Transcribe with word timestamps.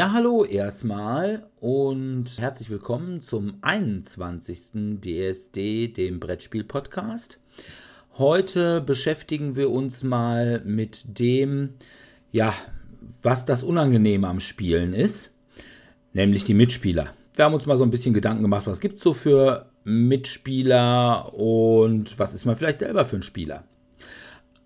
Ja, 0.00 0.12
hallo 0.14 0.44
erstmal 0.44 1.46
und 1.60 2.38
herzlich 2.38 2.70
willkommen 2.70 3.20
zum 3.20 3.58
21. 3.60 4.98
DSD, 4.98 5.88
dem 5.88 6.18
Brettspiel-Podcast. 6.20 7.38
Heute 8.20 8.82
beschäftigen 8.82 9.56
wir 9.56 9.70
uns 9.70 10.02
mal 10.02 10.60
mit 10.66 11.18
dem, 11.18 11.70
ja, 12.32 12.52
was 13.22 13.46
das 13.46 13.62
Unangenehme 13.62 14.28
am 14.28 14.40
Spielen 14.40 14.92
ist, 14.92 15.30
nämlich 16.12 16.44
die 16.44 16.52
Mitspieler. 16.52 17.14
Wir 17.34 17.46
haben 17.46 17.54
uns 17.54 17.64
mal 17.64 17.78
so 17.78 17.82
ein 17.82 17.88
bisschen 17.88 18.12
Gedanken 18.12 18.42
gemacht, 18.42 18.66
was 18.66 18.80
gibt 18.80 18.96
es 18.96 19.00
so 19.00 19.14
für 19.14 19.70
Mitspieler 19.84 21.32
und 21.32 22.18
was 22.18 22.34
ist 22.34 22.44
man 22.44 22.56
vielleicht 22.56 22.80
selber 22.80 23.06
für 23.06 23.16
ein 23.16 23.22
Spieler. 23.22 23.64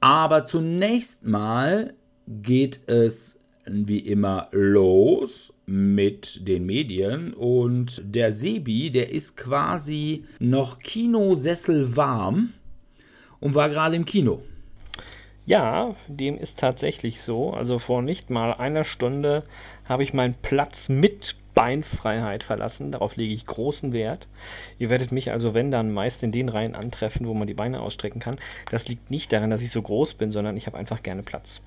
Aber 0.01 0.45
zunächst 0.47 1.25
mal 1.25 1.95
geht 2.27 2.81
es 2.89 3.39
wie 3.67 4.01
immer 4.01 4.49
los 4.51 5.53
mit 5.65 6.49
den 6.49 6.67
Medien 6.67 7.33
und 7.33 8.03
der 8.05 8.33
Sebi, 8.33 8.91
der 8.91 9.13
ist 9.13 9.37
quasi 9.37 10.25
noch 10.41 10.81
Kinosessel 10.81 11.97
warm 11.97 12.53
und 13.45 13.55
war 13.55 13.69
gerade 13.69 13.95
im 13.95 14.07
Kino. 14.07 14.43
Ja, 15.47 15.95
dem 16.09 16.39
ist 16.39 16.59
tatsächlich 16.59 17.21
so. 17.21 17.53
Also 17.53 17.79
vor 17.79 18.01
nicht 18.01 18.31
mal 18.31 18.55
einer 18.55 18.85
Stunde 18.85 19.43
habe 19.85 20.03
ich 20.03 20.15
meinen 20.15 20.35
Platz 20.41 20.89
mit 20.89 21.37
Beinfreiheit 21.55 22.43
verlassen. 22.43 22.91
Darauf 22.91 23.17
lege 23.17 23.35
ich 23.35 23.45
großen 23.45 23.93
Wert. 23.93 24.27
Ihr 24.79 24.89
werdet 24.89 25.13
mich 25.13 25.31
also, 25.31 25.53
wenn 25.53 25.71
dann, 25.71 25.93
meist 25.93 26.23
in 26.23 26.33
den 26.33 26.49
Reihen 26.49 26.75
antreffen, 26.75 27.27
wo 27.27 27.35
man 27.35 27.47
die 27.47 27.53
Beine 27.55 27.81
ausstrecken 27.81 28.19
kann. 28.21 28.39
Das 28.71 28.89
liegt 28.89 29.11
nicht 29.11 29.31
daran, 29.31 29.51
dass 29.51 29.61
ich 29.61 29.71
so 29.71 29.83
groß 29.83 30.15
bin, 30.15 30.33
sondern 30.33 30.57
ich 30.57 30.67
habe 30.67 30.79
einfach 30.79 31.03
gerne 31.03 31.23
Platz. 31.23 31.61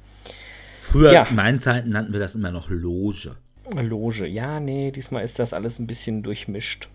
Früher, 0.80 1.14
Ja. 1.14 1.24
in 1.26 1.36
meinen 1.36 1.60
Zeiten, 1.60 1.92
nannten 1.92 2.12
wir 2.14 2.20
das 2.20 2.34
immer 2.34 2.52
noch 2.52 2.70
Loge. 2.72 3.36
Loge. 3.74 4.26
Ja, 4.26 4.60
nee, 4.60 4.92
diesmal 4.92 5.24
ist 5.24 5.40
das 5.40 5.54
alles 5.54 5.80
ein 5.80 5.88
bisschen 5.88 6.24
durchmischt. 6.24 6.88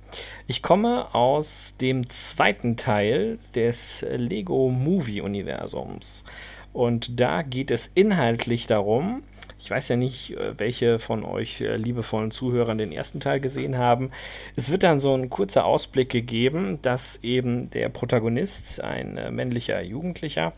Ich 0.46 0.62
komme 0.62 1.14
aus 1.14 1.74
dem 1.80 2.08
zweiten 2.10 2.76
Teil 2.76 3.38
des 3.54 4.04
Lego 4.08 4.68
Movie 4.68 5.20
Universums. 5.20 6.24
Und 6.72 7.20
da 7.20 7.42
geht 7.42 7.70
es 7.70 7.90
inhaltlich 7.94 8.66
darum, 8.66 9.22
ich 9.64 9.70
weiß 9.70 9.88
ja 9.88 9.96
nicht, 9.96 10.36
äh, 10.36 10.58
welche 10.58 10.98
von 10.98 11.24
euch 11.24 11.60
äh, 11.60 11.76
liebevollen 11.76 12.32
Zuhörern 12.32 12.78
den 12.78 12.90
ersten 12.90 13.20
Teil 13.20 13.38
gesehen 13.38 13.78
haben. 13.78 14.10
Es 14.56 14.70
wird 14.70 14.82
dann 14.82 14.98
so 14.98 15.14
ein 15.14 15.30
kurzer 15.30 15.64
Ausblick 15.64 16.08
gegeben, 16.08 16.80
dass 16.82 17.20
eben 17.22 17.70
der 17.70 17.88
Protagonist, 17.88 18.80
ein 18.82 19.16
äh, 19.16 19.30
männlicher 19.30 19.80
Jugendlicher, 19.80 20.52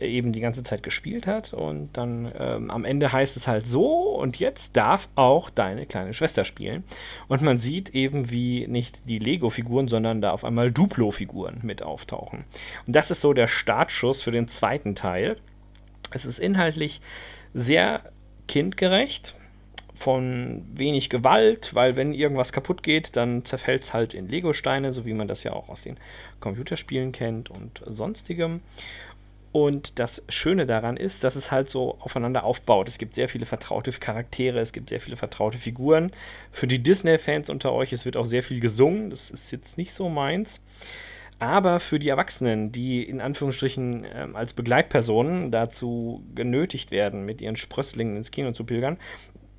eben 0.00 0.32
die 0.32 0.40
ganze 0.40 0.62
Zeit 0.62 0.82
gespielt 0.82 1.26
hat 1.26 1.52
und 1.52 1.90
dann 1.92 2.32
ähm, 2.38 2.70
am 2.70 2.84
Ende 2.84 3.12
heißt 3.12 3.36
es 3.36 3.46
halt 3.46 3.66
so 3.66 4.16
und 4.16 4.38
jetzt 4.38 4.76
darf 4.76 5.08
auch 5.14 5.50
deine 5.50 5.86
kleine 5.86 6.14
Schwester 6.14 6.44
spielen 6.44 6.84
und 7.28 7.42
man 7.42 7.58
sieht 7.58 7.90
eben 7.90 8.30
wie 8.30 8.66
nicht 8.66 9.08
die 9.08 9.18
Lego-Figuren, 9.18 9.88
sondern 9.88 10.20
da 10.20 10.32
auf 10.32 10.44
einmal 10.44 10.72
Duplo-Figuren 10.72 11.60
mit 11.62 11.82
auftauchen 11.82 12.44
und 12.86 12.96
das 12.96 13.10
ist 13.10 13.20
so 13.20 13.32
der 13.32 13.48
Startschuss 13.48 14.22
für 14.22 14.32
den 14.32 14.48
zweiten 14.48 14.94
Teil. 14.94 15.36
Es 16.12 16.24
ist 16.24 16.38
inhaltlich 16.38 17.00
sehr 17.54 18.02
kindgerecht, 18.48 19.34
von 20.00 20.64
wenig 20.72 21.10
Gewalt, 21.10 21.74
weil 21.74 21.94
wenn 21.94 22.14
irgendwas 22.14 22.52
kaputt 22.52 22.82
geht, 22.82 23.16
dann 23.16 23.44
zerfällt 23.44 23.82
es 23.82 23.92
halt 23.92 24.14
in 24.14 24.28
Lego-Steine, 24.28 24.94
so 24.94 25.04
wie 25.04 25.12
man 25.12 25.28
das 25.28 25.42
ja 25.42 25.52
auch 25.52 25.68
aus 25.68 25.82
den 25.82 25.98
Computerspielen 26.40 27.12
kennt 27.12 27.50
und 27.50 27.82
sonstigem. 27.86 28.62
Und 29.52 29.98
das 29.98 30.22
Schöne 30.28 30.64
daran 30.64 30.96
ist, 30.96 31.24
dass 31.24 31.34
es 31.34 31.50
halt 31.50 31.70
so 31.70 31.96
aufeinander 32.00 32.44
aufbaut. 32.44 32.86
Es 32.86 32.98
gibt 32.98 33.14
sehr 33.14 33.28
viele 33.28 33.46
vertraute 33.46 33.90
Charaktere, 33.90 34.60
es 34.60 34.72
gibt 34.72 34.88
sehr 34.88 35.00
viele 35.00 35.16
vertraute 35.16 35.58
Figuren. 35.58 36.12
Für 36.52 36.68
die 36.68 36.78
Disney-Fans 36.78 37.50
unter 37.50 37.72
euch, 37.72 37.92
es 37.92 38.04
wird 38.04 38.16
auch 38.16 38.26
sehr 38.26 38.44
viel 38.44 38.60
gesungen. 38.60 39.10
Das 39.10 39.30
ist 39.30 39.50
jetzt 39.50 39.76
nicht 39.76 39.92
so 39.92 40.08
meins. 40.08 40.60
Aber 41.40 41.80
für 41.80 41.98
die 41.98 42.10
Erwachsenen, 42.10 42.70
die 42.70 43.02
in 43.02 43.20
Anführungsstrichen 43.20 44.06
ähm, 44.14 44.36
als 44.36 44.52
Begleitpersonen 44.52 45.50
dazu 45.50 46.22
genötigt 46.34 46.90
werden, 46.90 47.24
mit 47.24 47.40
ihren 47.40 47.56
Sprösslingen 47.56 48.16
ins 48.16 48.30
Kino 48.30 48.52
zu 48.52 48.64
pilgern, 48.64 48.98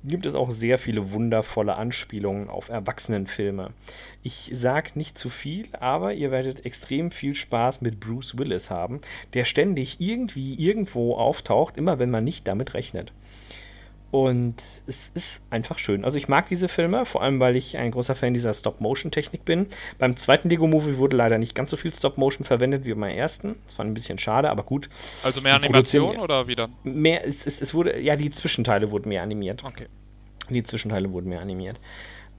gibt 0.04 0.26
es 0.26 0.34
auch 0.34 0.50
sehr 0.50 0.78
viele 0.78 1.12
wundervolle 1.12 1.76
Anspielungen 1.76 2.48
auf 2.48 2.68
Erwachsenenfilme. 2.68 3.70
Ich 4.22 4.50
sag 4.52 4.96
nicht 4.96 5.18
zu 5.18 5.30
viel, 5.30 5.68
aber 5.78 6.14
ihr 6.14 6.30
werdet 6.30 6.64
extrem 6.64 7.10
viel 7.10 7.34
Spaß 7.34 7.80
mit 7.80 8.00
Bruce 8.00 8.38
Willis 8.38 8.70
haben, 8.70 9.00
der 9.34 9.44
ständig 9.44 10.00
irgendwie 10.00 10.54
irgendwo 10.54 11.16
auftaucht, 11.16 11.76
immer 11.76 11.98
wenn 11.98 12.10
man 12.10 12.24
nicht 12.24 12.46
damit 12.46 12.74
rechnet. 12.74 13.12
Und 14.12 14.62
es 14.86 15.10
ist 15.14 15.42
einfach 15.48 15.78
schön. 15.78 16.04
Also 16.04 16.18
ich 16.18 16.28
mag 16.28 16.46
diese 16.50 16.68
Filme, 16.68 17.06
vor 17.06 17.22
allem 17.22 17.40
weil 17.40 17.56
ich 17.56 17.78
ein 17.78 17.90
großer 17.90 18.14
Fan 18.14 18.34
dieser 18.34 18.52
Stop-Motion-Technik 18.52 19.46
bin. 19.46 19.68
Beim 19.98 20.16
zweiten 20.16 20.50
Lego-Movie 20.50 20.98
wurde 20.98 21.16
leider 21.16 21.38
nicht 21.38 21.54
ganz 21.54 21.70
so 21.70 21.78
viel 21.78 21.94
Stop-Motion 21.94 22.44
verwendet 22.44 22.84
wie 22.84 22.92
beim 22.92 23.04
ersten. 23.04 23.56
Das 23.64 23.78
war 23.78 23.86
ein 23.86 23.94
bisschen 23.94 24.18
schade, 24.18 24.50
aber 24.50 24.64
gut. 24.64 24.90
Also 25.24 25.40
mehr 25.40 25.54
Animation 25.54 26.18
oder 26.18 26.46
wie 26.46 26.54
dann? 26.54 26.74
Mehr, 26.84 27.26
es, 27.26 27.46
es, 27.46 27.62
es 27.62 27.72
wurde, 27.72 27.98
ja, 28.00 28.14
die 28.16 28.30
Zwischenteile 28.30 28.90
wurden 28.90 29.08
mehr 29.08 29.22
animiert. 29.22 29.64
Okay. 29.64 29.86
Die 30.50 30.62
Zwischenteile 30.62 31.10
wurden 31.10 31.30
mehr 31.30 31.40
animiert. 31.40 31.80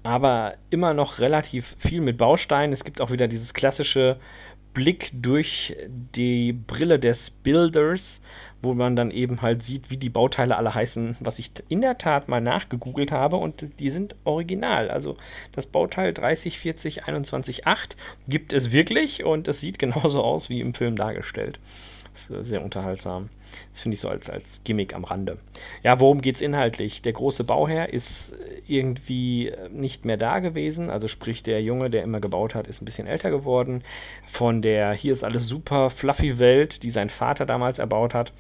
Aber 0.04 0.54
immer 0.70 0.94
noch 0.94 1.18
relativ 1.18 1.76
viel 1.80 2.02
mit 2.02 2.20
Bausteinen. 2.20 2.72
Es 2.72 2.84
gibt 2.84 3.02
auch 3.02 3.10
wieder 3.10 3.28
dieses 3.28 3.56
klassische 3.56 4.20
Blick 4.76 5.10
durch 5.12 5.76
die 5.88 6.54
Brille 6.54 7.00
des 7.00 7.32
Builders, 7.32 8.22
wo 8.64 8.74
man 8.74 8.96
dann 8.96 9.12
eben 9.12 9.42
halt 9.42 9.62
sieht, 9.62 9.90
wie 9.90 9.98
die 9.98 10.10
Bauteile 10.10 10.58
alle 10.58 10.74
heißen, 10.74 11.18
was 11.20 11.38
ich 11.38 11.52
in 11.70 11.82
der 11.82 11.98
Tat 11.98 12.30
mal 12.30 12.42
nachgegoogelt 12.42 13.12
habe 13.12 13.36
und 13.36 13.80
die 13.80 13.90
sind 13.90 14.16
original. 14.24 14.90
Also 14.90 15.18
das 15.52 15.66
Bauteil 15.66 16.14
30, 16.14 16.58
40, 16.58 17.04
21, 17.06 17.68
8 17.68 17.96
gibt 18.28 18.54
es 18.54 18.72
wirklich 18.72 19.24
und 19.24 19.48
es 19.48 19.60
sieht 19.60 19.80
genauso 19.80 20.24
aus 20.24 20.50
wie 20.50 20.62
im 20.62 20.74
Film 20.74 20.96
dargestellt. 20.96 21.60
Das 22.14 22.30
ist 22.30 22.48
sehr 22.48 22.64
unterhaltsam. 22.64 23.30
Das 23.72 23.82
finde 23.82 23.96
ich 23.96 24.02
so 24.02 24.10
als, 24.10 24.30
als 24.30 24.62
Gimmick 24.64 24.96
am 24.96 25.04
Rande. 25.04 25.38
Ja, 25.84 26.00
worum 26.00 26.22
geht 26.22 26.36
es 26.36 26.42
inhaltlich? 26.42 27.02
Der 27.02 27.14
große 27.14 27.44
Bauherr 27.44 27.92
ist 27.92 28.34
irgendwie 28.68 29.50
äh, 29.50 29.70
nicht 29.70 30.06
mehr 30.06 30.18
da 30.18 30.40
gewesen. 30.40 30.90
Also 30.90 31.08
sprich, 31.08 31.44
der 31.44 31.62
Junge, 31.62 31.90
der 31.90 32.04
immer 32.04 32.20
gebaut 32.20 32.56
hat, 32.56 32.68
ist 32.68 32.82
ein 32.82 32.86
bisschen 32.86 33.08
älter 33.08 33.30
geworden. 33.30 33.84
Von 34.28 34.62
der 34.62 34.94
hier 34.94 35.12
ist 35.12 35.24
alles 35.24 35.48
super 35.48 35.90
fluffy 35.90 36.40
Welt, 36.40 36.84
die 36.84 36.90
sein 36.90 37.10
Vater 37.10 37.46
damals 37.46 37.80
erbaut 37.80 38.14
hat, 38.14 38.34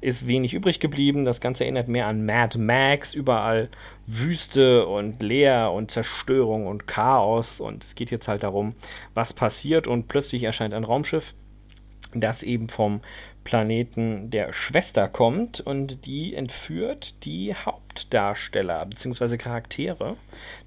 ist 0.00 0.26
wenig 0.26 0.54
übrig 0.54 0.80
geblieben. 0.80 1.24
Das 1.24 1.40
Ganze 1.40 1.64
erinnert 1.64 1.88
mehr 1.88 2.06
an 2.06 2.24
Mad 2.24 2.58
Max. 2.58 3.14
Überall 3.14 3.68
Wüste 4.06 4.86
und 4.86 5.22
Leer 5.22 5.72
und 5.72 5.90
Zerstörung 5.90 6.66
und 6.66 6.86
Chaos. 6.86 7.60
Und 7.60 7.84
es 7.84 7.94
geht 7.94 8.10
jetzt 8.10 8.28
halt 8.28 8.42
darum, 8.42 8.74
was 9.14 9.32
passiert. 9.32 9.86
Und 9.86 10.08
plötzlich 10.08 10.42
erscheint 10.42 10.74
ein 10.74 10.84
Raumschiff, 10.84 11.34
das 12.14 12.42
eben 12.42 12.68
vom 12.68 13.00
Planeten 13.50 14.30
der 14.30 14.52
Schwester 14.52 15.08
kommt 15.08 15.58
und 15.58 16.06
die 16.06 16.36
entführt 16.36 17.16
die 17.24 17.52
Hauptdarsteller 17.52 18.86
bzw. 18.86 19.38
Charaktere 19.38 20.16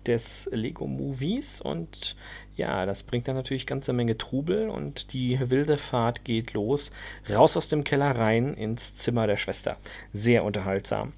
des 0.05 0.49
Lego-Movies 0.51 1.61
und 1.61 2.17
ja, 2.57 2.85
das 2.85 3.03
bringt 3.03 3.29
dann 3.29 3.37
natürlich 3.37 3.67
ganze 3.67 3.93
Menge 3.93 4.17
Trubel 4.17 4.67
und 4.67 5.13
die 5.13 5.39
wilde 5.49 5.77
Fahrt 5.77 6.25
geht 6.25 6.51
los, 6.51 6.91
raus 7.29 7.55
aus 7.55 7.69
dem 7.69 7.85
Keller 7.85 8.17
rein 8.17 8.53
ins 8.53 8.93
Zimmer 8.95 9.27
der 9.27 9.37
Schwester. 9.37 9.77
Sehr 10.11 10.43
unterhaltsam. 10.43 11.13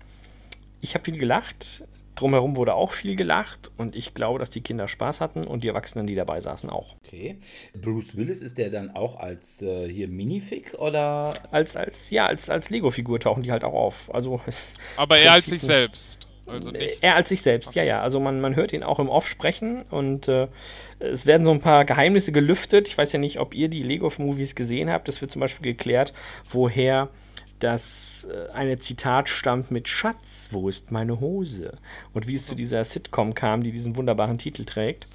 Ich 0.82 0.94
habe 0.94 1.06
viel 1.06 1.18
gelacht, 1.18 1.84
drumherum 2.16 2.56
wurde 2.56 2.74
auch 2.74 2.94
viel 2.94 3.16
gelacht 3.16 3.72
und 3.78 3.96
ich 3.96 4.14
glaube, 4.14 4.40
dass 4.40 4.50
die 4.50 4.62
Kinder 4.62 4.88
Spaß 4.88 5.22
hatten 5.22 5.46
und 5.46 5.64
die 5.64 5.68
Erwachsenen, 5.68 6.08
die 6.08 6.16
dabei 6.16 6.42
saßen, 6.42 6.70
auch. 6.70 6.96
Okay. 7.06 7.38
Bruce 7.80 8.16
Willis 8.16 8.42
ist 8.42 8.58
der 8.58 8.70
dann 8.70 8.92
auch 8.92 9.18
als 9.18 9.62
äh, 9.62 9.88
hier 9.88 10.08
Minifig 10.08 10.74
oder? 10.76 11.36
Als, 11.52 11.76
als, 11.76 12.10
ja, 12.10 12.26
als, 12.26 12.50
als 12.50 12.70
Lego-Figur 12.70 13.20
tauchen 13.20 13.44
die 13.44 13.52
halt 13.52 13.64
auch 13.64 13.74
auf. 13.74 14.14
Also, 14.14 14.42
Aber 14.98 15.18
er 15.18 15.34
als 15.34 15.46
sich 15.46 15.62
selbst. 15.62 16.28
Also 16.48 16.70
nicht. 16.70 17.02
Er 17.02 17.16
als 17.16 17.30
sich 17.30 17.42
selbst, 17.42 17.74
ja, 17.76 17.84
ja. 17.84 18.02
Also 18.02 18.20
man, 18.20 18.40
man 18.40 18.56
hört 18.56 18.72
ihn 18.72 18.84
auch 18.84 19.00
im 19.00 19.10
Off 19.10 19.28
sprechen 19.28 19.82
und 19.90 20.28
äh, 20.28 20.48
es 21.00 21.26
werden 21.26 21.46
so 21.46 21.52
ein 21.52 21.60
paar 21.60 21.86
Geheimnisse 21.86 22.32
gelüftet. 22.32 22.88
Ich 22.88 22.98
weiß 22.98 23.12
ja 23.14 23.20
nicht, 23.20 23.40
ob 23.40 23.54
ihr 23.54 23.68
die 23.68 23.84
Lego-Movies 23.84 24.56
gesehen 24.56 24.90
habt. 24.90 25.10
Es 25.10 25.22
wird 25.22 25.32
zum 25.32 25.40
Beispiel 25.40 25.74
geklärt, 25.74 26.14
woher 26.52 27.10
das 27.60 28.28
äh, 28.30 28.52
eine 28.52 28.80
Zitat 28.80 29.30
stammt 29.30 29.72
mit 29.72 29.88
Schatz, 29.88 30.50
wo 30.52 30.69
ist 30.69 30.92
meine 30.92 31.19
Hose? 31.19 31.78
Und 32.13 32.28
wie 32.28 32.36
es 32.36 32.46
zu 32.46 32.56
dieser 32.56 32.84
Sitcom 32.84 33.34
kam, 33.34 33.63
die 33.63 33.72
diesen 33.72 33.96
wunderbaren 33.96 34.38
Titel 34.38 34.66
trägt. 34.66 35.07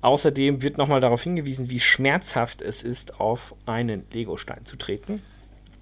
Außerdem 0.00 0.60
wird 0.60 0.76
nochmal 0.76 1.00
darauf 1.00 1.22
hingewiesen, 1.22 1.70
wie 1.70 1.80
schmerzhaft 1.80 2.60
es 2.60 2.82
ist, 2.82 3.20
auf 3.20 3.54
einen 3.64 4.04
Legostein 4.12 4.66
zu 4.66 4.76
treten. 4.76 5.22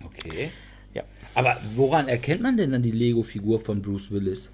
Okay. 0.04 0.50
Ja. 0.94 1.02
Aber 1.34 1.58
woran 1.74 2.08
erkennt 2.08 2.42
man 2.42 2.56
denn 2.56 2.70
dann 2.72 2.82
die 2.82 2.90
Lego-Figur 2.92 3.58
von 3.60 3.82
Bruce 3.82 4.10
Willis? 4.10 4.52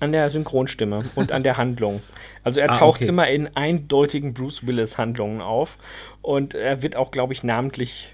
An 0.00 0.12
der 0.12 0.30
Synchronstimme 0.30 1.04
und 1.14 1.30
an 1.30 1.42
der 1.42 1.56
Handlung. 1.58 2.00
Also 2.42 2.58
er 2.58 2.70
Ah, 2.70 2.74
taucht 2.76 3.00
okay. 3.02 3.08
immer 3.08 3.28
in 3.28 3.54
eindeutigen 3.54 4.32
Bruce 4.32 4.66
Willis-Handlungen 4.66 5.42
auf. 5.42 5.76
Und 6.22 6.54
er 6.54 6.82
wird 6.82 6.96
auch, 6.96 7.10
glaube 7.10 7.34
ich, 7.34 7.42
namentlich 7.42 8.08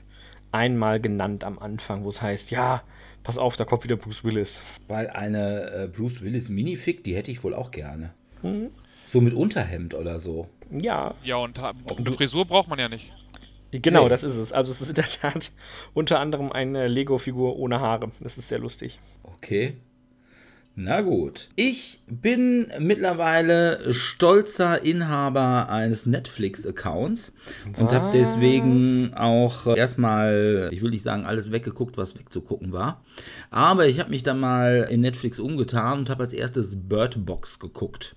einmal 0.53 1.01
genannt 1.01 1.45
am 1.45 1.59
Anfang, 1.59 2.05
wo 2.05 2.11
es 2.11 2.21
heißt, 2.23 2.51
ja, 2.51 2.83
pass 3.25 3.39
auf, 3.39 3.57
da 3.57 3.65
kommt 3.65 3.85
wieder 3.85 3.97
Bruce 3.97 4.25
Willis. 4.25 4.61
Weil 4.89 5.09
eine 5.11 5.71
äh, 5.71 5.89
Bruce 5.89 6.23
Willis 6.23 6.49
Minifig, 6.49 7.05
die 7.05 7.15
hätte 7.17 7.31
ich 7.31 7.43
wohl 7.45 7.55
auch 7.55 7.71
gerne. 7.71 8.15
Hm. 8.43 8.71
So 9.07 9.21
mit 9.21 9.35
Unterhemd 9.35 9.95
oder 9.95 10.19
so. 10.19 10.49
Ja, 10.71 11.15
Ja, 11.23 11.37
und 11.37 11.59
eine 11.59 12.13
Frisur 12.13 12.45
braucht 12.45 12.69
man 12.69 12.79
ja 12.79 12.89
nicht. 12.89 13.13
genau, 13.71 14.05
Nee. 14.05 14.09
das 14.09 14.25
ist 14.25 14.35
es. 14.37 14.53
Also 14.53 14.73
es 14.73 14.81
ist 14.81 14.89
in 14.89 14.95
der 14.97 15.05
Tat 15.09 15.53
unter 15.95 16.19
anderem 16.19 16.51
eine 16.53 16.89
Lego-Figur 16.89 17.57
ohne 17.57 17.81
Haare. 17.81 18.11
Das 18.21 18.37
ist 18.37 18.49
sehr 18.49 18.59
lustig. 18.59 18.99
Okay. 19.23 19.77
Na 20.79 21.01
gut. 21.01 21.49
Ich 21.57 22.01
bin 22.07 22.67
mittlerweile 22.79 23.95
stolzer 23.95 24.85
Inhaber 24.85 25.71
eines 25.71 26.05
Netflix-Accounts 26.05 27.33
und 27.79 27.95
habe 27.95 28.11
deswegen 28.13 29.15
auch 29.15 29.67
äh, 29.69 29.79
erstmal, 29.79 30.69
ich 30.73 30.83
will 30.83 30.91
nicht 30.91 31.03
sagen, 31.03 31.25
alles 31.25 31.51
weggeguckt, 31.51 31.97
was 31.97 32.19
wegzugucken 32.19 32.73
war. 32.73 33.03
Aber 33.51 33.87
ich 33.87 33.99
habe 34.01 34.11
mich 34.11 34.23
dann 34.23 34.39
mal 34.39 34.87
in 34.91 35.01
Netflix 35.01 35.39
umgetan 35.39 36.01
und 36.01 36.11
habe 36.11 36.25
als 36.25 36.35
erstes 36.35 36.77
Bird 36.87 37.25
Box 37.25 37.59
geguckt. 37.59 38.15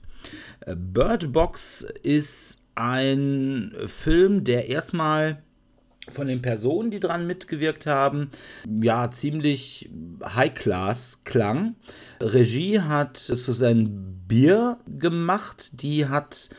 Äh, 0.66 0.76
Bird 0.76 1.32
Box 1.32 1.88
ist 2.04 2.58
ein 2.76 3.74
Film, 3.88 4.44
der 4.44 4.68
erstmal 4.68 5.42
von 6.12 6.28
den 6.28 6.42
Personen, 6.42 6.92
die 6.92 7.00
dran 7.00 7.28
mitgewirkt 7.28 7.86
haben, 7.86 8.30
ja, 8.82 9.10
ziemlich 9.12 9.90
High-Class 10.24 11.22
klang. 11.24 11.76
Regie 12.22 12.80
hat 12.82 13.18
Susanne 13.18 13.90
Bier 14.28 14.78
gemacht, 14.88 15.82
die 15.82 16.08
hat 16.08 16.50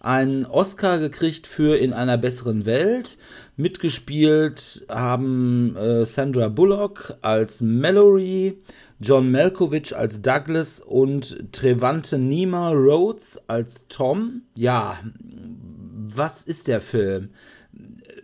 einen 0.00 0.46
Oscar 0.46 0.98
gekriegt 0.98 1.46
für 1.46 1.76
In 1.76 1.92
einer 1.92 2.16
besseren 2.16 2.64
Welt. 2.64 3.18
Mitgespielt 3.56 4.86
haben 4.88 5.76
äh, 5.76 6.06
Sandra 6.06 6.48
Bullock 6.48 7.14
als 7.20 7.60
Mallory, 7.60 8.58
John 8.98 9.30
Malkovich 9.30 9.94
als 9.94 10.22
Douglas 10.22 10.80
und 10.80 11.52
Trevante 11.52 12.18
Nima 12.18 12.70
Rhodes 12.70 13.42
als 13.46 13.86
Tom. 13.88 14.42
Ja, 14.56 14.98
was 16.14 16.44
ist 16.44 16.68
der 16.68 16.80
Film? 16.80 17.30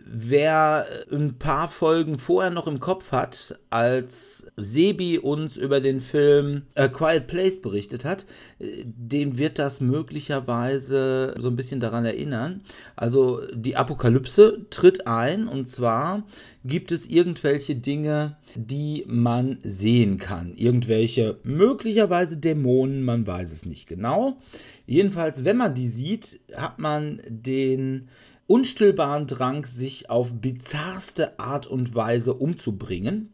Wer 0.09 0.85
ein 1.11 1.37
paar 1.37 1.67
Folgen 1.67 2.17
vorher 2.17 2.51
noch 2.51 2.67
im 2.67 2.79
Kopf 2.79 3.11
hat, 3.11 3.59
als 3.69 4.45
Sebi 4.55 5.19
uns 5.19 5.57
über 5.57 5.81
den 5.81 5.99
Film 5.99 6.63
A 6.75 6.87
Quiet 6.87 7.27
Place 7.27 7.61
berichtet 7.61 8.05
hat, 8.05 8.25
den 8.59 9.37
wird 9.37 9.59
das 9.59 9.81
möglicherweise 9.81 11.35
so 11.37 11.49
ein 11.49 11.57
bisschen 11.57 11.79
daran 11.79 12.05
erinnern. 12.05 12.61
Also 12.95 13.41
die 13.53 13.75
Apokalypse 13.75 14.65
tritt 14.69 15.07
ein 15.07 15.47
und 15.47 15.67
zwar 15.67 16.23
gibt 16.63 16.91
es 16.91 17.05
irgendwelche 17.07 17.75
Dinge, 17.75 18.37
die 18.55 19.03
man 19.07 19.57
sehen 19.61 20.17
kann. 20.17 20.53
Irgendwelche 20.55 21.39
möglicherweise 21.43 22.37
Dämonen, 22.37 23.03
man 23.03 23.27
weiß 23.27 23.51
es 23.51 23.65
nicht 23.65 23.87
genau. 23.87 24.37
Jedenfalls, 24.85 25.43
wenn 25.43 25.57
man 25.57 25.75
die 25.75 25.87
sieht, 25.87 26.39
hat 26.55 26.79
man 26.79 27.21
den 27.27 28.07
unstillbaren 28.47 29.27
Drang, 29.27 29.65
sich 29.65 30.09
auf 30.09 30.33
bizarrste 30.33 31.39
Art 31.39 31.67
und 31.67 31.93
Weise 31.95 32.33
umzubringen. 32.33 33.33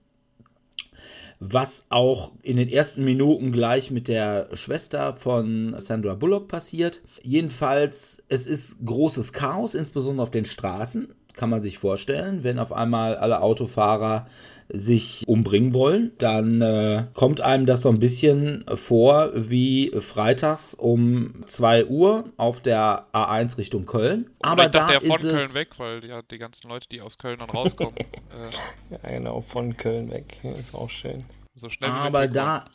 Was 1.39 1.85
auch 1.89 2.31
in 2.41 2.57
den 2.57 2.69
ersten 2.69 3.03
Minuten 3.03 3.51
gleich 3.51 3.91
mit 3.91 4.07
der 4.07 4.55
Schwester 4.55 5.15
von 5.17 5.75
Sandra 5.77 6.15
Bullock 6.15 6.47
passiert. 6.47 7.01
Jedenfalls, 7.21 8.23
es 8.29 8.45
ist 8.45 8.77
großes 8.85 9.33
Chaos, 9.33 9.75
insbesondere 9.75 10.23
auf 10.23 10.31
den 10.31 10.45
Straßen. 10.45 11.13
Kann 11.33 11.49
man 11.49 11.61
sich 11.61 11.79
vorstellen, 11.79 12.43
wenn 12.43 12.59
auf 12.59 12.71
einmal 12.71 13.15
alle 13.15 13.41
Autofahrer 13.41 14.27
sich 14.69 15.23
umbringen 15.27 15.73
wollen, 15.73 16.11
dann 16.17 16.61
äh, 16.61 17.05
kommt 17.13 17.41
einem 17.41 17.65
das 17.65 17.81
so 17.81 17.89
ein 17.89 17.99
bisschen 17.99 18.65
vor 18.75 19.31
wie 19.35 19.91
freitags 19.99 20.73
um 20.73 21.43
2 21.45 21.85
Uhr 21.85 22.25
auf 22.37 22.59
der 22.61 23.07
A1 23.13 23.57
Richtung 23.57 23.85
Köln. 23.85 24.29
Aber 24.41 24.63
Vielleicht 24.63 24.75
dachte 24.75 24.93
da 24.93 24.99
er 24.99 25.01
von 25.01 25.15
ist 25.17 25.21
Köln 25.21 25.45
es 25.49 25.53
weg, 25.53 25.69
weil 25.77 26.05
ja 26.05 26.21
die 26.21 26.37
ganzen 26.37 26.69
Leute, 26.69 26.87
die 26.89 27.01
aus 27.01 27.17
Köln 27.17 27.39
dann 27.39 27.49
rauskommen, 27.49 27.95
äh, 27.97 28.95
Ja, 29.03 29.09
genau, 29.09 29.41
von 29.41 29.75
Köln 29.77 30.11
weg. 30.11 30.37
Ist 30.57 30.73
auch 30.73 30.89
schön. 30.89 31.23
so 31.55 31.69
schnell 31.69 31.89
aber 31.89 32.27
da 32.27 32.65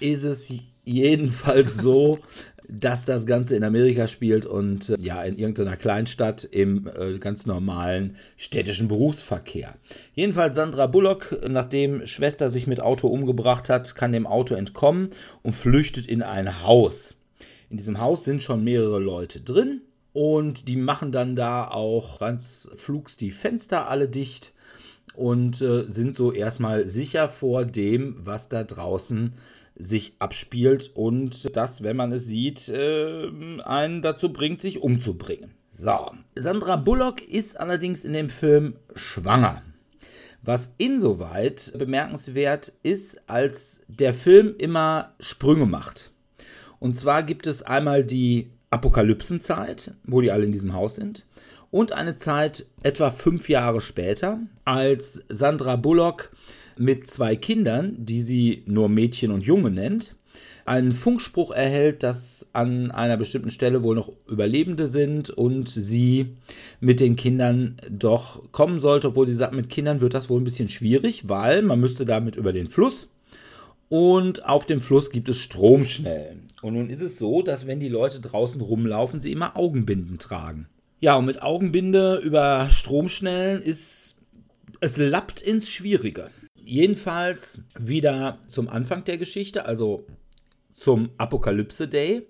ist 0.00 0.24
es 0.24 0.52
jedenfalls 0.84 1.76
so, 1.76 2.18
dass 2.68 3.04
das 3.04 3.26
Ganze 3.26 3.56
in 3.56 3.64
Amerika 3.64 4.08
spielt 4.08 4.46
und 4.46 4.90
äh, 4.90 4.96
ja 5.00 5.22
in 5.22 5.36
irgendeiner 5.36 5.76
Kleinstadt 5.76 6.44
im 6.44 6.88
äh, 6.88 7.18
ganz 7.18 7.46
normalen 7.46 8.16
städtischen 8.36 8.88
Berufsverkehr. 8.88 9.74
Jedenfalls 10.14 10.54
Sandra 10.54 10.86
Bullock, 10.86 11.38
nachdem 11.48 12.06
Schwester 12.06 12.50
sich 12.50 12.66
mit 12.66 12.80
Auto 12.80 13.08
umgebracht 13.08 13.68
hat, 13.68 13.94
kann 13.94 14.12
dem 14.12 14.26
Auto 14.26 14.54
entkommen 14.54 15.10
und 15.42 15.54
flüchtet 15.54 16.06
in 16.06 16.22
ein 16.22 16.62
Haus. 16.62 17.14
In 17.70 17.76
diesem 17.76 18.00
Haus 18.00 18.24
sind 18.24 18.42
schon 18.42 18.64
mehrere 18.64 18.98
Leute 18.98 19.40
drin 19.40 19.80
und 20.12 20.68
die 20.68 20.76
machen 20.76 21.12
dann 21.12 21.36
da 21.36 21.68
auch 21.68 22.18
ganz 22.20 22.68
flugs 22.76 23.16
die 23.16 23.30
Fenster 23.30 23.88
alle 23.88 24.08
dicht 24.08 24.52
und 25.14 25.60
äh, 25.62 25.84
sind 25.88 26.14
so 26.14 26.32
erstmal 26.32 26.88
sicher 26.88 27.28
vor 27.28 27.64
dem, 27.64 28.16
was 28.18 28.48
da 28.48 28.64
draußen 28.64 29.34
sich 29.76 30.14
abspielt 30.18 30.90
und 30.94 31.56
das, 31.56 31.82
wenn 31.82 31.96
man 31.96 32.12
es 32.12 32.26
sieht, 32.26 32.68
äh, 32.68 33.28
einen 33.64 34.02
dazu 34.02 34.32
bringt, 34.32 34.60
sich 34.60 34.82
umzubringen. 34.82 35.54
So, 35.70 36.12
Sandra 36.34 36.76
Bullock 36.76 37.22
ist 37.22 37.58
allerdings 37.58 38.04
in 38.04 38.12
dem 38.12 38.28
Film 38.28 38.74
schwanger. 38.94 39.62
Was 40.42 40.72
insoweit 40.76 41.72
bemerkenswert 41.78 42.72
ist, 42.82 43.28
als 43.28 43.80
der 43.88 44.12
Film 44.12 44.54
immer 44.58 45.14
Sprünge 45.20 45.66
macht. 45.66 46.10
Und 46.78 46.94
zwar 46.98 47.22
gibt 47.22 47.46
es 47.46 47.62
einmal 47.62 48.04
die 48.04 48.50
Apokalypsenzeit, 48.70 49.94
wo 50.04 50.20
die 50.20 50.32
alle 50.32 50.44
in 50.44 50.52
diesem 50.52 50.74
Haus 50.74 50.96
sind, 50.96 51.24
und 51.70 51.92
eine 51.92 52.16
Zeit 52.16 52.66
etwa 52.82 53.10
fünf 53.10 53.48
Jahre 53.48 53.80
später, 53.80 54.40
als 54.64 55.22
Sandra 55.28 55.76
Bullock 55.76 56.30
mit 56.82 57.06
zwei 57.06 57.36
Kindern, 57.36 57.94
die 57.98 58.20
sie 58.22 58.62
nur 58.66 58.88
Mädchen 58.88 59.30
und 59.30 59.44
Junge 59.44 59.70
nennt, 59.70 60.16
einen 60.64 60.92
Funkspruch 60.92 61.50
erhält, 61.50 62.02
dass 62.02 62.46
an 62.52 62.90
einer 62.90 63.16
bestimmten 63.16 63.50
Stelle 63.50 63.82
wohl 63.82 63.96
noch 63.96 64.12
Überlebende 64.28 64.86
sind 64.86 65.30
und 65.30 65.68
sie 65.68 66.36
mit 66.80 67.00
den 67.00 67.16
Kindern 67.16 67.76
doch 67.90 68.50
kommen 68.52 68.80
sollte, 68.80 69.08
obwohl 69.08 69.26
sie 69.26 69.34
sagt, 69.34 69.54
mit 69.54 69.68
Kindern 69.68 70.00
wird 70.00 70.14
das 70.14 70.30
wohl 70.30 70.40
ein 70.40 70.44
bisschen 70.44 70.68
schwierig, 70.68 71.28
weil 71.28 71.62
man 71.62 71.80
müsste 71.80 72.06
damit 72.06 72.36
über 72.36 72.52
den 72.52 72.68
Fluss 72.68 73.08
und 73.88 74.46
auf 74.46 74.66
dem 74.66 74.80
Fluss 74.80 75.10
gibt 75.10 75.28
es 75.28 75.38
Stromschnellen. 75.38 76.48
Und 76.62 76.74
nun 76.74 76.90
ist 76.90 77.02
es 77.02 77.18
so, 77.18 77.42
dass 77.42 77.66
wenn 77.66 77.80
die 77.80 77.88
Leute 77.88 78.20
draußen 78.20 78.60
rumlaufen, 78.60 79.20
sie 79.20 79.32
immer 79.32 79.56
Augenbinden 79.56 80.18
tragen. 80.18 80.66
Ja, 81.00 81.16
und 81.16 81.24
mit 81.24 81.42
Augenbinde 81.42 82.20
über 82.22 82.68
Stromschnellen 82.70 83.60
ist 83.60 84.14
Es 84.80 84.96
lappt 84.96 85.42
ins 85.42 85.68
Schwierige. 85.68 86.30
Jedenfalls 86.64 87.60
wieder 87.78 88.38
zum 88.48 88.68
Anfang 88.68 89.04
der 89.04 89.18
Geschichte, 89.18 89.64
also 89.64 90.06
zum 90.74 91.10
Apokalypse 91.18 91.88
Day, 91.88 92.26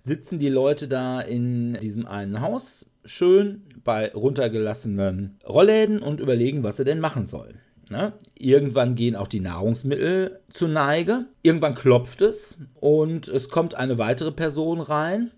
sitzen 0.00 0.38
die 0.38 0.48
Leute 0.48 0.88
da 0.88 1.20
in 1.20 1.74
diesem 1.74 2.06
einen 2.06 2.40
Haus, 2.40 2.86
schön 3.04 3.62
bei 3.84 4.12
runtergelassenen 4.12 5.38
Rollläden 5.46 6.00
und 6.00 6.20
überlegen, 6.20 6.62
was 6.62 6.76
sie 6.76 6.84
denn 6.84 7.00
machen 7.00 7.26
sollen. 7.26 7.60
Ne? 7.90 8.12
Irgendwann 8.36 8.96
gehen 8.96 9.14
auch 9.14 9.28
die 9.28 9.40
Nahrungsmittel 9.40 10.40
zu 10.50 10.66
Neige. 10.66 11.26
Irgendwann 11.42 11.74
klopft 11.74 12.20
es 12.20 12.58
und 12.74 13.28
es 13.28 13.48
kommt 13.48 13.76
eine 13.76 13.98
weitere 13.98 14.32
Person 14.32 14.80
rein, 14.80 15.30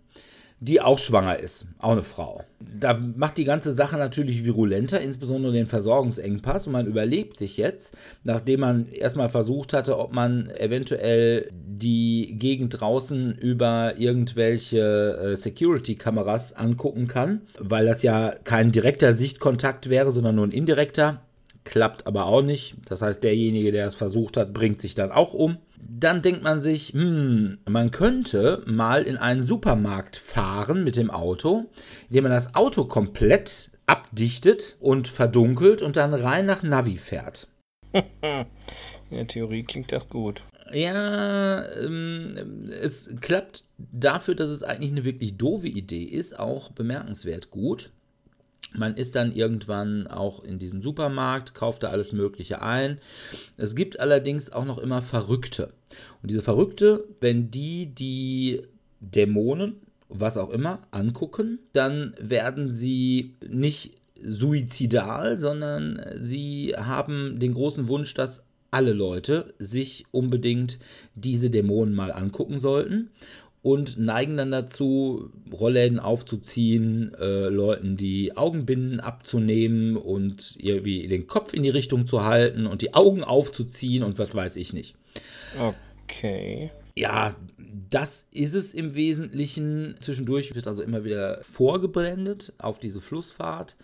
die 0.61 0.81
auch 0.81 0.99
schwanger 0.99 1.39
ist. 1.39 1.67
Auch 1.79 1.93
eine 1.93 2.03
Frau. 2.03 2.43
Da 2.59 2.99
macht 3.17 3.39
die 3.39 3.45
ganze 3.45 3.73
Sache 3.73 3.97
natürlich 3.97 4.45
virulenter, 4.45 5.01
insbesondere 5.01 5.53
den 5.53 5.69
Versorgungsengpass. 5.69 6.67
Und 6.67 6.73
man 6.73 6.87
überlegt 6.87 7.39
sich 7.39 7.57
jetzt, 7.57 7.97
nachdem 8.25 8.61
man 8.61 8.89
erstmal 8.89 9.29
versucht 9.29 9.73
hatte, 9.73 9.99
ob 9.99 10.13
man 10.13 10.51
eventuell 10.51 11.49
die 11.53 12.35
Gegend 12.39 12.81
draußen 12.81 13.37
über 13.37 13.95
irgendwelche 13.99 15.33
äh, 15.33 15.37
Security-Kameras 15.37 16.55
angucken 16.55 17.07
kann, 17.07 17.43
weil 17.59 17.87
das 17.87 18.03
ja 18.03 18.35
kein 18.43 18.73
direkter 18.73 19.13
Sichtkontakt 19.13 19.89
wäre, 19.89 20.11
sondern 20.11 20.35
nur 20.35 20.47
ein 20.47 20.53
indirekter 20.53 21.21
klappt 21.69 22.07
aber 22.07 22.27
auch 22.27 22.43
nicht. 22.43 22.77
Das 22.87 23.03
heißt, 23.03 23.23
derjenige, 23.23 23.73
der 23.73 23.87
es 23.87 23.95
versucht 23.95 24.39
hat, 24.39 24.55
bringt 24.55 24.81
sich 24.81 24.95
dann 24.95 25.13
auch 25.13 25.35
um. 25.35 25.59
Dann 25.79 26.23
denkt 26.23 26.43
man 26.43 26.61
sich, 26.61 26.95
hm, 26.95 27.59
man 27.69 27.91
könnte 27.91 28.63
mal 28.67 29.03
in 29.03 29.19
einen 29.19 29.43
Supermarkt 29.43 30.17
fahren 30.17 30.83
mit 30.83 30.97
dem 30.97 31.11
Auto, 31.11 31.67
indem 32.09 32.25
man 32.25 32.33
das 32.33 32.55
Auto 32.55 32.87
komplett 32.87 33.71
abdichtet 33.87 34.77
und 34.81 35.09
verdunkelt 35.09 35.83
und 35.83 35.97
dann 35.97 36.15
rein 36.15 36.47
nach 36.47 36.63
Navi 36.63 36.97
fährt. 36.97 37.49
In 37.93 39.17
der 39.17 39.27
Theorie 39.27 39.63
klingt 39.63 39.93
das 39.93 40.09
gut. 40.09 40.43
Ja, 40.73 41.65
ähm, 41.77 42.69
es 42.83 43.09
klappt 43.21 43.65
dafür, 43.79 44.35
dass 44.35 44.51
es 44.51 44.63
eigentlich 44.63 44.91
eine 44.91 45.05
wirklich 45.05 45.37
doofe 45.39 45.69
Idee 45.69 46.03
ist, 46.03 46.39
auch 46.39 46.71
bemerkenswert 46.73 47.51
gut. 47.51 47.91
Man 48.75 48.97
ist 48.97 49.17
dann 49.17 49.33
irgendwann 49.33 50.07
auch 50.07 50.45
in 50.45 50.59
diesem 50.59 50.83
Supermarkt, 50.83 51.55
kauft 51.55 51.83
da 51.83 51.89
alles 51.89 52.13
Mögliche 52.13 52.61
ein. 52.61 52.99
Es 53.57 53.75
gibt 53.75 53.99
allerdings 53.99 54.53
auch 54.53 54.65
noch 54.65 54.79
immer 54.79 55.01
Verrückte. 55.01 55.73
Und 56.23 56.31
diese 56.31 56.43
Verrückte, 56.43 57.05
wenn 57.21 57.51
die 57.51 57.87
die 57.87 58.63
Dämonen, 59.01 59.77
was 60.09 60.37
auch 60.37 60.51
immer, 60.51 60.83
angucken, 60.91 61.59
dann 61.73 62.15
werden 62.21 62.73
sie 62.73 63.37
nicht 63.47 63.93
suizidal, 64.23 65.39
sondern 65.39 66.01
sie 66.19 66.75
haben 66.77 67.39
den 67.39 67.55
großen 67.55 67.89
Wunsch, 67.89 68.15
dass 68.15 68.45
alle 68.71 68.93
Leute 68.93 69.55
sich 69.59 70.05
unbedingt 70.11 70.79
diese 71.15 71.51
Dämonen 71.51 71.95
mal 71.95 72.13
angucken 72.13 72.59
sollten 72.59 73.11
und 73.63 73.99
neigen 73.99 74.37
dann 74.37 74.51
dazu, 74.51 75.31
Rollläden 75.53 75.99
aufzuziehen, 75.99 77.15
äh, 77.15 77.49
Leuten 77.49 77.97
die 77.97 78.37
Augenbinden 78.37 79.01
abzunehmen 79.01 79.97
und 79.97 80.57
irgendwie 80.59 81.07
den 81.09 81.27
Kopf 81.27 81.55
in 81.55 81.63
die 81.63 81.71
Richtung 81.71 82.07
zu 82.07 82.25
halten 82.25 82.67
und 82.67 82.83
die 82.83 82.95
Augen 82.95 83.25
aufzuziehen 83.25 84.03
und 84.03 84.19
was 84.19 84.35
weiß 84.35 84.57
ich 84.57 84.73
nicht. 84.73 84.95
Okay. 85.59 86.71
Ja, 86.97 87.37
das 87.91 88.27
ist 88.33 88.55
es 88.55 88.75
im 88.75 88.95
Wesentlichen. 88.95 89.97
Zwischendurch 90.01 90.55
wird 90.55 90.67
also 90.67 90.83
immer 90.83 91.05
wieder 91.05 91.43
vorgeblendet 91.43 92.53
auf 92.59 92.81
diese 92.81 93.01
Flussfahrt. 93.01 93.77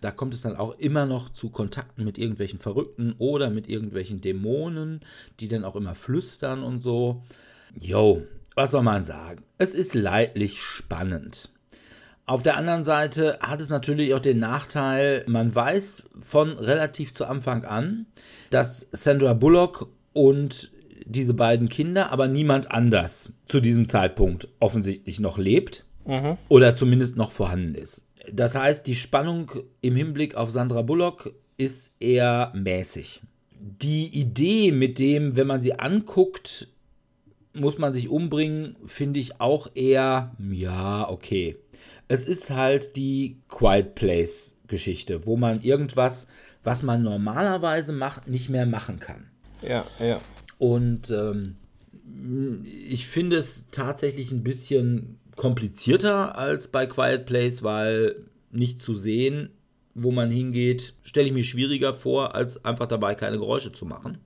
Da 0.00 0.10
kommt 0.10 0.34
es 0.34 0.40
dann 0.40 0.56
auch 0.56 0.78
immer 0.78 1.06
noch 1.06 1.28
zu 1.28 1.50
Kontakten 1.50 2.04
mit 2.04 2.18
irgendwelchen 2.18 2.58
Verrückten 2.58 3.14
oder 3.18 3.50
mit 3.50 3.68
irgendwelchen 3.68 4.20
Dämonen, 4.20 5.00
die 5.38 5.48
dann 5.48 5.64
auch 5.64 5.76
immer 5.76 5.94
flüstern 5.94 6.62
und 6.62 6.80
so. 6.80 7.22
Jo, 7.78 8.22
was 8.54 8.70
soll 8.70 8.82
man 8.82 9.04
sagen? 9.04 9.44
Es 9.58 9.74
ist 9.74 9.94
leidlich 9.94 10.60
spannend. 10.60 11.50
Auf 12.24 12.42
der 12.42 12.56
anderen 12.56 12.84
Seite 12.84 13.38
hat 13.40 13.60
es 13.60 13.68
natürlich 13.68 14.14
auch 14.14 14.20
den 14.20 14.38
Nachteil, 14.38 15.24
man 15.26 15.52
weiß 15.54 16.04
von 16.20 16.50
relativ 16.56 17.12
zu 17.12 17.24
Anfang 17.26 17.64
an, 17.64 18.06
dass 18.50 18.86
Sandra 18.92 19.34
Bullock 19.34 19.88
und 20.12 20.70
diese 21.04 21.34
beiden 21.34 21.68
Kinder, 21.68 22.10
aber 22.12 22.28
niemand 22.28 22.70
anders 22.70 23.32
zu 23.46 23.60
diesem 23.60 23.88
Zeitpunkt 23.88 24.48
offensichtlich 24.60 25.18
noch 25.20 25.36
lebt 25.38 25.84
Mhm. 26.04 26.36
oder 26.48 26.74
zumindest 26.74 27.16
noch 27.16 27.30
vorhanden 27.30 27.74
ist. 27.76 28.06
Das 28.32 28.54
heißt, 28.54 28.86
die 28.86 28.94
Spannung 28.94 29.50
im 29.80 29.94
Hinblick 29.96 30.34
auf 30.36 30.50
Sandra 30.50 30.82
Bullock 30.82 31.32
ist 31.56 31.92
eher 32.00 32.52
mäßig. 32.54 33.20
Die 33.60 34.06
Idee 34.06 34.72
mit 34.72 34.98
dem, 34.98 35.36
wenn 35.36 35.46
man 35.46 35.60
sie 35.60 35.78
anguckt, 35.78 36.68
muss 37.54 37.78
man 37.78 37.92
sich 37.92 38.08
umbringen, 38.08 38.76
finde 38.86 39.20
ich 39.20 39.40
auch 39.40 39.68
eher, 39.74 40.34
ja, 40.50 41.08
okay. 41.08 41.56
Es 42.08 42.26
ist 42.26 42.50
halt 42.50 42.96
die 42.96 43.38
Quiet 43.48 43.94
Place 43.94 44.56
Geschichte, 44.68 45.26
wo 45.26 45.36
man 45.36 45.60
irgendwas, 45.60 46.26
was 46.64 46.82
man 46.82 47.02
normalerweise 47.02 47.92
macht, 47.92 48.28
nicht 48.28 48.48
mehr 48.48 48.66
machen 48.66 49.00
kann. 49.00 49.26
Ja, 49.62 49.86
ja. 50.00 50.20
Und 50.58 51.10
ähm, 51.10 51.56
ich 52.88 53.06
finde 53.06 53.36
es 53.36 53.66
tatsächlich 53.70 54.30
ein 54.32 54.42
bisschen 54.42 55.18
komplizierter 55.36 56.36
als 56.36 56.68
bei 56.68 56.86
Quiet 56.86 57.26
Place, 57.26 57.62
weil 57.62 58.16
nicht 58.50 58.80
zu 58.80 58.94
sehen, 58.94 59.50
wo 59.94 60.10
man 60.10 60.30
hingeht, 60.30 60.94
stelle 61.02 61.26
ich 61.26 61.32
mir 61.32 61.44
schwieriger 61.44 61.94
vor, 61.94 62.34
als 62.34 62.64
einfach 62.64 62.86
dabei 62.86 63.14
keine 63.14 63.38
Geräusche 63.38 63.72
zu 63.72 63.84
machen. 63.84 64.18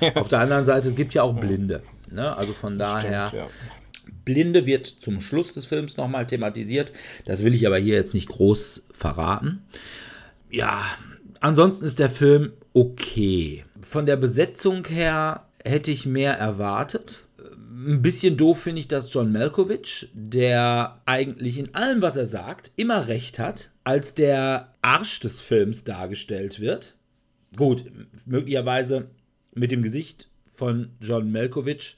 Auf 0.14 0.28
der 0.28 0.40
anderen 0.40 0.64
Seite, 0.64 0.88
es 0.88 0.96
gibt 0.96 1.14
ja 1.14 1.22
auch 1.22 1.38
Blinde. 1.38 1.82
Ne? 2.10 2.36
Also 2.36 2.52
von 2.52 2.78
daher, 2.78 3.28
Stimmt, 3.28 3.42
ja. 3.42 3.50
Blinde 4.24 4.66
wird 4.66 4.86
zum 4.86 5.20
Schluss 5.20 5.52
des 5.52 5.66
Films 5.66 5.96
nochmal 5.96 6.26
thematisiert. 6.26 6.92
Das 7.24 7.44
will 7.44 7.54
ich 7.54 7.66
aber 7.66 7.78
hier 7.78 7.94
jetzt 7.94 8.14
nicht 8.14 8.28
groß 8.28 8.86
verraten. 8.92 9.62
Ja, 10.50 10.84
ansonsten 11.40 11.84
ist 11.84 11.98
der 11.98 12.10
Film 12.10 12.52
okay. 12.72 13.64
Von 13.80 14.06
der 14.06 14.16
Besetzung 14.16 14.86
her 14.86 15.46
hätte 15.64 15.90
ich 15.90 16.06
mehr 16.06 16.34
erwartet. 16.34 17.24
Ein 17.38 18.02
bisschen 18.02 18.36
doof 18.36 18.62
finde 18.62 18.80
ich, 18.80 18.88
dass 18.88 19.12
John 19.12 19.32
Malkovich, 19.32 20.08
der 20.14 21.00
eigentlich 21.04 21.58
in 21.58 21.74
allem, 21.74 22.02
was 22.02 22.16
er 22.16 22.26
sagt, 22.26 22.72
immer 22.76 23.06
recht 23.06 23.38
hat, 23.38 23.70
als 23.84 24.14
der 24.14 24.74
Arsch 24.82 25.20
des 25.20 25.40
Films 25.40 25.84
dargestellt 25.84 26.58
wird. 26.58 26.94
Gut, 27.56 27.84
möglicherweise 28.24 29.08
mit 29.54 29.70
dem 29.70 29.82
Gesicht 29.82 30.28
von 30.56 30.90
John 31.00 31.30
Malkovich 31.30 31.96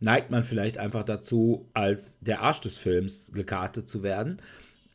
neigt 0.00 0.30
man 0.30 0.44
vielleicht 0.44 0.78
einfach 0.78 1.04
dazu, 1.04 1.68
als 1.74 2.18
der 2.20 2.40
Arsch 2.40 2.60
des 2.60 2.78
Films 2.78 3.30
gecastet 3.34 3.88
zu 3.88 4.02
werden. 4.02 4.40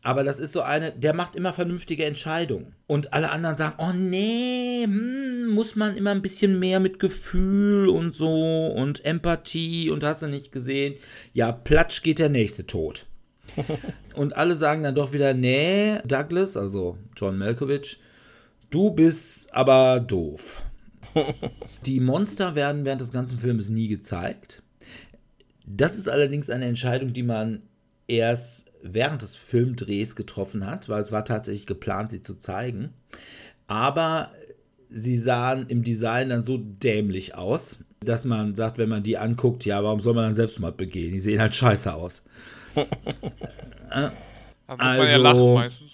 Aber 0.06 0.24
das 0.24 0.40
ist 0.40 0.54
so 0.54 0.62
eine, 0.62 0.92
der 0.92 1.16
macht 1.16 1.36
immer 1.36 1.52
vernünftige 1.52 2.06
Entscheidungen. 2.06 2.75
Und 2.86 3.14
alle 3.14 3.32
anderen 3.32 3.58
sagen, 3.58 3.75
oh 3.80 3.92
nee, 3.92 4.84
hm, 4.84 5.48
muss 5.48 5.75
man 5.75 5.98
immer 5.98 6.12
ein 6.12 6.22
bisschen 6.22 6.60
mehr 6.60 6.80
mit 6.80 7.00
Gefühl 7.00 7.90
und 7.90 8.14
so 8.14 8.68
und 8.68 9.04
Empathie 9.04 9.90
und 9.90 10.04
hast 10.04 10.22
du 10.22 10.28
nicht 10.28 10.52
gesehen. 10.52 10.94
Ja, 11.34 11.52
platsch 11.52 12.04
geht 12.04 12.20
der 12.20 12.30
nächste 12.30 12.68
tot. 12.68 13.08
und 14.16 14.36
alle 14.36 14.56
sagen 14.56 14.84
dann 14.84 14.94
doch 14.94 15.12
wieder, 15.12 15.34
nee, 15.34 15.98
Douglas, 16.06 16.56
also 16.56 16.98
John 17.16 17.40
Malkovich, 17.40 18.00
du 18.70 18.92
bist 18.92 19.52
aber 19.56 20.00
doof. 20.00 20.62
Die 21.86 22.00
Monster 22.00 22.55
werden 22.55 22.86
während 22.86 23.01
des 23.01 23.12
ganzen 23.12 23.38
Filmes 23.38 23.69
nie 23.69 23.88
gezeigt. 23.88 24.62
Das 25.65 25.95
ist 25.98 26.07
allerdings 26.10 26.50
eine 26.50 26.65
Entscheidung, 26.65 27.13
die 27.13 27.24
man 27.24 27.62
erst 28.07 28.72
während 28.84 29.22
des 29.24 29.36
Filmdrehs 29.36 30.15
getroffen 30.15 30.65
hat, 30.67 30.89
weil 30.89 31.01
es 31.01 31.12
war 31.12 31.25
tatsächlich 31.25 31.65
geplant, 31.65 32.12
sie 32.12 32.22
zu 32.22 32.36
zeigen. 32.36 32.93
Aber 33.67 34.31
sie 34.89 35.17
sahen 35.17 35.65
im 35.67 35.84
Design 35.84 36.29
dann 36.29 36.43
so 36.43 36.57
dämlich 36.57 37.36
aus, 37.36 37.79
dass 38.01 38.25
man 38.25 38.53
sagt, 38.53 38.77
wenn 38.77 38.89
man 38.89 39.01
die 39.01 39.17
anguckt, 39.17 39.65
ja, 39.65 39.84
warum 39.84 40.00
soll 40.00 40.13
man 40.13 40.25
dann 40.25 40.36
Selbstmord 40.36 40.77
begehen? 40.77 41.12
Die 41.13 41.19
sehen 41.19 41.41
halt 41.41 41.55
scheiße 41.55 41.93
aus. 41.93 42.24
Ja 43.95 44.12
Also- 44.67 45.22
lachen 45.22 45.53
meistens. 45.53 45.85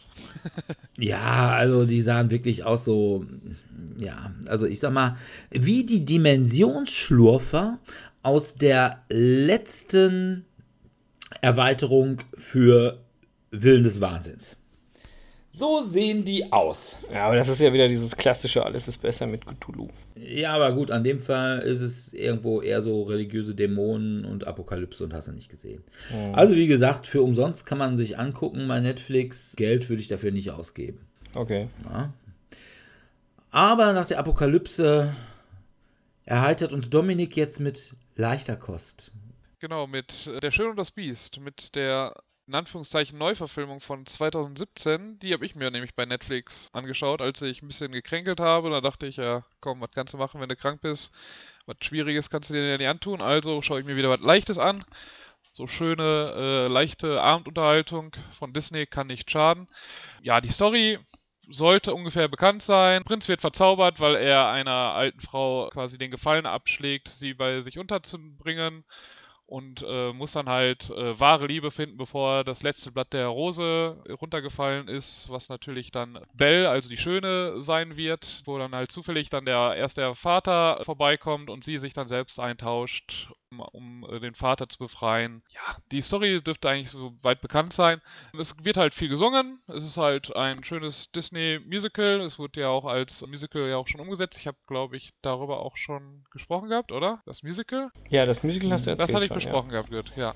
Ja, 0.97 1.49
also 1.51 1.85
die 1.85 2.01
sahen 2.01 2.31
wirklich 2.31 2.63
aus 2.63 2.85
so, 2.85 3.25
ja, 3.97 4.31
also 4.45 4.65
ich 4.65 4.79
sag 4.79 4.93
mal, 4.93 5.17
wie 5.49 5.85
die 5.85 6.05
Dimensionsschlurfer 6.05 7.79
aus 8.23 8.55
der 8.55 9.03
letzten 9.09 10.45
Erweiterung 11.41 12.19
für 12.35 12.99
Willen 13.51 13.83
des 13.83 14.01
Wahnsinns. 14.01 14.57
So 15.53 15.81
sehen 15.81 16.23
die 16.23 16.51
aus. 16.51 16.97
Ja, 17.11 17.25
aber 17.25 17.35
das 17.35 17.49
ist 17.49 17.59
ja 17.59 17.73
wieder 17.73 17.89
dieses 17.89 18.15
klassische, 18.15 18.65
alles 18.65 18.87
ist 18.87 19.01
besser 19.01 19.27
mit 19.27 19.45
Cthulhu. 19.45 19.89
Ja, 20.15 20.53
aber 20.53 20.71
gut, 20.71 20.91
an 20.91 21.03
dem 21.03 21.19
Fall 21.19 21.59
ist 21.59 21.81
es 21.81 22.13
irgendwo 22.13 22.61
eher 22.61 22.81
so 22.81 23.03
religiöse 23.03 23.53
Dämonen 23.53 24.23
und 24.23 24.47
Apokalypse 24.47 25.03
und 25.03 25.13
hast 25.13 25.27
du 25.27 25.33
nicht 25.33 25.49
gesehen. 25.49 25.83
Also 26.31 26.55
wie 26.55 26.67
gesagt, 26.67 27.05
für 27.05 27.21
umsonst 27.21 27.65
kann 27.65 27.77
man 27.77 27.97
sich 27.97 28.17
angucken 28.17 28.65
bei 28.69 28.79
Netflix. 28.79 29.53
Geld 29.57 29.89
würde 29.89 30.01
ich 30.01 30.07
dafür 30.07 30.31
nicht 30.31 30.51
ausgeben. 30.51 31.05
Okay. 31.35 31.67
Ja. 31.83 32.13
Aber 33.49 33.91
nach 33.91 34.07
der 34.07 34.19
Apokalypse 34.19 35.13
erheitert 36.23 36.71
uns 36.71 36.89
Dominik 36.89 37.35
jetzt 37.35 37.59
mit 37.59 37.93
leichter 38.15 38.55
Kost. 38.55 39.11
Genau, 39.59 39.85
mit 39.85 40.29
Der 40.41 40.51
Schön 40.51 40.69
und 40.69 40.77
das 40.77 40.91
Biest, 40.91 41.39
mit 41.41 41.75
der 41.75 42.13
in 42.51 42.55
Anführungszeichen 42.55 43.17
Neuverfilmung 43.17 43.79
von 43.79 44.05
2017. 44.05 45.19
Die 45.19 45.31
habe 45.31 45.45
ich 45.45 45.55
mir 45.55 45.71
nämlich 45.71 45.95
bei 45.95 46.05
Netflix 46.05 46.69
angeschaut, 46.73 47.21
als 47.21 47.41
ich 47.41 47.61
ein 47.61 47.69
bisschen 47.69 47.93
gekränkelt 47.93 48.41
habe. 48.41 48.69
Da 48.69 48.81
dachte 48.81 49.05
ich, 49.05 49.15
ja, 49.15 49.45
komm, 49.61 49.79
was 49.79 49.91
kannst 49.91 50.13
du 50.13 50.17
machen, 50.17 50.41
wenn 50.41 50.49
du 50.49 50.57
krank 50.57 50.81
bist? 50.81 51.13
Was 51.65 51.77
Schwieriges 51.79 52.29
kannst 52.29 52.49
du 52.49 52.53
dir 52.53 52.69
ja 52.69 52.75
nicht 52.75 52.89
antun. 52.89 53.21
Also 53.21 53.61
schaue 53.61 53.79
ich 53.79 53.85
mir 53.85 53.95
wieder 53.95 54.09
was 54.09 54.19
Leichtes 54.19 54.57
an. 54.57 54.83
So 55.53 55.65
schöne, 55.65 56.33
äh, 56.35 56.67
leichte 56.67 57.21
Abendunterhaltung 57.21 58.17
von 58.37 58.51
Disney 58.51 58.85
kann 58.85 59.07
nicht 59.07 59.31
schaden. 59.31 59.69
Ja, 60.21 60.41
die 60.41 60.51
Story 60.51 60.99
sollte 61.49 61.95
ungefähr 61.95 62.27
bekannt 62.27 62.63
sein. 62.63 63.05
Prinz 63.05 63.29
wird 63.29 63.39
verzaubert, 63.39 64.01
weil 64.01 64.17
er 64.17 64.49
einer 64.49 64.71
alten 64.71 65.21
Frau 65.21 65.69
quasi 65.69 65.97
den 65.97 66.11
Gefallen 66.11 66.45
abschlägt, 66.45 67.07
sie 67.07 67.33
bei 67.33 67.61
sich 67.61 67.79
unterzubringen 67.79 68.83
und 69.51 69.83
äh, 69.85 70.13
muss 70.13 70.31
dann 70.31 70.47
halt 70.47 70.89
äh, 70.91 71.19
wahre 71.19 71.45
Liebe 71.45 71.71
finden, 71.71 71.97
bevor 71.97 72.45
das 72.45 72.63
letzte 72.63 72.89
Blatt 72.89 73.11
der 73.11 73.27
Rose 73.27 74.01
runtergefallen 74.21 74.87
ist, 74.87 75.27
was 75.27 75.49
natürlich 75.49 75.91
dann 75.91 76.19
Belle, 76.33 76.69
also 76.69 76.87
die 76.87 76.95
Schöne, 76.95 77.61
sein 77.61 77.97
wird, 77.97 78.43
wo 78.45 78.57
dann 78.57 78.73
halt 78.73 78.93
zufällig 78.93 79.29
dann 79.29 79.43
der 79.43 79.75
erst 79.75 79.97
der 79.97 80.15
Vater 80.15 80.79
vorbeikommt 80.85 81.49
und 81.49 81.65
sie 81.65 81.79
sich 81.79 81.91
dann 81.91 82.07
selbst 82.07 82.39
eintauscht 82.39 83.33
um 83.59 84.05
äh, 84.09 84.19
den 84.19 84.33
Vater 84.33 84.69
zu 84.69 84.79
befreien. 84.79 85.41
Ja, 85.49 85.77
die 85.91 86.01
Story 86.01 86.41
dürfte 86.41 86.69
eigentlich 86.69 86.89
so 86.89 87.13
weit 87.21 87.41
bekannt 87.41 87.73
sein. 87.73 88.01
Es 88.37 88.55
wird 88.63 88.77
halt 88.77 88.93
viel 88.93 89.09
gesungen. 89.09 89.59
Es 89.67 89.83
ist 89.83 89.97
halt 89.97 90.35
ein 90.35 90.63
schönes 90.63 91.11
Disney-Musical. 91.11 92.21
Es 92.21 92.39
wurde 92.39 92.61
ja 92.61 92.69
auch 92.69 92.85
als 92.85 93.21
Musical 93.27 93.67
ja 93.67 93.77
auch 93.77 93.87
schon 93.87 94.01
umgesetzt. 94.01 94.37
Ich 94.39 94.47
habe, 94.47 94.57
glaube 94.67 94.97
ich, 94.97 95.11
darüber 95.21 95.59
auch 95.59 95.77
schon 95.77 96.23
gesprochen 96.31 96.69
gehabt, 96.69 96.91
oder? 96.91 97.21
Das 97.25 97.43
Musical? 97.43 97.91
Ja, 98.09 98.25
das 98.25 98.43
Musical 98.43 98.71
hast 98.71 98.85
du 98.85 98.91
erzählt. 98.91 99.09
Das 99.09 99.15
hatte 99.15 99.25
ich 99.25 99.29
schon, 99.29 99.35
besprochen 99.35 99.71
ja. 99.71 99.81
gehabt, 99.81 99.89
gut, 99.89 100.17
ja. 100.17 100.33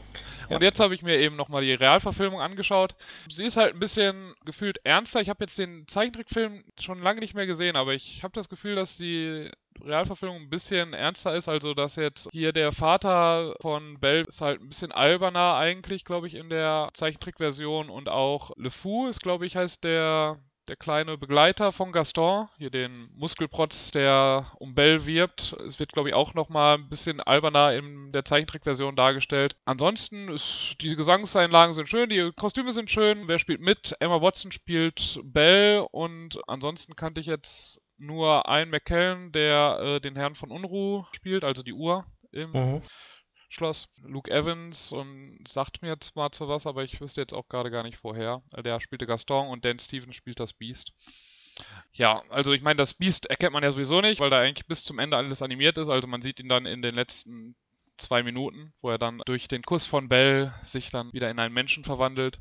Und 0.50 0.62
jetzt 0.62 0.79
habe 0.79 0.95
ich 0.95 1.01
mir 1.01 1.17
eben 1.17 1.36
nochmal 1.36 1.62
die 1.62 1.74
Realverfilmung 1.74 2.41
angeschaut. 2.41 2.95
Sie 3.29 3.45
ist 3.45 3.57
halt 3.57 3.74
ein 3.74 3.79
bisschen 3.79 4.36
gefühlt 4.45 4.79
ernster. 4.84 5.22
Ich 5.22 5.29
habe 5.29 5.43
jetzt 5.43 5.57
den 5.57 5.88
Zeichentrickfilm 5.88 6.63
schon 6.79 7.01
lange 7.01 7.19
nicht 7.19 7.34
mehr 7.34 7.48
gesehen, 7.48 7.75
aber 7.75 7.93
ich 7.93 8.24
habe 8.24 8.34
das 8.34 8.50
Gefühl, 8.50 8.75
dass 8.75 8.98
die 8.98 9.50
Realverfilmung 9.84 10.44
ein 10.44 10.50
bisschen 10.50 10.94
ernster 10.94 11.36
ist, 11.36 11.48
also 11.48 11.74
dass 11.74 11.96
jetzt 11.96 12.29
hier 12.32 12.53
der 12.53 12.72
Vater 12.72 13.55
von 13.62 14.00
Belle 14.00 14.25
ist 14.27 14.41
halt 14.41 14.62
ein 14.62 14.70
bisschen 14.70 14.91
alberner 14.91 15.55
eigentlich, 15.55 16.05
glaube 16.05 16.27
ich, 16.27 16.36
in 16.36 16.50
der 16.50 16.89
Zeichentrickversion 16.94 17.89
und 17.89 18.10
auch 18.10 18.51
Le 18.58 18.72
Fou 18.72 19.08
ist, 19.08 19.22
glaube 19.22 19.46
ich, 19.46 19.55
heißt 19.55 19.84
der 19.84 20.39
der 20.67 20.75
kleine 20.75 21.17
Begleiter 21.17 21.72
von 21.72 21.91
Gaston, 21.91 22.48
hier 22.58 22.70
den 22.70 23.10
Muskelprotz, 23.15 23.91
der 23.91 24.48
um 24.58 24.74
Belle 24.74 25.05
wirbt. 25.05 25.55
Es 25.65 25.79
wird, 25.79 25.91
glaube 25.94 26.10
ich, 26.10 26.15
auch 26.15 26.34
nochmal 26.34 26.77
ein 26.77 26.89
bisschen 26.89 27.22
alberner 27.22 27.74
in 27.74 28.12
der 28.12 28.25
Zeichentrickversion 28.25 28.96
dargestellt. 28.96 29.55
Ansonsten 29.65 30.29
ist, 30.29 30.75
die 30.82 30.96
Gesangseinlagen 30.96 31.74
sind 31.74 31.89
schön, 31.89 32.10
die 32.10 32.32
Kostüme 32.36 32.72
sind 32.72 32.89
schön. 32.89 33.27
Wer 33.27 33.39
spielt 33.39 33.62
mit? 33.62 33.96
Emma 34.00 34.22
Watson 34.22 34.51
spielt 34.51 35.20
Belle 35.24 35.88
und 35.89 36.39
ansonsten 36.48 36.96
kannte 36.96 37.22
ich 37.22 37.27
jetzt 37.27 37.79
nur 37.97 38.47
einen 38.49 38.71
McKellen, 38.71 39.31
der 39.31 39.79
äh, 39.81 40.01
den 40.01 40.15
Herrn 40.15 40.35
von 40.35 40.51
Unruh 40.51 41.05
spielt, 41.13 41.43
also 41.43 41.63
die 41.63 41.73
Uhr 41.73 42.05
im 42.31 42.51
Mhm. 42.51 42.81
Schloss. 43.49 43.87
Luke 44.03 44.29
Evans 44.29 44.91
und 44.91 45.39
sagt 45.47 45.81
mir 45.81 45.89
jetzt 45.89 46.15
mal 46.15 46.31
zwar 46.31 46.49
was, 46.49 46.67
aber 46.67 46.83
ich 46.83 46.99
wüsste 46.99 47.21
jetzt 47.21 47.33
auch 47.33 47.47
gerade 47.47 47.71
gar 47.71 47.83
nicht 47.83 47.97
vorher. 47.97 48.41
Der 48.57 48.81
spielte 48.81 49.05
Gaston 49.05 49.47
und 49.47 49.63
Dan 49.63 49.79
Stevens 49.79 50.15
spielt 50.15 50.39
das 50.39 50.53
Beast. 50.53 50.91
Ja, 51.93 52.21
also 52.29 52.51
ich 52.51 52.61
meine, 52.61 52.77
das 52.77 52.95
Beast 52.95 53.27
erkennt 53.27 53.53
man 53.53 53.63
ja 53.63 53.71
sowieso 53.71 54.01
nicht, 54.01 54.19
weil 54.19 54.29
da 54.29 54.41
eigentlich 54.41 54.67
bis 54.67 54.83
zum 54.83 54.99
Ende 54.99 55.15
alles 55.15 55.41
animiert 55.41 55.77
ist. 55.77 55.87
Also 55.87 56.05
man 56.07 56.21
sieht 56.21 56.39
ihn 56.39 56.49
dann 56.49 56.65
in 56.65 56.81
den 56.81 56.95
letzten 56.95 57.55
zwei 57.97 58.23
Minuten, 58.23 58.73
wo 58.81 58.89
er 58.89 58.97
dann 58.97 59.21
durch 59.25 59.47
den 59.47 59.61
Kuss 59.61 59.85
von 59.85 60.09
Belle 60.09 60.53
sich 60.63 60.89
dann 60.89 61.13
wieder 61.13 61.29
in 61.29 61.39
einen 61.39 61.53
Menschen 61.53 61.85
verwandelt. 61.85 62.39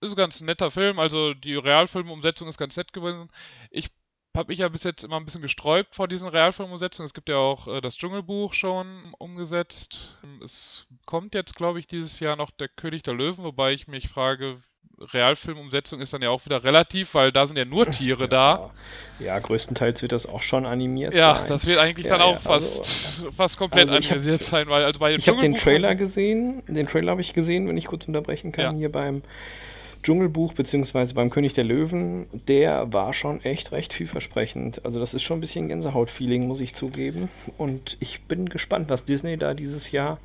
Ist 0.00 0.10
ein 0.10 0.16
ganz 0.16 0.40
netter 0.40 0.70
Film, 0.70 0.98
also 1.00 1.34
die 1.34 1.56
Realfilmumsetzung 1.56 2.46
ist 2.46 2.58
ganz 2.58 2.76
nett 2.76 2.92
gewesen. 2.92 3.32
Ich 3.70 3.88
habe 4.36 4.48
mich 4.48 4.58
ja 4.58 4.68
bis 4.68 4.84
jetzt 4.84 5.02
immer 5.04 5.16
ein 5.16 5.24
bisschen 5.24 5.42
gesträubt 5.42 5.94
vor 5.94 6.08
diesen 6.08 6.28
Realfilmumsetzungen. 6.28 7.06
Es 7.06 7.14
gibt 7.14 7.28
ja 7.28 7.36
auch 7.36 7.66
äh, 7.68 7.80
das 7.80 7.96
Dschungelbuch 7.96 8.54
schon 8.54 8.86
umgesetzt. 9.18 10.16
Es 10.44 10.86
kommt 11.06 11.34
jetzt, 11.34 11.56
glaube 11.56 11.78
ich, 11.80 11.86
dieses 11.86 12.20
Jahr 12.20 12.36
noch 12.36 12.50
der 12.50 12.68
König 12.68 13.02
der 13.02 13.14
Löwen, 13.14 13.42
wobei 13.44 13.72
ich 13.72 13.88
mich 13.88 14.08
frage, 14.08 14.62
Realfilmumsetzung 14.98 16.00
ist 16.00 16.12
dann 16.14 16.22
ja 16.22 16.30
auch 16.30 16.44
wieder 16.46 16.64
relativ, 16.64 17.14
weil 17.14 17.30
da 17.32 17.46
sind 17.46 17.56
ja 17.56 17.64
nur 17.66 17.90
Tiere 17.90 18.28
da. 18.28 18.70
Ja, 19.18 19.38
größtenteils 19.38 20.00
wird 20.02 20.12
das 20.12 20.24
auch 20.26 20.42
schon 20.42 20.64
animiert 20.66 21.12
Ja, 21.14 21.34
sein. 21.36 21.48
das 21.48 21.66
wird 21.66 21.78
eigentlich 21.78 22.06
Ja, 22.06 22.12
dann 22.12 22.22
auch 22.22 22.34
ja, 22.34 22.38
fast, 22.38 22.80
also, 22.80 23.30
fast 23.36 23.58
komplett 23.58 23.88
also 23.90 23.98
ich 23.98 24.10
hab- 24.10 24.16
animiert 24.18 24.42
sein, 24.42 24.68
weil 24.68 24.84
also 24.84 24.98
bei 25.00 25.10
dem 25.10 25.18
Ich 25.18 25.28
habe 25.28 25.40
den 25.40 25.54
Trailer 25.54 25.94
gesehen. 25.94 26.62
Den 26.66 26.86
Trailer 26.86 27.10
habe 27.12 27.20
ich 27.20 27.32
gesehen, 27.34 27.68
wenn 27.68 27.76
ich 27.76 27.86
kurz 27.86 28.06
unterbrechen 28.06 28.52
kann, 28.52 28.64
Ja. 28.64 28.72
hier 28.72 28.92
beim 28.92 29.22
Dschungelbuch 30.06 30.52
beziehungsweise 30.52 31.14
beim 31.14 31.30
König 31.30 31.54
der 31.54 31.64
Löwen. 31.64 32.26
Der 32.46 32.92
war 32.92 33.12
schon 33.12 33.44
echt 33.44 33.72
recht 33.72 33.92
vielversprechend. 33.92 34.84
Also 34.84 35.00
das 35.00 35.14
ist 35.14 35.24
schon 35.24 35.38
ein 35.38 35.40
bisschen 35.40 35.66
Gänsehaut-Feeling, 35.66 36.46
muss 36.46 36.60
ich 36.60 36.74
zugeben. 36.74 37.28
Und 37.58 37.96
ich 37.98 38.20
bin 38.22 38.48
gespannt, 38.48 38.88
was 38.88 39.04
Disney 39.04 39.36
da 39.36 39.52
dieses 39.52 39.90
Jahr 39.90 40.20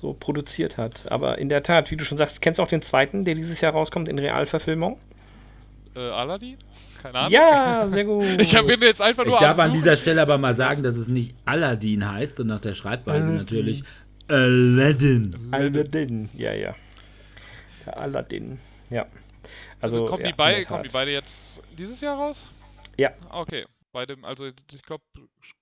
so 0.00 0.12
produziert 0.12 0.76
hat. 0.76 1.10
Aber 1.10 1.38
in 1.38 1.48
der 1.48 1.64
Tat, 1.64 1.90
wie 1.90 1.96
du 1.96 2.04
schon 2.04 2.16
sagst, 2.16 2.40
kennst 2.40 2.60
du 2.60 2.62
auch 2.62 2.68
den 2.68 2.80
zweiten, 2.80 3.24
der 3.24 3.34
dieses 3.34 3.60
Jahr 3.60 3.72
rauskommt 3.72 4.06
in 4.06 4.20
Realverfilmung? 4.20 4.98
Äh, 5.96 5.98
Aladdin? 5.98 6.56
Keine 7.02 7.18
Ahnung. 7.18 7.32
Ja, 7.32 7.88
sehr 7.90 8.04
gut. 8.04 8.40
Ich 8.40 8.54
habe 8.54 8.76
mir 8.76 8.86
jetzt 8.86 9.02
einfach 9.02 9.24
Ich 9.24 9.30
nur 9.30 9.40
darf 9.40 9.58
am 9.58 9.66
an 9.66 9.72
dieser 9.72 9.96
Stelle 9.96 10.22
aber 10.22 10.38
mal 10.38 10.54
sagen, 10.54 10.84
dass 10.84 10.94
es 10.94 11.08
nicht 11.08 11.34
Aladdin 11.44 12.08
heißt 12.08 12.38
und 12.38 12.46
nach 12.46 12.60
der 12.60 12.74
Schreibweise 12.74 13.30
Aladdin. 13.30 13.36
natürlich 13.36 13.82
Aladdin. 14.28 15.36
Aladdin, 15.50 16.28
ja, 16.34 16.52
ja. 16.52 16.76
Der 17.84 17.98
Aladdin, 17.98 18.60
ja. 18.90 19.06
Also, 19.80 19.96
Also, 20.04 20.06
kommen, 20.06 20.22
ja, 20.24 20.30
die 20.30 20.36
bei, 20.36 20.50
in 20.50 20.56
der 20.58 20.66
kommen 20.66 20.82
die 20.82 20.88
beide 20.88 21.10
jetzt 21.12 21.62
dieses 21.76 22.00
Jahr 22.00 22.16
raus? 22.18 22.46
Ja. 22.96 23.10
Ah, 23.30 23.40
Okay. 23.40 23.66
Bei 23.90 24.04
dem, 24.04 24.22
also 24.22 24.44
ich 24.46 24.82
glaube, 24.82 25.02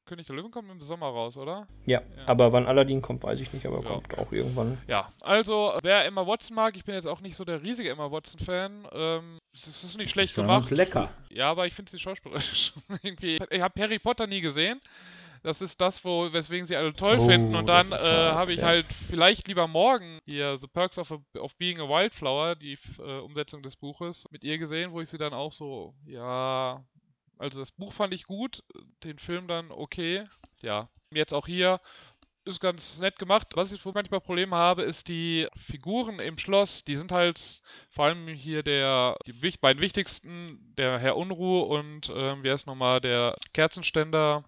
König 0.04 0.26
der 0.26 0.34
Löwen 0.34 0.50
kommt 0.50 0.68
im 0.68 0.80
Sommer 0.82 1.06
raus, 1.06 1.36
oder? 1.36 1.68
Ja, 1.86 2.02
aber 2.26 2.52
wann 2.52 2.66
Aladdin 2.66 3.00
kommt, 3.00 3.22
weiß 3.22 3.38
ich 3.40 3.52
nicht, 3.52 3.64
aber 3.64 3.82
Ja. 3.82 3.88
kommt 3.88 4.18
auch 4.18 4.32
irgendwann. 4.32 4.78
Ja, 4.88 5.12
also 5.20 5.72
wer 5.82 6.04
Emma 6.04 6.26
Watson 6.26 6.56
mag, 6.56 6.76
ich 6.76 6.84
bin 6.84 6.96
jetzt 6.96 7.06
auch 7.06 7.20
nicht 7.20 7.36
so 7.36 7.44
der 7.44 7.62
riesige 7.62 7.88
Emma 7.88 8.10
Watson-Fan. 8.10 8.88
Ähm, 8.92 9.38
es 9.54 9.68
ist 9.68 9.76
es 9.84 9.90
ist 9.90 9.96
nicht 9.96 10.10
schlecht 10.10 10.34
gemacht. 10.34 10.62
uns 10.62 10.70
lecker. 10.70 11.10
Ja, 11.30 11.50
aber 11.52 11.68
ich 11.68 11.74
finde 11.74 11.90
sie 11.92 12.00
schauspielerisch 12.00 12.72
irgendwie. 13.02 13.38
Ich 13.48 13.60
habe 13.60 13.80
Harry 13.80 14.00
Potter 14.00 14.26
nie 14.26 14.40
gesehen. 14.40 14.80
Das 15.46 15.60
ist 15.60 15.80
das, 15.80 16.04
wo, 16.04 16.32
weswegen 16.32 16.66
sie 16.66 16.74
alle 16.74 16.92
toll 16.92 17.18
Oh, 17.20 17.26
finden. 17.28 17.54
Und 17.54 17.68
dann 17.68 17.92
äh, 17.92 17.94
habe 17.94 18.52
ich 18.52 18.58
ja. 18.58 18.66
halt 18.66 18.92
vielleicht 19.08 19.46
lieber 19.46 19.68
morgen 19.68 20.18
hier 20.24 20.58
The 20.60 20.66
Perks 20.66 20.98
of, 20.98 21.12
a, 21.12 21.18
of 21.38 21.56
Being 21.56 21.78
a 21.78 21.88
Wildflower, 21.88 22.56
die 22.56 22.76
äh, 22.98 23.18
Umsetzung 23.20 23.62
des 23.62 23.76
Buches, 23.76 24.26
mit 24.32 24.42
ihr 24.42 24.58
gesehen, 24.58 24.90
wo 24.90 25.00
ich 25.00 25.08
sie 25.08 25.18
dann 25.18 25.32
auch 25.32 25.52
so, 25.52 25.94
ja, 26.04 26.84
also 27.38 27.60
das 27.60 27.70
Buch 27.70 27.92
fand 27.92 28.12
ich 28.12 28.24
gut, 28.24 28.64
den 29.04 29.20
Film 29.20 29.46
dann 29.46 29.70
okay. 29.70 30.24
Ja, 30.62 30.88
jetzt 31.12 31.32
auch 31.32 31.46
hier 31.46 31.80
ist 32.44 32.58
ganz 32.58 32.98
nett 32.98 33.16
gemacht. 33.16 33.52
Was 33.54 33.70
ich 33.70 33.84
wo 33.86 33.92
manchmal 33.92 34.20
Probleme 34.20 34.56
habe, 34.56 34.82
ist 34.82 35.06
die 35.06 35.46
Figuren 35.54 36.18
im 36.18 36.38
Schloss. 36.38 36.84
Die 36.84 36.96
sind 36.96 37.12
halt 37.12 37.62
vor 37.90 38.06
allem 38.06 38.26
hier 38.26 38.64
der 38.64 39.16
die 39.26 39.32
beiden 39.60 39.80
wichtigsten, 39.80 40.74
der 40.76 40.98
Herr 40.98 41.16
Unruh 41.16 41.60
und 41.60 42.10
ähm, 42.12 42.38
wer 42.42 42.54
ist 42.54 42.66
nochmal 42.66 43.00
der 43.00 43.36
Kerzenständer? 43.52 44.44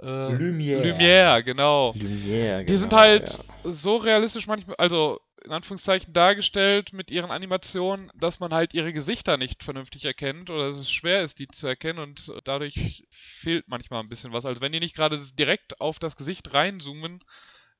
Äh, 0.00 0.34
Lumière. 0.34 0.82
Lumière, 0.82 1.42
genau. 1.42 1.92
Lumière, 1.92 2.64
Die 2.64 2.76
sind 2.76 2.90
genau, 2.90 3.02
halt 3.02 3.40
ja. 3.64 3.72
so 3.72 3.96
realistisch 3.96 4.46
manchmal, 4.46 4.76
also 4.76 5.20
in 5.44 5.52
Anführungszeichen 5.52 6.12
dargestellt 6.12 6.92
mit 6.92 7.10
ihren 7.10 7.30
Animationen, 7.30 8.10
dass 8.14 8.40
man 8.40 8.52
halt 8.52 8.74
ihre 8.74 8.92
Gesichter 8.92 9.36
nicht 9.36 9.62
vernünftig 9.62 10.04
erkennt 10.04 10.50
oder 10.50 10.70
dass 10.70 10.76
es 10.76 10.90
schwer 10.90 11.22
ist, 11.22 11.38
die 11.38 11.46
zu 11.46 11.66
erkennen 11.66 12.00
und 12.00 12.32
dadurch 12.44 13.06
fehlt 13.10 13.68
manchmal 13.68 14.00
ein 14.00 14.08
bisschen 14.08 14.32
was. 14.32 14.44
Also 14.44 14.60
wenn 14.60 14.72
die 14.72 14.80
nicht 14.80 14.96
gerade 14.96 15.20
direkt 15.38 15.80
auf 15.80 15.98
das 16.00 16.16
Gesicht 16.16 16.52
reinzoomen, 16.52 17.20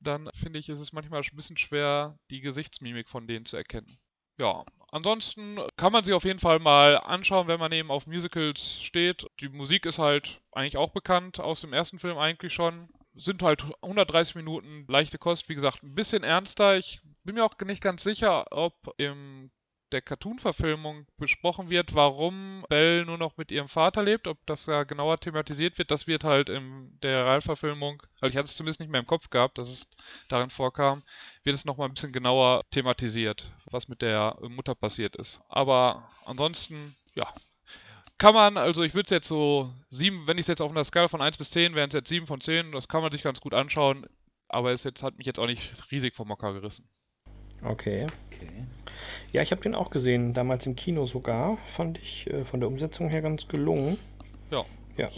dann 0.01 0.31
finde 0.35 0.59
ich, 0.59 0.69
ist 0.69 0.79
es 0.79 0.93
manchmal 0.93 1.23
ein 1.23 1.37
bisschen 1.37 1.57
schwer, 1.57 2.19
die 2.31 2.41
Gesichtsmimik 2.41 3.09
von 3.09 3.27
denen 3.27 3.47
zu 3.47 3.57
erkennen. 3.57 3.99
Ja, 4.39 4.65
ansonsten 4.91 5.59
kann 5.77 5.93
man 5.93 6.05
sie 6.05 6.13
auf 6.13 6.25
jeden 6.25 6.41
Fall 6.41 6.59
mal 6.59 6.99
anschauen, 6.99 7.49
wenn 7.49 7.61
man 7.61 7.73
eben 7.73 7.91
auf 7.91 8.07
Musicals 8.07 8.83
steht. 8.83 9.27
Die 9.41 9.49
Musik 9.49 9.87
ist 9.87 9.99
halt 9.99 10.41
eigentlich 10.53 10.77
auch 10.77 10.91
bekannt, 10.91 11.41
aus 11.41 11.61
dem 11.63 11.73
ersten 11.73 11.99
Film 11.99 12.19
eigentlich 12.19 12.53
schon. 12.53 12.89
Sind 13.15 13.43
halt 13.43 13.65
130 13.83 14.35
Minuten 14.35 14.85
leichte 14.89 15.17
Kost, 15.19 15.49
wie 15.49 15.55
gesagt, 15.55 15.83
ein 15.83 15.95
bisschen 15.95 16.23
ernster. 16.23 16.77
Ich 16.77 17.01
bin 17.25 17.35
mir 17.35 17.45
auch 17.45 17.55
nicht 17.65 17.83
ganz 17.83 18.03
sicher, 18.03 18.45
ob 18.51 18.75
im 18.99 19.51
der 19.93 20.03
Cartoon-Verfilmung 20.03 21.07
besprochen 21.17 21.71
wird, 21.71 21.95
warum 21.95 22.65
Belle 22.69 23.05
nur 23.05 23.19
noch 23.19 23.37
mit 23.37 23.51
ihrem 23.51 23.69
Vater 23.69 24.03
lebt, 24.03 24.27
ob 24.27 24.39
das 24.47 24.67
ja 24.67 24.85
genauer 24.85 25.19
thematisiert 25.19 25.79
wird, 25.79 25.91
das 25.91 26.07
wird 26.07 26.25
halt 26.25 26.49
in 26.49 26.99
der 27.03 27.25
Realverfilmung, 27.25 28.03
also 28.21 28.31
ich 28.31 28.37
hatte 28.37 28.47
es 28.47 28.57
zumindest 28.57 28.81
nicht 28.81 28.91
mehr 28.91 29.01
im 29.01 29.07
Kopf 29.07 29.31
gehabt, 29.31 29.59
dass 29.59 29.69
es 29.69 29.87
darin 30.29 30.51
vorkam, 30.51 31.03
wird 31.45 31.57
es 31.57 31.65
nochmal 31.65 31.89
ein 31.89 31.95
bisschen 31.95 32.13
genauer 32.13 32.65
thematisiert, 32.71 33.51
was 33.67 33.89
mit 33.89 34.03
der 34.03 34.37
Mutter 34.43 34.75
passiert 34.75 35.17
ist. 35.17 35.41
Aber 35.49 36.11
ansonsten, 36.25 36.97
ja, 37.15 37.33
kann 38.19 38.35
man, 38.35 38.57
also 38.57 38.83
ich 38.83 38.95
würde 38.95 39.07
es 39.07 39.11
jetzt 39.11 39.29
so 39.29 39.73
sieben, 39.91 40.27
wenn 40.27 40.39
ich 40.39 40.45
es 40.45 40.49
jetzt 40.49 40.63
auf 40.63 40.71
einer 40.71 40.85
Skala 40.85 41.09
von 41.09 41.23
1 41.23 41.37
bis 41.37 41.51
10, 41.51 41.75
wären 41.75 41.89
es 41.89 41.95
jetzt 41.95 42.09
7 42.09 42.27
von 42.27 42.41
10, 42.41 42.73
das 42.73 42.89
kann 42.89 43.03
man 43.03 43.13
sich 43.13 43.23
ganz 43.23 43.41
gut 43.41 43.55
anschauen, 43.55 44.07
aber 44.49 44.73
es 44.73 44.85
jetzt, 44.85 45.03
hat 45.03 45.19
mich 45.19 45.27
jetzt 45.27 45.39
auch 45.39 45.47
nicht 45.47 45.91
riesig 45.93 46.15
vom 46.15 46.29
Mocker 46.29 46.55
gerissen. 46.55 46.89
Okay. 47.63 48.07
Okay. 48.27 48.67
Ja, 49.37 49.43
ich 49.43 49.51
habe 49.51 49.61
den 49.61 49.75
auch 49.75 49.91
gesehen, 49.91 50.33
damals 50.33 50.65
im 50.65 50.77
Kino 50.77 51.05
sogar. 51.05 51.59
Fand 51.67 51.99
ich 51.99 52.27
äh, 52.29 52.47
von 52.47 52.59
der 52.59 52.71
Umsetzung 52.71 53.11
her 53.11 53.21
ganz 53.21 53.47
gelungen. 53.47 53.99
Ja. 54.51 54.65
Ja. 54.97 55.11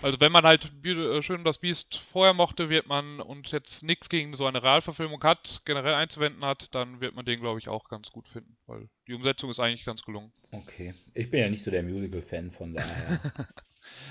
Also 0.00 0.20
wenn 0.20 0.30
man 0.30 0.44
halt 0.44 0.70
äh, 0.84 1.20
Schön 1.22 1.42
das 1.42 1.58
Biest 1.58 1.96
vorher 1.96 2.34
mochte, 2.34 2.70
wird 2.70 2.86
man 2.86 3.18
und 3.18 3.50
jetzt 3.50 3.82
nichts 3.82 4.08
gegen 4.08 4.36
so 4.36 4.46
eine 4.46 4.62
Realverfilmung 4.62 5.20
hat, 5.24 5.62
generell 5.64 5.94
einzuwenden 5.94 6.44
hat, 6.44 6.72
dann 6.72 7.00
wird 7.00 7.16
man 7.16 7.24
den, 7.24 7.40
glaube 7.40 7.58
ich, 7.58 7.68
auch 7.68 7.88
ganz 7.88 8.12
gut 8.12 8.28
finden, 8.28 8.56
weil 8.68 8.88
die 9.08 9.14
Umsetzung 9.14 9.50
ist 9.50 9.58
eigentlich 9.58 9.84
ganz 9.84 10.02
gelungen. 10.02 10.30
Okay. 10.52 10.94
Ich 11.12 11.28
bin 11.32 11.40
ja 11.40 11.50
nicht 11.50 11.64
so 11.64 11.72
der 11.72 11.82
Musical-Fan, 11.82 12.52
von 12.52 12.74
daher. 12.74 13.20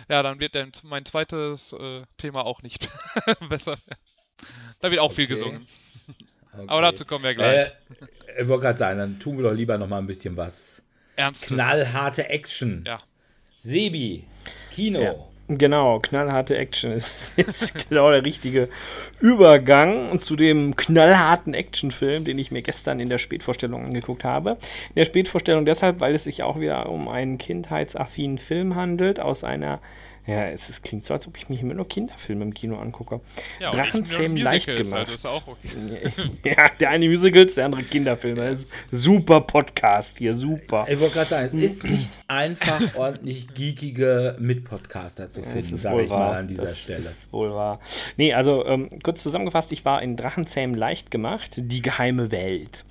Ja, 0.10 0.24
dann 0.24 0.40
wird 0.42 0.56
mein 0.84 1.06
zweites 1.06 1.72
äh, 1.72 2.04
Thema 2.18 2.46
auch 2.46 2.62
nicht 2.62 2.90
besser 3.50 3.78
werden. 3.88 4.02
Da 4.82 4.92
wird 4.92 5.00
auch 5.00 5.14
viel 5.14 5.26
Okay. 5.26 5.34
gesungen. 5.34 5.68
Okay. 6.54 6.66
Aber 6.68 6.82
dazu 6.82 7.06
kommen 7.06 7.24
wir 7.24 7.34
gleich. 7.34 7.68
Äh, 7.68 8.42
ich 8.42 8.48
wollte 8.48 8.64
gerade 8.64 8.78
sagen, 8.78 9.00
dann 9.00 9.20
tun 9.20 9.38
wir 9.38 9.44
doch 9.44 9.54
lieber 9.54 9.78
noch 9.78 9.88
mal 9.88 10.00
ein 10.00 10.08
bisschen 10.08 10.38
was. 10.38 10.82
Ernstes. 11.16 11.50
Knallharte 11.50 12.30
Action. 12.30 12.84
Ja. 12.86 13.00
Sebi, 13.62 14.26
Kino. 14.72 15.02
Ja. 15.02 15.16
Genau, 15.50 16.00
knallharte 16.00 16.58
Action 16.58 16.94
ist, 16.94 17.34
ist 17.38 17.90
genau 17.90 18.10
der 18.10 18.24
richtige 18.24 18.70
Übergang 19.20 20.22
zu 20.22 20.38
dem 20.38 20.76
knallharten 20.78 21.54
Actionfilm, 21.54 22.24
den 22.24 22.40
ich 22.40 22.50
mir 22.50 22.62
gestern 22.62 23.02
in 23.02 23.10
der 23.10 23.18
Spätvorstellung 23.18 23.84
angeguckt 23.84 24.24
habe. 24.24 24.52
In 24.90 24.96
der 24.96 25.06
Spätvorstellung 25.06 25.66
deshalb, 25.66 26.00
weil 26.00 26.16
es 26.16 26.24
sich 26.24 26.44
auch 26.44 26.60
wieder 26.60 26.90
um 26.90 27.10
einen 27.10 27.38
kindheitsaffinen 27.38 28.38
Film 28.38 28.76
handelt, 28.76 29.20
aus 29.20 29.44
einer, 29.44 29.82
ja, 30.26 30.48
es, 30.48 30.70
es 30.70 30.82
klingt 30.82 31.06
so, 31.06 31.14
als 31.14 31.28
ob 31.28 31.38
ich 31.38 31.50
mich 31.50 31.62
immer 31.62 31.74
nur 31.74 31.88
Kinderfilme 31.88 32.44
im 32.46 32.54
Kino 32.54 32.78
angucke. 32.78 33.20
Ja, 33.60 33.72
Drachenzähmen 33.72 34.38
leicht 34.38 34.68
Musicals, 34.68 34.90
gemacht. 34.90 35.10
Also 35.10 35.14
ist 35.14 35.26
auch 35.26 35.48
okay. 35.48 36.14
ja, 36.46 36.70
der 36.80 36.90
eine 36.92 37.10
Musicals, 37.10 37.56
der 37.56 37.66
andere 37.66 37.84
Kinderfilm. 37.84 38.38
Das 38.38 38.62
ist 38.62 38.74
super 38.92 39.42
Podcast 39.42 40.18
hier, 40.20 40.34
super. 40.34 40.86
Ich 40.88 40.98
wollte 41.00 41.16
gerade 41.16 41.30
sagen, 41.30 41.46
es 41.46 41.54
ist 41.54 41.84
nicht 41.84 42.24
einfach, 42.30 42.96
ordentlich 42.96 43.54
geekige 43.54 44.38
Mitpodcaster 44.40 45.30
zu 45.30 45.44
finden, 45.44 45.76
sage 45.76 45.98
wohl 45.98 46.04
ich 46.04 46.10
wahr. 46.10 46.32
mal 46.32 46.38
an 46.38 46.48
dieser 46.48 46.64
das 46.64 46.80
Stelle. 46.80 47.00
Ist 47.02 47.32
wohl 47.34 47.52
wahr. 47.52 47.82
Nee, 48.16 48.34
also 48.34 48.66
ähm, 48.66 49.00
kurz 49.04 49.22
zusammengefasst, 49.22 49.74
ich 49.74 49.84
war 49.84 50.02
in 50.02 50.16
Drachenzähmen 50.16 50.76
leicht 50.76 51.12
gemacht, 51.12 51.52
die 51.58 51.82
geheime 51.82 52.32
Welt. 52.32 52.86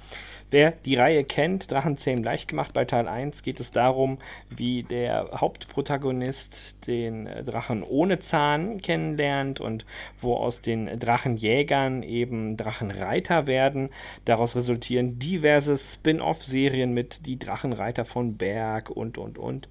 Wer 0.53 0.73
die 0.85 0.97
Reihe 0.97 1.25
kennt, 1.25 1.71
Drachenzähmen 1.71 2.23
leicht 2.23 2.47
gemacht, 2.47 2.75
bei 2.75 2.85
Teil 2.85 3.09
1 3.09 3.43
geht 3.43 3.59
es 3.59 3.71
darum, 3.71 4.19
wie 4.51 4.83
der 4.83 5.31
Hauptprotagonist 5.35 6.87
den 6.87 7.25
Drachen 7.47 7.83
ohne 7.83 8.19
Zahn 8.19 8.83
kennenlernt 8.83 9.61
und 9.61 9.87
wo 10.21 10.35
aus 10.35 10.61
den 10.61 10.99
Drachenjägern 11.01 12.03
eben 12.03 12.59
Drachenreiter 12.59 13.47
werden. 13.47 13.89
Daraus 14.27 14.55
resultieren 14.55 15.19
diverse 15.19 15.79
Spin-off-Serien 15.79 16.93
mit 16.93 17.25
die 17.25 17.39
Drachenreiter 17.39 18.05
von 18.05 18.37
Berg 18.37 18.91
und, 18.91 19.17
und, 19.17 19.39
und. 19.39 19.69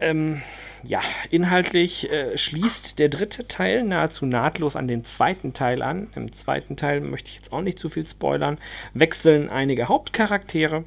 Ähm, 0.00 0.42
ja, 0.84 1.00
inhaltlich 1.30 2.10
äh, 2.10 2.38
schließt 2.38 2.98
der 2.98 3.08
dritte 3.08 3.48
Teil 3.48 3.82
nahezu 3.82 4.26
nahtlos 4.26 4.76
an 4.76 4.86
den 4.86 5.04
zweiten 5.04 5.52
Teil 5.52 5.82
an. 5.82 6.08
Im 6.14 6.32
zweiten 6.32 6.76
Teil 6.76 7.00
möchte 7.00 7.28
ich 7.28 7.36
jetzt 7.36 7.52
auch 7.52 7.62
nicht 7.62 7.78
zu 7.78 7.88
viel 7.88 8.06
spoilern. 8.06 8.58
Wechseln 8.94 9.50
einige 9.50 9.88
Hauptcharaktere 9.88 10.84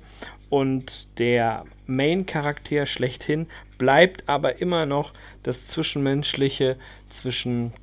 und 0.50 1.08
der 1.18 1.66
Main-Charakter 1.88 2.86
schlechthin 2.86 3.48
bleibt 3.78 4.30
aber 4.30 4.62
immer 4.62 4.86
noch 4.86 5.14
das 5.44 5.68
Zwischenmenschliche 5.68 6.78
zwischen 7.10 7.74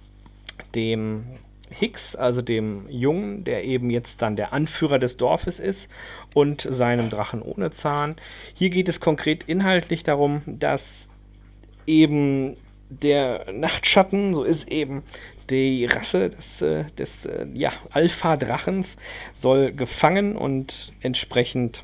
dem 0.75 1.25
Hicks, 1.71 2.17
also 2.17 2.41
dem 2.41 2.89
Jungen, 2.89 3.45
der 3.45 3.65
eben 3.65 3.91
jetzt 3.91 4.23
dann 4.23 4.37
der 4.37 4.53
Anführer 4.53 4.99
des 4.99 5.17
Dorfes 5.17 5.59
ist, 5.59 5.91
und 6.35 6.63
seinem 6.63 7.11
Drachen 7.11 7.43
ohne 7.43 7.71
Zahn. 7.71 8.17
Hier 8.55 8.71
geht 8.71 8.89
es 8.89 9.01
konkret 9.01 9.45
inhaltlich 9.47 10.03
darum, 10.03 10.43
dass 10.47 11.08
eben 11.89 12.57
der 12.91 13.53
Nachtschatten, 13.53 14.35
so 14.35 14.45
ist 14.45 14.69
eben 14.69 15.03
die 15.51 15.87
Rasse 15.87 16.31
des, 16.31 16.63
äh, 16.63 16.85
des 16.99 17.25
äh, 17.25 17.47
ja, 17.55 17.73
Alpha-Drachens, 17.91 18.97
soll 19.35 19.73
gefangen 19.73 20.37
und 20.37 20.93
entsprechend 21.01 21.83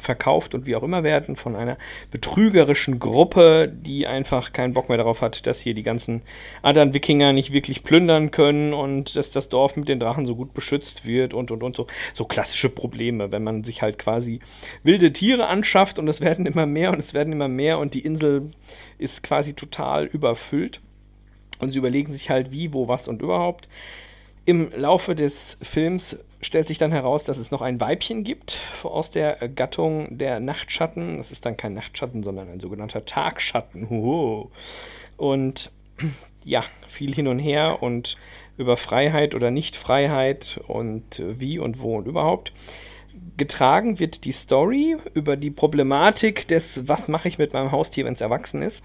verkauft 0.00 0.54
und 0.54 0.66
wie 0.66 0.76
auch 0.76 0.82
immer 0.82 1.02
werden 1.02 1.36
von 1.36 1.56
einer 1.56 1.78
betrügerischen 2.10 2.98
Gruppe, 2.98 3.72
die 3.72 4.06
einfach 4.06 4.52
keinen 4.52 4.74
Bock 4.74 4.88
mehr 4.88 4.98
darauf 4.98 5.20
hat, 5.20 5.46
dass 5.46 5.60
hier 5.60 5.74
die 5.74 5.82
ganzen 5.82 6.22
anderen 6.62 6.94
Wikinger 6.94 7.32
nicht 7.32 7.52
wirklich 7.52 7.82
plündern 7.82 8.30
können 8.30 8.72
und 8.72 9.16
dass 9.16 9.30
das 9.30 9.48
Dorf 9.48 9.76
mit 9.76 9.88
den 9.88 10.00
Drachen 10.00 10.26
so 10.26 10.36
gut 10.36 10.54
beschützt 10.54 11.04
wird 11.04 11.34
und 11.34 11.50
und 11.50 11.62
und 11.62 11.76
so. 11.76 11.86
So 12.12 12.24
klassische 12.24 12.68
Probleme, 12.68 13.32
wenn 13.32 13.44
man 13.44 13.64
sich 13.64 13.82
halt 13.82 13.98
quasi 13.98 14.40
wilde 14.82 15.12
Tiere 15.12 15.46
anschafft 15.46 15.98
und 15.98 16.08
es 16.08 16.20
werden 16.20 16.46
immer 16.46 16.66
mehr 16.66 16.92
und 16.92 16.98
es 16.98 17.14
werden 17.14 17.32
immer 17.32 17.48
mehr 17.48 17.78
und 17.78 17.94
die 17.94 18.04
Insel 18.04 18.50
ist 18.98 19.22
quasi 19.22 19.54
total 19.54 20.06
überfüllt. 20.06 20.80
Und 21.58 21.72
sie 21.72 21.78
überlegen 21.78 22.12
sich 22.12 22.30
halt 22.30 22.50
wie, 22.50 22.72
wo, 22.72 22.88
was 22.88 23.08
und 23.08 23.22
überhaupt. 23.22 23.68
Im 24.44 24.70
Laufe 24.76 25.14
des 25.14 25.56
Films 25.62 26.18
stellt 26.44 26.68
sich 26.68 26.78
dann 26.78 26.92
heraus, 26.92 27.24
dass 27.24 27.38
es 27.38 27.50
noch 27.50 27.62
ein 27.62 27.80
Weibchen 27.80 28.24
gibt 28.24 28.60
aus 28.82 29.10
der 29.10 29.48
Gattung 29.48 30.18
der 30.18 30.40
Nachtschatten. 30.40 31.16
Das 31.18 31.32
ist 31.32 31.46
dann 31.46 31.56
kein 31.56 31.74
Nachtschatten, 31.74 32.22
sondern 32.22 32.48
ein 32.48 32.60
sogenannter 32.60 33.04
Tagschatten. 33.04 33.88
Huhu. 33.88 34.50
Und 35.16 35.70
ja, 36.44 36.64
viel 36.88 37.14
hin 37.14 37.28
und 37.28 37.38
her 37.38 37.82
und 37.82 38.16
über 38.56 38.76
Freiheit 38.76 39.34
oder 39.34 39.50
Nicht-Freiheit 39.50 40.60
und 40.68 41.20
wie 41.20 41.58
und 41.58 41.80
wo 41.80 41.96
und 41.96 42.06
überhaupt. 42.06 42.52
Getragen 43.36 43.98
wird 43.98 44.24
die 44.24 44.32
Story 44.32 44.96
über 45.14 45.36
die 45.36 45.50
Problematik 45.50 46.46
des, 46.48 46.86
was 46.88 47.08
mache 47.08 47.28
ich 47.28 47.38
mit 47.38 47.52
meinem 47.52 47.72
Haustier, 47.72 48.04
wenn 48.04 48.14
es 48.14 48.20
erwachsen 48.20 48.62
ist. 48.62 48.82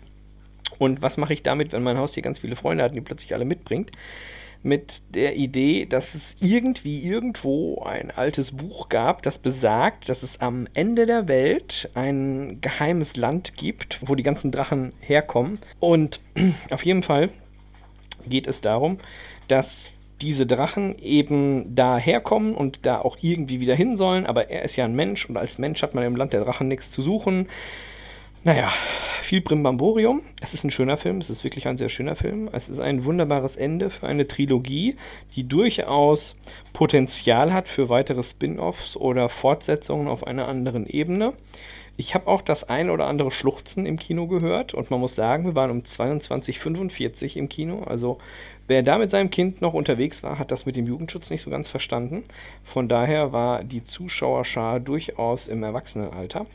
Und 0.78 1.02
was 1.02 1.18
mache 1.18 1.34
ich 1.34 1.44
damit, 1.44 1.74
wenn 1.74 1.84
mein 1.84 1.98
Haustier 1.98 2.24
ganz 2.24 2.40
viele 2.40 2.56
Freunde 2.56 2.84
hat 2.84 2.92
und 2.92 2.96
die 2.96 3.02
plötzlich 3.02 3.34
alle 3.34 3.46
mitbringt? 3.46 3.92
Mit 4.62 5.02
der 5.16 5.38
Idee, 5.38 5.86
dass 5.86 6.16
es 6.16 6.36
irgendwie 6.42 7.02
irgendwo 7.02 7.82
ein 7.84 8.12
altes 8.12 8.52
Buch 8.52 8.90
gab, 8.90 9.22
das 9.24 9.38
besagt, 9.38 10.10
dass 10.10 10.22
es 10.22 10.42
am 10.42 10.68
Ende 10.74 11.06
der 11.06 11.28
Welt 11.28 11.90
ein 11.94 12.60
geheimes 12.60 13.16
Land 13.16 13.56
gibt, 13.56 14.00
wo 14.06 14.16
die 14.16 14.24
ganzen 14.24 14.52
Drachen 14.52 14.92
herkommen. 15.00 15.60
Und 15.80 16.20
auf 16.72 16.84
jeden 16.84 17.04
Fall 17.04 17.30
geht 18.28 18.48
es 18.48 18.60
darum, 18.62 19.00
dass 19.48 19.94
diese 20.22 20.46
Drachen 20.46 20.98
eben 21.00 21.76
da 21.76 21.98
herkommen 21.98 22.54
und 22.54 22.86
da 22.86 23.00
auch 23.00 23.18
irgendwie 23.22 23.60
wieder 23.60 23.76
hin 23.76 23.96
sollen, 23.96 24.26
aber 24.26 24.50
er 24.50 24.64
ist 24.64 24.76
ja 24.76 24.86
ein 24.86 24.96
Mensch 24.96 25.30
und 25.30 25.38
als 25.38 25.58
Mensch 25.58 25.82
hat 25.82 25.94
man 25.96 26.04
im 26.04 26.16
Land 26.16 26.34
der 26.34 26.44
Drachen 26.44 26.68
nichts 26.68 26.92
zu 26.92 27.02
suchen. 27.02 27.48
Naja, 28.46 28.72
viel 29.22 29.42
Brimbamborium. 29.42 30.22
Es 30.40 30.54
ist 30.54 30.64
ein 30.64 30.72
schöner 30.72 30.96
Film, 30.96 31.20
es 31.20 31.30
ist 31.30 31.44
wirklich 31.44 31.68
ein 31.68 31.76
sehr 31.76 31.90
schöner 31.90 32.16
Film. 32.16 32.50
Es 32.54 32.70
ist 32.70 32.80
ein 32.80 33.04
wunderbares 33.04 33.58
Ende 33.58 33.90
für 33.90 34.08
eine 34.08 34.30
Trilogie, 34.30 34.96
die 35.36 35.44
durchaus 35.46 36.36
Potenzial 36.72 37.52
hat 37.52 37.68
für 37.68 37.90
weitere 37.90 38.24
Spin-offs 38.24 38.96
oder 38.96 39.28
Fortsetzungen 39.28 40.08
auf 40.08 40.26
einer 40.26 40.48
anderen 40.48 40.88
Ebene. 40.88 41.34
Ich 41.98 42.16
habe 42.16 42.28
auch 42.28 42.42
das 42.42 42.64
ein 42.64 42.90
oder 42.90 43.08
andere 43.08 43.30
Schluchzen 43.30 43.86
im 43.86 44.00
Kino 44.00 44.26
gehört 44.28 44.74
und 44.74 44.90
man 44.90 45.02
muss 45.02 45.16
sagen, 45.16 45.44
wir 45.44 45.56
waren 45.56 45.70
um 45.70 45.82
22.45 45.82 47.36
im 47.36 47.50
Kino. 47.50 47.84
Also 47.84 48.20
wer 48.68 48.84
da 48.84 48.98
mit 48.98 49.12
seinem 49.12 49.32
Kind 49.32 49.62
noch 49.62 49.74
unterwegs 49.74 50.24
war, 50.24 50.40
hat 50.40 50.50
das 50.50 50.66
mit 50.66 50.78
dem 50.78 50.88
Jugendschutz 50.88 51.30
nicht 51.30 51.42
so 51.42 51.52
ganz 51.52 51.68
verstanden. 51.68 52.24
Von 52.64 52.88
daher 52.88 53.34
war 53.34 53.66
die 53.66 53.84
Zuschauerschar 53.84 54.80
durchaus 54.80 55.50
im 55.50 55.62
Erwachsenenalter. 55.62 56.46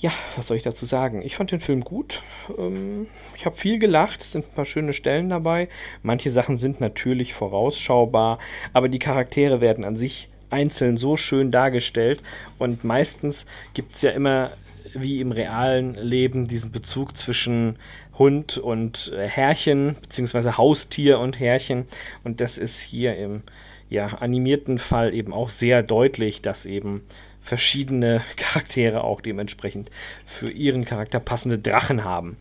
Ja, 0.00 0.12
was 0.36 0.48
soll 0.48 0.56
ich 0.56 0.62
dazu 0.62 0.84
sagen? 0.84 1.22
Ich 1.22 1.36
fand 1.36 1.50
den 1.50 1.60
Film 1.60 1.82
gut. 1.82 2.22
Ähm, 2.58 3.06
ich 3.36 3.46
habe 3.46 3.56
viel 3.56 3.78
gelacht, 3.78 4.20
es 4.20 4.32
sind 4.32 4.46
ein 4.46 4.54
paar 4.54 4.64
schöne 4.64 4.92
Stellen 4.92 5.28
dabei. 5.28 5.68
Manche 6.02 6.30
Sachen 6.30 6.58
sind 6.58 6.80
natürlich 6.80 7.32
vorausschaubar, 7.32 8.38
aber 8.72 8.88
die 8.88 8.98
Charaktere 8.98 9.60
werden 9.60 9.84
an 9.84 9.96
sich 9.96 10.28
einzeln 10.50 10.96
so 10.96 11.16
schön 11.16 11.50
dargestellt. 11.50 12.22
Und 12.58 12.84
meistens 12.84 13.46
gibt 13.72 13.96
es 13.96 14.02
ja 14.02 14.10
immer, 14.10 14.52
wie 14.94 15.20
im 15.20 15.32
realen 15.32 15.94
Leben, 15.94 16.46
diesen 16.48 16.70
Bezug 16.70 17.16
zwischen 17.16 17.76
Hund 18.18 18.58
und 18.58 19.12
äh, 19.16 19.26
Herrchen, 19.26 19.96
beziehungsweise 20.02 20.56
Haustier 20.56 21.18
und 21.18 21.38
Herrchen. 21.38 21.86
Und 22.22 22.40
das 22.40 22.58
ist 22.58 22.80
hier 22.80 23.16
im 23.16 23.42
ja, 23.90 24.06
animierten 24.06 24.78
Fall 24.78 25.14
eben 25.14 25.32
auch 25.32 25.50
sehr 25.50 25.82
deutlich, 25.82 26.42
dass 26.42 26.66
eben 26.66 27.02
verschiedene 27.44 28.22
Charaktere 28.36 29.04
auch 29.04 29.20
dementsprechend 29.20 29.90
für 30.26 30.50
ihren 30.50 30.84
Charakter 30.84 31.20
passende 31.20 31.58
Drachen 31.58 32.04
haben. 32.04 32.36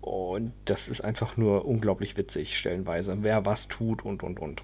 Und 0.00 0.52
das 0.64 0.88
ist 0.88 1.00
einfach 1.02 1.36
nur 1.36 1.64
unglaublich 1.66 2.16
witzig, 2.16 2.56
stellenweise, 2.58 3.18
wer 3.20 3.44
was 3.44 3.68
tut 3.68 4.04
und 4.04 4.22
und 4.22 4.38
und. 4.40 4.62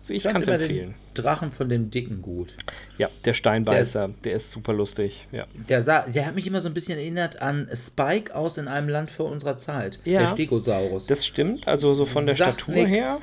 Also 0.00 0.14
ich 0.14 0.24
kann 0.24 0.42
es 0.42 0.48
immer 0.48 0.58
den 0.58 0.68
empfehlen. 0.68 0.94
Drachen 1.14 1.52
von 1.52 1.68
dem 1.68 1.90
Dicken 1.92 2.22
gut. 2.22 2.56
Ja, 2.98 3.08
der 3.24 3.34
Steinbeißer, 3.34 4.10
der 4.24 4.32
ist, 4.34 4.50
super 4.50 4.72
lustig. 4.72 5.28
Ja. 5.30 5.46
Der, 5.68 5.80
sah, 5.82 6.08
der 6.08 6.26
hat 6.26 6.34
mich 6.34 6.44
immer 6.48 6.60
so 6.60 6.66
ein 6.68 6.74
bisschen 6.74 6.98
erinnert 6.98 7.40
an 7.40 7.68
Spike 7.72 8.34
aus 8.34 8.58
in 8.58 8.66
einem 8.66 8.88
Land 8.88 9.12
vor 9.12 9.30
unserer 9.30 9.56
Zeit. 9.56 10.00
Ja. 10.04 10.20
Der 10.20 10.26
Stegosaurus. 10.28 11.06
Das 11.06 11.24
stimmt, 11.24 11.68
also 11.68 11.94
so 11.94 12.04
von 12.04 12.26
der 12.26 12.34
Sagt 12.34 12.62
Statur 12.62 12.74
her. 12.74 13.18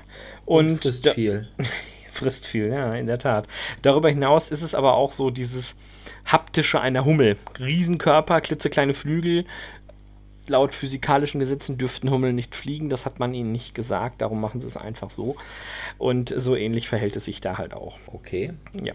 und 0.45 0.69
Und 0.71 0.81
frisst 0.83 1.05
da- 1.05 1.13
viel. 1.13 1.49
frisst 2.13 2.45
viel, 2.45 2.67
ja, 2.69 2.95
in 2.95 3.07
der 3.07 3.19
Tat. 3.19 3.47
Darüber 3.81 4.09
hinaus 4.09 4.49
ist 4.49 4.61
es 4.61 4.73
aber 4.73 4.93
auch 4.93 5.11
so 5.11 5.29
dieses 5.31 5.75
haptische 6.25 6.79
einer 6.79 7.05
Hummel. 7.05 7.37
Riesenkörper, 7.59 8.41
klitzekleine 8.41 8.93
Flügel. 8.93 9.45
Laut 10.47 10.73
physikalischen 10.73 11.39
Gesetzen 11.39 11.77
dürften 11.77 12.09
Hummeln 12.09 12.35
nicht 12.35 12.55
fliegen, 12.55 12.89
das 12.89 13.05
hat 13.05 13.19
man 13.19 13.35
ihnen 13.35 13.51
nicht 13.51 13.75
gesagt, 13.75 14.21
darum 14.21 14.41
machen 14.41 14.59
sie 14.59 14.65
es 14.65 14.77
einfach 14.77 15.11
so. 15.11 15.35
Und 15.99 16.33
so 16.35 16.55
ähnlich 16.55 16.89
verhält 16.89 17.15
es 17.15 17.25
sich 17.25 17.39
da 17.39 17.59
halt 17.59 17.73
auch. 17.75 17.99
Okay. 18.07 18.53
Ja. 18.73 18.93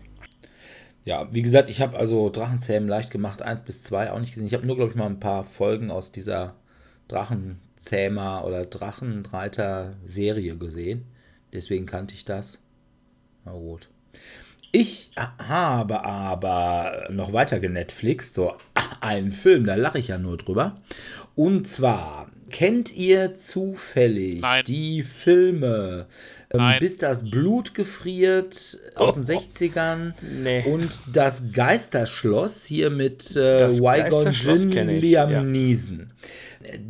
Ja, 1.04 1.28
wie 1.32 1.42
gesagt, 1.42 1.68
ich 1.70 1.80
habe 1.80 1.96
also 1.96 2.30
Drachenzähmen 2.30 2.88
leicht 2.88 3.10
gemacht, 3.10 3.42
1 3.42 3.62
bis 3.62 3.82
2 3.84 4.10
auch 4.10 4.18
nicht 4.18 4.30
gesehen. 4.34 4.46
Ich 4.46 4.54
habe 4.54 4.66
nur, 4.66 4.74
glaube 4.74 4.90
ich, 4.90 4.96
mal 4.96 5.06
ein 5.06 5.20
paar 5.20 5.44
Folgen 5.44 5.90
aus 5.90 6.12
dieser 6.12 6.54
Drachenzähmer 7.08 8.44
oder 8.46 8.64
Drachenreiter-Serie 8.64 10.56
gesehen. 10.56 11.04
Deswegen 11.52 11.86
kannte 11.86 12.14
ich 12.14 12.24
das. 12.24 12.58
Na 13.44 13.52
gut. 13.52 13.90
Ich 14.76 15.12
habe 15.38 16.02
aber 16.04 17.06
noch 17.08 17.32
weiter 17.32 17.60
genetflixt, 17.60 18.34
so 18.34 18.54
einen 19.00 19.30
Film, 19.30 19.66
da 19.66 19.76
lache 19.76 20.00
ich 20.00 20.08
ja 20.08 20.18
nur 20.18 20.36
drüber. 20.36 20.82
Und 21.36 21.68
zwar, 21.68 22.26
kennt 22.50 22.92
ihr 22.92 23.36
zufällig 23.36 24.40
Nein. 24.40 24.64
die 24.66 25.04
Filme 25.04 26.06
ähm, 26.50 26.60
Nein. 26.60 26.78
Bis 26.80 26.98
das 26.98 27.28
Blut 27.30 27.74
gefriert 27.74 28.78
aus 28.96 29.14
den 29.14 29.24
60ern 29.24 30.14
Nee. 30.22 30.64
und 30.64 30.98
das 31.12 31.52
Geisterschloss 31.52 32.64
hier 32.64 32.90
mit 32.90 33.36
äh, 33.36 33.68
kenn 33.68 34.88
ich, 34.88 35.02
Liam 35.02 35.30
ja. 35.30 35.42
Neeson. 35.42 36.10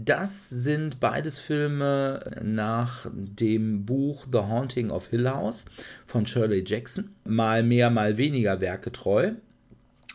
Das 0.04 0.48
sind 0.50 1.00
beides 1.00 1.38
Filme 1.38 2.20
nach 2.42 3.10
dem 3.12 3.84
Buch 3.84 4.26
The 4.30 4.38
Haunting 4.38 4.90
of 4.90 5.08
Hill 5.08 5.28
House 5.28 5.64
von 6.06 6.26
Shirley 6.26 6.64
Jackson. 6.66 7.10
Mal 7.24 7.62
mehr, 7.62 7.90
mal 7.90 8.16
weniger 8.16 8.60
werketreu. 8.60 9.32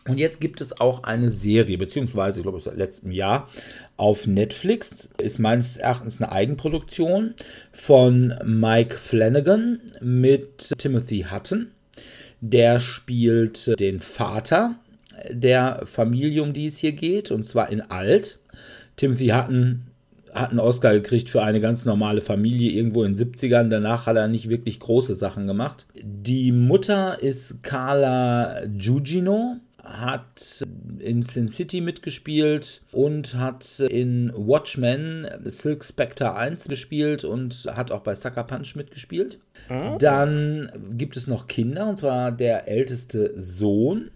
Und 0.08 0.18
jetzt 0.18 0.40
gibt 0.40 0.60
es 0.60 0.80
auch 0.80 1.04
eine 1.04 1.28
Serie, 1.28 1.76
beziehungsweise, 1.76 2.40
ich 2.40 2.42
glaube, 2.42 2.60
seit 2.60 2.76
letztem 2.76 3.12
Jahr 3.12 3.48
auf 3.96 4.26
Netflix. 4.26 5.10
Ist 5.18 5.38
meines 5.38 5.76
Erachtens 5.76 6.20
eine 6.20 6.32
Eigenproduktion 6.32 7.34
von 7.70 8.34
Mike 8.44 8.96
Flanagan 8.96 9.80
mit 10.00 10.74
Timothy 10.78 11.26
Hutton. 11.30 11.70
Der 12.40 12.80
spielt 12.80 13.78
den 13.78 14.00
Vater 14.00 14.76
der 15.30 15.82
Familie, 15.84 16.42
um 16.42 16.54
die 16.54 16.66
es 16.66 16.78
hier 16.78 16.92
geht, 16.92 17.30
und 17.30 17.44
zwar 17.44 17.70
in 17.70 17.82
Alt. 17.82 18.39
Timothy 19.00 19.28
Hutton 19.28 19.86
hat 20.34 20.50
einen 20.50 20.60
Oscar 20.60 20.92
gekriegt 20.92 21.30
für 21.30 21.42
eine 21.42 21.58
ganz 21.58 21.86
normale 21.86 22.20
Familie 22.20 22.70
irgendwo 22.70 23.02
in 23.02 23.14
den 23.14 23.32
70ern. 23.32 23.70
Danach 23.70 24.04
hat 24.04 24.16
er 24.16 24.28
nicht 24.28 24.50
wirklich 24.50 24.78
große 24.78 25.14
Sachen 25.14 25.46
gemacht. 25.46 25.86
Die 26.02 26.52
Mutter 26.52 27.22
ist 27.22 27.62
Carla 27.62 28.60
Gugino, 28.66 29.56
hat 29.82 30.66
in 30.98 31.22
Sin 31.22 31.48
City 31.48 31.80
mitgespielt 31.80 32.82
und 32.92 33.36
hat 33.36 33.80
in 33.80 34.32
Watchmen 34.36 35.26
Silk 35.46 35.82
Spectre 35.82 36.36
1 36.36 36.68
gespielt 36.68 37.24
und 37.24 37.66
hat 37.74 37.90
auch 37.92 38.02
bei 38.02 38.14
Sucker 38.14 38.44
Punch 38.44 38.76
mitgespielt. 38.76 39.38
Dann 39.98 40.70
gibt 40.92 41.16
es 41.16 41.26
noch 41.26 41.48
Kinder, 41.48 41.88
und 41.88 41.98
zwar 41.98 42.32
der 42.32 42.68
älteste 42.68 43.32
Sohn, 43.34 44.10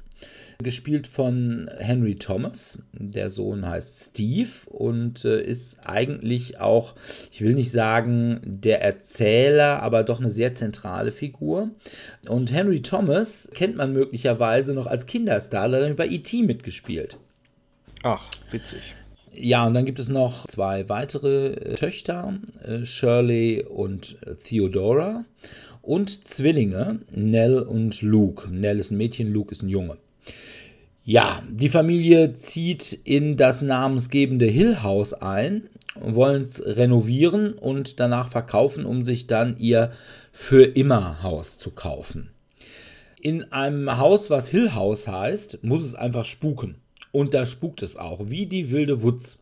gespielt 0.62 1.06
von 1.06 1.70
Henry 1.78 2.16
Thomas. 2.16 2.82
Der 2.92 3.30
Sohn 3.30 3.66
heißt 3.66 4.10
Steve 4.10 4.50
und 4.66 5.24
äh, 5.24 5.42
ist 5.42 5.78
eigentlich 5.84 6.60
auch, 6.60 6.94
ich 7.30 7.40
will 7.40 7.54
nicht 7.54 7.70
sagen 7.70 8.40
der 8.44 8.82
Erzähler, 8.82 9.82
aber 9.82 10.02
doch 10.02 10.20
eine 10.20 10.30
sehr 10.30 10.54
zentrale 10.54 11.12
Figur. 11.12 11.70
Und 12.28 12.52
Henry 12.52 12.82
Thomas 12.82 13.50
kennt 13.54 13.76
man 13.76 13.92
möglicherweise 13.92 14.74
noch 14.74 14.86
als 14.86 15.06
Kinderstar, 15.06 15.68
da 15.68 15.76
hat 15.78 15.88
er 15.88 15.94
bei 15.94 16.08
E.T. 16.08 16.42
mitgespielt. 16.42 17.18
Ach, 18.02 18.28
witzig. 18.50 18.80
Ja, 19.36 19.66
und 19.66 19.74
dann 19.74 19.84
gibt 19.84 19.98
es 19.98 20.08
noch 20.08 20.46
zwei 20.46 20.88
weitere 20.88 21.54
äh, 21.54 21.74
Töchter, 21.74 22.38
äh, 22.62 22.84
Shirley 22.84 23.64
und 23.68 24.16
Theodora. 24.44 25.24
Und 25.82 26.26
Zwillinge, 26.26 27.00
Nell 27.10 27.58
und 27.58 28.00
Luke. 28.00 28.48
Nell 28.50 28.80
ist 28.80 28.90
ein 28.90 28.96
Mädchen, 28.96 29.30
Luke 29.32 29.52
ist 29.52 29.62
ein 29.62 29.68
Junge. 29.68 29.98
Ja, 31.06 31.42
die 31.50 31.68
Familie 31.68 32.32
zieht 32.32 32.98
in 33.04 33.36
das 33.36 33.60
namensgebende 33.60 34.46
Hill 34.46 34.82
House 34.82 35.12
ein, 35.12 35.68
wollen 36.00 36.40
es 36.40 36.64
renovieren 36.64 37.52
und 37.52 38.00
danach 38.00 38.30
verkaufen, 38.30 38.86
um 38.86 39.04
sich 39.04 39.26
dann 39.26 39.58
ihr 39.58 39.92
für 40.32 40.64
immer 40.64 41.22
Haus 41.22 41.58
zu 41.58 41.72
kaufen. 41.72 42.30
In 43.20 43.52
einem 43.52 43.98
Haus, 43.98 44.30
was 44.30 44.48
Hill 44.48 44.72
House 44.74 45.06
heißt, 45.06 45.62
muss 45.62 45.84
es 45.84 45.94
einfach 45.94 46.24
spuken. 46.24 46.76
Und 47.12 47.34
da 47.34 47.44
spukt 47.44 47.82
es 47.82 47.98
auch, 47.98 48.30
wie 48.30 48.46
die 48.46 48.70
wilde 48.70 49.02
Wutz. 49.02 49.36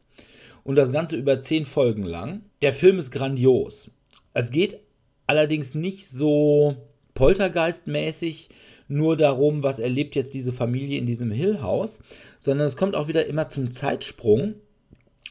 Und 0.65 0.75
das 0.75 0.91
Ganze 0.91 1.17
über 1.17 1.41
zehn 1.43 1.65
Folgen 1.65 2.03
lang. 2.03 2.43
Der 2.61 2.73
Film 2.73 2.99
ist 2.99 3.13
grandios. 3.13 3.89
Es 4.35 4.51
geht 4.51 4.81
allerdings 5.29 5.77
nicht 5.77 6.09
so 6.09 6.77
poltergeistmäßig 7.15 8.49
nur 8.93 9.17
darum, 9.17 9.63
was 9.63 9.79
erlebt 9.79 10.15
jetzt 10.15 10.35
diese 10.35 10.53
Familie 10.53 10.99
in 10.99 11.07
diesem 11.07 11.31
Hill 11.31 11.63
House, 11.63 12.01
sondern 12.39 12.67
es 12.67 12.77
kommt 12.77 12.95
auch 12.95 13.09
wieder 13.09 13.27
immer 13.27 13.49
zum 13.49 13.73
Zeitsprung. 13.73 14.55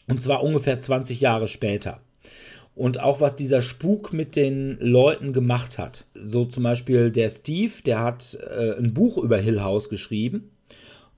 Und 0.08 0.22
zwar 0.22 0.44
ungefähr 0.44 0.80
20 0.80 1.22
Jahre 1.22 1.48
später. 1.48 2.02
Und 2.76 3.00
auch 3.00 3.22
was 3.22 3.36
dieser 3.36 3.62
Spuk 3.62 4.14
mit 4.14 4.36
den 4.36 4.78
Leuten 4.80 5.34
gemacht 5.34 5.78
hat. 5.78 6.06
So 6.16 6.46
zum 6.46 6.64
Beispiel 6.64 7.12
der 7.12 7.30
Steve, 7.30 7.72
der 7.86 8.00
hat 8.00 8.38
äh, 8.42 8.78
ein 8.78 8.94
Buch 8.94 9.18
über 9.18 9.38
Hill 9.38 9.62
House 9.62 9.90
geschrieben, 9.90 10.52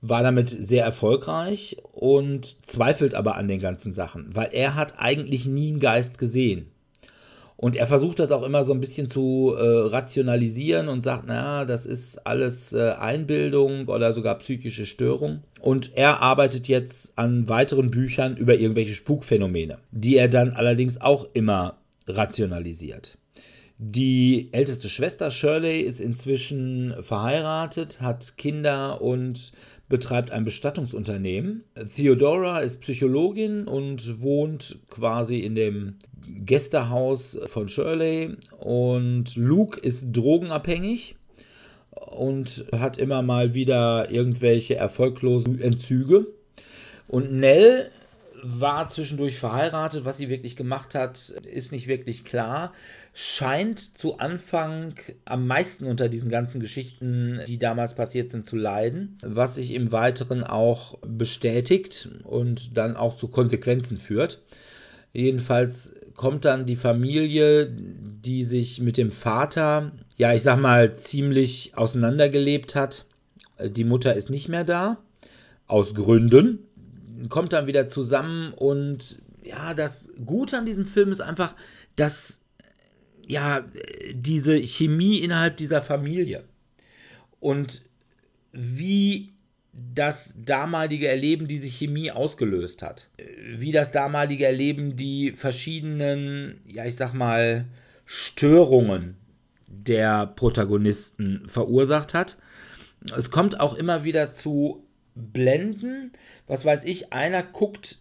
war 0.00 0.22
damit 0.22 0.50
sehr 0.50 0.84
erfolgreich 0.84 1.78
und 1.92 2.66
zweifelt 2.66 3.14
aber 3.14 3.36
an 3.36 3.48
den 3.48 3.60
ganzen 3.60 3.92
Sachen, 3.92 4.34
weil 4.34 4.50
er 4.52 4.74
hat 4.74 4.98
eigentlich 4.98 5.46
nie 5.46 5.68
einen 5.68 5.80
Geist 5.80 6.18
gesehen. 6.18 6.66
Und 7.56 7.76
er 7.76 7.86
versucht 7.86 8.18
das 8.18 8.32
auch 8.32 8.42
immer 8.42 8.64
so 8.64 8.72
ein 8.72 8.80
bisschen 8.80 9.08
zu 9.08 9.54
äh, 9.56 9.62
rationalisieren 9.62 10.88
und 10.88 11.02
sagt, 11.02 11.24
na, 11.26 11.64
das 11.64 11.86
ist 11.86 12.26
alles 12.26 12.72
äh, 12.72 12.90
Einbildung 12.98 13.86
oder 13.88 14.12
sogar 14.12 14.38
psychische 14.38 14.86
Störung. 14.86 15.42
Und 15.60 15.96
er 15.96 16.20
arbeitet 16.20 16.68
jetzt 16.68 17.16
an 17.16 17.48
weiteren 17.48 17.90
Büchern 17.90 18.36
über 18.36 18.56
irgendwelche 18.56 18.94
Spukphänomene, 18.94 19.78
die 19.92 20.16
er 20.16 20.28
dann 20.28 20.52
allerdings 20.52 21.00
auch 21.00 21.26
immer 21.32 21.78
rationalisiert. 22.06 23.16
Die 23.78 24.50
älteste 24.52 24.88
Schwester 24.88 25.30
Shirley 25.32 25.80
ist 25.80 26.00
inzwischen 26.00 26.94
verheiratet, 27.00 28.00
hat 28.00 28.36
Kinder 28.36 29.02
und 29.02 29.52
betreibt 29.88 30.30
ein 30.30 30.44
Bestattungsunternehmen. 30.44 31.64
Theodora 31.94 32.60
ist 32.60 32.80
Psychologin 32.80 33.66
und 33.66 34.22
wohnt 34.22 34.78
quasi 34.90 35.40
in 35.40 35.56
dem 35.56 35.96
Gästehaus 36.28 37.38
von 37.46 37.68
Shirley. 37.68 38.36
Und 38.58 39.36
Luke 39.36 39.80
ist 39.80 40.12
drogenabhängig 40.12 41.16
und 41.90 42.64
hat 42.72 42.98
immer 42.98 43.22
mal 43.22 43.54
wieder 43.54 44.10
irgendwelche 44.10 44.76
erfolglosen 44.76 45.60
Entzüge. 45.60 46.26
Und 47.08 47.32
Nell 47.32 47.90
war 48.46 48.88
zwischendurch 48.88 49.38
verheiratet. 49.38 50.04
Was 50.04 50.18
sie 50.18 50.28
wirklich 50.28 50.54
gemacht 50.54 50.94
hat, 50.94 51.30
ist 51.30 51.72
nicht 51.72 51.86
wirklich 51.86 52.24
klar. 52.24 52.72
Scheint 53.14 53.96
zu 53.96 54.18
Anfang 54.18 54.94
am 55.24 55.46
meisten 55.46 55.86
unter 55.86 56.10
diesen 56.10 56.30
ganzen 56.30 56.60
Geschichten, 56.60 57.40
die 57.48 57.58
damals 57.58 57.94
passiert 57.94 58.28
sind, 58.30 58.44
zu 58.44 58.56
leiden. 58.56 59.16
Was 59.22 59.54
sich 59.54 59.72
im 59.72 59.92
Weiteren 59.92 60.44
auch 60.44 60.98
bestätigt 61.00 62.10
und 62.24 62.76
dann 62.76 62.96
auch 62.96 63.16
zu 63.16 63.28
Konsequenzen 63.28 63.96
führt. 63.96 64.42
Jedenfalls 65.14 65.92
kommt 66.14 66.44
dann 66.44 66.66
die 66.66 66.76
Familie, 66.76 67.70
die 67.70 68.44
sich 68.44 68.80
mit 68.80 68.96
dem 68.96 69.10
Vater, 69.10 69.92
ja, 70.16 70.32
ich 70.32 70.42
sag 70.42 70.60
mal, 70.60 70.96
ziemlich 70.96 71.72
auseinandergelebt 71.76 72.74
hat. 72.74 73.06
Die 73.60 73.84
Mutter 73.84 74.14
ist 74.14 74.30
nicht 74.30 74.48
mehr 74.48 74.64
da, 74.64 74.98
aus 75.66 75.94
Gründen 75.94 76.60
kommt 77.28 77.52
dann 77.52 77.66
wieder 77.66 77.88
zusammen 77.88 78.52
und 78.52 79.18
ja, 79.42 79.74
das 79.74 80.08
Gute 80.24 80.58
an 80.58 80.66
diesem 80.66 80.86
Film 80.86 81.12
ist 81.12 81.20
einfach, 81.20 81.54
dass 81.96 82.40
ja, 83.26 83.64
diese 84.12 84.56
Chemie 84.56 85.18
innerhalb 85.18 85.56
dieser 85.56 85.82
Familie 85.82 86.44
und 87.40 87.82
wie 88.52 89.33
das 89.94 90.34
damalige 90.36 91.08
Erleben 91.08 91.48
diese 91.48 91.68
Chemie 91.68 92.10
ausgelöst 92.10 92.82
hat. 92.82 93.08
Wie 93.54 93.72
das 93.72 93.92
damalige 93.92 94.46
Erleben 94.46 94.96
die 94.96 95.32
verschiedenen, 95.32 96.60
ja, 96.66 96.84
ich 96.84 96.96
sag 96.96 97.12
mal, 97.12 97.66
Störungen, 98.04 99.16
der 99.66 100.26
Protagonisten 100.26 101.42
verursacht 101.48 102.14
hat. 102.14 102.36
Es 103.16 103.30
kommt 103.30 103.60
auch 103.60 103.74
immer 103.74 104.04
wieder 104.04 104.32
zu 104.32 104.86
Blenden. 105.14 106.12
Was 106.46 106.64
weiß 106.64 106.84
ich, 106.84 107.12
einer 107.12 107.42
guckt 107.42 107.98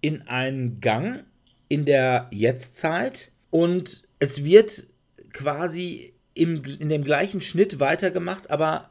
in 0.00 0.22
einen 0.22 0.80
Gang 0.80 1.24
in 1.68 1.84
der 1.84 2.28
Jetztzeit 2.30 3.32
und 3.50 4.04
es 4.18 4.44
wird 4.44 4.86
quasi 5.32 6.14
im, 6.34 6.62
in 6.64 6.88
dem 6.88 7.02
gleichen 7.02 7.40
Schnitt 7.40 7.80
weitergemacht, 7.80 8.50
aber 8.50 8.90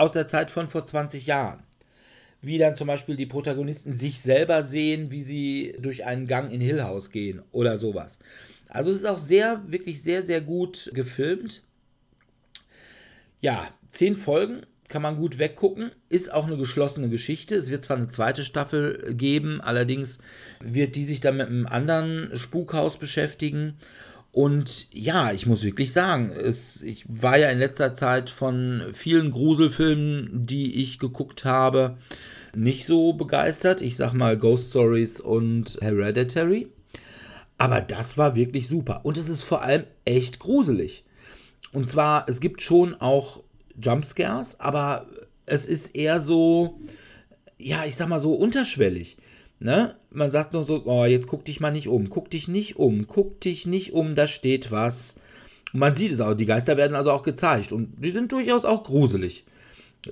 aus 0.00 0.12
der 0.12 0.26
Zeit 0.26 0.50
von 0.50 0.68
vor 0.68 0.84
20 0.84 1.26
Jahren. 1.26 1.62
Wie 2.42 2.56
dann 2.56 2.74
zum 2.74 2.86
Beispiel 2.86 3.16
die 3.16 3.26
Protagonisten 3.26 3.92
sich 3.92 4.22
selber 4.22 4.64
sehen, 4.64 5.10
wie 5.10 5.20
sie 5.20 5.76
durch 5.78 6.06
einen 6.06 6.26
Gang 6.26 6.50
in 6.50 6.60
Hill 6.60 6.82
House 6.82 7.10
gehen 7.10 7.42
oder 7.52 7.76
sowas. 7.76 8.18
Also 8.70 8.90
es 8.90 8.98
ist 8.98 9.04
auch 9.04 9.18
sehr, 9.18 9.62
wirklich 9.66 10.02
sehr, 10.02 10.22
sehr 10.22 10.40
gut 10.40 10.90
gefilmt. 10.94 11.62
Ja, 13.42 13.68
zehn 13.90 14.16
Folgen 14.16 14.62
kann 14.88 15.02
man 15.02 15.16
gut 15.16 15.38
weggucken. 15.38 15.92
Ist 16.08 16.32
auch 16.32 16.46
eine 16.46 16.56
geschlossene 16.56 17.10
Geschichte. 17.10 17.54
Es 17.54 17.70
wird 17.70 17.82
zwar 17.82 17.98
eine 17.98 18.08
zweite 18.08 18.44
Staffel 18.44 19.14
geben, 19.14 19.60
allerdings 19.60 20.18
wird 20.60 20.96
die 20.96 21.04
sich 21.04 21.20
dann 21.20 21.36
mit 21.36 21.46
einem 21.46 21.66
anderen 21.66 22.36
Spukhaus 22.36 22.96
beschäftigen. 22.98 23.76
Und 24.32 24.86
ja, 24.92 25.32
ich 25.32 25.46
muss 25.46 25.64
wirklich 25.64 25.92
sagen, 25.92 26.30
es, 26.30 26.82
ich 26.82 27.04
war 27.08 27.36
ja 27.36 27.50
in 27.50 27.58
letzter 27.58 27.94
Zeit 27.94 28.30
von 28.30 28.82
vielen 28.92 29.32
Gruselfilmen, 29.32 30.46
die 30.46 30.76
ich 30.76 31.00
geguckt 31.00 31.44
habe, 31.44 31.98
nicht 32.54 32.86
so 32.86 33.12
begeistert. 33.12 33.80
Ich 33.80 33.96
sag 33.96 34.12
mal 34.12 34.36
Ghost 34.36 34.70
Stories 34.70 35.20
und 35.20 35.78
Hereditary. 35.80 36.68
Aber 37.58 37.80
das 37.80 38.16
war 38.16 38.36
wirklich 38.36 38.68
super. 38.68 39.00
Und 39.04 39.18
es 39.18 39.28
ist 39.28 39.44
vor 39.44 39.62
allem 39.62 39.84
echt 40.04 40.38
gruselig. 40.38 41.04
Und 41.72 41.88
zwar, 41.88 42.28
es 42.28 42.40
gibt 42.40 42.62
schon 42.62 42.94
auch 42.94 43.42
Jumpscares, 43.80 44.58
aber 44.60 45.06
es 45.46 45.66
ist 45.66 45.94
eher 45.94 46.20
so, 46.20 46.80
ja, 47.58 47.84
ich 47.84 47.96
sag 47.96 48.08
mal 48.08 48.20
so 48.20 48.34
unterschwellig. 48.34 49.16
Ne? 49.60 49.94
Man 50.10 50.30
sagt 50.30 50.54
nur 50.54 50.64
so, 50.64 50.82
oh, 50.86 51.04
jetzt 51.04 51.26
guck 51.26 51.44
dich 51.44 51.60
mal 51.60 51.70
nicht 51.70 51.86
um, 51.86 52.08
guck 52.08 52.30
dich 52.30 52.48
nicht 52.48 52.76
um, 52.76 53.06
guck 53.06 53.40
dich 53.42 53.66
nicht 53.66 53.92
um, 53.92 54.14
da 54.14 54.26
steht 54.26 54.72
was. 54.72 55.16
Und 55.72 55.80
man 55.80 55.94
sieht 55.94 56.12
es 56.12 56.20
auch, 56.20 56.34
die 56.34 56.46
Geister 56.46 56.78
werden 56.78 56.96
also 56.96 57.12
auch 57.12 57.22
gezeigt 57.22 57.70
und 57.70 57.92
die 58.02 58.10
sind 58.10 58.32
durchaus 58.32 58.64
auch 58.64 58.82
gruselig. 58.82 59.44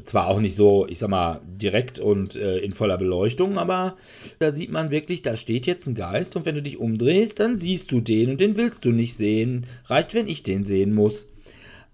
Zwar 0.05 0.29
auch 0.29 0.39
nicht 0.39 0.55
so, 0.55 0.87
ich 0.87 0.99
sag 0.99 1.09
mal, 1.09 1.41
direkt 1.47 1.99
und 1.99 2.37
äh, 2.37 2.59
in 2.59 2.75
voller 2.75 2.99
Beleuchtung, 2.99 3.57
aber 3.57 3.97
da 4.39 4.53
sieht 4.53 4.71
man 4.71 4.91
wirklich, 4.91 5.23
da 5.23 5.35
steht 5.35 5.67
jetzt 5.67 5.87
ein 5.87 5.95
Geist 5.95 6.37
und 6.37 6.45
wenn 6.45 6.55
du 6.55 6.63
dich 6.63 6.79
umdrehst, 6.79 7.41
dann 7.41 7.57
siehst 7.57 7.91
du 7.91 8.01
den 8.03 8.33
und 8.33 8.41
den 8.41 8.59
willst 8.59 8.85
du 8.85 8.91
nicht 8.91 9.17
sehen. 9.17 9.67
Reicht, 9.87 10.13
wenn 10.13 10.29
ich 10.29 10.43
den 10.43 10.63
sehen 10.63 10.93
muss. 10.93 11.27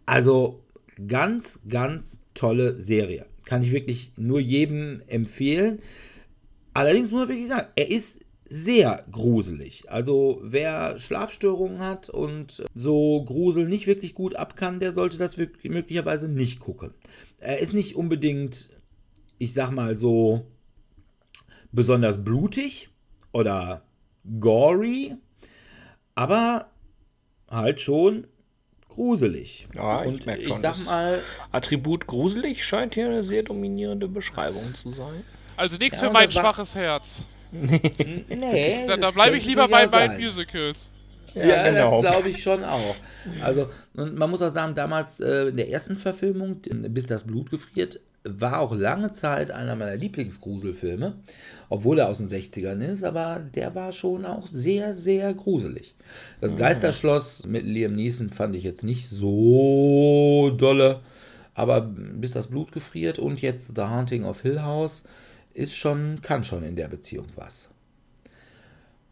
Also 0.07 0.61
ganz, 1.07 1.61
ganz 1.69 2.21
tolle 2.35 2.81
Serie. 2.81 3.27
Kann 3.45 3.63
ich 3.63 3.71
wirklich 3.71 4.11
nur 4.17 4.41
jedem 4.41 5.01
empfehlen. 5.07 5.79
Allerdings 6.75 7.11
muss 7.11 7.21
man 7.21 7.29
wirklich 7.29 7.49
sagen, 7.49 7.69
er 7.77 7.91
ist 7.91 8.25
sehr 8.49 9.05
gruselig. 9.11 9.91
Also 9.91 10.41
wer 10.43 10.99
Schlafstörungen 10.99 11.79
hat 11.79 12.09
und 12.09 12.65
so 12.75 13.25
Grusel 13.25 13.67
nicht 13.67 13.87
wirklich 13.87 14.15
gut 14.15 14.37
ab 14.37 14.57
kann, 14.57 14.81
der 14.81 14.93
sollte 14.93 15.17
das 15.19 15.39
wirklich, 15.39 15.73
möglicherweise 15.73 16.29
nicht 16.29 16.61
gucken. 16.61 16.93
Er 17.39 17.59
ist 17.59 17.73
nicht 17.73 17.97
unbedingt, 17.97 18.71
ich 19.39 19.55
sag 19.55 19.71
mal 19.71 19.97
so, 19.97 20.47
besonders 21.73 22.23
blutig 22.23 22.91
oder 23.33 23.83
gory, 24.41 25.17
aber 26.15 26.71
halt 27.49 27.81
schon 27.81 28.27
gruselig. 28.89 29.69
Ja, 29.75 30.03
ich 30.03 30.09
und 30.09 30.27
ich 30.27 30.49
schon, 30.49 30.61
sag 30.61 30.79
mal, 30.85 31.23
Attribut 31.51 32.07
gruselig 32.07 32.65
scheint 32.65 32.95
hier 32.95 33.07
eine 33.07 33.25
sehr 33.25 33.43
dominierende 33.43 34.07
Beschreibung 34.07 34.75
zu 34.75 34.93
sein. 34.93 35.25
Also 35.57 35.77
nichts 35.77 36.01
Ja, 36.01 36.07
für 36.09 36.13
mein 36.13 36.31
schwaches 36.31 36.75
Herz. 36.75 37.21
nee, 37.53 38.87
Da, 38.87 38.97
da 38.97 39.11
bleibe 39.11 39.37
ich 39.37 39.47
lieber 39.47 39.69
bei 39.69 39.87
sein. 39.87 40.21
Musicals. 40.21 40.91
Ja, 41.35 41.69
genau. 41.69 42.01
das 42.03 42.13
glaube 42.13 42.29
ich 42.29 42.43
schon 42.43 42.63
auch. 42.65 42.95
Also, 43.43 43.69
und 43.95 44.17
man 44.17 44.31
muss 44.31 44.41
auch 44.43 44.51
sagen, 44.51 44.75
damals 44.75 45.19
äh, 45.21 45.49
in 45.49 45.57
der 45.57 45.69
ersten 45.71 45.97
Verfilmung, 45.97 46.61
bis 46.71 47.07
das 47.07 47.25
Blut 47.25 47.51
gefriert, 47.51 47.99
war 48.23 48.61
auch 48.61 48.73
lange 48.75 49.13
Zeit 49.13 49.51
einer 49.51 49.77
meiner 49.77 49.97
Lieblingsgruselfilme, 49.97 51.15
obwohl 51.69 51.99
er 51.99 52.09
aus 52.09 52.19
den 52.19 52.29
60ern 52.29 52.81
ist, 52.81 53.05
aber 53.05 53.41
der 53.55 53.75
war 53.75 53.93
schon 53.93 54.25
auch 54.25 54.47
sehr, 54.47 54.95
sehr 54.95 55.35
gruselig. 55.35 55.95
Das 56.41 56.57
Geisterschloss 56.57 57.45
mit 57.47 57.65
Liam 57.67 57.95
Neeson 57.97 58.31
fand 58.31 58.57
ich 58.57 58.65
jetzt 58.65 58.83
nicht 58.83 59.09
so 59.11 60.53
dolle, 60.57 61.01
aber 61.55 61.83
bis 61.83 62.33
das 62.33 62.47
Blut 62.47 62.73
gefriert 62.73 63.19
und 63.19 63.43
jetzt 63.43 63.73
The 63.77 63.83
Haunting 63.83 64.25
of 64.25 64.41
Hill 64.41 64.63
House 64.63 65.03
ist 65.55 65.77
schon, 65.77 66.21
kann 66.23 66.45
schon 66.45 66.63
in 66.65 66.77
der 66.77 66.89
Beziehung 66.89 67.29
was. 67.37 67.71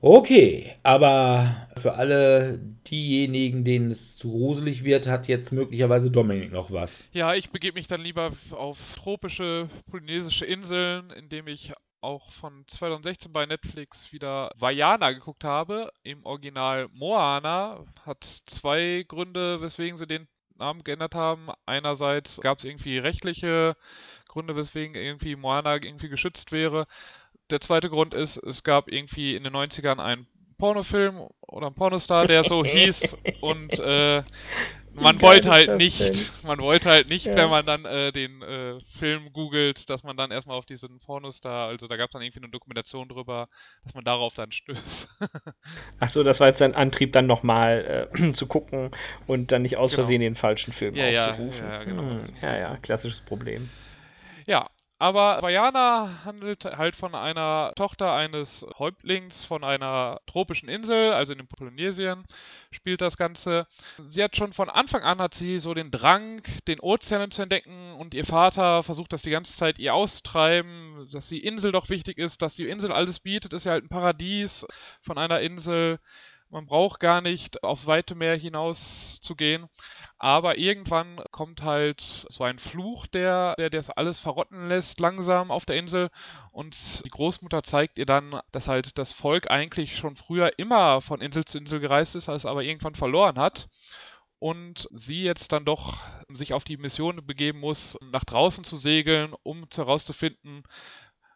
Okay, 0.04 0.74
aber 0.82 1.68
für 1.76 1.94
alle 1.94 2.58
diejenigen, 2.90 3.62
denen 3.62 3.92
es 3.92 4.16
zu 4.16 4.32
gruselig 4.32 4.82
wird, 4.82 5.06
hat 5.06 5.28
jetzt 5.28 5.52
möglicherweise 5.52 6.10
Dominik 6.10 6.50
noch 6.50 6.72
was. 6.72 7.04
Ja, 7.12 7.34
ich 7.34 7.50
begebe 7.50 7.76
mich 7.76 7.86
dann 7.86 8.00
lieber 8.00 8.32
auf 8.50 8.78
tropische 8.96 9.68
polynesische 9.92 10.44
Inseln, 10.44 11.10
indem 11.10 11.46
ich 11.46 11.72
auch 12.00 12.32
von 12.32 12.64
2016 12.66 13.32
bei 13.32 13.46
Netflix 13.46 14.12
wieder 14.12 14.50
Vajana 14.56 15.12
geguckt 15.12 15.44
habe. 15.44 15.92
Im 16.02 16.26
Original 16.26 16.88
Moana 16.92 17.84
hat 18.04 18.26
zwei 18.46 19.04
Gründe, 19.06 19.60
weswegen 19.60 19.96
sie 19.96 20.08
den 20.08 20.26
Namen 20.56 20.82
geändert 20.82 21.14
haben. 21.14 21.48
Einerseits 21.64 22.40
gab 22.40 22.58
es 22.58 22.64
irgendwie 22.64 22.98
rechtliche 22.98 23.76
Gründe, 24.32 24.56
weswegen 24.56 24.96
irgendwie 24.96 25.36
Moana 25.36 25.74
irgendwie 25.76 26.10
geschützt 26.10 26.52
wäre. 26.52 26.86
Der 27.50 27.60
zweite 27.60 27.90
Grund 27.90 28.14
ist, 28.14 28.36
es 28.38 28.62
gab 28.64 28.90
irgendwie 28.90 29.36
in 29.36 29.44
den 29.44 29.52
90ern 29.52 30.00
einen 30.00 30.28
Pornofilm 30.58 31.28
oder 31.42 31.66
einen 31.66 31.76
Pornostar, 31.76 32.26
der 32.26 32.44
so 32.44 32.64
hieß 32.64 33.16
und 33.40 33.78
äh, 33.80 34.24
man 34.94 35.20
wollte 35.22 35.50
halt 35.50 35.74
nicht, 35.74 35.98
denn? 35.98 36.30
man 36.42 36.60
wollte 36.60 36.90
halt 36.90 37.08
nicht, 37.08 37.34
Ja. 37.34 37.34
wenn 37.34 37.50
man 37.50 37.66
dann 37.66 37.84
äh, 37.86 38.12
den 38.12 38.42
äh, 38.42 38.80
Film 38.98 39.32
googelt, 39.32 39.88
dass 39.90 40.02
man 40.04 40.16
dann 40.16 40.30
erstmal 40.30 40.58
auf 40.58 40.66
diesen 40.66 41.00
Pornostar, 41.00 41.68
also 41.68 41.88
da 41.88 41.96
gab 41.96 42.10
es 42.10 42.12
dann 42.12 42.22
irgendwie 42.22 42.40
eine 42.40 42.50
Dokumentation 42.50 43.08
drüber, 43.08 43.48
dass 43.84 43.94
man 43.94 44.04
darauf 44.04 44.34
dann 44.34 44.52
stößt. 44.52 45.08
Achso, 46.00 46.22
das 46.22 46.40
war 46.40 46.48
jetzt 46.48 46.60
dein 46.60 46.74
Antrieb, 46.74 47.12
dann 47.12 47.26
nochmal 47.26 48.08
äh, 48.12 48.32
zu 48.34 48.46
gucken 48.46 48.90
und 49.26 49.52
dann 49.52 49.62
nicht 49.62 49.76
aus 49.76 49.90
Genau. 49.90 49.94
Versehen 49.94 50.20
den 50.20 50.34
falschen 50.36 50.72
Film 50.72 50.98
Ja, 50.98 51.06
ja, 51.08 51.38
aufzurufen. 51.38 51.48
ja, 51.50 51.84
genau. 51.84 52.18
Hm, 52.18 52.34
ja, 52.42 52.56
ja, 52.58 52.76
klassisches 52.82 53.20
Problem. 53.20 53.68
Ja, 54.46 54.68
aber 55.02 55.42
Vajana 55.42 56.20
handelt 56.24 56.64
halt 56.64 56.94
von 56.94 57.16
einer 57.16 57.72
Tochter 57.74 58.12
eines 58.14 58.64
Häuptlings 58.78 59.44
von 59.44 59.64
einer 59.64 60.20
tropischen 60.26 60.68
Insel, 60.68 61.12
also 61.12 61.32
in 61.32 61.38
den 61.38 61.48
Polynesien 61.48 62.24
spielt 62.70 63.00
das 63.00 63.16
Ganze. 63.16 63.66
Sie 64.06 64.22
hat 64.22 64.36
schon 64.36 64.52
von 64.52 64.70
Anfang 64.70 65.02
an 65.02 65.18
hat 65.18 65.34
sie 65.34 65.58
so 65.58 65.74
den 65.74 65.90
Drang, 65.90 66.42
den 66.68 66.78
Ozean 66.78 67.32
zu 67.32 67.42
entdecken 67.42 67.94
und 67.94 68.14
ihr 68.14 68.24
Vater 68.24 68.84
versucht 68.84 69.12
das 69.12 69.22
die 69.22 69.30
ganze 69.30 69.52
Zeit 69.56 69.80
ihr 69.80 69.92
auszutreiben, 69.92 71.08
dass 71.10 71.26
die 71.26 71.44
Insel 71.44 71.72
doch 71.72 71.88
wichtig 71.88 72.18
ist, 72.18 72.40
dass 72.40 72.54
die 72.54 72.68
Insel 72.68 72.92
alles 72.92 73.18
bietet, 73.18 73.52
ist 73.52 73.64
ja 73.64 73.72
halt 73.72 73.84
ein 73.84 73.88
Paradies 73.88 74.64
von 75.00 75.18
einer 75.18 75.40
Insel. 75.40 75.98
Man 76.48 76.66
braucht 76.66 77.00
gar 77.00 77.22
nicht 77.22 77.64
aufs 77.64 77.86
weite 77.86 78.14
Meer 78.14 78.36
hinaus 78.36 79.18
zu 79.20 79.34
gehen. 79.34 79.68
Aber 80.22 80.56
irgendwann 80.56 81.20
kommt 81.32 81.64
halt 81.64 82.00
so 82.28 82.44
ein 82.44 82.60
Fluch, 82.60 83.08
der, 83.08 83.56
der 83.56 83.70
das 83.70 83.90
alles 83.90 84.20
verrotten 84.20 84.68
lässt, 84.68 85.00
langsam 85.00 85.50
auf 85.50 85.66
der 85.66 85.76
Insel. 85.76 86.10
Und 86.52 87.04
die 87.04 87.08
Großmutter 87.08 87.64
zeigt 87.64 87.98
ihr 87.98 88.06
dann, 88.06 88.38
dass 88.52 88.68
halt 88.68 88.96
das 88.98 89.12
Volk 89.12 89.50
eigentlich 89.50 89.96
schon 89.96 90.14
früher 90.14 90.60
immer 90.60 91.00
von 91.00 91.20
Insel 91.20 91.44
zu 91.44 91.58
Insel 91.58 91.80
gereist 91.80 92.14
ist, 92.14 92.28
es 92.28 92.46
aber 92.46 92.62
irgendwann 92.62 92.94
verloren 92.94 93.36
hat. 93.36 93.68
Und 94.38 94.88
sie 94.92 95.24
jetzt 95.24 95.50
dann 95.50 95.64
doch 95.64 95.96
sich 96.28 96.54
auf 96.54 96.62
die 96.62 96.76
Mission 96.76 97.26
begeben 97.26 97.58
muss, 97.58 97.98
nach 98.00 98.24
draußen 98.24 98.62
zu 98.62 98.76
segeln, 98.76 99.34
um 99.42 99.66
herauszufinden, 99.74 100.62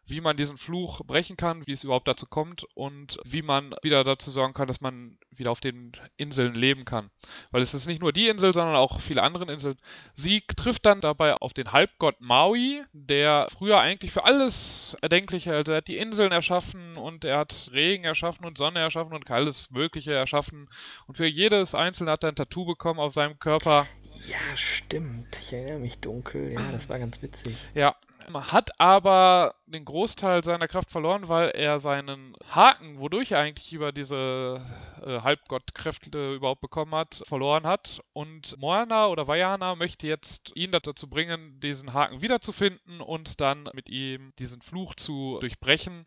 wie 0.07 0.21
man 0.21 0.37
diesen 0.37 0.57
Fluch 0.57 1.01
brechen 1.05 1.37
kann, 1.37 1.65
wie 1.67 1.73
es 1.73 1.83
überhaupt 1.83 2.07
dazu 2.07 2.25
kommt 2.25 2.63
und 2.73 3.19
wie 3.25 3.41
man 3.41 3.75
wieder 3.81 4.03
dazu 4.03 4.31
sorgen 4.31 4.53
kann, 4.53 4.67
dass 4.67 4.81
man 4.81 5.17
wieder 5.31 5.51
auf 5.51 5.59
den 5.59 5.91
Inseln 6.17 6.55
leben 6.55 6.85
kann. 6.85 7.09
Weil 7.51 7.61
es 7.61 7.73
ist 7.73 7.87
nicht 7.87 8.01
nur 8.01 8.13
die 8.13 8.27
Insel, 8.27 8.53
sondern 8.53 8.75
auch 8.75 8.99
viele 8.99 9.21
andere 9.21 9.51
Inseln. 9.51 9.77
Sie 10.13 10.41
trifft 10.55 10.85
dann 10.85 11.01
dabei 11.01 11.35
auf 11.35 11.53
den 11.53 11.71
Halbgott 11.71 12.15
Maui, 12.19 12.83
der 12.93 13.47
früher 13.51 13.79
eigentlich 13.79 14.11
für 14.11 14.23
alles 14.23 14.95
Erdenkliche, 15.01 15.53
also 15.53 15.73
er 15.73 15.77
hat 15.77 15.87
die 15.87 15.97
Inseln 15.97 16.31
erschaffen 16.31 16.97
und 16.97 17.23
er 17.25 17.39
hat 17.39 17.69
Regen 17.73 18.03
erschaffen 18.03 18.45
und 18.45 18.57
Sonne 18.57 18.79
erschaffen 18.79 19.13
und 19.13 19.29
alles 19.29 19.69
Mögliche 19.69 20.13
erschaffen. 20.13 20.69
Und 21.05 21.17
für 21.17 21.27
jedes 21.27 21.75
Einzelne 21.75 22.11
hat 22.11 22.23
er 22.23 22.29
ein 22.29 22.35
Tattoo 22.35 22.65
bekommen 22.65 22.99
auf 22.99 23.13
seinem 23.13 23.39
Körper. 23.39 23.87
Ja, 24.27 24.37
stimmt. 24.55 25.27
Ich 25.41 25.53
erinnere 25.53 25.79
mich 25.79 25.99
dunkel. 25.99 26.53
Ja, 26.53 26.71
das 26.71 26.89
war 26.89 26.97
ganz 26.99 27.21
witzig. 27.21 27.55
Ja, 27.75 27.95
hat 28.33 28.79
aber 28.79 29.55
den 29.65 29.85
Großteil 29.85 30.43
seiner 30.43 30.67
Kraft 30.67 30.89
verloren, 30.89 31.27
weil 31.29 31.49
er 31.49 31.79
seinen 31.79 32.35
Haken, 32.49 32.99
wodurch 32.99 33.31
er 33.31 33.39
eigentlich 33.39 33.71
über 33.71 33.91
diese 33.91 34.61
äh, 35.05 35.21
Halbgottkräfte 35.21 36.33
überhaupt 36.33 36.61
bekommen 36.61 36.93
hat, 36.93 37.21
verloren 37.25 37.65
hat. 37.65 38.01
Und 38.13 38.57
Moana 38.59 39.07
oder 39.07 39.27
Vajana 39.27 39.75
möchte 39.75 40.07
jetzt 40.07 40.51
ihn 40.55 40.71
dazu 40.71 41.09
bringen, 41.09 41.59
diesen 41.61 41.93
Haken 41.93 42.21
wiederzufinden 42.21 43.01
und 43.01 43.39
dann 43.39 43.69
mit 43.73 43.89
ihm 43.89 44.33
diesen 44.39 44.61
Fluch 44.61 44.95
zu 44.95 45.37
durchbrechen. 45.39 46.05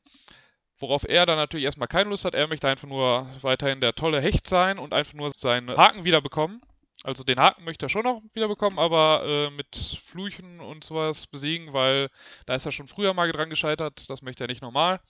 Worauf 0.79 1.05
er 1.09 1.27
dann 1.27 1.37
natürlich 1.37 1.67
erstmal 1.67 1.89
keine 1.89 2.11
Lust 2.11 2.25
hat. 2.25 2.35
Er 2.35 2.49
möchte 2.49 2.69
einfach 2.69 2.89
nur 2.89 3.29
weiterhin 3.43 3.81
der 3.81 3.95
tolle 3.95 4.21
Hecht 4.21 4.47
sein 4.47 4.79
und 4.79 4.95
einfach 4.95 5.15
nur 5.15 5.31
seinen 5.35 5.77
Haken 5.77 6.05
wiederbekommen. 6.05 6.63
Also 7.03 7.25
den 7.25 7.41
Haken 7.41 7.65
möchte 7.65 7.87
er 7.87 7.89
schon 7.89 8.05
noch 8.05 8.21
wiederbekommen, 8.35 8.79
aber 8.79 9.25
äh, 9.25 9.51
mit 9.51 10.01
Fluchen 10.05 10.61
und 10.61 10.85
sowas 10.85 11.27
besiegen, 11.27 11.73
weil 11.73 12.11
da 12.47 12.55
ist 12.55 12.67
er 12.67 12.73
schon 12.73 12.89
früher 12.89 13.15
mal 13.15 13.33
dran 13.33 13.49
gescheitert. 13.49 14.09
Das 14.09 14.21
möchte 14.21 14.45
er 14.45 14.49
nicht 14.49 14.61
normal. 14.63 15.01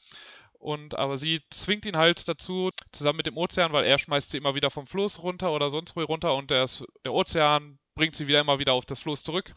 Und 0.61 0.97
aber 0.99 1.19
sie 1.19 1.43
zwingt 1.51 1.87
ihn 1.87 1.97
halt 1.97 2.29
dazu, 2.29 2.71
zusammen 2.93 3.17
mit 3.17 3.27
dem 3.27 3.37
Ozean, 3.37 3.73
weil 3.73 3.85
er 3.85 3.99
schmeißt 3.99 4.31
sie 4.31 4.37
immer 4.37 4.55
wieder 4.55 4.71
vom 4.71 4.87
Fluss 4.87 5.21
runter 5.23 5.53
oder 5.53 5.71
sonst 5.71 5.97
wo 5.97 6.03
runter 6.03 6.35
und 6.35 6.51
der, 6.51 6.69
der 7.05 7.15
Ozean 7.15 7.79
bringt 7.95 8.15
sie 8.15 8.29
wieder 8.29 8.41
immer 8.41 8.59
wieder 8.59 8.75
auf 8.75 8.85
das 8.85 9.01
Floß 9.01 9.23
zurück. 9.23 9.53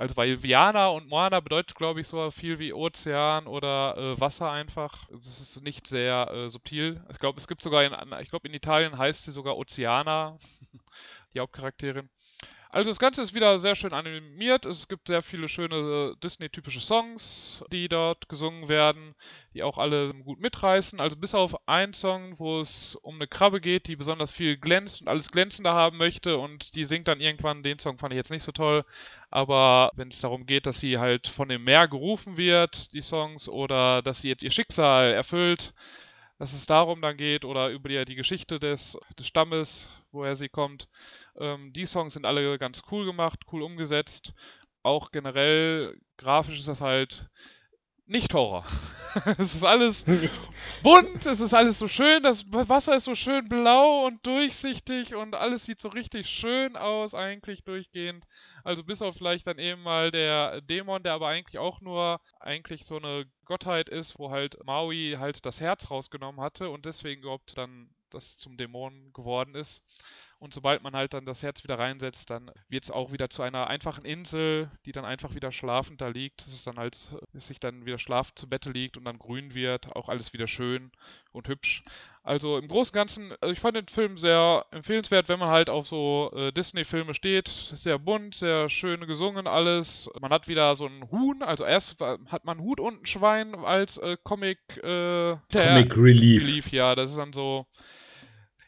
Also 0.00 0.16
weil 0.16 0.42
Viana 0.42 0.88
und 0.88 1.10
Moana 1.10 1.40
bedeutet, 1.40 1.74
glaube 1.74 2.00
ich, 2.00 2.08
so 2.08 2.30
viel 2.30 2.58
wie 2.58 2.72
Ozean 2.72 3.46
oder 3.46 3.98
äh, 3.98 4.18
Wasser 4.18 4.50
einfach. 4.50 5.06
Das 5.10 5.40
ist 5.40 5.62
nicht 5.62 5.86
sehr 5.86 6.30
äh, 6.30 6.48
subtil. 6.48 7.04
Ich 7.10 7.18
glaube, 7.18 7.38
es 7.38 7.46
gibt 7.46 7.60
sogar 7.60 7.84
in, 7.84 7.92
ich 8.22 8.30
glaube, 8.30 8.48
in 8.48 8.54
Italien 8.54 8.96
heißt 8.96 9.26
sie 9.26 9.30
sogar 9.30 9.58
Oceana, 9.58 10.38
die 11.34 11.40
Hauptcharakterin. 11.40 12.08
Also 12.72 12.88
das 12.88 13.00
Ganze 13.00 13.20
ist 13.22 13.34
wieder 13.34 13.58
sehr 13.58 13.74
schön 13.74 13.92
animiert. 13.92 14.64
Es 14.64 14.86
gibt 14.86 15.08
sehr 15.08 15.22
viele 15.22 15.48
schöne 15.48 16.12
äh, 16.14 16.20
Disney-typische 16.22 16.78
Songs, 16.80 17.64
die 17.72 17.88
dort 17.88 18.28
gesungen 18.28 18.68
werden, 18.68 19.16
die 19.54 19.64
auch 19.64 19.76
alle 19.76 20.14
gut 20.14 20.38
mitreißen. 20.40 21.00
Also 21.00 21.16
bis 21.16 21.34
auf 21.34 21.68
einen 21.68 21.94
Song, 21.94 22.38
wo 22.38 22.60
es 22.60 22.94
um 23.02 23.16
eine 23.16 23.26
Krabbe 23.26 23.60
geht, 23.60 23.88
die 23.88 23.96
besonders 23.96 24.30
viel 24.30 24.56
glänzt 24.56 25.00
und 25.00 25.08
alles 25.08 25.32
glänzender 25.32 25.74
haben 25.74 25.96
möchte 25.96 26.38
und 26.38 26.76
die 26.76 26.84
singt 26.84 27.08
dann 27.08 27.20
irgendwann. 27.20 27.64
Den 27.64 27.80
Song 27.80 27.98
fand 27.98 28.12
ich 28.12 28.18
jetzt 28.18 28.30
nicht 28.30 28.44
so 28.44 28.52
toll. 28.52 28.84
Aber 29.30 29.90
wenn 29.96 30.08
es 30.08 30.20
darum 30.20 30.46
geht, 30.46 30.66
dass 30.66 30.78
sie 30.78 30.98
halt 30.98 31.26
von 31.26 31.48
dem 31.48 31.64
Meer 31.64 31.88
gerufen 31.88 32.36
wird, 32.36 32.92
die 32.92 33.02
Songs, 33.02 33.48
oder 33.48 34.00
dass 34.00 34.20
sie 34.20 34.28
jetzt 34.28 34.44
ihr 34.44 34.52
Schicksal 34.52 35.12
erfüllt, 35.12 35.74
dass 36.38 36.52
es 36.52 36.66
darum 36.66 37.02
dann 37.02 37.16
geht, 37.16 37.44
oder 37.44 37.70
über 37.70 37.88
die, 37.88 38.04
die 38.04 38.14
Geschichte 38.14 38.60
des, 38.60 38.96
des 39.18 39.26
Stammes, 39.26 39.88
woher 40.12 40.36
sie 40.36 40.48
kommt, 40.48 40.88
ähm, 41.38 41.72
die 41.72 41.86
Songs 41.86 42.14
sind 42.14 42.24
alle 42.26 42.58
ganz 42.58 42.82
cool 42.90 43.06
gemacht, 43.06 43.40
cool 43.52 43.62
umgesetzt. 43.62 44.32
Auch 44.82 45.10
generell 45.10 45.98
grafisch 46.16 46.58
ist 46.58 46.68
das 46.68 46.80
halt 46.80 47.28
nicht 48.10 48.34
Horror. 48.34 48.64
es 49.38 49.54
ist 49.54 49.64
alles 49.64 50.04
bunt, 50.82 51.26
es 51.26 51.38
ist 51.38 51.54
alles 51.54 51.78
so 51.78 51.86
schön, 51.86 52.24
das 52.24 52.44
Wasser 52.50 52.96
ist 52.96 53.04
so 53.04 53.14
schön 53.14 53.48
blau 53.48 54.06
und 54.06 54.26
durchsichtig 54.26 55.14
und 55.14 55.34
alles 55.36 55.64
sieht 55.64 55.80
so 55.80 55.88
richtig 55.88 56.28
schön 56.28 56.76
aus, 56.76 57.14
eigentlich 57.14 57.62
durchgehend. 57.62 58.24
Also 58.64 58.82
bis 58.82 59.00
auf 59.00 59.16
vielleicht 59.16 59.46
dann 59.46 59.58
eben 59.58 59.82
mal 59.82 60.10
der 60.10 60.60
Dämon, 60.60 61.04
der 61.04 61.12
aber 61.12 61.28
eigentlich 61.28 61.58
auch 61.58 61.80
nur 61.80 62.20
eigentlich 62.40 62.84
so 62.84 62.96
eine 62.96 63.26
Gottheit 63.44 63.88
ist, 63.88 64.18
wo 64.18 64.30
halt 64.30 64.58
Maui 64.64 65.16
halt 65.18 65.46
das 65.46 65.60
Herz 65.60 65.88
rausgenommen 65.88 66.40
hatte 66.40 66.68
und 66.68 66.86
deswegen 66.86 67.22
überhaupt 67.22 67.56
dann 67.56 67.90
das 68.10 68.36
zum 68.38 68.56
Dämon 68.56 69.12
geworden 69.12 69.54
ist. 69.54 69.82
Und 70.40 70.54
sobald 70.54 70.82
man 70.82 70.94
halt 70.94 71.12
dann 71.12 71.26
das 71.26 71.42
Herz 71.42 71.62
wieder 71.64 71.78
reinsetzt, 71.78 72.30
dann 72.30 72.50
wird 72.70 72.84
es 72.84 72.90
auch 72.90 73.12
wieder 73.12 73.28
zu 73.28 73.42
einer 73.42 73.66
einfachen 73.66 74.06
Insel, 74.06 74.70
die 74.86 74.92
dann 74.92 75.04
einfach 75.04 75.34
wieder 75.34 75.52
schlafend 75.52 76.00
da 76.00 76.08
liegt. 76.08 76.40
Es 76.46 76.54
ist 76.54 76.66
dann 76.66 76.78
halt, 76.78 76.96
bis 77.34 77.48
sich 77.48 77.60
dann 77.60 77.84
wieder 77.84 77.98
schlafend 77.98 78.38
zu 78.38 78.48
Bette 78.48 78.70
liegt 78.70 78.96
und 78.96 79.04
dann 79.04 79.18
grün 79.18 79.54
wird. 79.54 79.94
Auch 79.94 80.08
alles 80.08 80.32
wieder 80.32 80.48
schön 80.48 80.92
und 81.32 81.46
hübsch. 81.46 81.84
Also 82.22 82.56
im 82.56 82.68
Großen 82.68 82.90
und 82.90 82.94
Ganzen, 82.94 83.32
also 83.42 83.52
ich 83.52 83.60
fand 83.60 83.76
den 83.76 83.88
Film 83.88 84.16
sehr 84.16 84.64
empfehlenswert, 84.70 85.28
wenn 85.28 85.38
man 85.38 85.50
halt 85.50 85.68
auf 85.68 85.86
so 85.86 86.32
äh, 86.34 86.52
Disney-Filme 86.52 87.12
steht. 87.12 87.48
Sehr 87.48 87.98
bunt, 87.98 88.34
sehr 88.34 88.70
schön 88.70 89.06
gesungen 89.06 89.46
alles. 89.46 90.08
Man 90.22 90.30
hat 90.30 90.48
wieder 90.48 90.74
so 90.74 90.86
ein 90.86 91.10
Huhn, 91.10 91.42
also 91.42 91.64
erst 91.64 92.00
hat 92.00 92.46
man 92.46 92.60
Hut 92.60 92.80
und 92.80 93.02
ein 93.02 93.06
Schwein 93.06 93.54
als 93.54 93.98
äh, 93.98 94.16
Comic, 94.22 94.58
äh, 94.78 95.36
Comic 95.52 95.96
Relief. 95.98 96.46
Relief. 96.46 96.72
Ja, 96.72 96.94
das 96.94 97.10
ist 97.10 97.18
dann 97.18 97.34
so 97.34 97.66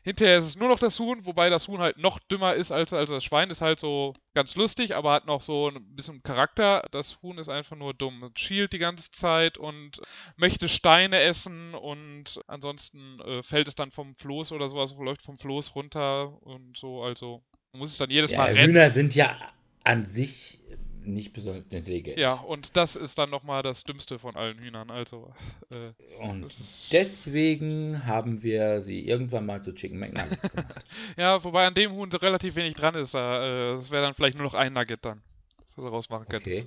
Hinterher 0.04 0.38
ist 0.38 0.46
es 0.46 0.56
nur 0.56 0.68
noch 0.68 0.80
das 0.80 0.98
Huhn, 0.98 1.24
wobei 1.24 1.48
das 1.48 1.68
Huhn 1.68 1.78
halt 1.78 1.96
noch 1.96 2.18
dümmer 2.18 2.54
ist 2.54 2.72
als, 2.72 2.92
als 2.92 3.08
das 3.08 3.22
Schwein. 3.22 3.50
Ist 3.50 3.60
halt 3.60 3.78
so 3.78 4.14
ganz 4.34 4.56
lustig, 4.56 4.96
aber 4.96 5.12
hat 5.12 5.26
noch 5.26 5.42
so 5.42 5.68
ein 5.68 5.94
bisschen 5.94 6.22
Charakter. 6.24 6.84
Das 6.90 7.22
Huhn 7.22 7.38
ist 7.38 7.48
einfach 7.48 7.76
nur 7.76 7.94
dumm. 7.94 8.24
Es 8.24 8.40
schielt 8.40 8.72
die 8.72 8.78
ganze 8.78 9.12
Zeit 9.12 9.58
und 9.58 10.00
möchte 10.36 10.68
Steine 10.68 11.20
essen 11.20 11.74
und 11.74 12.40
ansonsten 12.48 13.20
äh, 13.20 13.42
fällt 13.44 13.68
es 13.68 13.76
dann 13.76 13.92
vom 13.92 14.16
Floß 14.16 14.50
oder 14.50 14.68
sowas, 14.68 14.94
läuft 14.98 15.22
vom 15.22 15.38
Floß 15.38 15.74
runter 15.76 16.42
und 16.42 16.76
so. 16.76 17.02
Also 17.02 17.42
muss 17.72 17.92
es 17.92 17.98
dann 17.98 18.10
jedes 18.10 18.32
ja, 18.32 18.38
Mal 18.38 18.52
rennen. 18.52 18.74
Hühner 18.74 18.90
sind 18.90 19.14
ja 19.14 19.36
an 19.84 20.04
sich 20.04 20.60
nicht 21.06 21.32
besonders 21.32 21.64
intelligent. 21.70 22.18
Ja, 22.18 22.34
und 22.34 22.76
das 22.76 22.96
ist 22.96 23.18
dann 23.18 23.30
nochmal 23.30 23.62
das 23.62 23.84
Dümmste 23.84 24.18
von 24.18 24.36
allen 24.36 24.58
Hühnern. 24.58 24.90
Also, 24.90 25.32
äh, 25.70 25.92
und 26.22 26.46
deswegen 26.92 28.06
haben 28.06 28.42
wir 28.42 28.80
sie 28.82 29.06
irgendwann 29.06 29.46
mal 29.46 29.62
zu 29.62 29.74
Chicken 29.74 29.98
McNuggets 29.98 30.50
gemacht. 30.50 30.84
ja, 31.16 31.42
wobei 31.42 31.66
an 31.66 31.74
dem 31.74 31.92
Huhn 31.92 32.10
relativ 32.12 32.56
wenig 32.56 32.74
dran 32.74 32.94
ist. 32.94 33.14
Es 33.14 33.14
äh, 33.14 33.90
wäre 33.90 34.02
dann 34.02 34.14
vielleicht 34.14 34.36
nur 34.36 34.44
noch 34.44 34.54
ein 34.54 34.72
Nugget 34.72 35.04
dann, 35.04 35.22
was 35.66 35.76
du 35.76 35.82
daraus 35.82 36.08
machen 36.10 36.26
könntest. 36.28 36.64
Okay. 36.64 36.66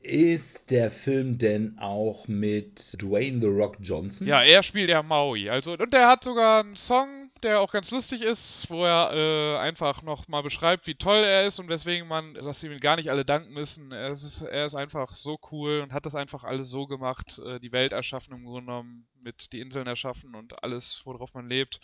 Ist 0.00 0.70
der 0.70 0.90
Film 0.90 1.38
denn 1.38 1.76
auch 1.78 2.28
mit 2.28 3.02
Dwayne 3.02 3.40
The 3.40 3.48
Rock 3.48 3.78
Johnson? 3.80 4.26
Ja, 4.26 4.42
er 4.42 4.62
spielt 4.62 4.88
ja 4.88 5.02
Maui. 5.02 5.50
Also, 5.50 5.72
und 5.72 5.92
der 5.92 6.06
hat 6.06 6.22
sogar 6.22 6.60
einen 6.60 6.76
Song, 6.76 7.27
der 7.44 7.60
auch 7.60 7.72
ganz 7.72 7.90
lustig 7.90 8.22
ist, 8.22 8.68
wo 8.70 8.84
er 8.84 9.12
äh, 9.12 9.58
einfach 9.58 10.02
nochmal 10.02 10.42
beschreibt, 10.42 10.86
wie 10.86 10.94
toll 10.94 11.24
er 11.24 11.46
ist 11.46 11.58
und 11.58 11.68
weswegen 11.68 12.08
man, 12.08 12.34
dass 12.34 12.62
ihm 12.62 12.78
gar 12.80 12.96
nicht 12.96 13.10
alle 13.10 13.24
danken 13.24 13.52
müssen. 13.52 13.92
Er 13.92 14.10
ist, 14.10 14.42
er 14.42 14.66
ist 14.66 14.74
einfach 14.74 15.14
so 15.14 15.38
cool 15.50 15.80
und 15.80 15.92
hat 15.92 16.06
das 16.06 16.14
einfach 16.14 16.44
alles 16.44 16.68
so 16.68 16.86
gemacht, 16.86 17.38
äh, 17.44 17.60
die 17.60 17.72
Welt 17.72 17.92
erschaffen 17.92 18.34
im 18.34 18.44
Grunde 18.44 18.66
genommen, 18.66 19.06
mit 19.20 19.52
die 19.52 19.60
Inseln 19.60 19.86
erschaffen 19.86 20.34
und 20.34 20.62
alles, 20.62 21.02
worauf 21.04 21.34
man 21.34 21.48
lebt. 21.48 21.80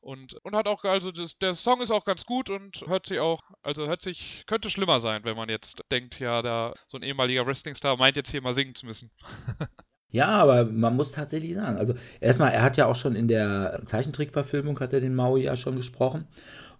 Und, 0.00 0.34
und 0.44 0.54
hat 0.54 0.68
auch, 0.68 0.84
also 0.84 1.10
das, 1.10 1.36
der 1.38 1.54
Song 1.54 1.80
ist 1.80 1.90
auch 1.90 2.04
ganz 2.04 2.24
gut 2.26 2.48
und 2.48 2.82
hört 2.86 3.06
sich 3.06 3.18
auch, 3.18 3.42
also 3.62 3.86
hört 3.86 4.02
sich, 4.02 4.44
könnte 4.46 4.70
schlimmer 4.70 5.00
sein, 5.00 5.24
wenn 5.24 5.36
man 5.36 5.48
jetzt 5.48 5.82
denkt, 5.90 6.20
ja, 6.20 6.42
da 6.42 6.74
so 6.86 6.96
ein 6.96 7.02
ehemaliger 7.02 7.46
Wrestling-Star 7.46 7.96
meint 7.96 8.16
jetzt 8.16 8.30
hier 8.30 8.40
mal 8.40 8.54
singen 8.54 8.74
zu 8.74 8.86
müssen. 8.86 9.10
Ja, 10.10 10.28
aber 10.28 10.64
man 10.64 10.96
muss 10.96 11.12
tatsächlich 11.12 11.54
sagen, 11.54 11.76
also 11.76 11.94
erstmal, 12.20 12.52
er 12.52 12.62
hat 12.62 12.76
ja 12.76 12.86
auch 12.86 12.94
schon 12.94 13.16
in 13.16 13.28
der 13.28 13.82
Zeichentrickverfilmung, 13.86 14.78
hat 14.80 14.92
er 14.92 15.00
den 15.00 15.14
Maui 15.14 15.42
ja 15.42 15.56
schon 15.56 15.76
gesprochen. 15.76 16.26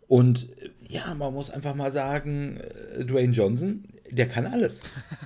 Und 0.09 0.47
ja, 0.89 1.14
man 1.14 1.35
muss 1.35 1.51
einfach 1.51 1.74
mal 1.74 1.91
sagen, 1.91 2.59
äh, 2.59 3.05
Dwayne 3.05 3.33
Johnson, 3.33 3.89
der 4.09 4.29
kann 4.29 4.47
alles. 4.47 4.81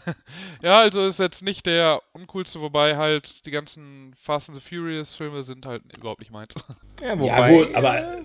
ja, 0.63 0.81
also 0.81 1.07
ist 1.07 1.19
jetzt 1.19 1.43
nicht 1.43 1.67
der 1.67 2.01
uncoolste, 2.13 2.63
wobei 2.63 2.97
halt 2.97 3.45
die 3.45 3.51
ganzen 3.51 4.15
Fast 4.23 4.49
and 4.49 4.59
the 4.59 4.67
Furious 4.67 5.15
Filme 5.15 5.43
sind 5.43 5.67
halt 5.67 5.83
überhaupt 5.97 6.21
nicht 6.21 6.33
meins. 6.33 6.55
Ja, 7.03 7.19
wobei, 7.19 7.27
ja, 7.27 7.49
gut, 7.49 7.75
aber 7.75 7.99
äh, 7.99 8.23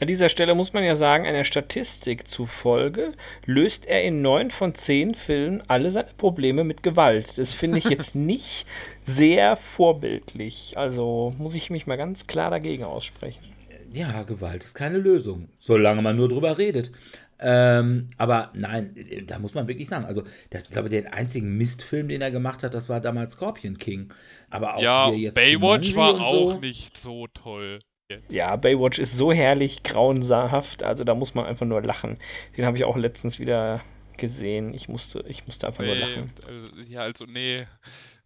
an 0.00 0.06
dieser 0.06 0.30
Stelle 0.30 0.54
muss 0.54 0.72
man 0.72 0.82
ja 0.82 0.96
sagen, 0.96 1.26
einer 1.26 1.44
Statistik 1.44 2.26
zufolge 2.26 3.12
löst 3.44 3.84
er 3.84 4.04
in 4.04 4.22
neun 4.22 4.50
von 4.50 4.74
zehn 4.74 5.14
Filmen 5.14 5.62
alle 5.68 5.90
seine 5.90 6.08
Probleme 6.16 6.64
mit 6.64 6.82
Gewalt. 6.82 7.36
Das 7.36 7.52
finde 7.52 7.76
ich 7.76 7.84
jetzt 7.84 8.14
nicht 8.14 8.64
sehr 9.06 9.56
vorbildlich. 9.56 10.74
Also 10.76 11.34
muss 11.38 11.54
ich 11.54 11.70
mich 11.70 11.86
mal 11.86 11.96
ganz 11.96 12.26
klar 12.26 12.50
dagegen 12.50 12.84
aussprechen. 12.84 13.44
Ja, 13.92 14.24
Gewalt 14.24 14.64
ist 14.64 14.74
keine 14.74 14.98
Lösung, 14.98 15.48
solange 15.58 16.02
man 16.02 16.16
nur 16.16 16.28
drüber 16.28 16.58
redet. 16.58 16.92
Ähm, 17.38 18.10
aber 18.16 18.50
nein, 18.54 18.94
da 19.26 19.38
muss 19.38 19.54
man 19.54 19.68
wirklich 19.68 19.88
sagen, 19.88 20.06
also 20.06 20.22
das 20.50 20.64
ist, 20.64 20.72
glaube 20.72 20.88
ich, 20.88 21.02
der 21.02 21.14
einzige 21.14 21.46
Mistfilm, 21.46 22.08
den 22.08 22.22
er 22.22 22.30
gemacht 22.30 22.62
hat, 22.62 22.74
das 22.74 22.88
war 22.88 23.00
damals 23.00 23.32
Scorpion 23.32 23.78
King. 23.78 24.12
Aber 24.50 24.76
auch 24.76 24.82
ja, 24.82 25.10
jetzt 25.10 25.34
Baywatch 25.34 25.94
war 25.94 26.20
auch 26.20 26.52
so. 26.54 26.60
nicht 26.60 26.96
so 26.96 27.26
toll. 27.28 27.80
Jetzt. 28.08 28.32
Ja, 28.32 28.54
Baywatch 28.56 28.98
ist 28.98 29.16
so 29.16 29.32
herrlich 29.32 29.82
grauenhaft, 29.82 30.82
also 30.82 31.04
da 31.04 31.14
muss 31.14 31.34
man 31.34 31.44
einfach 31.44 31.66
nur 31.66 31.82
lachen. 31.82 32.18
Den 32.56 32.64
habe 32.64 32.78
ich 32.78 32.84
auch 32.84 32.96
letztens 32.96 33.38
wieder 33.38 33.82
gesehen. 34.16 34.72
Ich 34.72 34.88
musste, 34.88 35.24
ich 35.28 35.46
musste 35.46 35.66
einfach 35.66 35.84
nee, 35.84 35.86
nur 35.88 35.96
lachen. 35.96 36.32
Also, 36.46 36.80
ja, 36.88 37.00
also 37.00 37.24
nee. 37.26 37.66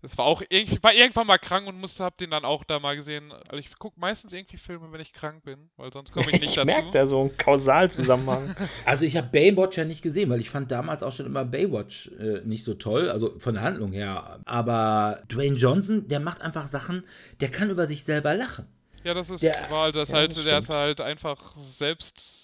Das 0.02 0.16
war 0.16 0.24
auch 0.24 0.42
irgendwie, 0.48 0.82
war 0.82 0.94
irgendwann 0.94 1.26
mal 1.26 1.38
krank 1.38 1.66
und 1.66 1.78
musste, 1.78 2.02
hab 2.04 2.16
den 2.16 2.30
dann 2.30 2.44
auch 2.44 2.64
da 2.64 2.78
mal 2.78 2.96
gesehen. 2.96 3.32
Also 3.48 3.56
ich 3.56 3.78
gucke 3.78 4.00
meistens 4.00 4.32
irgendwie 4.32 4.56
Filme, 4.56 4.90
wenn 4.92 5.00
ich 5.00 5.12
krank 5.12 5.44
bin, 5.44 5.70
weil 5.76 5.92
sonst 5.92 6.12
komme 6.12 6.26
ich 6.32 6.40
nicht 6.40 6.50
ich 6.50 6.54
dazu. 6.54 6.68
Ich 6.68 6.76
merke 6.76 6.90
da 6.90 7.06
so 7.06 7.20
einen 7.20 7.36
Kausalzusammenhang. 7.36 8.54
also 8.86 9.04
ich 9.04 9.16
habe 9.16 9.28
Baywatch 9.28 9.76
ja 9.76 9.84
nicht 9.84 10.00
gesehen, 10.02 10.30
weil 10.30 10.40
ich 10.40 10.48
fand 10.48 10.70
damals 10.70 11.02
auch 11.02 11.12
schon 11.12 11.26
immer 11.26 11.44
Baywatch 11.44 12.10
äh, 12.18 12.40
nicht 12.44 12.64
so 12.64 12.74
toll, 12.74 13.10
also 13.10 13.38
von 13.38 13.54
der 13.54 13.62
Handlung 13.62 13.92
her. 13.92 14.40
Aber 14.46 15.22
Dwayne 15.28 15.56
Johnson, 15.56 16.08
der 16.08 16.20
macht 16.20 16.40
einfach 16.40 16.66
Sachen, 16.66 17.04
der 17.40 17.50
kann 17.50 17.68
über 17.68 17.86
sich 17.86 18.04
selber 18.04 18.34
lachen. 18.34 18.66
Ja, 19.04 19.14
das 19.14 19.30
ist, 19.30 19.42
der, 19.42 19.66
war 19.70 19.92
das 19.92 20.10
ja, 20.10 20.16
halt, 20.16 20.36
das 20.36 20.44
der 20.44 20.58
ist 20.58 20.68
halt 20.68 21.00
einfach 21.00 21.56
selbst 21.56 22.39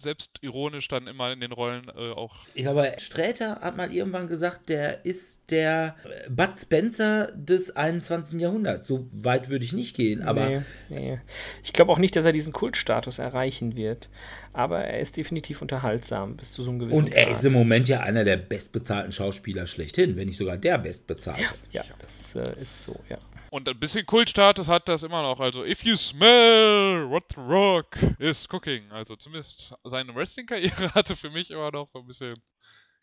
selbstironisch 0.00 0.88
dann 0.88 1.06
immer 1.06 1.32
in 1.32 1.40
den 1.40 1.52
Rollen 1.52 1.88
äh, 1.88 2.12
auch. 2.12 2.34
Ich 2.54 2.62
glaube, 2.62 2.92
Sträter 2.98 3.60
hat 3.60 3.76
mal 3.76 3.92
irgendwann 3.92 4.26
gesagt, 4.26 4.68
der 4.68 5.04
ist 5.04 5.40
der 5.50 5.96
äh, 6.04 6.30
Bud 6.30 6.56
Spencer 6.56 7.32
des 7.34 7.76
21. 7.76 8.40
Jahrhunderts. 8.40 8.86
So 8.86 9.08
weit 9.12 9.48
würde 9.48 9.64
ich 9.64 9.72
nicht 9.72 9.96
gehen, 9.96 10.22
aber. 10.22 10.48
Nee, 10.48 10.62
nee. 10.88 11.20
Ich 11.64 11.72
glaube 11.72 11.92
auch 11.92 11.98
nicht, 11.98 12.16
dass 12.16 12.24
er 12.24 12.32
diesen 12.32 12.52
Kultstatus 12.52 13.18
erreichen 13.18 13.76
wird. 13.76 14.08
Aber 14.52 14.80
er 14.80 14.98
ist 14.98 15.16
definitiv 15.16 15.62
unterhaltsam 15.62 16.36
bis 16.36 16.52
zu 16.52 16.64
so 16.64 16.70
einem 16.70 16.80
gewissen 16.80 16.98
Und 16.98 17.12
er 17.12 17.26
Grad. 17.26 17.36
ist 17.36 17.44
im 17.44 17.52
Moment 17.52 17.86
ja 17.86 18.00
einer 18.00 18.24
der 18.24 18.36
bestbezahlten 18.36 19.12
Schauspieler 19.12 19.68
schlechthin, 19.68 20.16
wenn 20.16 20.26
nicht 20.26 20.38
sogar 20.38 20.56
der 20.56 20.78
bestbezahlte. 20.78 21.54
Ja, 21.70 21.84
das 22.00 22.34
äh, 22.34 22.60
ist 22.60 22.82
so, 22.84 22.98
ja. 23.08 23.18
Und 23.50 23.68
ein 23.68 23.80
bisschen 23.80 24.06
Kultstatus 24.06 24.68
hat 24.68 24.88
das 24.88 25.02
immer 25.02 25.22
noch. 25.22 25.40
Also, 25.40 25.64
if 25.64 25.82
you 25.82 25.96
smell 25.96 27.10
what 27.10 27.24
the 27.34 27.40
rock 27.40 27.96
is 28.20 28.48
cooking. 28.48 28.90
Also, 28.92 29.16
zumindest 29.16 29.74
seine 29.84 30.14
Wrestling-Karriere 30.14 30.94
hatte 30.94 31.16
für 31.16 31.30
mich 31.30 31.50
immer 31.50 31.72
noch 31.72 31.88
so 31.92 31.98
ein 31.98 32.06
bisschen 32.06 32.34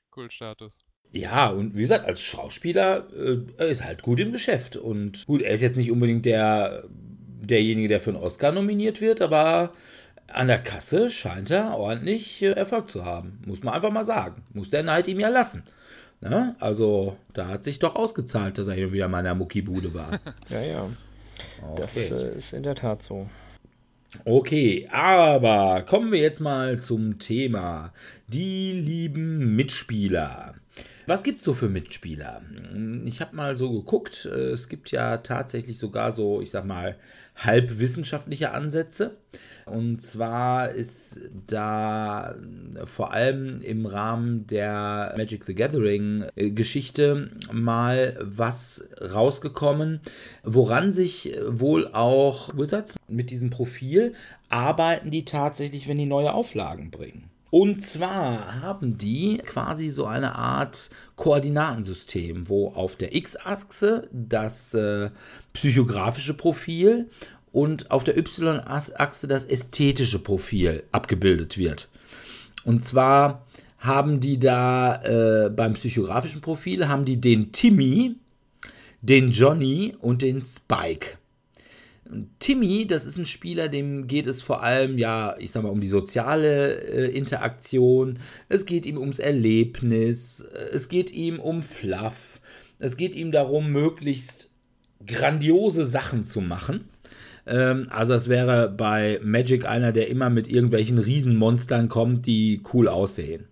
Kultstatus. 0.10 0.80
Ja, 1.12 1.50
und 1.50 1.76
wie 1.78 1.82
gesagt, 1.82 2.06
als 2.06 2.22
Schauspieler 2.22 3.08
äh, 3.60 3.72
ist 3.72 3.84
halt 3.84 4.02
gut 4.02 4.20
im 4.20 4.32
Geschäft. 4.32 4.78
Und 4.78 5.26
gut, 5.26 5.42
er 5.42 5.54
ist 5.54 5.62
jetzt 5.62 5.78
nicht 5.78 5.92
unbedingt 5.92 6.26
der, 6.26 6.86
derjenige, 6.90 7.90
der 7.90 8.00
für 8.00 8.12
einen 8.12 8.24
Oscar 8.24 8.52
nominiert 8.52 9.02
wird, 9.02 9.22
aber 9.22 9.74
an 10.28 10.48
der 10.48 10.60
Kasse 10.60 11.10
scheint 11.10 11.52
er 11.52 11.78
ordentlich 11.78 12.42
äh, 12.42 12.52
Erfolg 12.52 12.90
zu 12.90 13.06
haben. 13.06 13.42
Muss 13.46 13.64
man 13.64 13.74
einfach 13.74 13.92
mal 13.92 14.06
sagen. 14.06 14.44
Muss 14.54 14.70
der 14.70 14.84
Neid 14.84 15.08
ihm 15.08 15.20
ja 15.20 15.30
lassen. 15.30 15.64
Ne? 16.22 16.56
Also, 16.60 17.18
da 17.34 17.48
hat 17.48 17.64
sich 17.64 17.80
doch 17.80 17.96
ausgezahlt, 17.96 18.58
dass 18.58 18.68
er 18.68 18.74
hier 18.74 18.92
wieder 18.92 19.08
mal 19.08 19.20
in 19.20 19.26
der 19.26 19.36
Muckibude 19.36 19.94
war. 19.94 20.20
Ja, 20.50 20.62
ja. 20.62 20.90
Das 21.76 21.96
Okay. 21.96 22.08
äh, 22.14 22.38
ist 22.38 22.54
in 22.54 22.64
der 22.64 22.76
Tat 22.76 23.04
so. 23.04 23.30
Okay, 24.26 24.88
aber 24.92 25.84
kommen 25.88 26.12
wir 26.12 26.20
jetzt 26.20 26.40
mal 26.40 26.80
zum 26.80 27.20
Thema. 27.20 27.94
Die 28.28 28.72
lieben 28.72 29.56
Mitspieler. 29.56 30.56
Was 31.08 31.24
gibt's 31.24 31.46
so 31.46 31.54
für 31.54 31.70
Mitspieler? 31.70 32.42
Ich 33.06 33.22
habe 33.22 33.34
mal 33.34 33.56
so 33.56 33.72
geguckt. 33.72 34.26
Es 34.26 34.68
gibt 34.68 34.92
ja 34.92 35.18
tatsächlich 35.18 35.80
sogar 35.80 36.12
so, 36.12 36.42
ich 36.42 36.52
sag 36.52 36.66
mal, 36.66 36.98
halbwissenschaftliche 37.38 38.52
Ansätze. 38.52 39.16
Und 39.66 40.02
zwar 40.02 40.72
ist 40.72 41.22
da 41.48 42.36
vor 42.84 43.14
allem 43.14 43.62
im 43.62 43.86
Rahmen 43.86 44.48
der 44.48 45.14
Magic 45.16 45.46
the 45.46 45.56
Gathering 45.56 46.26
äh, 46.36 46.52
Geschichte 46.52 47.32
mal 47.54 48.18
was 48.22 48.90
rausgekommen, 49.00 50.02
woran 50.44 50.92
sich 50.92 51.38
wohl 51.48 51.88
auch 51.88 52.58
Wizards 52.58 52.96
mit 53.08 53.30
diesem 53.30 53.50
Profil 53.50 54.14
arbeiten 54.50 55.10
die 55.12 55.24
tatsächlich, 55.24 55.88
wenn 55.88 55.98
die 55.98 56.06
neue 56.06 56.34
Auflagen 56.34 56.92
bringen. 56.92 57.30
Und 57.50 57.82
zwar 57.82 58.62
haben 58.62 58.98
die 58.98 59.38
quasi 59.46 59.90
so 59.90 60.06
eine 60.06 60.36
Art 60.36 60.90
Koordinatensystem, 61.16 62.50
wo 62.50 62.70
auf 62.70 62.96
der 62.96 63.16
X-Achse 63.16 64.10
das 64.12 64.74
äh, 64.74 65.12
psychografische 65.54 66.34
Profil 66.34 67.10
und 67.54 67.90
auf 67.90 68.04
der 68.04 68.18
Y-Achse 68.18 69.28
das 69.28 69.46
ästhetische 69.46 70.20
Profil 70.20 70.84
abgebildet 70.92 71.58
wird. 71.58 71.90
Und 72.66 72.84
zwar 72.84 73.46
haben 73.80 74.20
die 74.20 74.40
da 74.40 75.02
äh, 75.04 75.50
beim 75.50 75.74
psychografischen 75.76 76.42
Profil 76.42 76.88
haben 76.90 77.06
die 77.06 77.22
den 77.22 77.54
Timmy, 77.54 78.16
den 79.02 79.32
Johnny 79.32 79.96
und 80.00 80.22
den 80.22 80.42
Spike. 80.42 81.18
Timmy, 82.40 82.88
das 82.88 83.06
ist 83.06 83.18
ein 83.18 83.26
Spieler, 83.26 83.68
dem 83.68 84.08
geht 84.08 84.28
es 84.28 84.42
vor 84.42 84.64
allem, 84.64 84.98
ja, 84.98 85.36
ich 85.40 85.52
sag 85.52 85.64
mal, 85.64 85.70
um 85.70 85.82
die 85.82 85.88
soziale 85.88 86.82
äh, 86.82 87.16
Interaktion. 87.16 88.20
Es 88.50 88.66
geht 88.66 88.86
ihm 88.86 88.98
ums 88.98 89.20
Erlebnis. 89.20 90.42
Es 90.72 90.90
geht 90.90 91.12
ihm 91.12 91.40
um 91.40 91.64
Fluff. 91.64 92.40
Es 92.80 92.98
geht 92.98 93.16
ihm 93.16 93.32
darum, 93.32 93.72
möglichst 93.72 94.52
grandiose 95.06 95.86
Sachen 95.86 96.24
zu 96.24 96.42
machen. 96.42 96.86
Ähm, 97.46 97.88
also, 97.90 98.14
es 98.14 98.30
wäre 98.30 98.70
bei 98.70 99.20
Magic 99.24 99.66
einer, 99.66 99.92
der 99.92 100.10
immer 100.10 100.30
mit 100.30 100.48
irgendwelchen 100.48 100.98
Riesenmonstern 100.98 101.90
kommt, 101.90 102.26
die 102.26 102.62
cool 102.74 102.88
aussehen. 102.88 103.48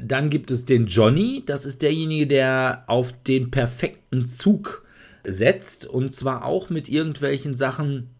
Dann 0.00 0.30
gibt 0.30 0.50
es 0.50 0.64
den 0.64 0.86
Johnny, 0.86 1.44
das 1.46 1.64
ist 1.64 1.82
derjenige, 1.82 2.26
der 2.26 2.84
auf 2.88 3.12
den 3.22 3.50
perfekten 3.50 4.26
Zug 4.26 4.84
setzt 5.24 5.86
und 5.86 6.14
zwar 6.14 6.44
auch 6.44 6.70
mit 6.70 6.88
irgendwelchen 6.88 7.54
Sachen, 7.54 8.10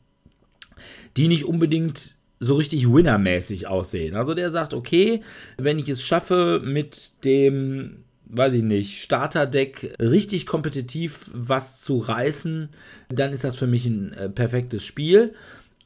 die 1.16 1.28
nicht 1.28 1.44
unbedingt 1.44 2.16
so 2.40 2.56
richtig 2.56 2.90
winnermäßig 2.90 3.68
aussehen. 3.68 4.16
Also 4.16 4.34
der 4.34 4.50
sagt, 4.50 4.72
okay, 4.72 5.20
wenn 5.58 5.78
ich 5.78 5.88
es 5.88 6.02
schaffe 6.02 6.62
mit 6.64 7.24
dem, 7.24 8.04
weiß 8.24 8.54
ich 8.54 8.62
nicht, 8.62 9.02
Starterdeck 9.02 9.94
richtig 10.00 10.46
kompetitiv 10.46 11.30
was 11.34 11.82
zu 11.82 11.98
reißen, 11.98 12.70
dann 13.10 13.32
ist 13.32 13.44
das 13.44 13.56
für 13.56 13.66
mich 13.66 13.84
ein 13.84 14.12
äh, 14.14 14.30
perfektes 14.30 14.84
Spiel. 14.84 15.34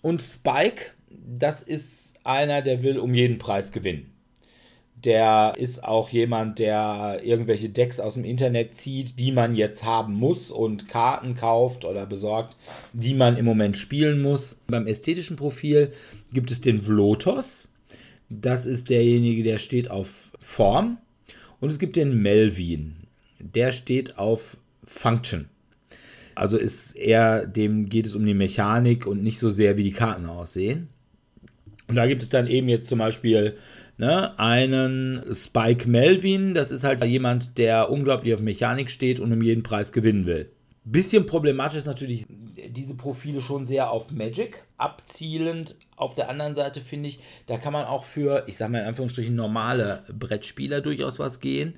Und 0.01 0.23
Spike, 0.23 0.93
das 1.11 1.61
ist 1.63 2.15
einer, 2.23 2.63
der 2.63 2.85
will 2.85 2.99
um 2.99 3.15
jeden 3.15 3.39
Preis 3.39 3.73
gewinnen. 3.73 4.14
Der 5.05 5.55
ist 5.59 5.85
auch 5.85 6.09
jemand, 6.09 6.59
der 6.59 7.21
irgendwelche 7.23 7.69
Decks 7.69 8.01
aus 8.01 8.15
dem 8.15 8.25
Internet 8.25 8.75
zieht, 8.75 9.19
die 9.19 9.33
man 9.33 9.55
jetzt 9.55 9.85
haben 9.85 10.15
muss 10.15 10.51
und 10.51 10.89
Karten 10.89 11.35
kauft 11.35 11.85
oder 11.85 12.07
besorgt, 12.07 12.57
die 12.95 13.13
man 13.13 13.37
im 13.37 13.45
Moment 13.45 13.77
spielen 13.77 14.23
muss. 14.23 14.61
Beim 14.67 14.87
ästhetischen 14.87 15.37
Profil 15.37 15.93
gibt 16.33 16.51
es 16.51 16.63
den 16.63 16.81
Vlotos. 16.81 17.69
Das 18.31 18.65
ist 18.65 18.89
derjenige, 18.89 19.43
der 19.43 19.59
steht 19.59 19.91
auf 19.91 20.33
Form. 20.41 20.99
Und 21.61 21.71
es 21.71 21.79
gibt 21.79 21.97
den 21.97 22.23
Melvin. 22.23 22.97
Der 23.39 23.73
steht 23.73 24.19
auf 24.19 24.57
Function. 24.85 25.49
Also 26.35 26.57
ist 26.57 26.97
eher, 26.97 27.47
dem 27.47 27.89
geht 27.89 28.07
es 28.07 28.15
um 28.15 28.25
die 28.25 28.35
Mechanik 28.35 29.07
und 29.07 29.23
nicht 29.23 29.39
so 29.39 29.51
sehr, 29.51 29.77
wie 29.77 29.85
die 29.85 29.93
Karten 29.93 30.27
aussehen. 30.27 30.89
Und 31.87 31.97
da 31.97 32.07
gibt 32.07 32.23
es 32.23 32.31
dann 32.31 32.47
eben 32.47 32.69
jetzt 32.69 32.89
zum 32.89 32.99
Beispiel 32.99 33.57
ne, 33.99 34.39
einen 34.39 35.23
Spike 35.33 35.89
Melvin. 35.89 36.55
Das 36.55 36.71
ist 36.71 36.85
halt 36.85 37.05
jemand, 37.05 37.59
der 37.59 37.91
unglaublich 37.91 38.35
auf 38.35 38.41
Mechanik 38.41 38.91
steht 38.91 39.21
und 39.21 39.33
um 39.33 39.43
jeden 39.43 39.63
Preis 39.63 39.93
gewinnen 39.93 40.27
will. 40.27 40.51
Bisschen 40.87 41.25
problematisch 41.25 41.79
ist 41.79 41.87
natürlich 41.87 42.27
diese 42.69 42.95
Profile 42.95 43.41
schon 43.41 43.65
sehr 43.65 43.91
auf 43.91 44.11
Magic 44.11 44.65
abzielend. 44.77 45.77
Auf 45.97 46.15
der 46.15 46.29
anderen 46.29 46.55
Seite 46.55 46.83
finde 46.83 47.09
ich, 47.09 47.21
da 47.47 47.57
kann 47.57 47.73
man 47.73 47.87
auch 47.87 48.05
für, 48.05 48.45
ich 48.49 48.59
sage 48.59 48.73
mal 48.73 48.81
in 48.81 48.87
Anführungsstrichen, 48.89 49.35
normale 49.35 50.03
Brettspieler 50.13 50.83
durchaus 50.83 51.19
was 51.19 51.41
gehen. 51.41 51.75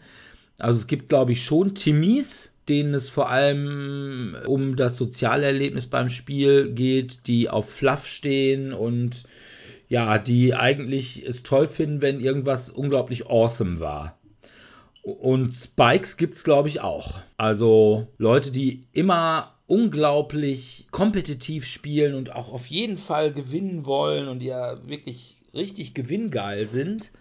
Also 0.58 0.78
es 0.78 0.86
gibt, 0.88 1.08
glaube 1.08 1.32
ich, 1.32 1.44
schon 1.44 1.76
Timmys, 1.76 2.50
denen 2.68 2.94
es 2.94 3.08
vor 3.08 3.30
allem 3.30 4.36
um 4.46 4.74
das 4.74 4.96
soziale 4.96 5.46
Erlebnis 5.46 5.86
beim 5.86 6.08
Spiel 6.08 6.72
geht, 6.72 7.28
die 7.28 7.48
auf 7.48 7.70
Fluff 7.70 8.06
stehen 8.06 8.72
und 8.72 9.22
ja, 9.88 10.18
die 10.18 10.54
eigentlich 10.54 11.24
es 11.26 11.42
toll 11.42 11.66
finden, 11.66 12.00
wenn 12.00 12.20
irgendwas 12.20 12.70
unglaublich 12.70 13.28
awesome 13.28 13.80
war. 13.80 14.18
Und 15.02 15.52
Spikes 15.52 16.16
gibt 16.16 16.34
es, 16.34 16.42
glaube 16.42 16.68
ich, 16.68 16.80
auch. 16.80 17.20
Also 17.36 18.08
Leute, 18.18 18.50
die 18.50 18.82
immer 18.92 19.54
unglaublich 19.66 20.86
kompetitiv 20.90 21.66
spielen 21.66 22.14
und 22.14 22.34
auch 22.34 22.52
auf 22.52 22.66
jeden 22.66 22.96
Fall 22.96 23.32
gewinnen 23.32 23.86
wollen 23.86 24.28
und 24.28 24.42
ja 24.42 24.78
wirklich 24.88 25.42
richtig 25.54 25.94
gewinngeil 25.94 26.68
sind. 26.68 27.12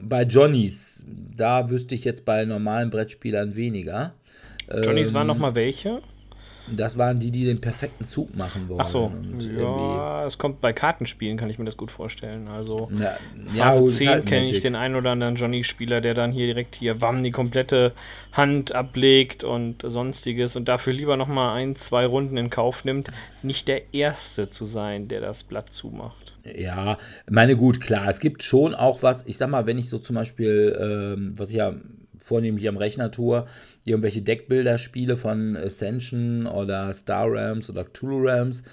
Bei 0.00 0.22
Johnnies, 0.22 1.06
da 1.36 1.70
wüsste 1.70 1.94
ich 1.94 2.04
jetzt 2.04 2.24
bei 2.24 2.44
normalen 2.44 2.90
Brettspielern 2.90 3.56
weniger. 3.56 4.14
Johnnies 4.68 5.08
Ähm, 5.08 5.14
waren 5.14 5.26
nochmal 5.28 5.54
welche? 5.54 6.02
Das 6.74 6.98
waren 6.98 7.18
die, 7.18 7.30
die 7.30 7.44
den 7.44 7.60
perfekten 7.60 8.04
Zug 8.04 8.34
machen 8.36 8.68
wollen. 8.68 8.80
Ach 8.80 8.88
so, 8.88 9.04
Und 9.04 9.40
ja, 9.40 10.26
es 10.26 10.38
kommt 10.38 10.60
bei 10.60 10.72
Kartenspielen, 10.72 11.36
kann 11.36 11.50
ich 11.50 11.58
mir 11.58 11.64
das 11.64 11.76
gut 11.76 11.90
vorstellen. 11.90 12.48
Also 12.48 12.90
Ja, 12.98 13.18
Phase 13.54 13.80
gut, 13.80 13.88
ist 13.90 13.98
10 13.98 14.08
halt 14.08 14.26
kenne 14.26 14.44
ich 14.46 14.60
den 14.62 14.74
einen 14.74 14.96
oder 14.96 15.10
anderen 15.10 15.36
Johnny-Spieler, 15.36 16.00
der 16.00 16.14
dann 16.14 16.32
hier 16.32 16.46
direkt 16.46 16.74
hier 16.76 17.00
Wamm 17.00 17.22
die 17.22 17.30
komplette 17.30 17.92
Hand 18.32 18.74
ablegt 18.74 19.44
und 19.44 19.82
sonstiges 19.82 20.56
und 20.56 20.66
dafür 20.66 20.92
lieber 20.92 21.16
nochmal 21.16 21.56
ein, 21.56 21.76
zwei 21.76 22.04
Runden 22.04 22.36
in 22.36 22.50
Kauf 22.50 22.84
nimmt, 22.84 23.08
nicht 23.42 23.68
der 23.68 23.94
Erste 23.94 24.50
zu 24.50 24.66
sein, 24.66 25.08
der 25.08 25.20
das 25.20 25.42
Blatt 25.42 25.72
zumacht. 25.72 26.32
Ja, 26.54 26.98
meine 27.28 27.56
gut, 27.56 27.80
klar, 27.80 28.08
es 28.08 28.20
gibt 28.20 28.42
schon 28.42 28.74
auch 28.74 29.02
was, 29.02 29.26
ich 29.26 29.36
sag 29.36 29.48
mal, 29.48 29.66
wenn 29.66 29.78
ich 29.78 29.88
so 29.88 29.98
zum 29.98 30.16
Beispiel, 30.16 30.76
ähm, 30.80 31.32
was 31.36 31.50
ich 31.50 31.56
ja 31.56 31.74
vornehmlich 32.26 32.68
am 32.68 32.76
Rechner 32.76 33.10
tue, 33.10 33.46
irgendwelche 33.84 34.20
Deckbilder 34.22 34.78
spiele 34.78 35.16
von 35.16 35.56
Ascension 35.56 36.46
oder 36.46 36.92
Star 36.92 37.26
Rams 37.30 37.70
oder 37.70 37.84
Cthulhu 37.84 38.26
Rams, 38.26 38.64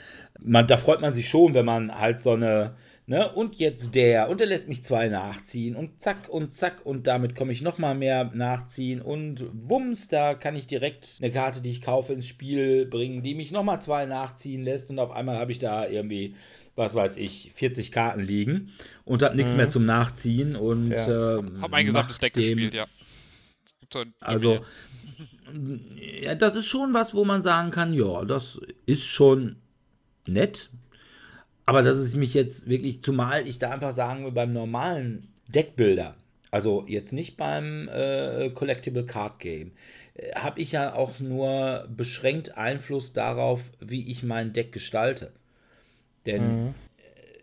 man, 0.41 0.65
da 0.67 0.77
freut 0.77 1.01
man 1.01 1.13
sich 1.13 1.29
schon, 1.29 1.53
wenn 1.53 1.65
man 1.65 1.97
halt 1.97 2.19
so 2.19 2.31
eine 2.31 2.73
Ne? 3.05 3.29
Und 3.33 3.55
jetzt 3.55 3.95
der. 3.95 4.29
Und 4.29 4.39
der 4.39 4.47
lässt 4.47 4.69
mich 4.69 4.81
zwei 4.81 5.09
nachziehen. 5.09 5.75
Und 5.75 6.01
zack 6.01 6.29
und 6.29 6.53
zack. 6.53 6.85
Und 6.85 7.05
damit 7.05 7.35
komme 7.35 7.51
ich 7.51 7.61
nochmal 7.61 7.95
mehr 7.95 8.31
nachziehen. 8.33 9.01
Und 9.01 9.43
wumms, 9.51 10.07
da 10.07 10.35
kann 10.35 10.55
ich 10.55 10.67
direkt 10.67 11.17
eine 11.21 11.29
Karte, 11.29 11.61
die 11.61 11.69
ich 11.69 11.81
kaufe, 11.81 12.13
ins 12.13 12.27
Spiel 12.27 12.85
bringen, 12.85 13.21
die 13.21 13.35
mich 13.35 13.51
nochmal 13.51 13.81
zwei 13.81 14.05
nachziehen 14.05 14.63
lässt. 14.63 14.89
Und 14.89 14.99
auf 14.99 15.11
einmal 15.11 15.37
habe 15.37 15.51
ich 15.51 15.59
da 15.59 15.85
irgendwie, 15.85 16.35
was 16.77 16.95
weiß 16.95 17.17
ich, 17.17 17.51
40 17.53 17.91
Karten 17.91 18.21
liegen. 18.21 18.71
Und 19.03 19.21
habe 19.21 19.35
nichts 19.35 19.51
Mhm. 19.51 19.57
mehr 19.57 19.69
zum 19.69 19.85
Nachziehen. 19.85 20.55
Und 20.55 20.91
Ja. 20.91 21.39
ähm, 21.39 21.61
Hab 21.61 21.73
ein 21.73 21.85
gesamtes 21.85 22.19
Deck 22.19 22.33
gespielt, 22.33 22.73
ja. 22.73 22.85
Also, 24.19 24.65
ja, 25.95 26.35
das 26.35 26.55
ist 26.55 26.65
schon 26.65 26.93
was, 26.93 27.13
wo 27.13 27.25
man 27.25 27.41
sagen 27.41 27.71
kann, 27.71 27.93
ja, 27.93 28.25
das 28.25 28.59
ist 28.85 29.03
schon 29.05 29.57
nett. 30.27 30.69
Aber 31.65 31.81
dass 31.81 31.95
es 31.97 32.15
mich 32.15 32.33
jetzt 32.33 32.67
wirklich, 32.67 33.01
zumal 33.01 33.47
ich 33.47 33.59
da 33.59 33.71
einfach 33.71 33.93
sagen 33.93 34.25
will, 34.25 34.31
beim 34.31 34.51
normalen 34.53 35.29
Deckbilder, 35.47 36.15
also 36.51 36.85
jetzt 36.87 37.13
nicht 37.13 37.37
beim 37.37 37.87
äh, 37.87 38.49
Collectible 38.49 39.05
Card 39.05 39.39
Game, 39.39 39.71
äh, 40.13 40.33
habe 40.35 40.59
ich 40.59 40.73
ja 40.73 40.93
auch 40.93 41.19
nur 41.19 41.87
beschränkt 41.95 42.57
Einfluss 42.57 43.13
darauf, 43.13 43.71
wie 43.79 44.09
ich 44.09 44.23
mein 44.23 44.53
Deck 44.53 44.71
gestalte. 44.71 45.31
Denn 46.25 46.65
Mhm. 46.65 46.75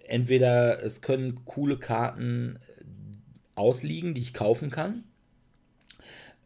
entweder 0.07 0.83
es 0.83 1.01
können 1.01 1.45
coole 1.45 1.77
Karten 1.79 2.59
ausliegen, 3.55 4.15
die 4.15 4.23
ich 4.23 4.35
kaufen 4.35 4.71
kann. 4.71 5.05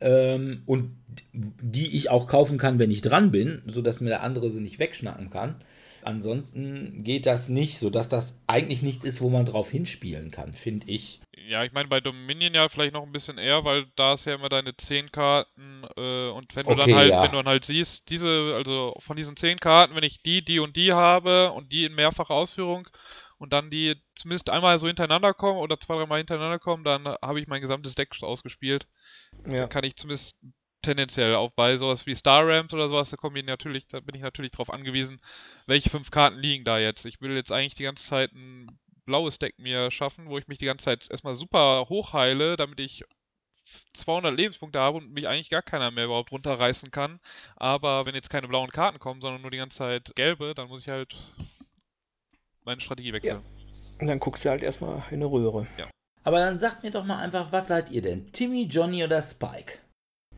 Ähm, 0.05 0.63
und 0.67 0.91
die 1.33 1.97
ich 1.97 2.11
auch 2.11 2.27
kaufen 2.27 2.59
kann, 2.59 2.79
wenn 2.79 2.91
ich 2.91 3.01
dran 3.01 3.31
bin, 3.31 3.63
sodass 3.67 4.01
mir 4.01 4.11
der 4.11 4.23
andere 4.23 4.51
sie 4.51 4.61
nicht 4.61 4.79
wegschnappen 4.79 5.31
kann. 5.31 5.57
Ansonsten 6.03 7.03
geht 7.03 7.25
das 7.25 7.49
nicht, 7.49 7.79
sodass 7.79 8.11
das 8.11 8.39
eigentlich 8.47 8.83
nichts 8.83 9.05
ist, 9.05 9.23
wo 9.23 9.31
man 9.31 9.47
drauf 9.47 9.71
hinspielen 9.71 10.31
kann, 10.31 10.53
finde 10.53 10.91
ich. 10.91 11.21
Ja, 11.49 11.65
ich 11.65 11.73
meine 11.73 11.89
bei 11.89 12.01
Dominion 12.01 12.53
ja 12.53 12.69
vielleicht 12.69 12.93
noch 12.93 13.05
ein 13.05 13.13
bisschen 13.13 13.39
eher, 13.39 13.65
weil 13.65 13.87
da 13.97 14.15
ist 14.15 14.27
ja 14.27 14.35
immer 14.35 14.51
deine 14.51 14.77
10 14.77 15.11
Karten 15.11 15.85
äh, 15.97 16.29
und 16.29 16.55
wenn 16.55 16.67
du 16.67 16.73
Okay, 16.73 16.91
dann 16.91 16.95
halt, 16.95 17.11
ja. 17.11 17.23
wenn 17.23 17.31
du 17.31 17.37
dann 17.39 17.49
halt 17.49 17.65
siehst, 17.65 18.09
diese, 18.11 18.55
also 18.55 18.95
von 18.99 19.17
diesen 19.17 19.37
10 19.37 19.59
Karten, 19.61 19.95
wenn 19.95 20.05
ich 20.05 20.21
die, 20.21 20.45
die 20.45 20.59
und 20.59 20.77
die 20.77 20.93
habe 20.93 21.53
und 21.53 21.73
die 21.73 21.85
in 21.85 21.95
mehrfacher 21.95 22.35
Ausführung 22.35 22.89
und 23.45 23.53
dann 23.53 23.71
die 23.71 23.95
zumindest 24.15 24.51
einmal 24.51 24.79
so 24.79 24.87
hintereinander 24.87 25.35
kommen 25.35 25.59
oder 25.59 25.79
zwei, 25.79 25.97
dreimal 25.97 26.19
hintereinander 26.19 26.59
kommen, 26.59 26.83
dann 26.83 27.07
habe 27.07 27.41
ich 27.41 27.47
mein 27.47 27.61
gesamtes 27.61 27.95
Deck 27.95 28.11
ausgespielt. 28.23 28.89
Ja. 29.47 29.59
Dann 29.59 29.69
kann 29.69 29.85
ich 29.85 29.97
zumindest 29.97 30.37
tendenziell 30.83 31.35
auch 31.35 31.51
bei 31.53 31.77
sowas 31.77 32.07
wie 32.07 32.15
Star 32.15 32.47
Ramps 32.47 32.75
oder 32.75 32.89
sowas, 32.89 33.11
da 33.11 33.17
die 33.29 33.43
natürlich, 33.43 33.87
da 33.87 34.01
bin 34.01 34.15
ich 34.15 34.23
natürlich 34.23 34.53
drauf 34.53 34.71
angewiesen, 34.71 35.21
welche 35.67 35.91
fünf 35.91 36.11
Karten 36.11 36.39
liegen 36.39 36.65
da 36.65 36.79
jetzt. 36.79 37.05
Ich 37.07 37.21
will 37.21 37.35
jetzt 37.37 37.53
eigentlich 37.53 37.75
die 37.75 37.85
ganze 37.85 38.07
Zeit 38.07 38.33
ein 38.33 38.67
blaues 39.05 39.39
Deck 39.39 39.59
mir 39.59 39.91
schaffen, 39.91 40.29
wo 40.29 40.39
ich 40.39 40.49
mich 40.49 40.59
die 40.59 40.67
ganze 40.67 40.87
Zeit 40.87 41.07
erstmal 41.11 41.35
super 41.35 41.87
hochheile, 41.89 42.57
damit 42.57 42.81
ich 42.81 43.05
200 43.95 44.35
Lebenspunkte 44.35 44.79
habe 44.79 44.99
und 44.99 45.13
mich 45.13 45.29
eigentlich 45.29 45.51
gar 45.51 45.63
keiner 45.63 45.91
mehr 45.91 46.07
überhaupt 46.07 46.33
runterreißen 46.33 46.91
kann. 46.91 47.21
Aber 47.57 48.07
wenn 48.07 48.15
jetzt 48.15 48.31
keine 48.31 48.49
blauen 48.49 48.71
Karten 48.71 48.99
kommen, 48.99 49.21
sondern 49.21 49.43
nur 49.43 49.51
die 49.51 49.59
ganze 49.59 49.79
Zeit 49.79 50.13
gelbe, 50.17 50.55
dann 50.55 50.69
muss 50.69 50.83
ich 50.83 50.89
halt 50.89 51.15
meine 52.65 52.81
Strategie 52.81 53.13
wechseln. 53.13 53.43
Und 54.01 54.07
dann 54.07 54.19
guckst 54.19 54.45
du 54.45 54.51
halt 54.51 54.63
erstmal 54.63 55.05
in 55.11 55.17
eine 55.17 55.27
Röhre. 55.27 55.67
Aber 56.25 56.39
dann 56.39 56.57
sagt 56.57 56.83
mir 56.83 56.91
doch 56.91 57.05
mal 57.05 57.19
einfach, 57.19 57.53
was 57.53 57.69
seid 57.69 57.91
ihr 57.91 58.03
denn? 58.03 58.33
Timmy, 58.33 58.65
Johnny 58.65 59.05
oder 59.05 59.21
Spike? 59.21 59.79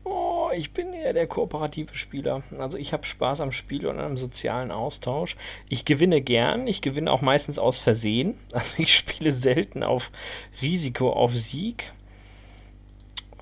Oh, 0.03 0.49
ich 0.53 0.73
bin 0.73 0.93
eher 0.93 1.13
der 1.13 1.27
kooperative 1.27 1.95
Spieler. 1.95 2.43
Also 2.57 2.77
ich 2.77 2.93
habe 2.93 3.05
Spaß 3.05 3.41
am 3.41 3.51
Spiel 3.51 3.87
und 3.87 3.99
am 3.99 4.17
sozialen 4.17 4.71
Austausch. 4.71 5.35
Ich 5.69 5.85
gewinne 5.85 6.21
gern. 6.21 6.67
Ich 6.67 6.81
gewinne 6.81 7.11
auch 7.11 7.21
meistens 7.21 7.57
aus 7.57 7.79
Versehen. 7.79 8.37
Also 8.51 8.75
ich 8.77 8.95
spiele 8.95 9.33
selten 9.33 9.83
auf 9.83 10.11
Risiko, 10.61 11.11
auf 11.11 11.35
Sieg. 11.35 11.91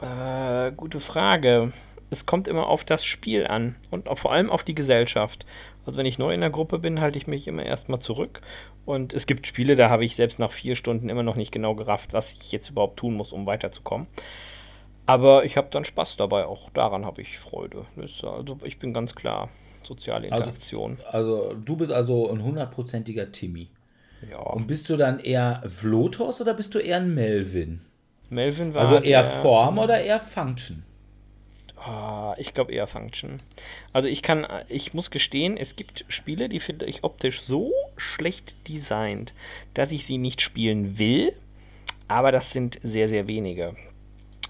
Äh, 0.02 0.72
gute 0.74 1.00
Frage. 1.00 1.74
Es 2.12 2.26
kommt 2.26 2.48
immer 2.48 2.68
auf 2.68 2.84
das 2.84 3.04
Spiel 3.04 3.48
an 3.48 3.76
und 3.90 4.08
vor 4.18 4.32
allem 4.32 4.50
auf 4.50 4.64
die 4.64 4.76
Gesellschaft. 4.76 5.46
Also 5.86 5.98
wenn 5.98 6.06
ich 6.06 6.18
neu 6.18 6.34
in 6.34 6.42
der 6.42 6.50
Gruppe 6.50 6.80
bin, 6.80 7.00
halte 7.00 7.18
ich 7.18 7.28
mich 7.28 7.48
immer 7.48 7.64
erstmal 7.64 8.00
zurück. 8.00 8.42
Und 8.86 9.14
es 9.14 9.28
gibt 9.28 9.46
Spiele, 9.48 9.76
da 9.76 9.90
habe 9.90 10.04
ich 10.06 10.16
selbst 10.16 10.40
nach 10.40 10.52
vier 10.52 10.76
Stunden 10.76 11.10
immer 11.10 11.24
noch 11.24 11.36
nicht 11.36 11.52
genau 11.52 11.76
gerafft, 11.76 12.14
was 12.14 12.34
ich 12.34 12.52
jetzt 12.52 12.70
überhaupt 12.70 12.98
tun 12.98 13.14
muss, 13.16 13.32
um 13.32 13.46
weiterzukommen. 13.46 14.08
Aber 15.06 15.46
ich 15.46 15.56
habe 15.58 15.68
dann 15.72 15.86
Spaß 15.86 16.18
dabei, 16.18 16.46
auch 16.46 16.70
daran 16.72 17.06
habe 17.06 17.22
ich 17.22 17.38
Freude. 17.38 17.86
Also 17.96 18.58
ich 18.64 18.80
bin 18.80 18.94
ganz 18.94 19.14
klar 19.16 19.50
soziale 19.84 20.24
Also- 20.32 20.46
Interaktion. 20.48 20.98
Also, 21.12 21.54
du 21.54 21.76
bist 21.78 21.92
also 21.92 22.32
ein 22.32 22.44
hundertprozentiger 22.44 23.32
Timmy. 23.32 23.70
ja. 24.32 24.40
Und 24.40 24.66
bist 24.66 24.90
du 24.90 24.98
dann 24.98 25.20
eher 25.20 25.62
Vlotos 25.68 26.42
oder 26.42 26.56
bist 26.56 26.74
du 26.74 26.80
eher 26.80 26.98
ein 26.98 27.14
Melvin? 27.14 27.82
Melvin 28.32 28.74
war 28.74 28.82
Also 28.82 28.96
eher 28.96 29.22
der- 29.22 29.30
Form 29.30 29.78
oder 29.78 30.02
eher 30.02 30.20
Function? 30.20 30.84
Ah, 31.86 32.34
ich 32.40 32.56
glaube 32.56 32.72
eher 32.72 32.88
Function. 32.88 33.42
Also 33.94 34.08
ich 34.08 34.24
kann, 34.24 34.48
ich 34.70 34.96
muss 34.96 35.12
gestehen, 35.12 35.56
es 35.56 35.76
gibt 35.76 36.04
Spiele, 36.08 36.50
die 36.50 36.60
finde 36.60 36.86
ich 36.88 37.04
optisch 37.04 37.42
so 37.42 37.72
schlecht 37.96 38.56
designt, 38.68 39.34
dass 39.76 39.92
ich 39.92 40.08
sie 40.08 40.18
nicht 40.18 40.42
spielen 40.42 40.98
will, 40.98 41.34
aber 42.08 42.32
das 42.32 42.50
sind 42.50 42.80
sehr, 42.82 43.08
sehr 43.08 43.28
wenige. 43.28 43.76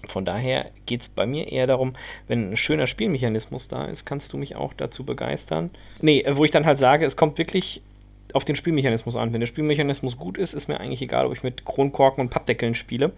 Von 0.08 0.24
daher 0.24 0.70
geht 0.86 1.02
es 1.02 1.08
bei 1.08 1.26
mir 1.26 1.52
eher 1.52 1.66
darum, 1.66 1.94
wenn 2.26 2.52
ein 2.52 2.56
schöner 2.56 2.86
Spielmechanismus 2.86 3.68
da 3.68 3.84
ist, 3.84 4.06
kannst 4.06 4.32
du 4.32 4.38
mich 4.38 4.56
auch 4.56 4.72
dazu 4.72 5.04
begeistern. 5.04 5.70
Nee, 6.00 6.24
wo 6.32 6.44
ich 6.44 6.50
dann 6.52 6.64
halt 6.64 6.78
sage, 6.78 7.04
es 7.04 7.16
kommt 7.16 7.36
wirklich 7.36 7.82
auf 8.36 8.44
den 8.44 8.54
Spielmechanismus 8.54 9.16
an. 9.16 9.32
Wenn 9.32 9.40
der 9.40 9.46
Spielmechanismus 9.46 10.18
gut 10.18 10.36
ist, 10.36 10.52
ist 10.52 10.68
mir 10.68 10.78
eigentlich 10.78 11.00
egal, 11.00 11.26
ob 11.26 11.32
ich 11.32 11.42
mit 11.42 11.64
Kronkorken 11.64 12.20
und 12.20 12.28
Pappdeckeln 12.28 12.74
spiele 12.74 13.12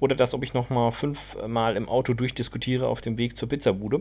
oder 0.00 0.16
das, 0.16 0.32
ob 0.32 0.42
ich 0.42 0.54
nochmal 0.54 0.90
fünfmal 0.90 1.76
im 1.76 1.88
Auto 1.88 2.14
durchdiskutiere 2.14 2.88
auf 2.88 3.02
dem 3.02 3.18
Weg 3.18 3.36
zur 3.36 3.48
Pizzabude. 3.48 4.00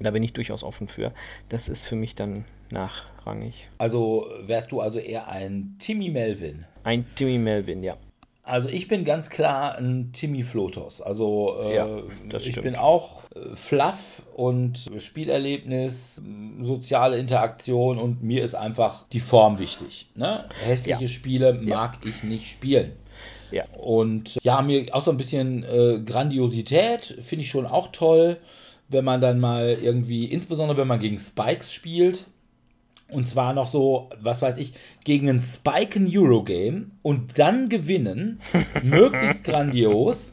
Da 0.00 0.10
bin 0.10 0.22
ich 0.22 0.32
durchaus 0.32 0.64
offen 0.64 0.88
für. 0.88 1.12
Das 1.50 1.68
ist 1.68 1.84
für 1.84 1.94
mich 1.94 2.14
dann 2.14 2.46
nachrangig. 2.70 3.68
Also 3.76 4.26
wärst 4.46 4.72
du 4.72 4.80
also 4.80 4.98
eher 4.98 5.28
ein 5.28 5.76
Timmy 5.78 6.08
Melvin? 6.08 6.64
Ein 6.82 7.04
Timmy 7.14 7.36
Melvin, 7.36 7.82
ja. 7.82 7.96
Also 8.42 8.68
ich 8.68 8.88
bin 8.88 9.04
ganz 9.04 9.30
klar 9.30 9.76
ein 9.76 10.12
Timmy 10.12 10.42
Flotos. 10.42 11.00
Also 11.02 11.56
äh, 11.62 11.76
Ja, 11.76 12.02
ich 12.38 12.60
bin 12.60 12.74
auch 12.74 13.22
äh, 13.34 13.54
Fluff 13.54 14.22
und 14.34 14.90
Spielerlebnis, 14.96 16.22
soziale 16.62 17.18
Interaktion 17.18 17.98
und 17.98 18.22
mir 18.22 18.42
ist 18.42 18.54
einfach 18.54 19.04
die 19.12 19.20
Form 19.20 19.58
wichtig. 19.58 20.08
Ne? 20.14 20.46
Hässliche 20.62 21.02
Ja. 21.02 21.08
Spiele 21.08 21.54
mag 21.54 21.98
ich 22.04 22.22
nicht 22.22 22.46
spielen. 22.46 22.92
Ja. 23.50 23.64
Und 23.76 24.38
ja, 24.42 24.62
mir 24.62 24.94
auch 24.94 25.02
so 25.02 25.10
ein 25.10 25.16
bisschen 25.16 25.64
äh, 25.64 26.00
Grandiosität 26.04 27.16
finde 27.20 27.44
ich 27.44 27.50
schon 27.50 27.66
auch 27.66 27.88
toll, 27.88 28.38
wenn 28.88 29.04
man 29.04 29.20
dann 29.20 29.38
mal 29.38 29.76
irgendwie, 29.82 30.24
insbesondere 30.24 30.78
wenn 30.78 30.88
man 30.88 31.00
gegen 31.00 31.18
Spikes 31.18 31.72
spielt. 31.72 32.26
Und 33.10 33.28
zwar 33.28 33.52
noch 33.52 33.68
so, 33.68 34.10
was 34.20 34.40
weiß 34.40 34.56
ich, 34.58 34.74
gegen 35.04 35.28
einen 35.28 35.40
Spike 35.40 35.98
ein 35.98 36.08
Eurogame 36.10 36.86
und 37.02 37.38
dann 37.38 37.68
gewinnen. 37.68 38.40
möglichst 38.82 39.44
grandios. 39.44 40.32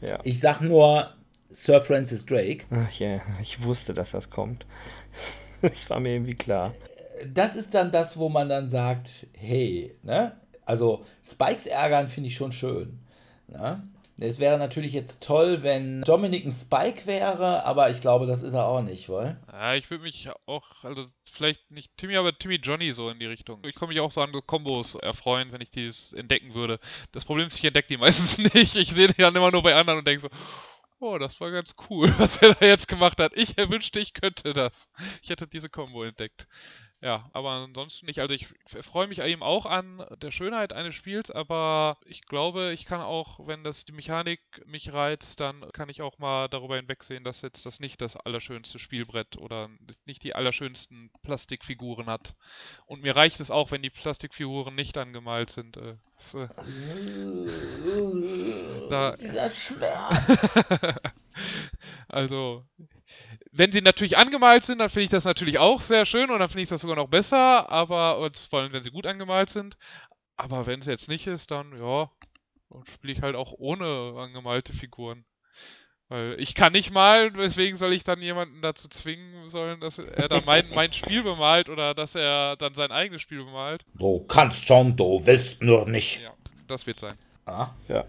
Ja. 0.00 0.18
Ich 0.22 0.40
sag 0.40 0.60
nur 0.60 1.10
Sir 1.50 1.80
Francis 1.80 2.26
Drake. 2.26 2.64
Ach 2.70 2.90
ja, 2.98 3.20
ich 3.40 3.62
wusste, 3.62 3.94
dass 3.94 4.12
das 4.12 4.30
kommt. 4.30 4.66
Das 5.62 5.88
war 5.88 5.98
mir 5.98 6.12
irgendwie 6.12 6.34
klar. 6.34 6.74
Das 7.32 7.56
ist 7.56 7.72
dann 7.72 7.90
das, 7.90 8.18
wo 8.18 8.28
man 8.28 8.50
dann 8.50 8.68
sagt, 8.68 9.28
hey, 9.34 9.94
ne? 10.02 10.32
Also 10.66 11.06
Spikes 11.24 11.64
ärgern 11.64 12.08
finde 12.08 12.28
ich 12.28 12.36
schon 12.36 12.52
schön. 12.52 12.98
Ne? 13.48 13.82
Es 14.18 14.38
wäre 14.38 14.58
natürlich 14.58 14.92
jetzt 14.92 15.24
toll, 15.24 15.62
wenn 15.62 16.02
Dominic 16.02 16.44
ein 16.44 16.52
Spike 16.52 17.06
wäre, 17.06 17.64
aber 17.64 17.90
ich 17.90 18.00
glaube, 18.00 18.26
das 18.26 18.42
ist 18.42 18.54
er 18.54 18.66
auch 18.66 18.82
nicht, 18.82 19.08
wohl? 19.08 19.36
Ja, 19.50 19.74
ich 19.74 19.90
würde 19.90 20.04
mich 20.04 20.28
auch, 20.46 20.84
also 20.84 21.06
vielleicht 21.32 21.70
nicht 21.70 21.96
Timmy, 21.96 22.16
aber 22.16 22.36
Timmy 22.36 22.56
Johnny 22.56 22.92
so 22.92 23.10
in 23.10 23.18
die 23.18 23.26
Richtung. 23.26 23.60
Ich 23.64 23.74
komme 23.74 23.92
mich 23.92 24.00
auch 24.00 24.12
so 24.12 24.20
an 24.20 24.32
Kombos 24.46 24.94
erfreuen, 24.94 25.50
wenn 25.52 25.60
ich 25.60 25.70
dies 25.70 26.12
entdecken 26.12 26.54
würde. 26.54 26.78
Das 27.12 27.24
Problem 27.24 27.48
ist, 27.48 27.58
ich 27.58 27.64
entdecke 27.64 27.88
die 27.88 27.96
meistens 27.98 28.38
nicht. 28.38 28.76
Ich 28.76 28.92
sehe 28.92 29.08
die 29.08 29.22
dann 29.22 29.34
immer 29.34 29.50
nur 29.50 29.62
bei 29.62 29.74
anderen 29.74 29.98
und 29.98 30.06
denke 30.06 30.22
so, 30.22 30.28
oh, 31.00 31.18
das 31.18 31.40
war 31.40 31.50
ganz 31.50 31.74
cool, 31.90 32.14
was 32.18 32.38
er 32.38 32.54
da 32.54 32.66
jetzt 32.66 32.88
gemacht 32.88 33.18
hat. 33.18 33.32
Ich 33.36 33.56
wünschte, 33.56 34.00
ich 34.00 34.14
könnte 34.14 34.52
das. 34.52 34.88
Ich 35.22 35.30
hätte 35.30 35.46
diese 35.46 35.68
Combo 35.68 36.04
entdeckt. 36.04 36.46
Ja, 37.04 37.28
aber 37.34 37.50
ansonsten 37.50 38.06
nicht. 38.06 38.20
Also 38.20 38.32
ich 38.34 38.46
freue 38.80 39.06
mich 39.08 39.18
eben 39.20 39.42
auch 39.42 39.66
an 39.66 40.02
der 40.22 40.30
Schönheit 40.30 40.72
eines 40.72 40.94
Spiels, 40.94 41.30
aber 41.30 41.98
ich 42.06 42.22
glaube, 42.22 42.72
ich 42.72 42.86
kann 42.86 43.02
auch, 43.02 43.46
wenn 43.46 43.62
das 43.62 43.84
die 43.84 43.92
Mechanik 43.92 44.40
mich 44.64 44.90
reizt, 44.90 45.38
dann 45.38 45.70
kann 45.72 45.90
ich 45.90 46.00
auch 46.00 46.16
mal 46.16 46.48
darüber 46.48 46.76
hinwegsehen, 46.76 47.22
dass 47.22 47.42
jetzt 47.42 47.66
das 47.66 47.78
nicht 47.78 48.00
das 48.00 48.16
allerschönste 48.16 48.78
Spielbrett 48.78 49.36
oder 49.36 49.68
nicht 50.06 50.22
die 50.22 50.34
allerschönsten 50.34 51.10
Plastikfiguren 51.22 52.06
hat. 52.06 52.36
Und 52.86 53.02
mir 53.02 53.14
reicht 53.14 53.38
es 53.40 53.50
auch, 53.50 53.70
wenn 53.70 53.82
die 53.82 53.90
Plastikfiguren 53.90 54.74
nicht 54.74 54.96
angemalt 54.96 55.50
sind. 55.50 55.76
Äh, 55.76 55.96
das, 56.16 56.32
äh, 56.32 56.48
Da- 58.88 59.16
Dieser 59.16 59.50
Schmerz. 59.50 60.54
also, 62.08 62.64
wenn 63.56 63.70
sie 63.72 63.80
natürlich 63.80 64.18
angemalt 64.18 64.64
sind, 64.64 64.78
dann 64.78 64.90
finde 64.90 65.04
ich 65.04 65.10
das 65.10 65.24
natürlich 65.24 65.58
auch 65.58 65.80
sehr 65.80 66.06
schön 66.06 66.30
und 66.30 66.40
dann 66.40 66.48
finde 66.48 66.62
ich 66.62 66.68
das 66.68 66.80
sogar 66.80 66.96
noch 66.96 67.08
besser, 67.08 67.70
aber 67.70 68.18
und 68.18 68.36
vor 68.38 68.60
allem, 68.60 68.72
wenn 68.72 68.82
sie 68.82 68.90
gut 68.90 69.06
angemalt 69.06 69.48
sind. 69.50 69.76
Aber 70.36 70.66
wenn 70.66 70.80
es 70.80 70.86
jetzt 70.86 71.08
nicht 71.08 71.26
ist, 71.28 71.50
dann 71.52 71.78
ja, 71.78 72.10
dann 72.70 72.84
spiele 72.92 73.12
ich 73.12 73.22
halt 73.22 73.36
auch 73.36 73.52
ohne 73.56 74.14
angemalte 74.18 74.72
Figuren. 74.72 75.24
Weil 76.08 76.34
ich 76.38 76.54
kann 76.54 76.72
nicht 76.72 76.90
malen, 76.90 77.36
weswegen 77.36 77.76
soll 77.76 77.92
ich 77.94 78.04
dann 78.04 78.20
jemanden 78.20 78.60
dazu 78.60 78.88
zwingen 78.88 79.48
sollen, 79.48 79.80
dass 79.80 79.98
er 79.98 80.28
dann 80.28 80.44
mein, 80.44 80.68
mein 80.74 80.92
Spiel 80.92 81.22
bemalt 81.22 81.68
oder 81.68 81.94
dass 81.94 82.14
er 82.14 82.56
dann 82.56 82.74
sein 82.74 82.90
eigenes 82.92 83.22
Spiel 83.22 83.44
bemalt? 83.44 83.84
Du 83.94 84.20
kannst 84.26 84.66
schon, 84.66 84.96
du 84.96 85.24
willst 85.24 85.62
nur 85.62 85.88
nicht. 85.88 86.20
Ja, 86.22 86.34
das 86.66 86.86
wird 86.86 87.00
sein. 87.00 87.16
Ah, 87.46 87.68
Ja. 87.88 88.04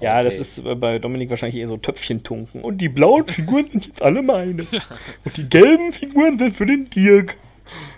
Ja, 0.00 0.22
das 0.22 0.34
okay. 0.34 0.42
ist 0.42 0.58
äh, 0.58 0.74
bei 0.74 0.98
Dominik 0.98 1.30
wahrscheinlich 1.30 1.60
eher 1.60 1.68
so 1.68 1.76
Töpfchen 1.76 2.22
tunken. 2.22 2.62
Und 2.62 2.78
die 2.78 2.88
blauen 2.88 3.26
Figuren 3.28 3.68
sind 3.68 3.86
jetzt 3.86 4.02
alle 4.02 4.22
meine. 4.22 4.66
Und 5.24 5.36
die 5.36 5.48
gelben 5.48 5.92
Figuren 5.92 6.38
sind 6.38 6.56
für 6.56 6.66
den 6.66 6.88
Dirk. 6.90 7.36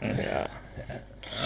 Ja, 0.01 0.47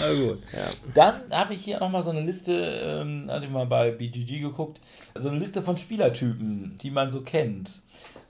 Na 0.01 0.13
gut. 0.13 0.39
ja. 0.53 0.65
Dann 0.93 1.21
habe 1.31 1.53
ich 1.53 1.63
hier 1.63 1.79
nochmal 1.79 2.01
so 2.01 2.09
eine 2.09 2.21
Liste, 2.21 2.81
ähm, 2.83 3.29
hatte 3.29 3.45
ich 3.45 3.51
mal 3.51 3.65
bei 3.65 3.91
BGG 3.91 4.41
geguckt, 4.41 4.79
so 5.15 5.29
eine 5.29 5.39
Liste 5.39 5.61
von 5.61 5.77
Spielertypen, 5.77 6.75
die 6.81 6.91
man 6.91 7.09
so 7.09 7.21
kennt. 7.21 7.81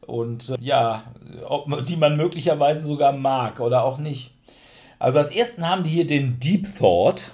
Und 0.05 0.49
äh, 0.49 0.57
ja, 0.59 1.03
ob, 1.45 1.85
die 1.85 1.95
man 1.95 2.17
möglicherweise 2.17 2.81
sogar 2.87 3.11
mag 3.13 3.59
oder 3.59 3.83
auch 3.83 3.97
nicht. 3.97 4.33
Also 4.99 5.19
als 5.19 5.31
ersten 5.31 5.67
haben 5.67 5.83
die 5.83 5.89
hier 5.89 6.07
den 6.07 6.39
Deep 6.39 6.67
Thought. 6.77 7.31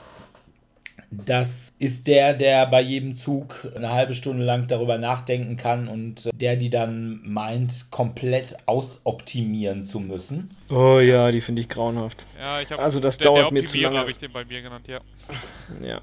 Das 1.26 1.72
ist 1.80 2.08
der, 2.08 2.34
der 2.34 2.66
bei 2.68 2.82
jedem 2.82 3.14
Zug 3.16 3.68
eine 3.76 3.92
halbe 3.92 4.14
Stunde 4.14 4.44
lang 4.44 4.68
darüber 4.68 4.98
nachdenken 4.98 5.58
kann 5.58 5.88
und 5.88 6.26
äh, 6.26 6.30
der 6.34 6.56
die 6.56 6.70
dann 6.70 7.22
meint, 7.24 7.92
komplett 7.92 8.58
ausoptimieren 8.66 9.84
zu 9.84 10.00
müssen. 10.00 10.56
Oh 10.70 11.00
ja, 11.00 11.32
die 11.32 11.42
finde 11.42 11.62
ich 11.62 11.70
grauenhaft. 11.70 12.26
Ja, 12.40 12.62
ich 12.62 12.72
habe 12.72 12.82
Also 12.82 13.00
das 13.00 13.18
der, 13.18 13.26
dauert 13.26 13.46
der 13.46 13.52
mir 13.54 13.66
zu 13.66 13.78
lange. 13.78 13.98
habe 14.00 14.12
ich 14.12 14.18
den 14.18 14.32
bei 14.32 14.46
mir 14.46 14.62
genannt, 14.62 14.88
ja. 14.88 15.00
Ja. 15.86 16.02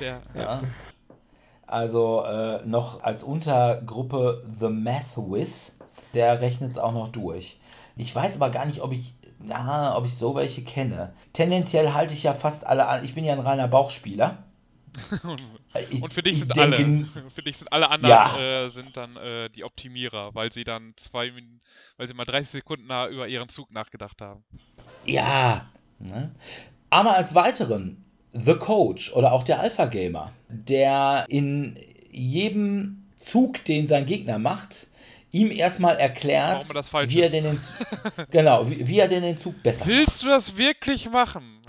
Der, 0.00 0.20
Ja. 0.34 0.62
Also 1.66 2.22
äh, 2.24 2.60
noch 2.66 3.02
als 3.02 3.22
Untergruppe 3.22 4.44
The 4.60 4.68
Math 4.68 5.16
Wiz, 5.16 5.78
der 6.12 6.40
rechnet 6.40 6.72
es 6.72 6.78
auch 6.78 6.92
noch 6.92 7.08
durch. 7.08 7.58
Ich 7.96 8.14
weiß 8.14 8.36
aber 8.36 8.50
gar 8.50 8.66
nicht, 8.66 8.82
ob 8.82 8.92
ich, 8.92 9.13
na, 9.46 9.96
ob 9.96 10.06
ich 10.06 10.14
so 10.14 10.34
welche 10.34 10.62
kenne. 10.62 11.12
Tendenziell 11.32 11.92
halte 11.92 12.14
ich 12.14 12.22
ja 12.22 12.34
fast 12.34 12.66
alle 12.66 12.86
an. 12.88 13.04
Ich 13.04 13.14
bin 13.14 13.24
ja 13.24 13.32
ein 13.32 13.40
reiner 13.40 13.68
Bauchspieler. 13.68 14.44
Ich, 15.90 16.00
und 16.00 16.12
für 16.12 16.22
dich 16.22 16.34
ich 16.34 16.38
sind 16.38 16.56
denke, 16.56 16.76
alle, 16.76 17.30
für 17.34 17.42
dich 17.42 17.56
sind 17.58 17.72
alle 17.72 17.90
anderen 17.90 18.10
Ja. 18.10 18.38
äh, 18.38 18.68
sind 18.70 18.96
dann 18.96 19.16
äh, 19.16 19.50
die 19.50 19.64
Optimierer, 19.64 20.32
weil 20.36 20.52
sie 20.52 20.62
dann 20.62 20.92
zwei 20.96 21.32
Minuten, 21.32 21.60
weil 21.96 22.06
sie 22.06 22.14
mal 22.14 22.24
30 22.24 22.48
Sekunden 22.48 22.86
nach, 22.86 23.08
über 23.08 23.26
ihren 23.26 23.48
Zug 23.48 23.72
nachgedacht 23.72 24.20
haben. 24.20 24.44
Ja. 25.04 25.66
Ne? 25.98 26.32
Aber 26.90 27.16
als 27.16 27.34
weiteren 27.34 28.04
The 28.32 28.54
Coach 28.54 29.12
oder 29.14 29.32
auch 29.32 29.42
der 29.42 29.58
Alpha 29.58 29.86
Gamer, 29.86 30.30
der 30.48 31.24
in 31.28 31.76
jedem 32.12 33.08
Zug, 33.16 33.64
den 33.64 33.88
sein 33.88 34.06
Gegner 34.06 34.38
macht, 34.38 34.86
ihm 35.34 35.50
erstmal 35.50 35.96
erklärt, 35.96 36.66
wie 37.08 37.20
er 37.20 37.28
den 37.28 37.58
Zug, 37.60 37.74
genau, 38.30 38.70
wie, 38.70 38.86
wie 38.86 38.98
er 39.00 39.08
den 39.08 39.36
Zug 39.36 39.62
besser 39.62 39.80
macht. 39.80 39.88
Willst 39.88 40.22
du 40.22 40.28
das 40.28 40.56
wirklich 40.56 41.10
machen? 41.10 41.60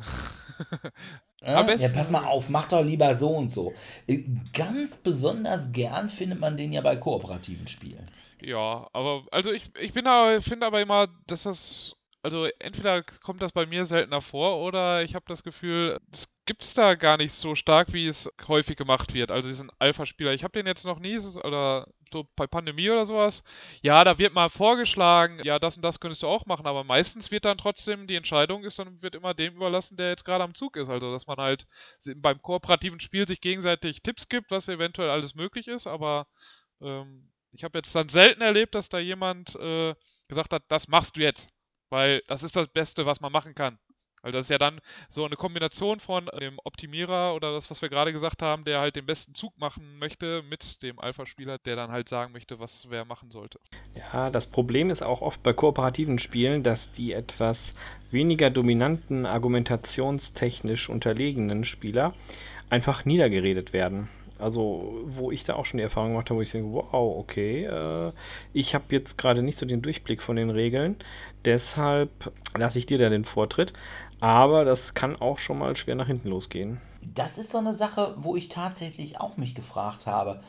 Ja, 1.41 1.89
pass 1.89 2.09
mal 2.09 2.25
auf, 2.25 2.49
mach 2.49 2.67
doch 2.67 2.83
lieber 2.83 3.13
so 3.15 3.29
und 3.29 3.49
so. 3.49 3.73
Äh, 4.07 4.23
Ganz 4.53 4.97
besonders 4.97 5.71
gern 5.71 6.09
findet 6.09 6.39
man 6.39 6.57
den 6.57 6.71
ja 6.73 6.81
bei 6.81 6.95
kooperativen 6.95 7.67
Spielen. 7.67 8.09
Ja, 8.41 8.87
aber 8.93 9.23
also 9.31 9.51
ich, 9.51 9.63
ich 9.79 9.93
bin 9.93 10.07
aber, 10.07 10.41
finde 10.41 10.65
aber 10.65 10.81
immer, 10.81 11.07
dass 11.27 11.43
das, 11.43 11.95
also 12.25 12.47
entweder 12.57 13.03
kommt 13.03 13.43
das 13.43 13.51
bei 13.51 13.67
mir 13.67 13.85
seltener 13.85 14.19
vor 14.19 14.59
oder 14.63 15.03
ich 15.03 15.13
habe 15.13 15.25
das 15.27 15.43
Gefühl, 15.43 15.99
es 16.11 16.27
gibt's 16.45 16.73
da 16.73 16.95
gar 16.95 17.17
nicht 17.17 17.35
so 17.35 17.53
stark, 17.53 17.93
wie 17.93 18.07
es 18.07 18.27
häufig 18.47 18.77
gemacht 18.77 19.13
wird. 19.13 19.29
Also 19.29 19.47
diesen 19.47 19.71
Alpha-Spieler, 19.77 20.33
ich 20.33 20.43
habe 20.43 20.53
den 20.53 20.65
jetzt 20.65 20.85
noch 20.85 20.97
nie, 20.97 21.19
oder 21.19 21.87
so 22.11 22.27
bei 22.35 22.47
Pandemie 22.47 22.89
oder 22.89 23.05
sowas. 23.05 23.43
Ja, 23.83 24.03
da 24.03 24.17
wird 24.17 24.33
mal 24.33 24.49
vorgeschlagen, 24.49 25.39
ja, 25.43 25.59
das 25.59 25.75
und 25.75 25.83
das 25.83 25.99
könntest 25.99 26.23
du 26.23 26.27
auch 26.27 26.47
machen, 26.47 26.65
aber 26.65 26.83
meistens 26.83 27.29
wird 27.29 27.45
dann 27.45 27.59
trotzdem 27.59 28.07
die 28.07 28.15
Entscheidung 28.15 28.63
ist 28.63 28.79
dann 28.79 29.03
wird 29.03 29.13
immer 29.13 29.35
dem 29.35 29.55
überlassen, 29.55 29.95
der 29.95 30.09
jetzt 30.09 30.25
gerade 30.25 30.43
am 30.43 30.55
Zug 30.55 30.77
ist. 30.77 30.89
Also 30.89 31.11
dass 31.11 31.27
man 31.27 31.37
halt 31.37 31.67
beim 32.15 32.41
kooperativen 32.41 32.99
Spiel 32.99 33.27
sich 33.27 33.39
gegenseitig 33.39 34.01
Tipps 34.01 34.29
gibt, 34.29 34.49
was 34.49 34.67
eventuell 34.67 35.11
alles 35.11 35.35
möglich 35.35 35.67
ist, 35.67 35.85
aber 35.85 36.25
ähm, 36.81 37.29
ich 37.51 37.63
habe 37.63 37.77
jetzt 37.77 37.93
dann 37.95 38.09
selten 38.09 38.41
erlebt, 38.41 38.73
dass 38.73 38.89
da 38.89 38.97
jemand 38.97 39.55
äh, 39.57 39.93
gesagt 40.27 40.53
hat, 40.53 40.63
das 40.69 40.87
machst 40.87 41.15
du 41.15 41.21
jetzt, 41.21 41.49
weil 41.89 42.21
das 42.27 42.43
ist 42.43 42.55
das 42.55 42.67
Beste, 42.67 43.05
was 43.05 43.21
man 43.21 43.31
machen 43.31 43.55
kann. 43.55 43.77
Also 44.25 44.39
das 44.39 44.47
ist 44.47 44.49
ja 44.49 44.57
dann 44.57 44.81
so 45.07 45.23
eine 45.23 45.35
Kombination 45.35 45.99
von 45.99 46.27
dem 46.39 46.59
Optimierer 46.63 47.35
oder 47.35 47.51
das, 47.53 47.69
was 47.69 47.83
wir 47.83 47.89
gerade 47.89 48.11
gesagt 48.11 48.41
haben, 48.41 48.65
der 48.65 48.79
halt 48.79 48.95
den 48.95 49.05
besten 49.05 49.35
Zug 49.35 49.55
machen 49.59 49.99
möchte, 49.99 50.41
mit 50.41 50.81
dem 50.81 50.97
Alpha-Spieler, 50.97 51.59
der 51.59 51.75
dann 51.75 51.91
halt 51.91 52.09
sagen 52.09 52.33
möchte, 52.33 52.57
was 52.57 52.87
wer 52.89 53.05
machen 53.05 53.29
sollte. 53.29 53.59
Ja, 53.93 54.31
das 54.31 54.47
Problem 54.47 54.89
ist 54.89 55.03
auch 55.03 55.21
oft 55.21 55.43
bei 55.43 55.53
kooperativen 55.53 56.17
Spielen, 56.17 56.63
dass 56.63 56.91
die 56.91 57.13
etwas 57.13 57.75
weniger 58.09 58.49
dominanten, 58.49 59.27
argumentationstechnisch 59.27 60.89
unterlegenen 60.89 61.63
Spieler 61.63 62.15
einfach 62.71 63.05
niedergeredet 63.05 63.73
werden. 63.73 64.09
Also, 64.39 65.03
wo 65.05 65.31
ich 65.31 65.43
da 65.45 65.55
auch 65.55 65.65
schon 65.65 65.77
die 65.77 65.83
Erfahrung 65.83 66.11
gemacht 66.11 66.29
habe, 66.29 66.39
wo 66.39 66.41
ich 66.41 66.51
denke, 66.51 66.71
wow, 66.71 67.17
okay, 67.17 67.65
äh, 67.65 68.11
ich 68.53 68.75
habe 68.75 68.85
jetzt 68.89 69.17
gerade 69.17 69.41
nicht 69.41 69.57
so 69.57 69.65
den 69.65 69.81
Durchblick 69.81 70.21
von 70.21 70.35
den 70.35 70.49
Regeln, 70.49 70.97
deshalb 71.45 72.33
lasse 72.57 72.79
ich 72.79 72.85
dir 72.85 72.97
da 72.97 73.09
den 73.09 73.25
Vortritt. 73.25 73.73
Aber 74.19 74.65
das 74.65 74.93
kann 74.93 75.15
auch 75.15 75.39
schon 75.39 75.59
mal 75.59 75.75
schwer 75.75 75.95
nach 75.95 76.07
hinten 76.07 76.29
losgehen. 76.29 76.79
Das 77.01 77.37
ist 77.37 77.51
so 77.51 77.59
eine 77.59 77.73
Sache, 77.73 78.15
wo 78.17 78.35
ich 78.35 78.49
tatsächlich 78.49 79.19
auch 79.19 79.37
mich 79.37 79.55
gefragt 79.55 80.07
habe, 80.07 80.41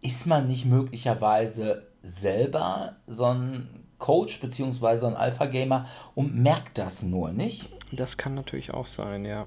ist 0.00 0.26
man 0.26 0.48
nicht 0.48 0.64
möglicherweise 0.64 1.86
selber 2.00 2.96
so 3.06 3.26
ein 3.26 3.68
Coach 3.98 4.40
bzw. 4.40 4.96
so 4.96 5.06
ein 5.06 5.16
Alpha-Gamer 5.16 5.86
und 6.14 6.34
merkt 6.34 6.78
das 6.78 7.02
nur 7.02 7.30
nicht? 7.32 7.68
Das 7.92 8.16
kann 8.16 8.34
natürlich 8.34 8.72
auch 8.72 8.86
sein, 8.86 9.24
ja. 9.24 9.46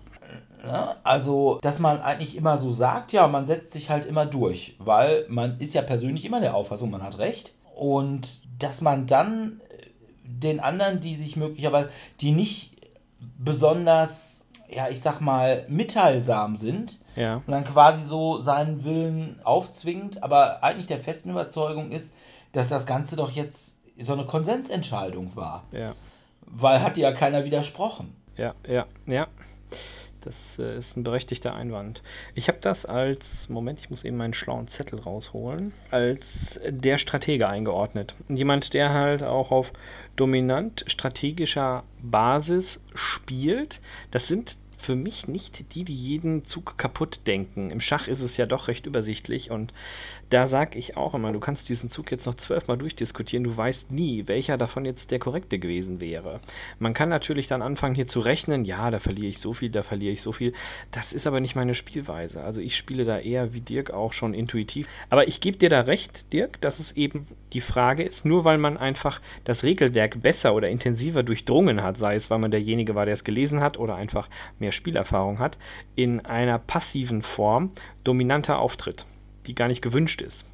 Ne? 0.65 0.95
Also, 1.03 1.59
dass 1.61 1.79
man 1.79 2.01
eigentlich 2.01 2.35
immer 2.35 2.57
so 2.57 2.71
sagt, 2.71 3.11
ja, 3.13 3.27
man 3.27 3.45
setzt 3.45 3.71
sich 3.71 3.89
halt 3.89 4.05
immer 4.05 4.25
durch, 4.25 4.75
weil 4.79 5.25
man 5.29 5.57
ist 5.59 5.73
ja 5.73 5.81
persönlich 5.81 6.25
immer 6.25 6.41
der 6.41 6.55
Auffassung, 6.55 6.89
man 6.89 7.03
hat 7.03 7.19
recht. 7.19 7.53
Und 7.75 8.41
dass 8.61 8.81
man 8.81 9.05
dann 9.07 9.61
äh, 9.69 9.85
den 10.23 10.59
anderen, 10.59 10.99
die 11.01 11.15
sich 11.15 11.35
möglicherweise, 11.35 11.89
die 12.21 12.31
nicht 12.31 12.75
besonders, 13.37 14.45
ja, 14.69 14.89
ich 14.89 15.01
sag 15.01 15.19
mal, 15.21 15.65
mitteilsam 15.69 16.55
sind, 16.55 16.99
Ja. 17.15 17.35
und 17.37 17.49
dann 17.51 17.63
quasi 17.65 18.03
so 18.03 18.39
seinen 18.39 18.83
Willen 18.83 19.39
aufzwingt, 19.43 20.23
aber 20.23 20.63
eigentlich 20.63 20.87
der 20.87 20.99
festen 20.99 21.29
Überzeugung 21.29 21.91
ist, 21.91 22.13
dass 22.51 22.67
das 22.67 22.85
Ganze 22.85 23.15
doch 23.15 23.31
jetzt 23.31 23.77
so 23.99 24.13
eine 24.13 24.25
Konsensentscheidung 24.25 25.35
war. 25.35 25.63
Ja. 25.71 25.93
Weil 26.45 26.81
hat 26.81 26.97
ja 26.97 27.11
keiner 27.11 27.45
widersprochen. 27.45 28.15
Ja, 28.37 28.53
ja, 28.67 28.85
ja. 29.05 29.27
Das 30.25 30.59
äh, 30.59 30.77
ist 30.77 30.97
ein 30.97 31.03
berechtigter 31.03 31.55
Einwand. 31.55 32.01
Ich 32.33 32.47
habe 32.47 32.57
das 32.59 32.85
als, 32.85 33.47
Moment, 33.47 33.79
ich 33.79 33.89
muss 33.89 34.03
eben 34.03 34.17
meinen 34.17 34.33
schlauen 34.33 34.67
Zettel 34.67 34.99
rausholen, 34.99 35.71
als 35.91 36.59
der 36.67 36.97
Stratege 36.97 37.47
eingeordnet. 37.47 38.15
Jemand, 38.27 38.73
der 38.73 38.89
halt 38.89 39.23
auch 39.23 39.51
auf 39.51 39.71
dominant 40.15 40.83
strategischer 40.87 41.83
Basis 42.01 42.79
spielt. 42.93 43.79
Das 44.11 44.27
sind 44.27 44.55
für 44.77 44.95
mich 44.95 45.27
nicht 45.27 45.73
die, 45.73 45.83
die 45.83 45.95
jeden 45.95 46.45
Zug 46.45 46.77
kaputt 46.77 47.21
denken. 47.25 47.71
Im 47.71 47.81
Schach 47.81 48.07
ist 48.07 48.21
es 48.21 48.37
ja 48.37 48.45
doch 48.45 48.67
recht 48.67 48.85
übersichtlich 48.85 49.49
und 49.49 49.73
da 50.29 50.47
sage 50.47 50.79
ich 50.79 50.97
auch 50.97 51.13
immer, 51.13 51.31
du 51.31 51.39
kannst 51.39 51.69
diesen 51.69 51.89
Zug 51.89 52.11
jetzt 52.11 52.25
noch 52.25 52.35
zwölfmal 52.35 52.77
durchdiskutieren, 52.77 53.43
du 53.43 53.55
weißt 53.55 53.91
nie, 53.91 54.27
welcher 54.27 54.57
davon 54.57 54.83
jetzt 54.83 55.11
der 55.11 55.19
korrekte 55.19 55.59
gewesen 55.59 55.99
wäre. 55.99 56.39
Man 56.79 56.93
kann 56.95 57.09
natürlich 57.09 57.47
dann 57.47 57.61
anfangen 57.61 57.93
hier 57.93 58.07
zu 58.07 58.19
rechnen, 58.19 58.65
ja, 58.65 58.89
da 58.89 58.99
verliere 58.99 59.27
ich 59.27 59.39
so 59.39 59.53
viel, 59.53 59.69
da 59.69 59.83
verliere 59.83 60.13
ich 60.13 60.21
so 60.21 60.31
viel. 60.31 60.53
Das 60.91 61.13
ist 61.13 61.27
aber 61.27 61.39
nicht 61.39 61.55
meine 61.55 61.75
Spielweise. 61.75 62.43
Also 62.43 62.59
ich 62.59 62.75
spiele 62.75 63.05
da 63.05 63.19
eher 63.19 63.53
wie 63.53 63.61
Dirk 63.61 63.91
auch 63.91 64.13
schon 64.13 64.33
intuitiv. 64.33 64.87
Aber 65.09 65.27
ich 65.27 65.41
gebe 65.41 65.57
dir 65.57 65.69
da 65.69 65.81
recht, 65.81 66.31
Dirk, 66.33 66.59
dass 66.59 66.79
es 66.79 66.93
eben 66.93 67.27
die 67.53 67.61
Frage 67.61 68.03
ist, 68.03 68.25
nur 68.25 68.45
weil 68.45 68.57
man 68.57 68.77
einfach 68.77 69.21
das 69.43 69.63
Regelwerk 69.63 70.21
besser 70.21 70.55
oder 70.55 70.69
intensiver 70.69 71.21
durchdrungen 71.21 71.83
hat, 71.83 71.97
sei 71.97 72.15
es, 72.15 72.31
weil 72.31 72.39
man 72.39 72.51
derjenige 72.51 72.95
war, 72.95 73.05
der 73.05 73.13
es 73.13 73.23
gelesen 73.23 73.61
hat 73.61 73.77
oder 73.77 73.95
einfach 73.95 74.27
mehr 74.59 74.71
Spielerfahrung 74.71 75.37
hat, 75.37 75.57
in 75.95 76.25
einer 76.25 76.57
passiven 76.57 77.21
Form 77.21 77.71
dominanter 78.03 78.59
auftritt 78.59 79.05
die 79.47 79.55
gar 79.55 79.67
nicht 79.67 79.81
gewünscht 79.81 80.21
ist. 80.21 80.45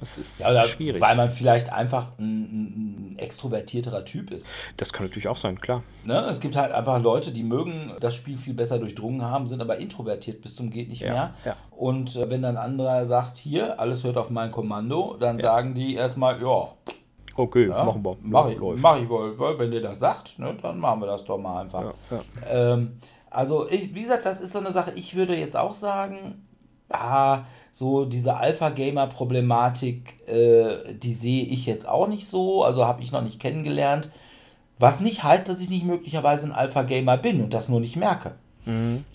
Das 0.00 0.18
ist 0.18 0.40
Ja, 0.40 0.50
oder 0.50 0.64
schwierig. 0.64 1.00
weil 1.00 1.16
man 1.16 1.30
vielleicht 1.30 1.72
einfach 1.72 2.12
ein, 2.18 3.12
ein, 3.12 3.18
extrovertierterer 3.18 4.04
Typ 4.04 4.32
ist. 4.32 4.50
Das 4.76 4.92
kann 4.92 5.06
natürlich 5.06 5.28
auch 5.28 5.36
sein, 5.36 5.60
klar. 5.60 5.82
Ne? 6.04 6.18
Es 6.28 6.40
gibt 6.40 6.56
halt 6.56 6.72
einfach 6.72 7.00
Leute, 7.00 7.30
die 7.32 7.44
mögen 7.44 7.92
das 8.00 8.14
Spiel 8.14 8.36
viel 8.36 8.54
besser 8.54 8.78
durchdrungen 8.78 9.22
haben, 9.22 9.46
sind 9.46 9.60
aber 9.62 9.78
introvertiert 9.78 10.42
bis 10.42 10.56
zum 10.56 10.70
geht 10.70 10.88
nicht 10.88 11.00
Ja, 11.02 11.10
mehr. 11.12 11.34
ja. 11.44 11.56
Und 11.70 12.16
äh, 12.16 12.28
wenn 12.28 12.42
dann 12.42 12.56
anderer 12.56 13.04
sagt, 13.06 13.36
hier, 13.36 13.78
alles 13.78 14.02
hört 14.04 14.16
auf 14.16 14.30
mein 14.30 14.50
Kommando, 14.50 15.16
dann 15.18 15.38
Ja. 15.38 15.42
sagen 15.52 15.74
die 15.74 15.94
erstmal, 15.94 16.42
ja, 16.42 16.68
Okay, 17.36 17.66
machen 17.66 18.04
wir. 18.04 18.16
mach 18.22 18.48
ich, 18.48 18.58
Läuft. 18.58 18.80
mach 18.82 18.96
ich 19.00 19.08
wohl, 19.08 19.36
wohl, 19.38 19.58
wenn 19.58 19.72
ihr 19.72 19.82
das 19.82 19.98
sagt, 19.98 20.38
ne, 20.38 20.54
dann 20.60 20.78
machen 20.78 21.00
wir 21.00 21.06
das 21.06 21.24
doch 21.24 21.38
mal 21.38 21.62
einfach. 21.62 21.94
Ähm, 22.48 22.98
Also, 23.30 23.68
ich, 23.68 23.92
wie 23.94 24.02
gesagt, 24.02 24.24
das 24.26 24.40
ist 24.40 24.52
so 24.52 24.60
eine 24.60 24.70
Sache, 24.70 24.92
ich 24.94 25.16
würde 25.16 25.34
jetzt 25.36 25.56
auch 25.56 25.74
sagen, 25.74 26.46
ja, 26.92 27.44
so 27.74 28.04
diese 28.04 28.36
Alpha-Gamer-Problematik, 28.36 30.28
äh, 30.28 30.94
die 30.94 31.12
sehe 31.12 31.44
ich 31.44 31.66
jetzt 31.66 31.88
auch 31.88 32.06
nicht 32.06 32.28
so, 32.28 32.62
also 32.62 32.86
habe 32.86 33.02
ich 33.02 33.10
noch 33.10 33.22
nicht 33.22 33.40
kennengelernt. 33.40 34.10
Was 34.78 35.00
nicht 35.00 35.24
heißt, 35.24 35.48
dass 35.48 35.60
ich 35.60 35.70
nicht 35.70 35.84
möglicherweise 35.84 36.46
ein 36.46 36.52
Alpha-Gamer 36.52 37.16
bin 37.16 37.42
und 37.42 37.52
das 37.52 37.68
nur 37.68 37.80
nicht 37.80 37.96
merke. 37.96 38.36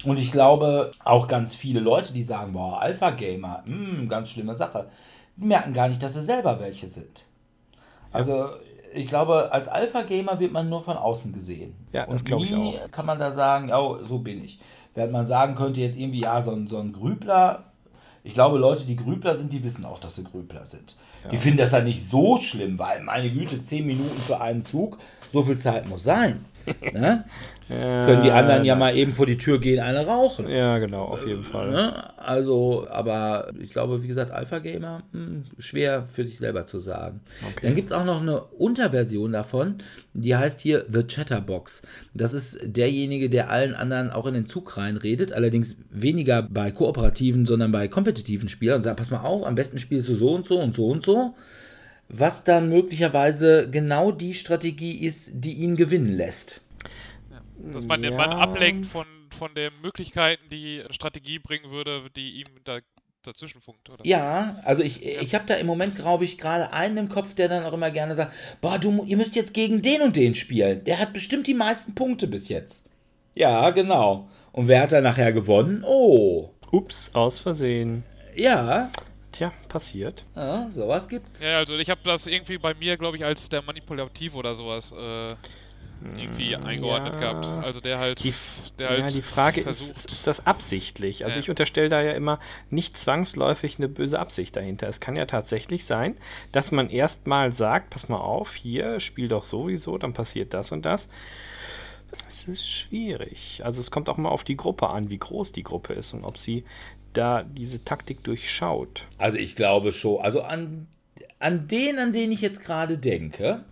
Und 0.03 0.20
ich 0.20 0.34
glaube, 0.34 0.91
auch 1.05 1.30
ganz 1.30 1.55
viele 1.55 1.80
Leute, 1.80 2.12
die 2.12 2.22
sagen, 2.22 2.51
boah, 2.51 2.82
Alpha-Gamer, 2.82 3.64
hm, 3.66 4.10
ganz 4.10 4.30
schlimme 4.30 4.55
Sache, 4.55 4.89
die 5.38 5.45
merken 5.45 5.72
gar 5.72 5.88
nicht, 5.88 6.03
dass 6.03 6.16
sie 6.16 6.24
selber 6.24 6.60
welche 6.60 6.89
sind. 6.89 7.28
Also 8.12 8.49
ich 8.93 9.07
glaube, 9.07 9.53
als 9.53 9.70
Alpha-Gamer 9.70 10.38
wird 10.41 10.51
man 10.51 10.68
nur 10.68 10.82
von 10.82 10.97
außen 10.97 11.32
gesehen. 11.32 11.76
Ja, 11.93 12.07
und 12.07 12.26
nie 12.26 12.78
auch. 12.78 12.91
kann 12.91 13.05
man 13.05 13.20
da 13.20 13.32
sagen, 13.32 13.72
oh, 13.72 13.99
so 14.03 14.20
bin 14.20 14.43
ich. 14.43 14.60
Während 14.95 15.14
man 15.14 15.28
sagen 15.28 15.55
könnte, 15.55 15.80
jetzt 15.80 15.97
irgendwie, 15.97 16.24
ja, 16.24 16.41
so 16.41 16.51
ein, 16.51 16.68
so 16.68 16.78
ein 16.78 16.91
Grübler, 16.91 17.68
ich 18.30 18.36
glaube, 18.36 18.59
Leute, 18.59 18.86
die 18.86 18.95
Grübler 18.95 19.36
sind, 19.36 19.51
die 19.51 19.63
wissen 19.63 19.86
auch, 19.86 19.97
dass 19.99 20.15
sie 20.15 20.23
Grübler 20.23 20.63
sind. 20.63 20.95
Die 21.32 21.38
finden 21.38 21.57
das 21.57 21.71
dann 21.71 21.84
nicht 21.84 22.07
so 22.07 22.38
schlimm, 22.38 22.77
weil, 22.77 23.01
meine 23.01 23.32
Güte, 23.32 23.63
10 23.63 23.88
Minuten 23.88 24.21
für 24.21 24.39
einen 24.39 24.61
Zug, 24.61 24.99
so 25.32 25.41
viel 25.41 25.57
Zeit 25.57 25.89
muss 25.89 26.03
sein. 26.03 26.45
Ne? 26.93 27.26
Können 27.70 28.24
die 28.24 28.32
anderen 28.32 28.65
ja 28.65 28.76
mal 28.76 28.97
eben 28.97 29.11
vor 29.11 29.28
die 29.28 29.38
Tür 29.38 29.59
gehen, 29.59 29.80
eine 29.80 30.07
rauchen. 30.07 30.49
Ja, 30.49 30.80
genau, 30.80 31.03
auf 31.03 31.28
jeden 31.28 31.43
Fall. 31.43 31.70
Ne? 31.70 32.17
Also, 32.17 32.88
aber 32.89 33.51
ich 33.59 33.70
glaube, 33.70 34.01
wie 34.01 34.07
gesagt, 34.07 34.32
Alpha 34.32 34.57
Gamer, 34.57 35.03
hm, 35.11 35.43
schwer 35.59 36.07
für 36.11 36.26
sich 36.26 36.39
selber 36.39 36.65
zu 36.65 36.80
sagen. 36.80 37.22
Dann 37.61 37.76
gibt 37.76 37.91
es 37.91 37.93
auch 37.93 38.05
noch 38.05 38.22
eine 38.22 38.41
Unterversion 38.41 39.32
davon, 39.34 39.84
die 40.15 40.36
heißt 40.36 40.61
hier 40.61 40.86
The 40.89 41.03
Chatterbox. 41.03 41.84
Das 42.15 42.34
ist 42.34 42.57
derjenige, 42.63 43.30
der 43.30 43.51
allen 43.51 43.76
anderen 43.76 44.09
auch 44.09 44.26
in 44.26 44.34
den 44.34 44.47
Zug 44.47 44.76
reinredet, 44.76 45.32
allerdings 45.32 45.76
weniger 45.91 46.41
bei 46.41 46.72
kooperativen, 46.72 47.45
sondern 47.45 47.72
bei 47.72 47.88
kompetitiven 47.88 48.49
Spielern 48.49 48.78
und 48.78 48.84
sagt, 48.84 48.97
pass 48.97 49.11
mal 49.11 49.22
auf, 49.22 49.45
am 49.45 49.53
besten 49.53 49.78
spielst 49.78 50.09
du 50.09 50.15
so 50.15 50.34
und 50.34 50.47
so 50.47 50.59
und 50.59 50.74
so 50.74 50.88
und 50.88 51.03
so. 51.03 51.36
Was 52.12 52.43
dann 52.43 52.70
möglicherweise 52.70 53.70
genau 53.70 54.12
die 54.12 54.34
Strategie 54.34 54.97
ist, 55.05 55.30
die 55.34 55.53
ihn 55.53 55.76
gewinnen 55.76 56.12
lässt. 56.18 56.62
Dass 57.72 57.86
man 57.86 58.01
den 58.01 58.14
Ja. 58.14 58.18
Mann 58.18 58.32
ablenkt 58.32 58.88
von, 58.88 59.05
von 59.38 59.53
den 59.53 59.72
Möglichkeiten, 59.84 60.43
die 60.49 60.84
Strategie 60.89 61.39
bringen 61.39 61.70
würde, 61.72 62.03
die 62.16 62.41
ihm 62.41 62.47
da 62.64 62.80
dazwischen 63.22 63.62
funkt, 63.62 63.89
oder? 63.89 64.03
Ja, 64.05 64.60
also 64.64 64.82
ich, 64.82 65.05
ich 65.05 65.36
habe 65.36 65.43
da 65.45 65.55
im 65.55 65.68
Moment, 65.68 65.95
glaube 65.95 66.24
ich, 66.24 66.38
gerade 66.38 66.72
einen 66.74 66.97
im 66.97 67.10
Kopf, 67.10 67.36
der 67.36 67.49
dann 67.49 67.66
auch 67.66 67.74
immer 67.74 67.91
gerne 67.91 68.16
sagt, 68.16 68.32
boah, 68.62 68.80
du, 68.80 69.03
ihr 69.05 69.18
müsst 69.18 69.36
jetzt 69.36 69.53
gegen 69.53 69.82
den 69.82 70.01
und 70.01 70.16
den 70.16 70.36
spielen. 70.36 70.84
Der 70.86 70.99
hat 70.99 71.12
bestimmt 71.14 71.45
die 71.45 71.53
meisten 71.53 71.93
Punkte 71.95 72.28
bis 72.28 72.47
jetzt. 72.49 72.86
Ja, 73.36 73.70
genau. 73.72 74.30
Und 74.53 74.68
wer 74.68 74.82
hat 74.82 74.93
da 74.93 75.01
nachher 75.01 75.34
gewonnen? 75.34 75.84
Oh, 75.86 76.51
Ups, 76.72 77.10
aus 77.14 77.39
Versehen. 77.39 78.03
ja, 78.36 78.89
Tja, 79.39 79.53
passiert. 79.69 80.25
ja 80.35 80.67
sowas 80.67 81.07
gibt's. 81.07 81.41
Ja, 81.41 81.59
also 81.59 81.77
ich 81.77 81.89
habe 81.89 82.01
das 82.03 82.27
irgendwie 82.27 82.57
bei 82.57 82.73
mir, 82.73 82.97
glaube 82.97 83.15
ich, 83.15 83.23
als 83.23 83.47
der 83.47 83.61
Manipulativ 83.61 84.35
oder 84.35 84.53
sowas 84.53 84.91
äh, 84.91 85.35
irgendwie 86.17 86.57
eingeordnet 86.57 87.13
ja. 87.13 87.19
gehabt. 87.19 87.45
Also 87.63 87.79
der 87.79 87.99
halt, 87.99 88.21
Die, 88.21 88.33
der 88.77 88.89
halt 88.89 88.99
ja, 88.99 89.07
die 89.07 89.21
Frage 89.21 89.61
ist, 89.61 89.79
versucht. 89.79 89.95
ist, 89.95 90.11
ist 90.11 90.27
das 90.27 90.45
absichtlich? 90.45 91.23
Also 91.23 91.37
Ja. 91.37 91.41
ich 91.41 91.49
unterstelle 91.49 91.87
da 91.87 92.01
ja 92.01 92.11
immer 92.11 92.41
nicht 92.69 92.97
zwangsläufig 92.97 93.77
eine 93.77 93.87
böse 93.87 94.19
Absicht 94.19 94.57
dahinter. 94.57 94.89
Es 94.89 94.99
kann 94.99 95.15
ja 95.15 95.25
tatsächlich 95.25 95.85
sein, 95.85 96.17
dass 96.51 96.71
man 96.71 96.89
erstmal 96.89 97.53
sagt, 97.53 97.91
pass 97.91 98.09
mal 98.09 98.17
auf, 98.19 98.55
hier, 98.55 98.99
spiel 98.99 99.29
doch 99.29 99.45
sowieso, 99.45 99.97
dann 99.97 100.11
passiert 100.11 100.53
das 100.53 100.73
und 100.73 100.83
das. 100.83 101.07
Es 102.29 102.45
ist 102.45 102.69
schwierig. 102.69 103.61
Also 103.63 103.79
es 103.79 103.89
kommt 103.89 104.09
auch 104.09 104.17
mal 104.17 104.29
auf 104.29 104.43
die 104.43 104.57
Gruppe 104.57 104.89
an, 104.89 105.09
wie 105.09 105.17
groß 105.19 105.53
die 105.53 105.63
Gruppe 105.63 105.93
ist 105.93 106.13
und 106.13 106.25
ob 106.25 106.37
sie 106.37 106.65
da 107.14 107.43
diese 107.43 107.84
Taktik 107.84 108.24
durchschaut. 108.24 109.03
Also 109.18 109.38
ich 109.38 109.55
glaube 109.55 109.91
schon, 109.91 110.22
also 110.22 110.41
an, 110.41 110.88
an 111.39 111.68
den, 111.68 111.97
an 111.99 112.14
den 112.14 112.32
ich 112.32 112.41
jetzt 112.41 112.62
gerade 112.62 112.97
denke, 112.97 113.64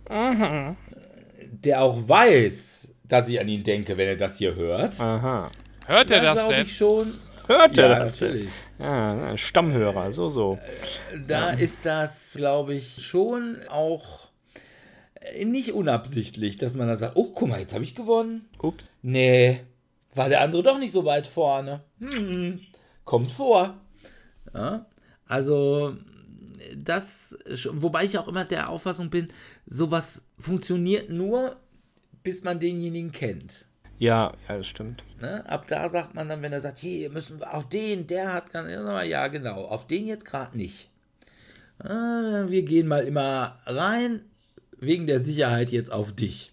der 1.40 1.82
auch 1.82 2.08
weiß, 2.08 2.94
dass 3.04 3.28
ich 3.28 3.40
an 3.40 3.48
ihn 3.48 3.62
denke, 3.64 3.96
wenn 3.96 4.08
er 4.08 4.16
das 4.16 4.38
hier 4.38 4.54
hört. 4.54 5.00
Aha. 5.00 5.50
Hört 5.86 6.10
er 6.10 6.20
da 6.20 6.34
das 6.34 6.38
glaube 6.40 6.54
denn? 6.54 6.62
ich 6.66 6.76
schon. 6.76 7.14
Hört 7.46 7.78
er 7.78 7.88
Ja, 7.88 7.98
das? 8.00 8.12
denn? 8.18 8.28
natürlich. 8.28 8.52
Ja, 8.78 9.36
Stammhörer, 9.38 10.12
so, 10.12 10.28
so. 10.28 10.58
Da 11.26 11.50
ist 11.50 11.86
das, 11.86 12.34
glaube 12.36 12.74
ich, 12.74 13.06
schon 13.06 13.56
auch 13.70 14.28
äh, 15.34 15.46
nicht 15.46 15.72
unabsichtlich, 15.72 16.58
dass 16.58 16.74
man 16.74 16.88
dann 16.88 16.98
sagt, 16.98 17.16
oh, 17.16 17.30
guck 17.34 17.48
mal, 17.48 17.60
jetzt 17.60 17.72
habe 17.72 17.84
ich 17.84 17.94
gewonnen. 17.94 18.46
Ups. 18.60 18.90
Nee, 19.00 19.60
war 20.14 20.28
der 20.28 20.42
andere 20.42 20.62
doch 20.62 20.78
nicht 20.78 20.92
so 20.92 21.06
weit 21.06 21.26
vorne. 21.26 21.80
Hm, 22.00 22.60
kommt 23.08 23.30
vor. 23.30 23.74
Ja, 24.52 24.84
also, 25.26 25.96
das, 26.76 27.36
schon- 27.54 27.80
wobei 27.82 28.04
ich 28.04 28.18
auch 28.18 28.28
immer 28.28 28.44
der 28.44 28.68
Auffassung 28.68 29.08
bin, 29.08 29.28
sowas 29.66 30.24
funktioniert 30.38 31.08
nur, 31.08 31.56
bis 32.22 32.42
man 32.44 32.60
denjenigen 32.60 33.10
kennt. 33.10 33.64
Ja, 33.98 34.34
ja, 34.46 34.58
das 34.58 34.66
stimmt. 34.66 35.02
Ne? 35.20 35.44
Ab 35.48 35.66
da 35.68 35.88
sagt 35.88 36.14
man 36.14 36.28
dann, 36.28 36.42
wenn 36.42 36.52
er 36.52 36.60
sagt, 36.60 36.78
hier 36.78 37.08
müssen 37.10 37.40
wir 37.40 37.54
auch 37.54 37.64
den, 37.64 38.06
der 38.06 38.32
hat 38.34 38.52
ganz, 38.52 38.70
ja 38.70 39.26
genau, 39.28 39.64
auf 39.64 39.86
den 39.86 40.06
jetzt 40.06 40.26
gerade 40.26 40.56
nicht. 40.56 40.90
Äh, 41.82 41.88
wir 41.88 42.62
gehen 42.62 42.86
mal 42.88 43.04
immer 43.04 43.58
rein, 43.64 44.20
wegen 44.78 45.06
der 45.06 45.20
Sicherheit 45.20 45.70
jetzt 45.70 45.90
auf 45.90 46.12
dich. 46.12 46.52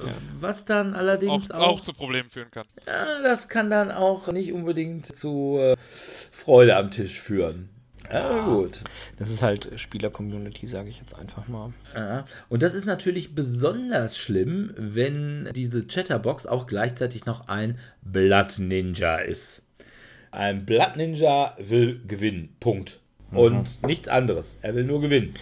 So. 0.00 0.08
Was 0.40 0.64
dann 0.64 0.94
allerdings 0.94 1.50
Auch, 1.50 1.58
auch, 1.58 1.66
auch 1.68 1.80
zu 1.80 1.92
Problemen 1.92 2.30
führen 2.30 2.50
kann. 2.50 2.66
ja, 2.86 3.22
das 3.22 3.48
kann 3.48 3.70
dann 3.70 3.90
auch 3.90 4.28
nicht 4.28 4.52
unbedingt 4.52 5.06
zu 5.06 5.58
äh, 5.60 5.76
Freude 6.30 6.76
am 6.76 6.90
Tisch 6.90 7.20
führen. 7.20 7.70
Ja, 8.12 8.44
gut. 8.44 8.84
Das 9.18 9.30
ist 9.30 9.42
halt 9.42 9.68
Spieler-Community, 9.80 10.68
sage 10.68 10.90
ich 10.90 10.98
jetzt 11.00 11.14
einfach 11.14 11.48
mal. 11.48 11.72
Ja. 11.94 12.24
Und 12.48 12.62
das 12.62 12.74
ist 12.74 12.84
natürlich 12.84 13.34
besonders 13.34 14.16
schlimm, 14.16 14.72
wenn 14.76 15.50
diese 15.54 15.86
Chatterbox 15.86 16.46
auch 16.46 16.66
gleichzeitig 16.68 17.26
noch 17.26 17.48
ein 17.48 17.78
Blood 18.02 18.58
Ninja 18.60 19.16
ist. 19.16 19.62
Ein 20.30 20.66
Blood 20.66 20.96
Ninja 20.96 21.56
will 21.58 22.00
gewinnen. 22.06 22.54
Punkt. 22.60 23.00
Und 23.32 23.82
nichts 23.84 24.06
anderes. 24.06 24.56
Er 24.62 24.76
will 24.76 24.84
nur 24.84 25.00
gewinnen. 25.00 25.34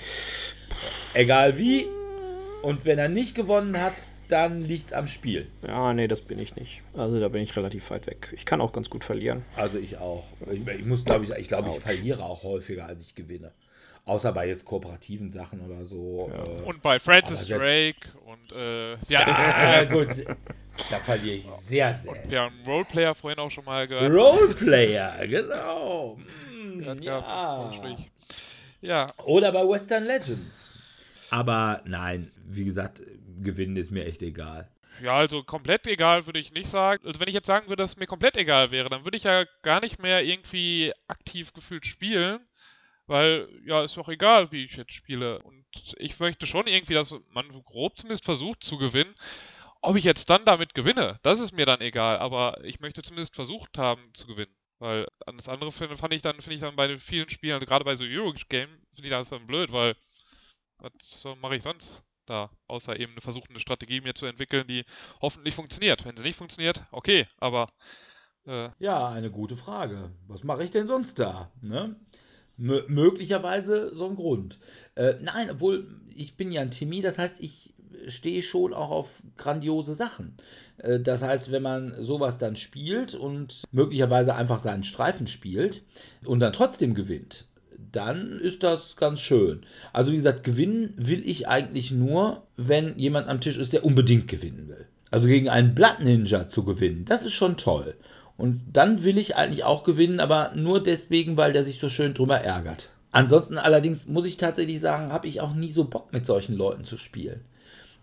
Egal 1.13 1.59
wie. 1.59 1.87
Und 2.63 2.87
wenn 2.87 2.99
er 2.99 3.11
nicht 3.11 3.35
gewonnen 3.35 3.79
hat, 3.79 4.11
dann 4.29 4.63
liegt 4.63 4.87
es 4.87 4.93
am 4.93 5.07
Spiel. 5.09 5.47
Ja, 5.67 5.93
nee, 5.93 6.09
das 6.09 6.21
bin 6.21 6.39
ich 6.39 6.57
nicht. 6.57 6.83
Also 6.95 7.21
da 7.21 7.29
bin 7.29 7.43
ich 7.43 7.55
relativ 7.57 7.91
weit 7.91 8.07
weg. 8.07 8.29
Ich 8.33 8.45
kann 8.45 8.61
auch 8.61 8.73
ganz 8.73 8.91
gut 8.91 9.05
verlieren. 9.05 9.45
Also 9.57 9.79
ich 9.79 9.99
auch. 9.99 10.25
Ich, 10.51 10.67
ich 10.67 10.85
muss, 10.85 11.05
glaube 11.05 11.25
ich, 11.25 11.31
ich 11.31 11.49
glaube, 11.49 11.71
ich 11.71 11.81
verliere 11.81 12.23
auch 12.25 12.43
häufiger, 12.43 12.87
als 12.87 13.07
ich 13.07 13.15
gewinne. 13.15 13.53
Außer 14.07 14.33
bei 14.33 14.47
jetzt 14.49 14.67
kooperativen 14.67 15.31
Sachen 15.31 15.61
oder 15.63 15.85
so. 15.87 16.31
Äh, 16.31 16.63
Und 16.63 16.83
bei 16.83 16.99
Francis 16.99 17.49
Drake 17.49 17.97
und 18.27 18.53
äh, 18.53 18.97
ah, 19.15 19.19
hatten, 19.79 19.93
gut. 19.93 20.25
Da 20.91 20.99
verliere 20.99 21.37
ich 21.37 21.47
sehr, 21.47 21.95
sehr. 21.95 22.15
wir 22.29 22.41
haben 22.43 22.55
Roleplayer 22.67 23.15
vorhin 23.15 23.39
auch 23.39 23.51
schon 23.51 23.65
mal 23.65 23.87
gehört. 23.89 24.13
Roleplayer, 24.13 25.27
genau. 25.27 26.19
Ja. 27.01 27.69
Gespräch. 27.71 28.11
Ja, 28.81 29.07
Oder 29.25 29.53
bei 29.53 29.67
Western 29.67 30.05
Legends. 30.05 30.77
Aber 31.31 31.81
nein, 31.87 32.31
wie 32.47 32.65
gesagt, 32.65 33.03
gewinnen 33.43 33.77
ist 33.77 33.91
mir 33.91 34.05
echt 34.05 34.23
egal. 34.23 34.69
Ja, 35.03 35.17
also 35.17 35.43
komplett 35.43 35.87
egal 35.87 36.27
würde 36.27 36.39
ich 36.39 36.53
nicht 36.53 36.69
sagen. 36.69 37.05
Also 37.07 37.21
wenn 37.21 37.29
ich 37.29 37.35
jetzt 37.35 37.47
sagen 37.47 37.69
würde, 37.69 37.83
dass 37.83 37.91
es 37.91 37.97
mir 37.97 38.07
komplett 38.07 38.37
egal 38.37 38.71
wäre, 38.71 38.89
dann 38.89 39.05
würde 39.05 39.17
ich 39.17 39.25
ja 39.25 39.45
gar 39.63 39.81
nicht 39.81 39.99
mehr 39.99 40.25
irgendwie 40.25 40.93
aktiv 41.09 41.53
gefühlt 41.53 41.87
spielen, 41.87 42.41
weil 43.07 43.49
ja, 43.65 43.83
ist 43.83 43.97
doch 43.97 44.09
egal, 44.09 44.53
wie 44.53 44.65
ich 44.65 44.77
jetzt 44.77 44.93
spiele. 44.93 45.41
Und 45.43 45.65
ich 45.97 46.19
möchte 46.21 46.47
schon 46.47 46.67
irgendwie, 46.67 46.95
dass 46.95 47.15
man 47.31 47.49
grob 47.65 47.99
zumindest 47.99 48.25
versucht 48.25 48.63
zu 48.63 48.79
gewinnen. 48.79 49.15
Ob 49.83 49.97
ich 49.97 50.05
jetzt 50.05 50.31
dann 50.31 50.45
damit 50.47 50.75
gewinne, 50.75 51.19
das 51.23 51.41
ist 51.41 51.53
mir 51.53 51.67
dann 51.67 51.81
egal, 51.81 52.19
aber 52.19 52.65
ich 52.65 52.81
möchte 52.81 53.03
zumindest 53.03 53.35
versucht 53.35 53.77
haben 53.77 54.15
zu 54.15 54.27
gewinnen. 54.27 54.55
Weil 54.79 55.07
das 55.27 55.49
andere 55.49 55.73
finde 55.73 55.97
fand 55.97 56.15
ich 56.15 56.23
dann, 56.23 56.41
finde 56.41 56.55
ich 56.55 56.61
dann 56.61 56.77
bei 56.77 56.87
den 56.87 56.99
vielen 57.01 57.29
Spielen, 57.29 57.61
gerade 57.61 57.85
bei 57.85 57.97
so 57.97 58.05
Eurogame, 58.05 58.69
finde 58.95 59.05
ich 59.05 59.11
das 59.11 59.31
dann 59.31 59.47
blöd, 59.47 59.73
weil 59.73 59.97
was 60.79 61.27
mache 61.41 61.57
ich 61.57 61.63
sonst 61.63 62.03
da, 62.27 62.51
außer 62.67 62.99
eben 62.99 63.13
eine 63.13 63.21
versuchte 63.21 63.59
Strategie 63.61 64.01
mir 64.01 64.15
zu 64.15 64.27
entwickeln, 64.27 64.67
die 64.67 64.85
hoffentlich 65.21 65.55
funktioniert. 65.55 66.05
Wenn 66.05 66.17
sie 66.17 66.23
nicht 66.23 66.37
funktioniert, 66.37 66.85
okay, 66.91 67.27
aber 67.39 67.69
äh, 68.47 68.71
Ja, 68.79 69.09
eine 69.09 69.31
gute 69.31 69.57
Frage. 69.57 70.11
Was 70.27 70.45
mache 70.45 70.65
ich 70.65 70.71
denn 70.71 70.87
sonst 70.87 71.19
da? 71.19 71.51
Ne? 71.61 71.97
Mö 72.57 72.83
möglicherweise 72.89 73.95
so 73.95 74.09
ein 74.09 74.17
Grund. 74.17 74.59
Äh, 74.95 75.15
nein, 75.21 75.51
obwohl 75.51 76.01
ich 76.15 76.37
bin 76.37 76.53
ja 76.53 76.61
ein 76.61 76.71
Timmy, 76.71 77.01
das 77.01 77.19
heißt, 77.19 77.41
ich 77.41 77.75
stehe 78.07 78.43
schon 78.43 78.75
auch 78.75 78.91
auf 78.91 79.23
grandiose 79.37 79.95
Sachen. 79.95 80.37
Äh, 80.79 81.01
das 81.01 81.23
heißt, 81.23 81.51
wenn 81.51 81.63
man 81.63 82.03
sowas 82.03 82.39
dann 82.39 82.57
spielt 82.57 83.15
und 83.15 83.65
möglicherweise 83.73 84.35
einfach 84.35 84.59
seinen 84.59 84.85
Streifen 84.85 85.27
spielt 85.27 85.85
und 86.25 86.41
dann 86.41 86.53
trotzdem 86.53 86.95
gewinnt, 86.95 87.49
dann 87.95 88.39
ist 88.41 88.63
das 88.63 88.97
ganz 88.97 89.21
schön. 89.21 89.63
Also 89.93 90.13
wie 90.13 90.17
gesagt, 90.17 90.45
gewinnen 90.45 90.95
will 90.97 91.23
ich 91.29 91.49
eigentlich 91.49 91.91
nur, 91.91 92.43
wenn 92.57 92.99
jemand 92.99 93.29
am 93.29 93.41
Tisch 93.41 93.59
ist, 93.59 93.73
der 93.73 93.85
unbedingt 93.85 94.29
gewinnen 94.29 94.69
will. 94.69 94.87
Also 95.11 95.29
gegen 95.29 95.49
einen 95.49 95.75
Blood 95.75 96.01
Ninja 96.01 96.49
zu 96.49 96.65
gewinnen, 96.65 97.05
das 97.05 97.25
ist 97.25 97.35
schon 97.35 97.57
toll. 97.57 97.95
Und 98.37 98.63
dann 98.73 99.05
will 99.05 99.19
ich 99.19 99.37
eigentlich 99.37 99.65
auch 99.65 99.85
gewinnen, 99.85 100.19
aber 100.19 100.53
nur 100.57 100.83
deswegen, 100.83 101.37
weil 101.37 101.53
der 101.53 101.63
sich 101.63 101.79
so 101.79 101.89
schön 101.89 102.15
drüber 102.15 102.39
ärgert. 102.39 102.91
Ansonsten 103.13 103.59
allerdings 103.59 104.09
muss 104.09 104.27
ich 104.27 104.39
tatsächlich 104.39 104.81
sagen, 104.81 105.13
habe 105.13 105.29
ich 105.29 105.41
auch 105.41 105.55
nie 105.55 105.71
so 105.71 105.85
Bock 105.85 106.13
mit 106.13 106.27
solchen 106.27 106.57
Leuten 106.57 106.83
zu 106.83 106.97
spielen. 106.97 107.43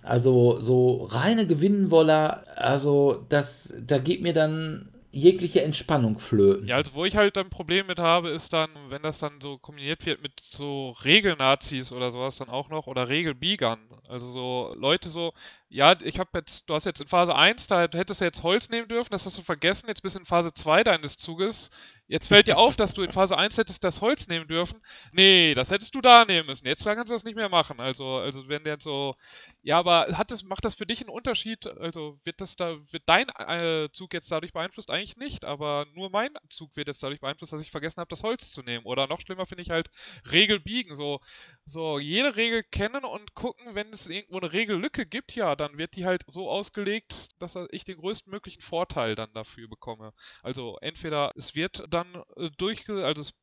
Also 0.04 0.60
so 0.60 1.04
reine 1.04 1.46
Gewinnenwoller, 1.46 2.46
also 2.56 3.26
das, 3.28 3.74
da 3.86 3.98
geht 3.98 4.22
mir 4.22 4.34
dann 4.34 4.88
jegliche 5.12 5.62
Entspannung 5.62 6.20
flöten. 6.20 6.68
Ja, 6.68 6.78
also 6.78 6.94
wo 6.94 7.06
ich 7.06 7.16
halt 7.16 7.38
ein 7.38 7.50
Problem 7.50 7.88
mit 7.88 8.00
habe, 8.00 8.30
ist 8.30 8.54
dann, 8.54 8.70
wenn 8.90 9.02
das 9.02 9.20
dann 9.20 9.42
so 9.42 9.58
kombiniert 9.58 10.06
wird 10.06 10.22
mit 10.22 10.42
so 10.50 10.92
Regelnazis 11.04 11.92
oder 11.92 12.12
sowas 12.12 12.38
dann 12.38 12.50
auch 12.50 12.70
noch 12.70 12.88
oder 12.88 13.10
Regelbiegern. 13.10 13.80
Also 14.08 14.32
so 14.32 14.76
Leute 14.78 15.10
so, 15.10 15.34
ja, 15.70 15.96
ich 16.02 16.18
habe 16.18 16.30
jetzt, 16.36 16.70
du 16.70 16.74
hast 16.74 16.86
jetzt 16.86 17.02
in 17.02 17.08
Phase 17.08 17.36
1, 17.36 17.68
da 17.68 17.82
hättest 17.82 18.22
du 18.22 18.26
jetzt 18.26 18.44
Holz 18.44 18.70
nehmen 18.70 18.88
dürfen, 18.88 19.12
das 19.12 19.26
hast 19.26 19.38
du 19.38 19.42
vergessen, 19.42 19.88
jetzt 19.88 20.02
bist 20.02 20.16
du 20.16 20.20
in 20.20 20.26
Phase 20.26 20.54
2 20.54 20.84
deines 20.84 21.18
Zuges. 21.18 21.70
Jetzt 22.12 22.28
fällt 22.28 22.48
dir 22.48 22.58
auf, 22.58 22.76
dass 22.76 22.94
du 22.94 23.04
in 23.04 23.14
Phase 23.14 23.38
1 23.38 23.58
hättest 23.58 23.86
das 23.86 24.02
Holz 24.02 24.28
nehmen 24.28 24.46
dürfen. 24.46 24.82
Nee, 25.14 25.54
das 25.54 25.72
hättest 25.72 25.96
du 25.96 26.02
da 26.02 26.26
nehmen 26.26 26.48
müssen. 26.48 26.68
Jetzt 26.68 26.84
kannst 26.84 27.10
du 27.10 27.14
das 27.14 27.24
nicht 27.24 27.38
mehr 27.38 27.48
machen. 27.48 27.80
Also, 27.80 28.18
also 28.18 28.50
wenn 28.50 28.66
der 28.66 28.82
so, 28.82 29.16
ja, 29.62 29.80
aber 29.80 30.08
hat 30.18 30.30
das, 30.30 30.44
macht 30.44 30.66
das 30.66 30.76
für 30.76 30.86
dich 30.86 31.00
einen 31.00 31.10
Unterschied? 31.10 31.66
Also 31.68 32.20
wird 32.26 32.42
das 32.42 32.58
da, 32.58 32.76
wird 32.92 33.04
dein 33.06 33.30
äh, 33.30 33.88
Zug 33.94 34.14
jetzt 34.14 34.30
dadurch 34.30 34.52
beeinflusst? 34.52 34.92
Eigentlich 34.92 35.16
nicht, 35.16 35.46
aber 35.46 35.86
nur 35.94 36.10
mein 36.10 36.32
Zug 36.50 36.76
wird 36.76 36.90
jetzt 36.90 37.02
dadurch 37.02 37.22
beeinflusst, 37.22 37.54
dass 37.54 37.62
ich 37.62 37.72
vergessen 37.72 38.02
habe, 38.02 38.10
das 38.10 38.24
Holz 38.24 38.52
zu 38.52 38.62
nehmen. 38.62 38.86
Oder 38.86 39.08
noch 39.08 39.22
schlimmer 39.22 39.46
finde 39.46 39.62
ich 39.62 39.70
halt 39.70 39.90
Regel 40.30 40.60
biegen. 40.60 40.98
So, 40.98 41.22
so 41.64 41.98
jede 41.98 42.36
Regel 42.36 42.64
kennen 42.64 43.06
und 43.06 43.36
gucken, 43.36 43.74
wenn 43.74 43.88
es 43.94 44.08
irgendwo 44.08 44.38
eine 44.38 44.52
Regellücke 44.52 45.06
gibt, 45.06 45.34
ja, 45.34 45.56
dann 45.56 45.78
wird 45.78 45.96
die 45.96 46.06
halt 46.06 46.26
so 46.28 46.50
ausgelegt, 46.50 47.30
dass 47.40 47.58
ich 47.72 47.86
den 47.86 48.00
größtmöglichen 48.00 48.62
Vorteil 48.62 49.16
dann 49.16 49.32
dafür 49.34 49.70
bekomme. 49.70 50.12
Also 50.44 50.78
entweder 50.82 51.32
es 51.38 51.56
wird 51.56 51.86
dann 51.90 52.01
äh, 52.38 52.50
durchge... 52.58 53.06
also 53.06 53.22
es 53.22 53.34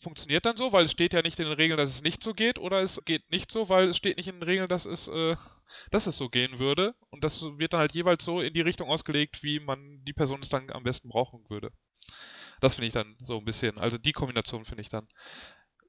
funktioniert 0.00 0.46
dann 0.46 0.56
so, 0.56 0.72
weil 0.72 0.84
es 0.84 0.92
steht 0.92 1.12
ja 1.12 1.22
nicht 1.22 1.38
in 1.40 1.46
den 1.46 1.54
Regeln, 1.54 1.76
dass 1.76 1.90
es 1.90 2.02
nicht 2.02 2.22
so 2.22 2.32
geht, 2.32 2.58
oder 2.58 2.82
es 2.82 3.02
geht 3.04 3.28
nicht 3.30 3.50
so, 3.50 3.68
weil 3.68 3.88
es 3.88 3.96
steht 3.96 4.16
nicht 4.16 4.28
in 4.28 4.36
den 4.36 4.44
Regeln, 4.44 4.68
dass 4.68 4.84
es, 4.84 5.08
äh, 5.08 5.34
dass 5.90 6.06
es 6.06 6.16
so 6.16 6.28
gehen 6.28 6.58
würde. 6.58 6.94
Und 7.10 7.24
das 7.24 7.42
wird 7.42 7.72
dann 7.72 7.80
halt 7.80 7.94
jeweils 7.94 8.24
so 8.24 8.40
in 8.40 8.54
die 8.54 8.60
Richtung 8.60 8.88
ausgelegt, 8.88 9.42
wie 9.42 9.60
man 9.60 10.04
die 10.04 10.12
Person 10.12 10.40
es 10.42 10.48
dann 10.48 10.70
am 10.70 10.84
besten 10.84 11.08
brauchen 11.08 11.44
würde. 11.48 11.70
Das 12.60 12.74
finde 12.74 12.86
ich 12.88 12.92
dann 12.92 13.16
so 13.22 13.38
ein 13.38 13.44
bisschen, 13.44 13.78
also 13.78 13.98
die 13.98 14.12
Kombination 14.12 14.64
finde 14.64 14.82
ich 14.82 14.88
dann 14.88 15.06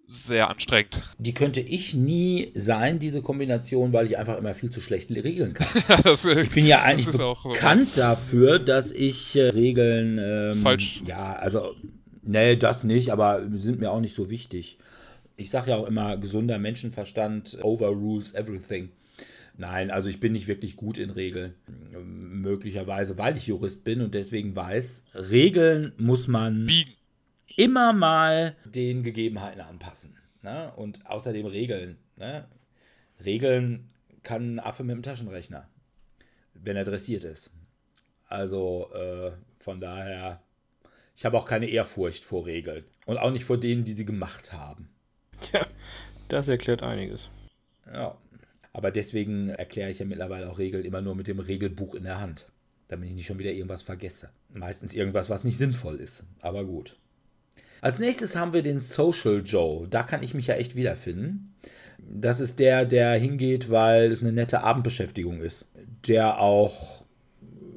sehr 0.05 0.49
anstrengend. 0.49 1.03
Die 1.19 1.35
könnte 1.35 1.59
ich 1.59 1.93
nie 1.93 2.51
sein, 2.55 2.97
diese 2.97 3.21
Kombination, 3.21 3.93
weil 3.93 4.07
ich 4.07 4.17
einfach 4.17 4.37
immer 4.37 4.55
viel 4.55 4.71
zu 4.71 4.81
schlecht 4.81 5.11
regeln 5.11 5.53
kann. 5.53 5.67
das, 6.03 6.25
äh, 6.25 6.41
Ich 6.41 6.49
bin 6.49 6.65
ja 6.65 6.81
eigentlich 6.81 7.15
so 7.15 7.35
bekannt 7.43 7.61
ganz- 7.61 7.93
dafür, 7.93 8.57
dass 8.57 8.91
ich 8.91 9.35
äh, 9.35 9.49
Regeln. 9.49 10.17
Ähm, 10.19 10.63
Falsch. 10.63 11.01
Ja, 11.05 11.33
also, 11.33 11.75
nee, 12.29 12.55
das 12.55 12.83
nicht, 12.83 13.11
aber 13.11 13.47
sind 13.53 13.79
mir 13.79 13.91
auch 13.91 13.99
nicht 13.99 14.15
so 14.15 14.29
wichtig. 14.29 14.77
Ich 15.35 15.49
sage 15.49 15.71
ja 15.71 15.77
auch 15.77 15.87
immer, 15.87 16.17
gesunder 16.17 16.59
Menschenverstand 16.59 17.59
overrules 17.63 18.33
everything. 18.33 18.91
Nein, 19.57 19.91
also 19.91 20.07
ich 20.07 20.19
bin 20.21 20.31
nicht 20.33 20.47
wirklich 20.47 20.77
gut 20.77 20.97
in 20.97 21.09
Regeln. 21.09 21.53
Ähm, 21.93 22.41
Möglicherweise, 22.41 23.17
weil 23.17 23.35
ich 23.35 23.47
Jurist 23.47 23.83
bin 23.83 24.01
und 24.01 24.13
deswegen 24.13 24.55
weiß, 24.55 25.03
Regeln 25.15 25.91
muss 25.97 26.27
man 26.29 26.65
biegen. 26.65 26.93
immer 27.57 27.91
mal 27.91 28.55
den 28.63 29.03
Gegebenheiten 29.03 29.59
anpassen. 29.59 30.15
Ne? 30.41 30.71
Und 30.77 31.05
außerdem 31.05 31.45
Regeln. 31.45 31.97
Ne? 32.15 32.45
Regeln 33.25 33.89
kann 34.23 34.55
ein 34.55 34.59
Affe 34.59 34.83
mit 34.83 34.95
dem 34.95 35.03
Taschenrechner, 35.03 35.67
wenn 36.53 36.77
er 36.77 36.85
dressiert 36.85 37.25
ist. 37.25 37.51
Also 38.27 38.89
äh, 38.93 39.31
von 39.59 39.81
daher, 39.81 40.41
ich 41.19 41.25
habe 41.25 41.37
auch 41.37 41.43
keine 41.43 41.65
Ehrfurcht 41.65 42.23
vor 42.23 42.45
Regeln. 42.45 42.85
Und 43.05 43.17
auch 43.17 43.29
nicht 43.29 43.43
vor 43.43 43.57
denen, 43.57 43.83
die 43.83 43.91
sie 43.91 44.05
gemacht 44.05 44.53
haben. 44.53 44.87
Ja, 45.51 45.67
das 46.29 46.47
erklärt 46.47 46.81
einiges. 46.81 47.19
Ja. 47.93 48.17
Aber 48.71 48.89
deswegen 48.89 49.49
erkläre 49.49 49.91
ich 49.91 49.99
ja 49.99 50.05
mittlerweile 50.05 50.49
auch 50.49 50.59
Regeln 50.59 50.85
immer 50.85 51.01
nur 51.01 51.15
mit 51.15 51.27
dem 51.27 51.39
Regelbuch 51.39 51.93
in 51.93 52.03
der 52.05 52.21
Hand. 52.21 52.47
Damit 52.87 53.09
ich 53.09 53.15
nicht 53.15 53.25
schon 53.25 53.37
wieder 53.37 53.51
irgendwas 53.51 53.81
vergesse. 53.81 54.29
Meistens 54.53 54.93
irgendwas, 54.93 55.29
was 55.29 55.43
nicht 55.43 55.57
sinnvoll 55.57 55.97
ist. 55.97 56.23
Aber 56.39 56.63
gut. 56.63 56.95
Als 57.81 57.99
nächstes 57.99 58.37
haben 58.37 58.53
wir 58.53 58.63
den 58.63 58.79
Social 58.79 59.41
Joe. 59.43 59.89
Da 59.89 60.03
kann 60.03 60.23
ich 60.23 60.33
mich 60.33 60.47
ja 60.47 60.55
echt 60.55 60.77
wiederfinden. 60.77 61.53
Das 61.97 62.39
ist 62.39 62.59
der, 62.59 62.85
der 62.85 63.15
hingeht, 63.15 63.69
weil 63.69 64.09
es 64.09 64.21
eine 64.21 64.31
nette 64.31 64.63
Abendbeschäftigung 64.63 65.41
ist. 65.41 65.69
Der 66.07 66.39
auch, 66.39 66.98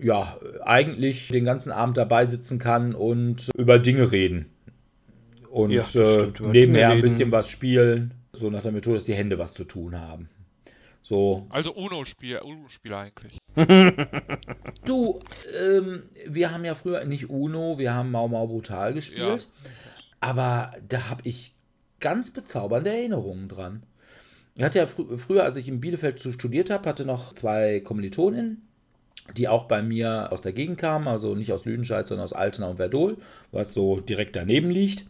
ja, 0.03 0.39
eigentlich 0.65 1.29
den 1.29 1.45
ganzen 1.45 1.73
Abend 1.73 1.97
dabei 1.97 2.27
sitzen 2.27 2.59
kann 2.59 2.95
und 2.95 3.51
über 3.57 3.79
Dinge 3.79 4.13
reden. 4.13 4.47
Und 5.51 5.71
Ja, 5.71 5.83
äh, 5.95 6.33
nebenher 6.41 6.91
ein 6.91 7.01
bisschen 7.03 7.31
was 7.31 7.49
spielen. 7.49 8.15
So 8.33 8.49
nach 8.51 8.63
der 8.63 8.73
Methode, 8.73 8.97
dass 8.97 9.05
die 9.05 9.15
Hände 9.15 9.39
was 9.39 9.53
zu 9.53 9.65
tun 9.65 10.01
haben. 10.01 10.29
So, 11.03 11.47
Also 11.51 11.75
UNO-Spieler 11.75 12.45
Uno 12.45 12.67
-Spieler 12.69 12.99
eigentlich. 12.99 13.39
Du, 14.85 15.21
ähm, 15.63 16.05
wir 16.27 16.53
haben 16.53 16.65
ja 16.65 16.75
früher 16.75 17.05
nicht 17.05 17.29
Uno, 17.29 17.79
wir 17.79 17.93
haben 17.93 18.11
Mau 18.11 18.29
Mau 18.29 18.47
Brutal 18.47 18.95
gespielt. 18.95 19.49
Aber 20.21 20.73
da 20.89 21.11
habe 21.11 21.23
ich 21.25 21.55
ganz 22.01 22.31
bezaubernde 22.31 22.91
Erinnerungen 22.91 23.49
dran. 23.49 23.83
Ich 24.57 24.63
hatte 24.63 24.79
ja 24.79 24.87
frü 24.87 25.19
früher, 25.19 25.45
als 25.45 25.57
ich 25.57 25.69
in 25.69 25.81
Bielefeld 25.81 26.21
studiert 26.21 26.71
habe, 26.71 26.89
hatte 26.89 27.05
noch 27.05 27.33
zwei 27.33 27.81
Kommilitoninnen, 27.81 28.67
die 29.37 29.49
auch 29.49 29.65
bei 29.65 29.83
mir 29.83 30.33
aus 30.33 30.43
der 30.43 30.53
Gegend 30.53 30.79
kamen, 30.79 31.09
also 31.09 31.35
nicht 31.35 31.53
aus 31.53 31.65
Lüdenscheid, 31.65 32.07
sondern 32.07 32.25
aus 32.25 32.33
Altena 32.33 32.69
und 32.69 32.77
Verdol, 32.77 33.17
was 33.51 33.73
so 33.73 34.01
direkt 34.01 34.37
daneben 34.37 34.71
liegt. 34.71 35.07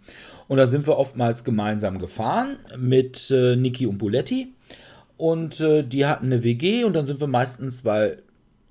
Und 0.49 0.59
dann 0.59 0.71
sind 0.71 0.87
wir 0.87 0.99
oftmals 0.99 1.45
gemeinsam 1.45 1.99
gefahren 1.99 2.59
mit 2.77 3.31
äh, 3.31 3.57
Niki 3.57 3.87
und 3.87 3.99
Buletti. 3.99 4.53
Und 5.17 5.61
äh, 5.61 5.83
die 5.83 6.07
hatten 6.07 6.27
eine 6.27 6.43
WG 6.43 6.85
und 6.85 6.95
dann 6.95 7.07
sind 7.07 7.21
wir 7.21 7.27
meistens, 7.27 7.85
weil 7.85 8.23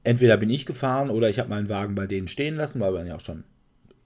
entweder 0.04 0.38
bin 0.38 0.50
ich 0.50 0.66
gefahren 0.66 1.10
oder 1.10 1.30
ich 1.30 1.40
habe 1.40 1.50
meinen 1.50 1.70
Wagen 1.70 1.96
bei 1.96 2.08
denen 2.08 2.28
stehen 2.28 2.56
lassen, 2.56 2.80
weil 2.80 2.94
wir 2.94 3.00
dann 3.00 3.08
ja 3.08 3.16
auch 3.16 3.22
schon 3.22 3.44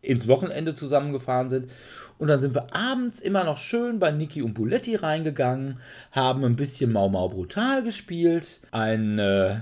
ins 0.02 0.28
Wochenende 0.28 0.76
zusammengefahren 0.76 1.50
sind. 1.50 1.70
Und 2.18 2.28
dann 2.28 2.40
sind 2.40 2.56
wir 2.56 2.74
abends 2.76 3.20
immer 3.20 3.44
noch 3.44 3.58
schön 3.58 4.00
bei 4.00 4.12
Niki 4.12 4.42
und 4.42 4.54
Buletti 4.54 4.96
reingegangen, 4.96 5.80
haben 6.12 6.46
ein 6.46 6.56
bisschen 6.56 6.92
Mau 6.92 7.10
Mau 7.10 7.30
Brutal 7.30 7.84
gespielt, 7.84 8.62
ein 8.72 9.20
äh, 9.20 9.58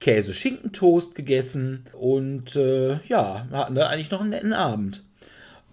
Käse-Schinkentoast 0.00 1.14
gegessen 1.14 1.84
und 1.92 2.56
äh, 2.56 3.00
ja, 3.08 3.46
hatten 3.50 3.74
dann 3.74 3.88
eigentlich 3.88 4.10
noch 4.10 4.20
einen 4.20 4.30
netten 4.30 4.52
Abend. 4.52 5.02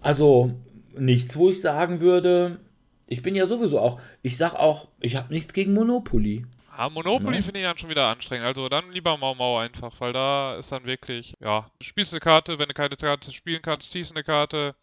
Also 0.00 0.52
nichts, 0.96 1.36
wo 1.36 1.50
ich 1.50 1.60
sagen 1.60 2.00
würde, 2.00 2.58
ich 3.06 3.22
bin 3.22 3.34
ja 3.34 3.46
sowieso 3.46 3.78
auch, 3.78 4.00
ich 4.22 4.36
sag 4.36 4.54
auch, 4.54 4.88
ich 5.00 5.16
habe 5.16 5.32
nichts 5.32 5.52
gegen 5.52 5.74
Monopoly. 5.74 6.44
Ah, 6.76 6.90
Monopoly 6.90 7.36
Ne? 7.36 7.42
finde 7.42 7.60
ich 7.60 7.66
dann 7.66 7.78
schon 7.78 7.88
wieder 7.88 8.06
anstrengend. 8.08 8.46
Also 8.46 8.68
dann 8.68 8.90
lieber 8.90 9.16
Mau 9.16 9.34
Mau 9.34 9.58
einfach, 9.58 9.94
weil 10.00 10.12
da 10.12 10.56
ist 10.58 10.70
dann 10.72 10.84
wirklich, 10.84 11.34
ja, 11.40 11.70
du 11.78 11.84
spielst 11.86 12.12
eine 12.12 12.20
Karte, 12.20 12.58
wenn 12.58 12.68
du 12.68 12.74
keine 12.74 12.96
Karte 12.96 13.32
spielen 13.32 13.62
kannst, 13.62 13.90
ziehst 13.90 14.10
eine 14.10 14.24
Karte 14.24 14.74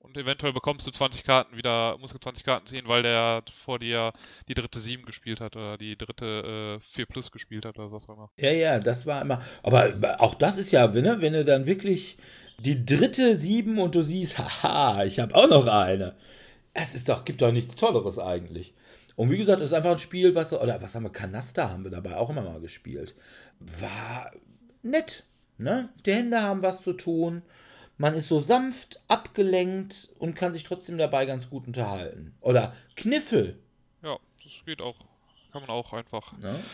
und 0.00 0.16
eventuell 0.16 0.52
bekommst 0.52 0.86
du 0.86 0.90
20 0.90 1.24
Karten 1.24 1.56
wieder, 1.56 1.96
musst 1.98 2.14
du 2.14 2.18
20 2.18 2.44
Karten 2.44 2.66
ziehen, 2.66 2.88
weil 2.88 3.02
der 3.02 3.42
vor 3.64 3.78
dir 3.78 4.12
die 4.48 4.54
dritte 4.54 4.80
7 4.80 5.04
gespielt 5.04 5.40
hat 5.40 5.56
oder 5.56 5.78
die 5.78 5.96
dritte 5.96 6.80
äh, 6.80 6.94
4 6.94 7.06
Plus 7.06 7.30
gespielt 7.30 7.64
hat 7.64 7.78
oder 7.78 7.92
was 7.92 8.08
auch 8.08 8.16
immer. 8.16 8.30
Ja, 8.36 8.50
ja, 8.50 8.78
das 8.78 9.06
war 9.06 9.22
immer. 9.22 9.42
Aber 9.62 9.92
auch 10.18 10.34
das 10.34 10.58
ist 10.58 10.72
ja, 10.72 10.94
wenn, 10.94 11.04
ne, 11.04 11.20
wenn 11.20 11.32
du 11.32 11.44
dann 11.44 11.66
wirklich 11.66 12.16
die 12.58 12.84
dritte 12.84 13.36
sieben 13.36 13.78
und 13.78 13.94
du 13.94 14.02
siehst, 14.02 14.38
haha, 14.38 15.04
ich 15.04 15.18
habe 15.20 15.34
auch 15.34 15.48
noch 15.48 15.66
eine. 15.66 16.16
Es 16.74 16.94
ist 16.94 17.08
doch, 17.08 17.24
gibt 17.24 17.42
doch 17.42 17.52
nichts 17.52 17.74
Tolleres 17.74 18.18
eigentlich. 18.18 18.74
Und 19.16 19.30
wie 19.30 19.38
gesagt, 19.38 19.60
es 19.60 19.68
ist 19.68 19.74
einfach 19.74 19.92
ein 19.92 19.98
Spiel, 19.98 20.34
was, 20.34 20.52
oder 20.52 20.80
was 20.80 20.94
haben 20.94 21.02
wir, 21.02 21.10
Kanaster 21.10 21.70
haben 21.70 21.84
wir 21.84 21.90
dabei 21.90 22.16
auch 22.16 22.30
immer 22.30 22.42
mal 22.42 22.60
gespielt. 22.60 23.14
War 23.58 24.30
nett, 24.82 25.24
ne? 25.58 25.90
Die 26.06 26.12
Hände 26.12 26.40
haben 26.40 26.62
was 26.62 26.82
zu 26.82 26.92
tun. 26.92 27.42
Man 28.00 28.14
ist 28.14 28.28
so 28.28 28.40
sanft 28.40 28.98
abgelenkt 29.08 30.08
und 30.18 30.34
kann 30.34 30.54
sich 30.54 30.64
trotzdem 30.64 30.96
dabei 30.96 31.26
ganz 31.26 31.50
gut 31.50 31.66
unterhalten. 31.66 32.34
Oder 32.40 32.74
Kniffel, 32.96 33.58
Ja, 34.02 34.16
das 34.42 34.52
geht 34.64 34.80
auch. 34.80 34.96
Kann 35.52 35.60
man 35.60 35.68
auch 35.68 35.92
einfach. 35.92 36.32
ne? 36.38 36.64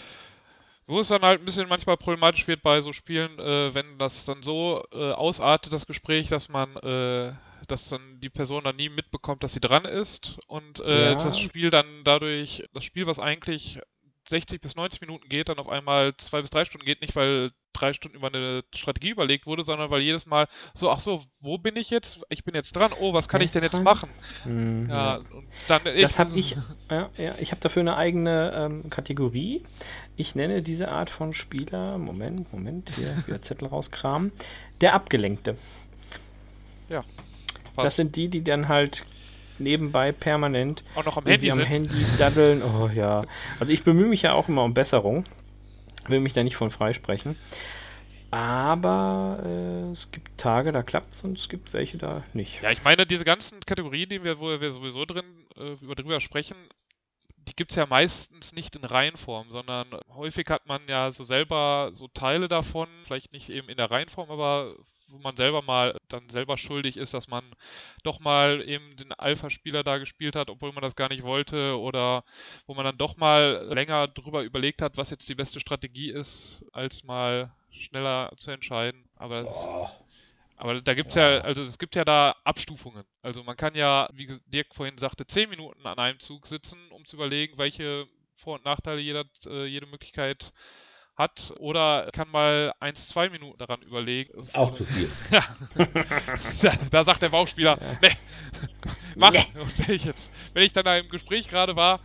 Wo 0.87 1.01
es 1.01 1.09
dann 1.09 1.23
halt 1.23 1.41
ein 1.41 1.45
bisschen 1.45 1.69
manchmal 1.69 1.97
problematisch 1.97 2.47
wird 2.47 2.63
bei 2.63 2.81
so 2.81 2.93
Spielen, 2.93 3.41
äh, 3.41 3.75
wenn 3.75 3.99
das 3.99 4.25
dann 4.25 4.45
so 4.45 4.85
äh, 4.93 5.11
ausartet, 5.11 5.73
das 5.73 5.87
Gespräch, 5.89 6.29
dass 6.29 6.49
man, 6.49 6.77
äh, 6.77 7.33
dass 7.67 7.89
dann 7.89 8.21
die 8.21 8.31
Person 8.31 8.63
dann 8.63 8.77
nie 8.77 8.89
mitbekommt, 8.89 9.43
dass 9.43 9.53
sie 9.53 9.59
dran 9.61 9.85
ist 9.85 10.39
und 10.47 10.79
äh, 10.79 11.09
Ja. 11.11 11.15
das 11.17 11.41
Spiel 11.41 11.71
dann 11.71 12.05
dadurch, 12.05 12.63
das 12.73 12.85
Spiel, 12.85 13.09
was 13.09 13.19
eigentlich 13.19 13.81
60 14.29 14.61
bis 14.61 14.77
90 14.77 15.01
Minuten 15.01 15.29
geht, 15.29 15.49
dann 15.49 15.59
auf 15.59 15.69
einmal 15.69 16.17
zwei 16.17 16.41
bis 16.41 16.51
drei 16.51 16.65
Stunden 16.65 16.87
geht, 16.87 17.01
nicht 17.01 17.17
weil 17.17 17.53
drei 17.73 17.93
Stunden 17.93 18.17
über 18.17 18.29
eine 18.29 18.65
Strategie 18.75 19.11
überlegt 19.11 19.45
wurde, 19.47 19.63
sondern 19.63 19.91
weil 19.91 20.01
jedes 20.01 20.25
Mal 20.25 20.49
so, 20.75 20.91
ach 20.91 21.01
so, 21.01 21.25
wo 21.41 21.59
bin 21.59 21.77
ich 21.77 21.91
jetzt? 21.91 22.21
Ich 22.31 22.43
bin 22.43 22.55
jetzt 22.55 22.75
dran. 22.75 22.93
Oh, 22.99 23.13
was 23.13 23.29
kann 23.29 23.43
ich 23.43 23.51
denn 23.53 23.63
ist 23.63 23.67
jetzt 23.73 23.75
dran? 23.75 23.85
machen? 23.85 24.09
Mhm, 24.45 24.89
Ja, 24.89 25.17
und 25.17 25.47
dann 25.69 25.83
Das 26.01 26.19
habe 26.19 26.39
ich, 26.39 26.57
ja, 26.91 27.11
ja, 27.19 27.35
ich 27.39 27.51
habe 27.51 27.61
dafür 27.61 27.81
eine 27.83 27.97
eigene 27.97 28.53
ähm, 28.55 28.89
Kategorie. 28.91 29.63
Ich 30.17 30.35
nenne 30.35 30.63
diese 30.63 30.89
Art 30.89 31.11
von 31.11 31.35
Spieler, 31.35 31.99
Moment, 31.99 32.51
Moment, 32.53 32.91
hier 32.97 33.15
wieder 33.27 33.43
Zettel 33.43 33.69
rauskramen, 33.69 34.33
der 34.81 34.95
Abgelenkte. 34.95 35.59
Das 37.65 37.75
passt. 37.75 37.97
sind 37.97 38.17
die, 38.17 38.29
die 38.29 38.43
dann 38.43 38.69
halt 38.69 39.05
nebenbei 39.59 40.13
permanent 40.13 40.85
auch 40.95 41.05
noch 41.05 41.17
am 41.17 41.25
Handy 41.27 41.51
am 41.51 41.59
sind. 41.59 41.67
Handy 41.67 42.07
daddeln. 42.19 42.63
Oh 42.63 42.89
ja. 42.89 43.25
Also 43.61 43.73
ich 43.73 43.83
bemühe 43.83 44.07
mich 44.07 44.23
ja 44.23 44.33
auch 44.33 44.49
immer 44.49 44.65
um 44.65 44.75
Besserung. 44.75 45.25
Will 46.09 46.21
mich 46.21 46.33
da 46.33 46.45
nicht 46.45 46.57
von 46.57 46.71
freisprechen. 46.71 47.37
Aber 48.31 49.41
äh, 49.45 49.93
es 49.93 50.11
gibt 50.11 50.37
Tage, 50.39 50.73
da 50.73 50.83
klappt 50.83 51.15
es 51.15 51.23
und 51.23 51.39
es 51.39 51.49
gibt 51.49 51.73
welche 51.73 51.97
da 51.97 52.25
nicht. 52.33 52.61
Ja, 52.63 52.71
ich 52.71 52.83
meine, 52.83 53.07
diese 53.07 53.25
ganzen 53.25 53.61
Kategorien, 53.61 54.09
die 54.09 54.23
wir, 54.23 54.41
wo 54.41 54.49
wir 54.61 54.73
sowieso 54.73 55.05
drin 55.05 55.25
äh, 55.57 55.77
über 55.83 55.95
drüber 55.95 56.21
sprechen, 56.21 56.57
die 57.49 57.55
gibt 57.55 57.71
es 57.71 57.77
ja 57.77 57.87
meistens 57.87 58.53
nicht 58.53 58.75
in 58.75 58.85
Reihenform, 58.85 59.51
sondern 59.51 59.87
häufig 60.15 60.47
hat 60.49 60.67
man 60.67 60.83
ja 60.89 61.13
so 61.13 61.23
selber 61.23 61.93
so 61.95 62.09
Teile 62.09 62.49
davon, 62.49 62.89
vielleicht 63.05 63.33
nicht 63.33 63.49
eben 63.49 63.69
in 63.69 63.77
der 63.77 63.91
Reihenform, 63.91 64.31
aber 64.31 64.75
wo 65.09 65.19
man 65.19 65.37
selber 65.37 65.63
mal 65.63 65.97
dann 66.09 66.29
selber 66.31 66.59
schuldig 66.59 66.97
ist, 66.97 67.15
dass 67.15 67.29
man 67.29 67.45
doch 68.03 68.21
mal 68.21 68.63
eben 68.69 68.97
den 68.97 69.13
Alpha-Spieler 69.13 69.83
da 69.85 69.99
gespielt 69.99 70.37
hat, 70.37 70.51
obwohl 70.51 70.73
man 70.73 70.83
das 70.83 70.97
gar 70.97 71.09
nicht 71.09 71.23
wollte, 71.23 71.79
oder 71.79 72.25
wo 72.67 72.75
man 72.75 72.85
dann 72.85 72.99
doch 72.99 73.17
mal 73.17 73.69
länger 73.73 74.09
drüber 74.09 74.43
überlegt 74.43 74.83
hat, 74.83 74.97
was 74.97 75.11
jetzt 75.11 75.29
die 75.29 75.35
beste 75.35 75.61
Strategie 75.61 76.11
ist, 76.11 76.65
als 76.73 77.05
mal 77.05 77.53
schneller 77.71 78.33
zu 78.37 78.51
entscheiden. 78.51 79.09
Aber 79.17 79.43
das, 79.43 79.57
aber 80.57 80.81
da 80.81 80.95
gibt's 80.95 81.15
ja, 81.15 81.37
Ja. 81.37 81.41
also 81.43 81.63
es 81.63 81.79
gibt 81.79 81.95
ja 81.95 82.05
da 82.05 82.35
Abstufungen. 82.45 83.05
Also 83.23 83.43
man 83.45 83.57
kann 83.57 83.75
ja, 83.75 84.09
wie 84.13 84.41
Dirk 84.47 84.75
vorhin 84.75 84.99
sagte, 84.99 85.27
10 85.27 85.51
Minuten 85.51 85.87
an 85.87 85.99
einem 85.99 86.19
Zug 86.21 86.47
sitzen, 86.47 86.79
um 86.91 87.05
zu 87.05 87.17
überlegen, 87.17 87.59
welche 87.59 88.07
Vor- 88.37 88.55
und 88.57 88.65
Nachteile 88.65 89.01
jeder, 89.01 89.25
äh, 89.47 89.67
jede 89.67 89.87
Möglichkeit 89.87 90.53
hat. 91.17 91.53
Oder 91.59 92.11
kann 92.13 92.31
mal 92.31 92.75
1, 92.81 93.09
2 93.09 93.31
Minuten 93.31 93.59
daran 93.59 93.83
überlegen. 93.83 94.49
Auch 94.53 94.73
zu 94.73 94.85
viel. 94.85 95.11
Ja. 95.31 95.45
da, 96.63 96.77
da 96.91 97.05
sagt 97.05 97.23
der 97.23 97.31
Bauchspieler, 97.31 97.79
nee, 98.01 98.11
mach. 99.17 99.35
Und 99.35 99.79
wenn 99.87 99.95
ich 99.95 100.05
jetzt, 100.05 100.31
wenn 100.53 100.63
ich 100.63 100.73
dann 100.73 100.85
da 100.85 100.97
im 100.97 101.09
Gespräch 101.09 101.49
gerade 101.49 101.77
war, 101.77 102.01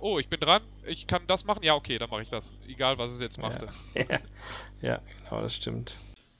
oh, 0.00 0.18
ich 0.18 0.28
bin 0.28 0.40
dran, 0.40 0.62
ich 0.86 1.06
kann 1.06 1.26
das 1.26 1.44
machen, 1.44 1.62
ja 1.62 1.74
okay, 1.74 1.98
dann 1.98 2.10
mache 2.10 2.22
ich 2.22 2.30
das. 2.30 2.52
Egal 2.68 2.98
was 2.98 3.12
es 3.12 3.20
jetzt 3.20 3.38
machte. 3.38 3.68
Ja, 3.94 4.18
ja 4.82 5.00
genau, 5.22 5.42
das 5.42 5.54
stimmt. 5.54 5.94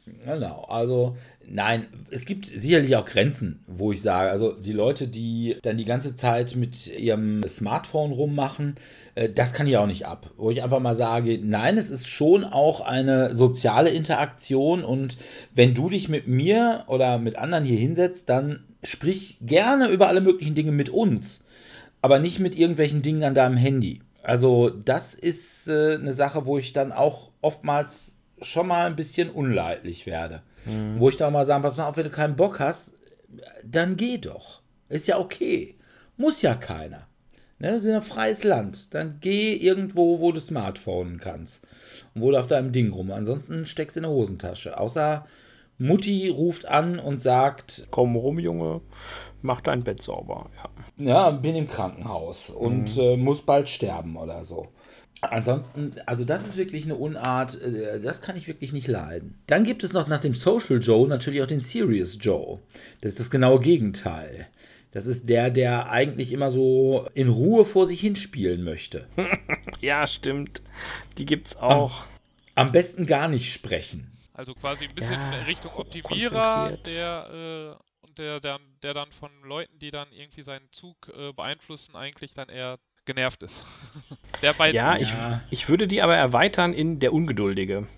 Genau, 0.06 0.66
also 0.68 1.16
nein, 1.48 1.86
es 2.10 2.26
gibt 2.26 2.44
sicherlich 2.44 2.94
auch 2.96 3.06
Grenzen, 3.06 3.64
wo 3.66 3.90
ich 3.90 4.02
sage, 4.02 4.30
also 4.30 4.52
die 4.52 4.72
Leute, 4.72 5.08
die 5.08 5.56
dann 5.62 5.78
die 5.78 5.86
ganze 5.86 6.14
Zeit 6.14 6.56
mit 6.56 6.94
ihrem 6.94 7.42
Smartphone 7.48 8.12
rummachen, 8.12 8.74
äh, 9.14 9.30
das 9.30 9.54
kann 9.54 9.66
ich 9.66 9.78
auch 9.78 9.86
nicht 9.86 10.06
ab. 10.06 10.30
Wo 10.36 10.50
ich 10.50 10.62
einfach 10.62 10.80
mal 10.80 10.94
sage, 10.94 11.38
nein, 11.42 11.78
es 11.78 11.88
ist 11.88 12.06
schon 12.06 12.44
auch 12.44 12.82
eine 12.82 13.34
soziale 13.34 13.90
Interaktion 13.90 14.84
und 14.84 15.16
wenn 15.54 15.72
du 15.72 15.88
dich 15.88 16.10
mit 16.10 16.26
mir 16.26 16.84
oder 16.86 17.18
mit 17.18 17.36
anderen 17.36 17.64
hier 17.64 17.78
hinsetzt, 17.78 18.28
dann 18.28 18.64
sprich 18.82 19.38
gerne 19.40 19.88
über 19.88 20.08
alle 20.08 20.20
möglichen 20.20 20.54
Dinge 20.54 20.72
mit 20.72 20.90
uns, 20.90 21.42
aber 22.02 22.18
nicht 22.18 22.40
mit 22.40 22.58
irgendwelchen 22.58 23.00
Dingen 23.00 23.24
an 23.24 23.34
deinem 23.34 23.56
Handy. 23.56 24.00
Also 24.22 24.68
das 24.68 25.14
ist 25.14 25.68
äh, 25.68 25.94
eine 25.94 26.12
Sache, 26.12 26.44
wo 26.44 26.58
ich 26.58 26.74
dann 26.74 26.92
auch 26.92 27.30
oftmals 27.40 28.13
schon 28.44 28.68
mal 28.68 28.86
ein 28.86 28.96
bisschen 28.96 29.30
unleidlich 29.30 30.06
werde. 30.06 30.42
Wo 30.96 31.08
ich 31.10 31.16
dann 31.16 31.32
mal 31.32 31.44
sage, 31.44 31.62
pass 31.62 31.76
mal 31.76 31.88
auf, 31.88 31.96
wenn 31.96 32.04
du 32.04 32.10
keinen 32.10 32.36
Bock 32.36 32.58
hast, 32.58 32.94
dann 33.62 33.96
geh 33.96 34.18
doch. 34.18 34.62
Ist 34.88 35.06
ja 35.06 35.18
okay. 35.18 35.76
Muss 36.16 36.42
ja 36.42 36.54
keiner. 36.54 37.06
Ne, 37.58 37.72
wir 37.72 37.80
sind 37.80 37.94
ein 37.94 38.02
freies 38.02 38.44
Land. 38.44 38.94
Dann 38.94 39.18
geh 39.20 39.54
irgendwo, 39.54 40.20
wo 40.20 40.32
du 40.32 40.40
Smartphone 40.40 41.18
kannst. 41.20 41.64
Und 42.14 42.22
wo 42.22 42.30
du 42.30 42.38
auf 42.38 42.46
deinem 42.46 42.72
Ding 42.72 42.90
rum. 42.92 43.10
Ansonsten 43.10 43.66
steckst 43.66 43.96
du 43.96 44.00
in 44.00 44.04
der 44.04 44.12
Hosentasche. 44.12 44.78
Außer 44.78 45.26
Mutti 45.78 46.28
ruft 46.28 46.66
an 46.66 46.98
und 46.98 47.20
sagt, 47.20 47.88
Komm 47.90 48.16
rum, 48.16 48.38
Junge, 48.38 48.80
mach 49.44 49.60
dein 49.60 49.84
Bett 49.84 50.02
sauber. 50.02 50.50
Ja. 50.96 51.04
ja, 51.06 51.30
bin 51.30 51.54
im 51.54 51.68
Krankenhaus 51.68 52.50
und 52.50 52.96
äh, 52.98 53.16
muss 53.16 53.42
bald 53.42 53.68
sterben 53.68 54.16
oder 54.16 54.44
so. 54.44 54.68
Ansonsten, 55.20 55.94
also 56.06 56.24
das 56.24 56.46
ist 56.46 56.56
wirklich 56.56 56.84
eine 56.84 56.96
Unart, 56.96 57.60
äh, 57.62 58.00
das 58.00 58.20
kann 58.20 58.36
ich 58.36 58.48
wirklich 58.48 58.72
nicht 58.72 58.88
leiden. 58.88 59.38
Dann 59.46 59.64
gibt 59.64 59.84
es 59.84 59.92
noch 59.92 60.06
nach 60.08 60.18
dem 60.20 60.34
Social 60.34 60.78
Joe 60.80 61.06
natürlich 61.08 61.42
auch 61.42 61.46
den 61.46 61.60
Serious 61.60 62.18
Joe. 62.20 62.58
Das 63.00 63.12
ist 63.12 63.20
das 63.20 63.30
genaue 63.30 63.60
Gegenteil. 63.60 64.48
Das 64.92 65.06
ist 65.06 65.28
der, 65.28 65.50
der 65.50 65.90
eigentlich 65.90 66.32
immer 66.32 66.50
so 66.50 67.06
in 67.14 67.28
Ruhe 67.28 67.64
vor 67.64 67.86
sich 67.86 68.00
hinspielen 68.00 68.62
möchte. 68.64 69.06
ja, 69.80 70.06
stimmt. 70.06 70.62
Die 71.18 71.26
gibt's 71.26 71.56
auch. 71.56 72.04
Am 72.54 72.70
besten 72.72 73.04
gar 73.06 73.28
nicht 73.28 73.52
sprechen. 73.52 74.10
Also 74.32 74.54
quasi 74.54 74.84
ein 74.84 74.94
bisschen 74.94 75.14
Ja, 75.14 75.38
in 75.38 75.44
Richtung 75.46 75.72
Optimierer, 75.74 76.68
konzentriert. 76.68 76.86
der 76.96 77.76
äh, 77.78 77.84
und 78.14 78.18
der, 78.18 78.38
der, 78.40 78.60
der 78.82 78.94
dann 78.94 79.10
von 79.10 79.30
Leuten, 79.42 79.78
die 79.80 79.90
dann 79.90 80.08
irgendwie 80.12 80.42
seinen 80.42 80.70
Zug 80.70 81.12
äh, 81.16 81.32
beeinflussen, 81.32 81.96
eigentlich 81.96 82.32
dann 82.32 82.48
eher 82.48 82.78
genervt 83.06 83.42
ist. 83.42 83.64
der 84.42 84.52
bei 84.52 84.70
Ja, 84.70 84.96
ich, 84.96 85.12
ich 85.50 85.68
würde 85.68 85.88
die 85.88 86.00
aber 86.00 86.16
erweitern 86.16 86.72
in 86.72 87.00
der 87.00 87.12
Ungeduldige. 87.12 87.88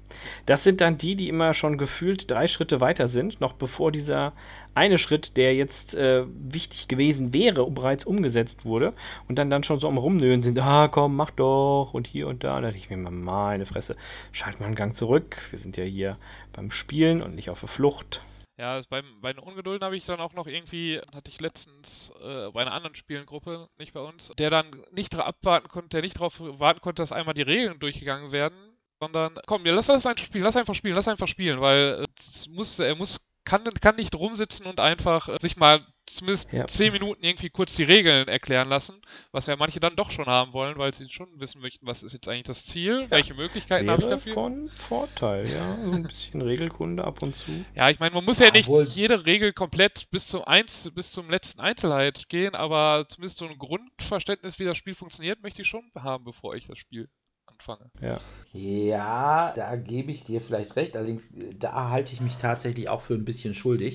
Das 0.47 0.65
sind 0.65 0.81
dann 0.81 0.97
die, 0.97 1.17
die 1.17 1.29
immer 1.29 1.53
schon 1.53 1.77
gefühlt 1.77 2.31
drei 2.31 2.47
Schritte 2.47 2.81
weiter 2.81 3.09
sind, 3.09 3.41
noch 3.41 3.53
bevor 3.53 3.93
dieser 3.93 4.33
eine 4.75 4.97
Schritt, 4.97 5.37
der 5.37 5.55
jetzt 5.55 5.95
äh, 5.95 6.25
wichtig 6.27 6.89
gewesen 6.89 7.35
wäre, 7.35 7.71
bereits 7.71 8.05
umgesetzt 8.05 8.65
wurde 8.65 8.95
und 9.29 9.37
dann, 9.37 9.51
dann 9.51 9.65
schon 9.65 9.79
so 9.81 9.87
am 9.87 9.99
Rumnöhen 9.99 10.43
sind, 10.43 10.59
ah 10.59 10.89
komm, 10.89 11.15
mach 11.15 11.31
doch 11.31 11.91
und 11.93 12.07
hier 12.07 12.27
und 12.27 12.43
da. 12.43 12.57
Da 12.57 12.69
dachte 12.69 12.79
ich 12.79 12.89
mir, 12.89 12.97
mal, 12.97 13.11
meine 13.11 13.67
Fresse, 13.67 13.97
schalt 14.33 14.61
mal 14.61 14.67
einen 14.67 14.75
Gang 14.77 14.97
zurück. 14.97 15.37
Wir 15.51 15.59
sind 15.59 15.77
ja 15.77 15.85
hier 15.85 16.17
beim 16.55 16.71
Spielen 16.71 17.23
und 17.23 17.35
nicht 17.35 17.51
auf 17.51 17.61
der 17.61 17.69
Flucht. 17.69 18.23
Ja, 18.59 18.81
beim, 18.89 19.21
bei 19.21 19.33
den 19.33 19.39
Ungedulden 19.39 19.85
habe 19.85 19.97
ich 19.99 20.07
dann 20.07 20.21
auch 20.21 20.33
noch 20.33 20.47
irgendwie, 20.47 20.99
hatte 21.15 21.29
ich 21.29 21.41
letztens 21.41 22.11
äh, 22.23 22.51
bei 22.53 22.63
einer 22.63 22.73
anderen 22.73 22.95
Spielengruppe, 22.95 23.69
nicht 23.79 23.93
bei 23.93 24.01
uns, 24.01 24.33
der 24.39 24.49
dann 24.49 24.83
nicht 24.93 25.15
abwarten 25.15 25.69
konnte, 25.69 25.91
der 25.91 26.03
nicht 26.03 26.17
darauf 26.17 26.41
warten 26.41 26.81
konnte, 26.81 27.03
dass 27.03 27.13
einmal 27.13 27.35
die 27.35 27.43
Regeln 27.43 27.79
durchgegangen 27.79 28.33
werden, 28.33 28.57
sondern 28.99 29.39
komm, 29.47 29.67
ja, 29.67 29.75
lass 29.75 29.87
das 29.89 30.07
einfach 30.07 30.25
spielen, 30.25 30.45
lass 30.45 30.57
einfach 30.57 30.75
spielen, 30.75 30.95
lass 30.95 31.09
einfach 31.09 31.29
spielen, 31.29 31.61
weil 31.61 32.05
äh, 32.05 32.51
muss, 32.51 32.79
er 32.79 32.95
muss, 32.95 33.21
kann, 33.47 33.65
kann 33.81 33.97
nicht 33.97 34.15
rumsitzen 34.15 34.67
und 34.67 34.79
einfach 34.81 35.29
äh, 35.29 35.39
sich 35.41 35.57
mal 35.57 35.81
zumindest 36.05 36.53
Ja. 36.53 36.67
zehn 36.69 36.93
Minuten 36.93 37.25
irgendwie 37.25 37.49
kurz 37.51 37.75
die 37.75 37.83
Regeln 37.83 38.29
erklären 38.29 38.69
lassen, 38.69 39.01
was 39.33 39.47
ja 39.47 39.57
manche 39.57 39.81
dann 39.81 39.97
doch 39.97 40.11
schon 40.13 40.27
haben 40.27 40.53
wollen, 40.53 40.79
weil 40.79 40.95
sie 40.95 41.09
schon 41.09 41.29
wissen 41.41 41.61
möchten, 41.61 41.85
was 41.87 42.03
ist 42.05 42.13
jetzt 42.13 42.29
eigentlich 42.29 42.45
das 42.45 42.65
Ziel, 42.65 43.07
welche 43.11 43.35
Möglichkeiten 43.35 43.91
habe 43.91 44.03
ich 44.03 44.09
dafür. 44.11 44.35
von 44.35 44.69
Vorteil, 44.77 45.49
ja. 45.51 45.77
So 45.85 45.91
ein 45.93 46.03
bisschen 46.05 46.43
Regelkunde 46.43 47.03
ab 47.05 47.23
und 47.23 47.35
zu. 47.35 47.65
Ja, 47.75 47.89
ich 47.91 47.99
meine, 47.99 48.15
man 48.15 48.25
muss 48.25 48.39
ja, 48.39 48.47
Ja, 48.47 48.53
nicht 48.53 48.69
wohl- 48.69 48.85
jede 48.85 49.27
Regel 49.27 49.53
komplett 49.53 50.09
bis 50.11 50.29
zum 50.29 50.45
Einz 50.45 50.89
bis 50.95 51.11
zum 51.11 51.29
letzten 51.31 51.61
Einzelheit 51.61 52.29
gehen, 52.29 52.55
aber 52.55 53.07
zumindest 53.09 53.39
so 53.39 53.47
ein 53.49 53.59
Grundverständnis, 53.59 54.59
wie 54.61 54.65
das 54.65 54.77
Spiel 54.77 54.95
funktioniert, 54.95 55.43
möchte 55.43 55.63
ich 55.63 55.69
schon 55.69 55.91
haben, 55.99 56.23
bevor 56.25 56.55
ich 56.55 56.67
das 56.69 56.79
Spiel 56.79 57.09
anfange. 57.57 57.91
Ja. 58.01 58.21
Ja, 58.53 59.53
da 59.55 59.77
gebe 59.77 60.11
ich 60.11 60.23
dir 60.23 60.41
vielleicht 60.41 60.77
recht. 60.77 60.97
Allerdings, 60.97 61.33
äh, 61.33 61.51
da 61.59 61.91
halte 61.91 62.13
ich 62.13 62.21
mich 62.21 62.37
tatsächlich 62.37 62.89
auch 62.89 63.01
für 63.01 63.15
ein 63.15 63.25
bisschen 63.25 63.55
schuldig. 63.55 63.95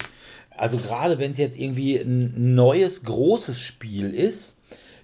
Also 0.51 0.78
gerade 0.78 1.20
wenn 1.20 1.32
es 1.32 1.38
jetzt 1.38 1.57
irgendwie 1.57 1.97
ein 1.97 2.53
neues, 2.55 3.03
großes 3.03 3.59
Spiel 3.59 4.14
ist, 4.14 4.57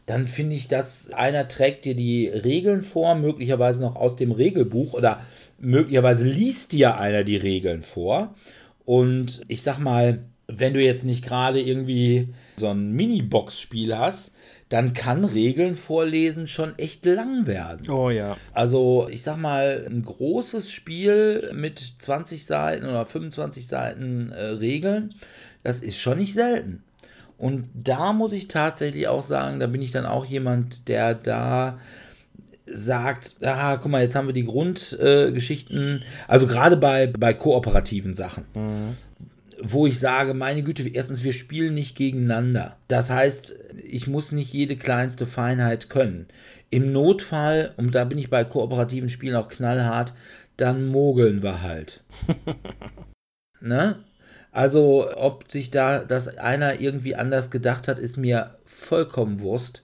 dann 0.05 0.27
finde 0.27 0.55
ich, 0.55 0.67
dass 0.67 1.11
einer 1.11 1.47
trägt 1.47 1.85
dir 1.85 1.95
die 1.95 2.27
Regeln 2.27 2.83
vor, 2.83 3.15
möglicherweise 3.15 3.81
noch 3.81 3.95
aus 3.95 4.15
dem 4.15 4.31
Regelbuch 4.31 4.93
oder 4.93 5.21
möglicherweise 5.59 6.25
liest 6.25 6.71
dir 6.71 6.97
einer 6.97 7.23
die 7.23 7.35
Regeln 7.35 7.83
vor. 7.83 8.33
Und 8.85 9.41
ich 9.49 9.63
sag 9.63 9.79
mal, 9.79 10.19
wenn 10.47 10.73
du 10.73 10.81
jetzt 10.81 11.03
nicht 11.03 11.25
gerade 11.25 11.59
irgendwie 11.59 12.29
so 12.55 12.69
ein 12.69 12.93
Mini-Box-Spiel 12.93 13.97
hast, 13.97 14.31
dann 14.69 14.93
kann 14.93 15.23
Regeln 15.23 15.75
vorlesen 15.75 16.47
schon 16.47 16.77
echt 16.77 17.05
lang 17.05 17.47
werden. 17.47 17.89
Oh 17.89 18.09
ja. 18.09 18.35
Also, 18.53 19.07
ich 19.09 19.23
sag 19.23 19.37
mal, 19.37 19.85
ein 19.89 20.03
großes 20.03 20.71
Spiel 20.71 21.51
mit 21.53 21.79
20 21.99 22.45
Seiten 22.45 22.85
oder 22.85 23.05
25 23.05 23.67
Seiten 23.67 24.31
äh, 24.31 24.43
Regeln, 24.43 25.15
das 25.63 25.79
ist 25.79 25.99
schon 25.99 26.17
nicht 26.17 26.33
selten. 26.33 26.83
Und 27.37 27.69
da 27.73 28.13
muss 28.13 28.33
ich 28.33 28.47
tatsächlich 28.47 29.07
auch 29.07 29.21
sagen, 29.21 29.59
da 29.59 29.67
bin 29.67 29.81
ich 29.81 29.91
dann 29.91 30.05
auch 30.05 30.25
jemand, 30.25 30.87
der 30.87 31.13
da 31.13 31.79
sagt, 32.65 33.35
ah, 33.41 33.77
guck 33.77 33.91
mal, 33.91 34.01
jetzt 34.01 34.15
haben 34.15 34.27
wir 34.27 34.33
die 34.33 34.45
Grundgeschichten, 34.45 36.01
äh, 36.01 36.05
also 36.27 36.47
gerade 36.47 36.75
bei, 36.75 37.07
bei 37.07 37.33
kooperativen 37.33 38.13
Sachen, 38.13 38.45
wo 39.61 39.87
ich 39.87 39.99
sage, 39.99 40.33
meine 40.33 40.63
Güte, 40.63 40.87
erstens, 40.87 41.23
wir 41.23 41.33
spielen 41.33 41.73
nicht 41.73 41.95
gegeneinander. 41.95 42.77
Das 42.87 43.09
heißt, 43.09 43.55
ich 43.83 44.07
muss 44.07 44.31
nicht 44.31 44.53
jede 44.53 44.77
kleinste 44.77 45.25
Feinheit 45.25 45.89
können. 45.89 46.27
Im 46.69 46.91
Notfall, 46.91 47.73
und 47.77 47.95
da 47.95 48.03
bin 48.03 48.17
ich 48.17 48.29
bei 48.29 48.43
kooperativen 48.43 49.09
Spielen 49.09 49.35
auch 49.35 49.49
knallhart, 49.49 50.13
dann 50.57 50.87
mogeln 50.87 51.43
wir 51.43 51.61
halt. 51.61 52.03
ne? 53.61 54.03
Also, 54.51 55.07
ob 55.15 55.51
sich 55.51 55.71
da 55.71 56.03
das 56.03 56.37
einer 56.37 56.79
irgendwie 56.79 57.15
anders 57.15 57.51
gedacht 57.51 57.87
hat, 57.87 57.99
ist 57.99 58.17
mir 58.17 58.57
vollkommen 58.65 59.41
Wurst. 59.41 59.83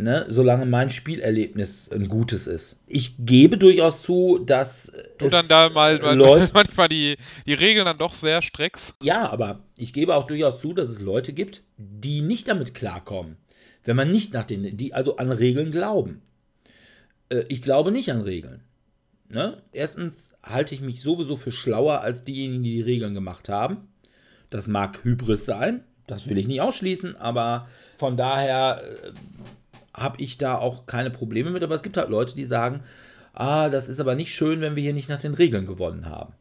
Ne, 0.00 0.26
solange 0.28 0.64
mein 0.64 0.90
Spielerlebnis 0.90 1.90
ein 1.90 2.06
gutes 2.06 2.46
ist. 2.46 2.78
Ich 2.86 3.16
gebe 3.18 3.58
durchaus 3.58 4.00
zu, 4.00 4.38
dass 4.38 4.92
du 5.18 5.28
dann 5.28 5.48
da 5.48 5.70
mal, 5.70 5.98
mal 5.98 6.16
Leute, 6.16 6.50
manchmal 6.54 6.88
die, 6.88 7.16
die 7.46 7.54
Regeln 7.54 7.84
dann 7.84 7.98
doch 7.98 8.14
sehr 8.14 8.40
streckst. 8.40 8.94
Ja, 9.02 9.28
aber 9.28 9.64
ich 9.76 9.92
gebe 9.92 10.14
auch 10.14 10.28
durchaus 10.28 10.60
zu, 10.60 10.72
dass 10.72 10.88
es 10.88 11.00
Leute 11.00 11.32
gibt, 11.32 11.64
die 11.78 12.20
nicht 12.20 12.46
damit 12.46 12.74
klarkommen, 12.74 13.38
wenn 13.82 13.96
man 13.96 14.12
nicht 14.12 14.32
nach 14.34 14.44
den, 14.44 14.76
die 14.76 14.94
also 14.94 15.16
an 15.16 15.32
Regeln 15.32 15.72
glauben. 15.72 16.22
Äh, 17.28 17.42
ich 17.48 17.60
glaube 17.60 17.90
nicht 17.90 18.12
an 18.12 18.20
Regeln. 18.20 18.62
Ne? 19.28 19.60
Erstens 19.72 20.36
halte 20.44 20.76
ich 20.76 20.80
mich 20.80 21.02
sowieso 21.02 21.36
für 21.36 21.50
schlauer 21.50 22.02
als 22.02 22.22
diejenigen, 22.22 22.62
die 22.62 22.74
die 22.74 22.82
Regeln 22.82 23.14
gemacht 23.14 23.48
haben. 23.48 23.88
Das 24.48 24.68
mag 24.68 25.02
Hybris 25.02 25.44
sein, 25.44 25.82
das 26.06 26.28
will 26.28 26.38
ich 26.38 26.46
nicht 26.46 26.60
ausschließen, 26.60 27.16
aber 27.16 27.66
von 27.96 28.16
daher 28.16 28.80
äh, 28.84 29.10
habe 30.00 30.20
ich 30.20 30.38
da 30.38 30.58
auch 30.58 30.86
keine 30.86 31.10
Probleme 31.10 31.50
mit, 31.50 31.62
aber 31.62 31.74
es 31.74 31.82
gibt 31.82 31.96
halt 31.96 32.08
Leute, 32.08 32.34
die 32.34 32.44
sagen, 32.44 32.82
ah, 33.32 33.68
das 33.68 33.88
ist 33.88 34.00
aber 34.00 34.14
nicht 34.14 34.34
schön, 34.34 34.60
wenn 34.60 34.76
wir 34.76 34.82
hier 34.82 34.94
nicht 34.94 35.08
nach 35.08 35.18
den 35.18 35.34
Regeln 35.34 35.66
gewonnen 35.66 36.06
haben. 36.06 36.34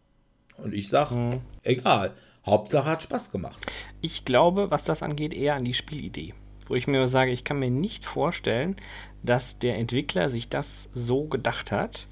Und 0.57 0.73
ich 0.73 0.89
sage, 0.89 1.15
mhm. 1.15 1.41
egal, 1.63 2.11
Hauptsache 2.45 2.89
hat 2.89 3.03
Spaß 3.03 3.31
gemacht. 3.31 3.65
Ich 4.01 4.25
glaube, 4.25 4.71
was 4.71 4.83
das 4.83 5.03
angeht, 5.03 5.33
eher 5.33 5.55
an 5.55 5.65
die 5.65 5.73
Spielidee. 5.73 6.33
Wo 6.67 6.75
ich 6.75 6.87
mir 6.87 7.07
sage, 7.07 7.31
ich 7.31 7.43
kann 7.43 7.59
mir 7.59 7.69
nicht 7.69 8.05
vorstellen, 8.05 8.77
dass 9.23 9.59
der 9.59 9.75
Entwickler 9.75 10.29
sich 10.29 10.49
das 10.49 10.89
so 10.93 11.25
gedacht 11.25 11.71
hat, 11.71 12.07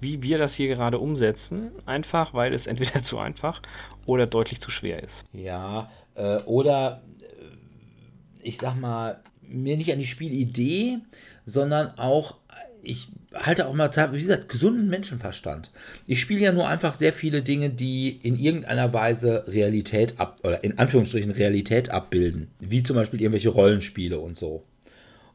wie 0.00 0.22
wir 0.22 0.38
das 0.38 0.54
hier 0.54 0.68
gerade 0.68 0.98
umsetzen, 0.98 1.72
einfach 1.86 2.32
weil 2.32 2.54
es 2.54 2.66
entweder 2.66 3.02
zu 3.02 3.18
einfach 3.18 3.60
oder 4.06 4.26
deutlich 4.26 4.60
zu 4.60 4.70
schwer 4.70 5.02
ist. 5.02 5.24
Ja, 5.32 5.90
äh, 6.14 6.38
oder 6.38 7.02
äh, 7.20 8.42
ich 8.42 8.56
sag 8.56 8.76
mal, 8.76 9.20
mir 9.50 9.76
nicht 9.76 9.92
an 9.92 9.98
die 9.98 10.06
Spielidee, 10.06 10.98
sondern 11.46 11.98
auch, 11.98 12.36
ich 12.82 13.08
halte 13.34 13.66
auch 13.66 13.74
mal, 13.74 13.90
wie 14.12 14.20
gesagt, 14.20 14.48
gesunden 14.48 14.88
Menschenverstand. 14.88 15.70
Ich 16.06 16.20
spiele 16.20 16.40
ja 16.40 16.52
nur 16.52 16.68
einfach 16.68 16.94
sehr 16.94 17.12
viele 17.12 17.42
Dinge, 17.42 17.70
die 17.70 18.18
in 18.22 18.38
irgendeiner 18.38 18.92
Weise 18.92 19.44
Realität 19.46 20.18
ab, 20.18 20.40
oder 20.42 20.64
in 20.64 20.78
Anführungsstrichen 20.78 21.30
Realität 21.30 21.90
abbilden. 21.90 22.48
Wie 22.60 22.82
zum 22.82 22.96
Beispiel 22.96 23.20
irgendwelche 23.20 23.50
Rollenspiele 23.50 24.18
und 24.18 24.38
so. 24.38 24.64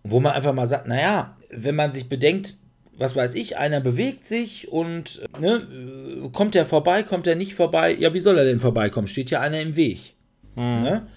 wo 0.07 0.19
man 0.19 0.33
einfach 0.33 0.53
mal 0.53 0.67
sagt, 0.67 0.87
naja, 0.87 1.35
wenn 1.49 1.75
man 1.75 1.91
sich 1.91 2.07
bedenkt, 2.07 2.57
was 2.97 3.15
weiß 3.15 3.33
ich, 3.33 3.57
einer 3.57 3.81
bewegt 3.81 4.25
sich 4.25 4.71
und 4.71 5.21
ne, 5.39 6.29
kommt 6.31 6.55
er 6.55 6.65
vorbei, 6.65 7.03
kommt 7.03 7.27
er 7.27 7.35
nicht 7.35 7.55
vorbei, 7.55 7.93
ja, 7.93 8.13
wie 8.13 8.19
soll 8.19 8.37
er 8.37 8.45
denn 8.45 8.59
vorbeikommen? 8.59 9.07
Steht 9.07 9.31
ja 9.31 9.41
einer 9.41 9.59
im 9.59 9.75
Weg. 9.75 10.13
Mhm. 10.55 10.63
Ne? 10.63 11.07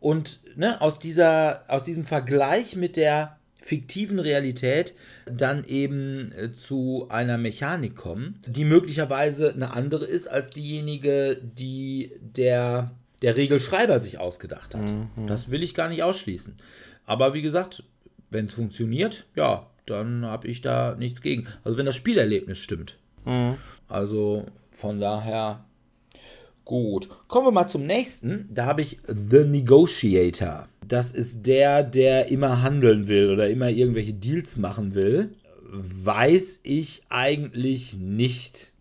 Und 0.00 0.40
ne, 0.56 0.80
aus, 0.80 0.98
dieser, 0.98 1.64
aus 1.68 1.82
diesem 1.82 2.04
Vergleich 2.04 2.76
mit 2.76 2.96
der 2.96 3.38
fiktiven 3.60 4.18
Realität 4.18 4.94
dann 5.26 5.64
eben 5.64 6.32
äh, 6.32 6.52
zu 6.52 7.06
einer 7.10 7.36
Mechanik 7.36 7.96
kommen, 7.96 8.40
die 8.46 8.64
möglicherweise 8.64 9.52
eine 9.52 9.72
andere 9.72 10.06
ist 10.06 10.26
als 10.26 10.50
diejenige, 10.50 11.38
die 11.42 12.12
der, 12.20 12.92
der 13.20 13.36
Regelschreiber 13.36 14.00
sich 14.00 14.18
ausgedacht 14.18 14.74
hat. 14.74 14.90
Mhm. 14.90 15.26
Das 15.26 15.50
will 15.50 15.62
ich 15.62 15.74
gar 15.74 15.88
nicht 15.88 16.02
ausschließen. 16.02 16.56
Aber 17.04 17.34
wie 17.34 17.42
gesagt, 17.42 17.82
wenn 18.30 18.46
es 18.46 18.54
funktioniert, 18.54 19.26
ja, 19.34 19.66
dann 19.86 20.24
habe 20.24 20.48
ich 20.48 20.62
da 20.62 20.94
nichts 20.98 21.20
gegen. 21.20 21.46
Also 21.64 21.76
wenn 21.78 21.86
das 21.86 21.96
Spielerlebnis 21.96 22.58
stimmt. 22.58 22.96
Mhm. 23.24 23.56
Also 23.88 24.46
von 24.70 25.00
daher 25.00 25.64
Gut, 26.68 27.08
kommen 27.28 27.46
wir 27.46 27.50
mal 27.50 27.66
zum 27.66 27.86
nächsten. 27.86 28.46
Da 28.52 28.66
habe 28.66 28.82
ich 28.82 28.98
The 29.06 29.46
Negotiator. 29.46 30.68
Das 30.86 31.10
ist 31.12 31.46
der, 31.46 31.82
der 31.82 32.28
immer 32.28 32.60
handeln 32.60 33.08
will 33.08 33.30
oder 33.30 33.48
immer 33.48 33.70
irgendwelche 33.70 34.12
Deals 34.12 34.58
machen 34.58 34.94
will. 34.94 35.34
Weiß 35.62 36.60
ich 36.64 37.04
eigentlich 37.08 37.96
nicht. 37.96 38.72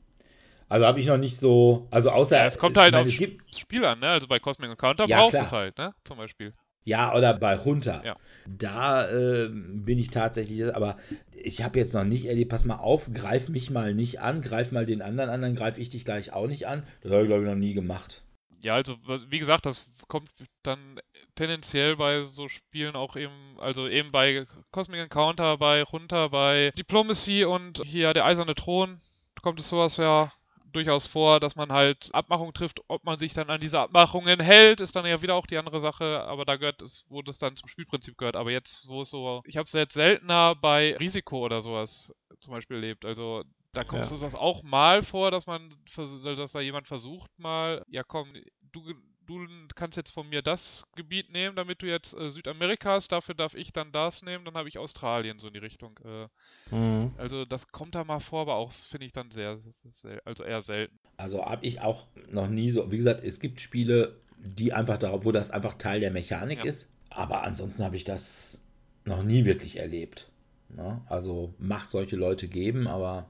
Also 0.67 0.85
habe 0.85 0.99
ich 0.99 1.05
noch 1.05 1.15
nicht 1.15 1.37
so, 1.37 1.87
also 1.89 2.09
außer. 2.09 2.35
Ja, 2.35 2.47
es 2.47 2.57
kommt 2.57 2.75
halt 2.75 2.93
aufs 2.93 3.13
Spiel 3.57 3.85
an, 3.85 3.99
ne? 3.99 4.09
Also 4.09 4.27
bei 4.27 4.39
Cosmic 4.39 4.77
Counter 4.77 5.05
ja, 5.05 5.21
brauchst 5.21 5.35
du 5.35 5.43
es 5.43 5.51
halt, 5.53 5.77
ne? 5.77 5.93
Zum 6.03 6.17
Beispiel. 6.17 6.51
Ja, 6.87 7.13
oder 7.13 7.33
bei 7.33 7.57
Hunter. 7.57 8.01
Ja. 8.05 8.15
Da 8.45 9.09
äh, 9.09 9.49
bin 9.49 9.99
ich 9.99 10.09
tatsächlich, 10.09 10.73
aber 10.73 10.95
ich 11.33 11.61
habe 11.61 11.77
jetzt 11.79 11.93
noch 11.93 12.05
nicht 12.05 12.27
erlebt, 12.27 12.49
pass 12.49 12.63
mal 12.63 12.77
auf, 12.77 13.11
greif 13.13 13.49
mich 13.49 13.69
mal 13.69 13.93
nicht 13.93 14.21
an, 14.21 14.41
greif 14.41 14.71
mal 14.71 14.85
den 14.85 15.01
anderen 15.01 15.29
an, 15.29 15.41
dann 15.41 15.55
greife 15.55 15.81
ich 15.81 15.89
dich 15.89 16.05
gleich 16.05 16.31
auch 16.31 16.47
nicht 16.47 16.65
an. 16.65 16.83
Das 17.01 17.11
habe 17.11 17.23
ich, 17.23 17.27
glaube 17.27 17.43
ich, 17.43 17.49
noch 17.49 17.57
nie 17.57 17.73
gemacht. 17.73 18.23
Ja, 18.61 18.75
also 18.75 18.95
wie 19.27 19.39
gesagt, 19.39 19.65
das 19.65 19.85
kommt 20.07 20.31
dann 20.63 21.01
tendenziell 21.35 21.97
bei 21.97 22.23
so 22.23 22.47
Spielen 22.47 22.95
auch 22.95 23.17
eben, 23.17 23.57
also 23.59 23.89
eben 23.89 24.13
bei 24.13 24.45
Cosmic 24.71 25.01
Encounter, 25.01 25.57
bei 25.57 25.83
Hunter, 25.83 26.29
bei 26.29 26.71
Diplomacy 26.77 27.43
und 27.43 27.81
hier 27.83 28.13
der 28.13 28.23
Eiserne 28.23 28.55
Thron 28.55 29.01
kommt 29.41 29.59
es 29.59 29.67
sowas 29.67 29.97
ja 29.97 30.31
durchaus 30.71 31.07
vor, 31.07 31.39
dass 31.39 31.55
man 31.55 31.71
halt 31.71 32.09
Abmachungen 32.13 32.53
trifft. 32.53 32.81
Ob 32.87 33.03
man 33.03 33.19
sich 33.19 33.33
dann 33.33 33.49
an 33.49 33.61
diese 33.61 33.79
Abmachungen 33.79 34.39
hält, 34.39 34.79
ist 34.79 34.95
dann 34.95 35.05
ja 35.05 35.21
wieder 35.21 35.35
auch 35.35 35.47
die 35.47 35.57
andere 35.57 35.79
Sache. 35.79 36.23
Aber 36.23 36.45
da 36.45 36.55
gehört 36.55 36.81
es, 36.81 37.05
wo 37.09 37.21
das 37.21 37.37
dann 37.37 37.55
zum 37.55 37.67
Spielprinzip 37.69 38.17
gehört. 38.17 38.35
Aber 38.35 38.51
jetzt, 38.51 38.87
wo 38.87 39.01
es 39.01 39.09
so, 39.09 39.41
ich 39.45 39.57
habe 39.57 39.65
es 39.65 39.73
jetzt 39.73 39.93
seltener 39.93 40.55
bei 40.55 40.95
Risiko 40.97 41.45
oder 41.45 41.61
sowas 41.61 42.13
zum 42.39 42.53
Beispiel 42.53 42.77
erlebt. 42.77 43.05
Also 43.05 43.43
da 43.73 43.83
kommt 43.83 44.01
ja. 44.01 44.05
sowas 44.05 44.35
auch 44.35 44.63
mal 44.63 45.03
vor, 45.03 45.31
dass 45.31 45.45
man, 45.45 45.73
dass 45.95 46.51
da 46.51 46.59
jemand 46.61 46.87
versucht 46.87 47.29
mal, 47.37 47.83
ja 47.89 48.03
komm, 48.03 48.33
du 48.71 48.81
du 49.27 49.47
kannst 49.75 49.97
jetzt 49.97 50.11
von 50.11 50.27
mir 50.29 50.41
das 50.41 50.83
Gebiet 50.95 51.31
nehmen, 51.31 51.55
damit 51.55 51.81
du 51.81 51.85
jetzt 51.85 52.13
äh, 52.13 52.29
Südamerika 52.29 52.91
hast, 52.93 53.11
dafür 53.11 53.35
darf 53.35 53.53
ich 53.53 53.73
dann 53.73 53.91
das 53.91 54.21
nehmen, 54.21 54.45
dann 54.45 54.55
habe 54.55 54.69
ich 54.69 54.77
Australien 54.77 55.39
so 55.39 55.47
in 55.47 55.53
die 55.53 55.59
Richtung. 55.59 55.99
Äh, 56.03 56.75
mhm. 56.75 57.11
Also 57.17 57.45
das 57.45 57.67
kommt 57.71 57.95
da 57.95 58.03
mal 58.03 58.19
vor, 58.19 58.41
aber 58.41 58.55
auch 58.55 58.71
finde 58.71 59.05
ich 59.05 59.11
dann 59.11 59.31
sehr, 59.31 59.59
sehr, 59.91 60.21
also 60.25 60.43
eher 60.43 60.61
selten. 60.61 60.97
Also 61.17 61.45
habe 61.45 61.65
ich 61.65 61.81
auch 61.81 62.07
noch 62.29 62.47
nie 62.47 62.71
so, 62.71 62.91
wie 62.91 62.97
gesagt, 62.97 63.23
es 63.23 63.39
gibt 63.39 63.61
Spiele, 63.61 64.19
die 64.37 64.73
einfach 64.73 64.97
darauf, 64.97 65.25
wo 65.25 65.31
das 65.31 65.51
einfach 65.51 65.75
Teil 65.75 65.99
der 65.99 66.11
Mechanik 66.11 66.59
ja. 66.59 66.65
ist, 66.65 66.89
aber 67.09 67.43
ansonsten 67.43 67.83
habe 67.83 67.95
ich 67.95 68.03
das 68.03 68.61
noch 69.05 69.23
nie 69.23 69.45
wirklich 69.45 69.77
erlebt. 69.77 70.29
Ne? 70.69 71.01
Also 71.07 71.53
mag 71.59 71.87
solche 71.87 72.15
Leute 72.15 72.47
geben, 72.47 72.87
aber 72.87 73.29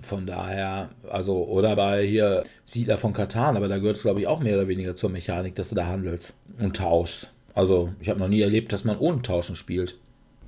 von 0.00 0.26
daher, 0.26 0.90
also, 1.08 1.44
oder 1.44 1.76
bei 1.76 2.06
hier 2.06 2.44
Siedler 2.64 2.96
von 2.96 3.12
Katan, 3.12 3.56
aber 3.56 3.68
da 3.68 3.78
gehört 3.78 3.96
es, 3.96 4.02
glaube 4.02 4.20
ich, 4.20 4.26
auch 4.26 4.40
mehr 4.40 4.56
oder 4.56 4.68
weniger 4.68 4.96
zur 4.96 5.10
Mechanik, 5.10 5.54
dass 5.54 5.70
du 5.70 5.74
da 5.74 5.86
handelst 5.86 6.38
und 6.58 6.76
tauschst. 6.76 7.32
Also, 7.54 7.92
ich 8.00 8.08
habe 8.08 8.20
noch 8.20 8.28
nie 8.28 8.40
erlebt, 8.40 8.72
dass 8.72 8.84
man 8.84 8.98
ohne 8.98 9.22
Tauschen 9.22 9.56
spielt. 9.56 9.98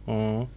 Mhm. 0.07 0.49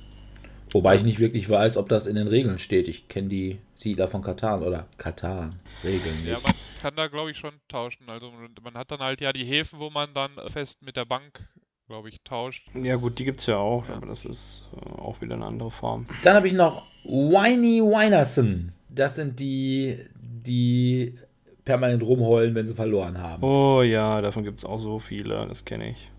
Wobei 0.71 0.95
ich 0.95 1.03
nicht 1.03 1.19
wirklich 1.19 1.49
weiß, 1.49 1.77
ob 1.77 1.89
das 1.89 2.07
in 2.07 2.15
den 2.15 2.27
Regeln 2.27 2.57
steht. 2.57 2.87
Ich 2.87 3.09
kenne 3.09 3.27
die 3.27 3.59
Siedler 3.75 4.07
von 4.07 4.21
Katan 4.21 4.63
oder 4.63 4.87
Katan 4.97 5.59
Regeln 5.83 6.23
nicht. 6.23 6.29
Ja, 6.29 6.39
man 6.39 6.53
kann 6.81 6.95
da, 6.95 7.07
glaube 7.07 7.31
ich, 7.31 7.37
schon 7.37 7.53
tauschen. 7.67 8.09
Also, 8.09 8.31
man 8.61 8.75
hat 8.75 8.91
dann 8.91 8.99
halt 8.99 9.21
ja 9.21 9.33
die 9.33 9.45
Häfen, 9.45 9.79
wo 9.79 9.89
man 9.89 10.13
dann 10.13 10.31
fest 10.51 10.81
mit 10.81 10.95
der 10.95 11.05
Bank 11.05 11.47
glaube 11.91 12.07
ich, 12.07 12.21
tauscht. 12.23 12.65
Ja, 12.73 12.95
gut, 12.95 13.19
die 13.19 13.25
gibt 13.25 13.41
es 13.41 13.47
ja 13.47 13.57
auch, 13.57 13.85
ja. 13.89 13.95
aber 13.95 14.07
das 14.07 14.23
ist 14.23 14.63
äh, 14.73 14.89
auch 15.01 15.19
wieder 15.19 15.35
eine 15.35 15.45
andere 15.45 15.71
Form. 15.71 16.07
Dann 16.23 16.37
habe 16.37 16.47
ich 16.47 16.53
noch 16.53 16.85
Whiny 17.03 17.81
Winerson. 17.81 18.71
Das 18.87 19.15
sind 19.15 19.41
die, 19.41 19.97
die 20.15 21.17
permanent 21.65 22.01
rumheulen, 22.01 22.55
wenn 22.55 22.65
sie 22.65 22.75
verloren 22.75 23.17
haben. 23.17 23.43
Oh 23.43 23.81
ja, 23.81 24.21
davon 24.21 24.45
gibt 24.45 24.59
es 24.59 24.65
auch 24.65 24.79
so 24.79 24.99
viele, 24.99 25.45
das 25.47 25.65
kenne 25.65 25.89
ich. 25.89 26.09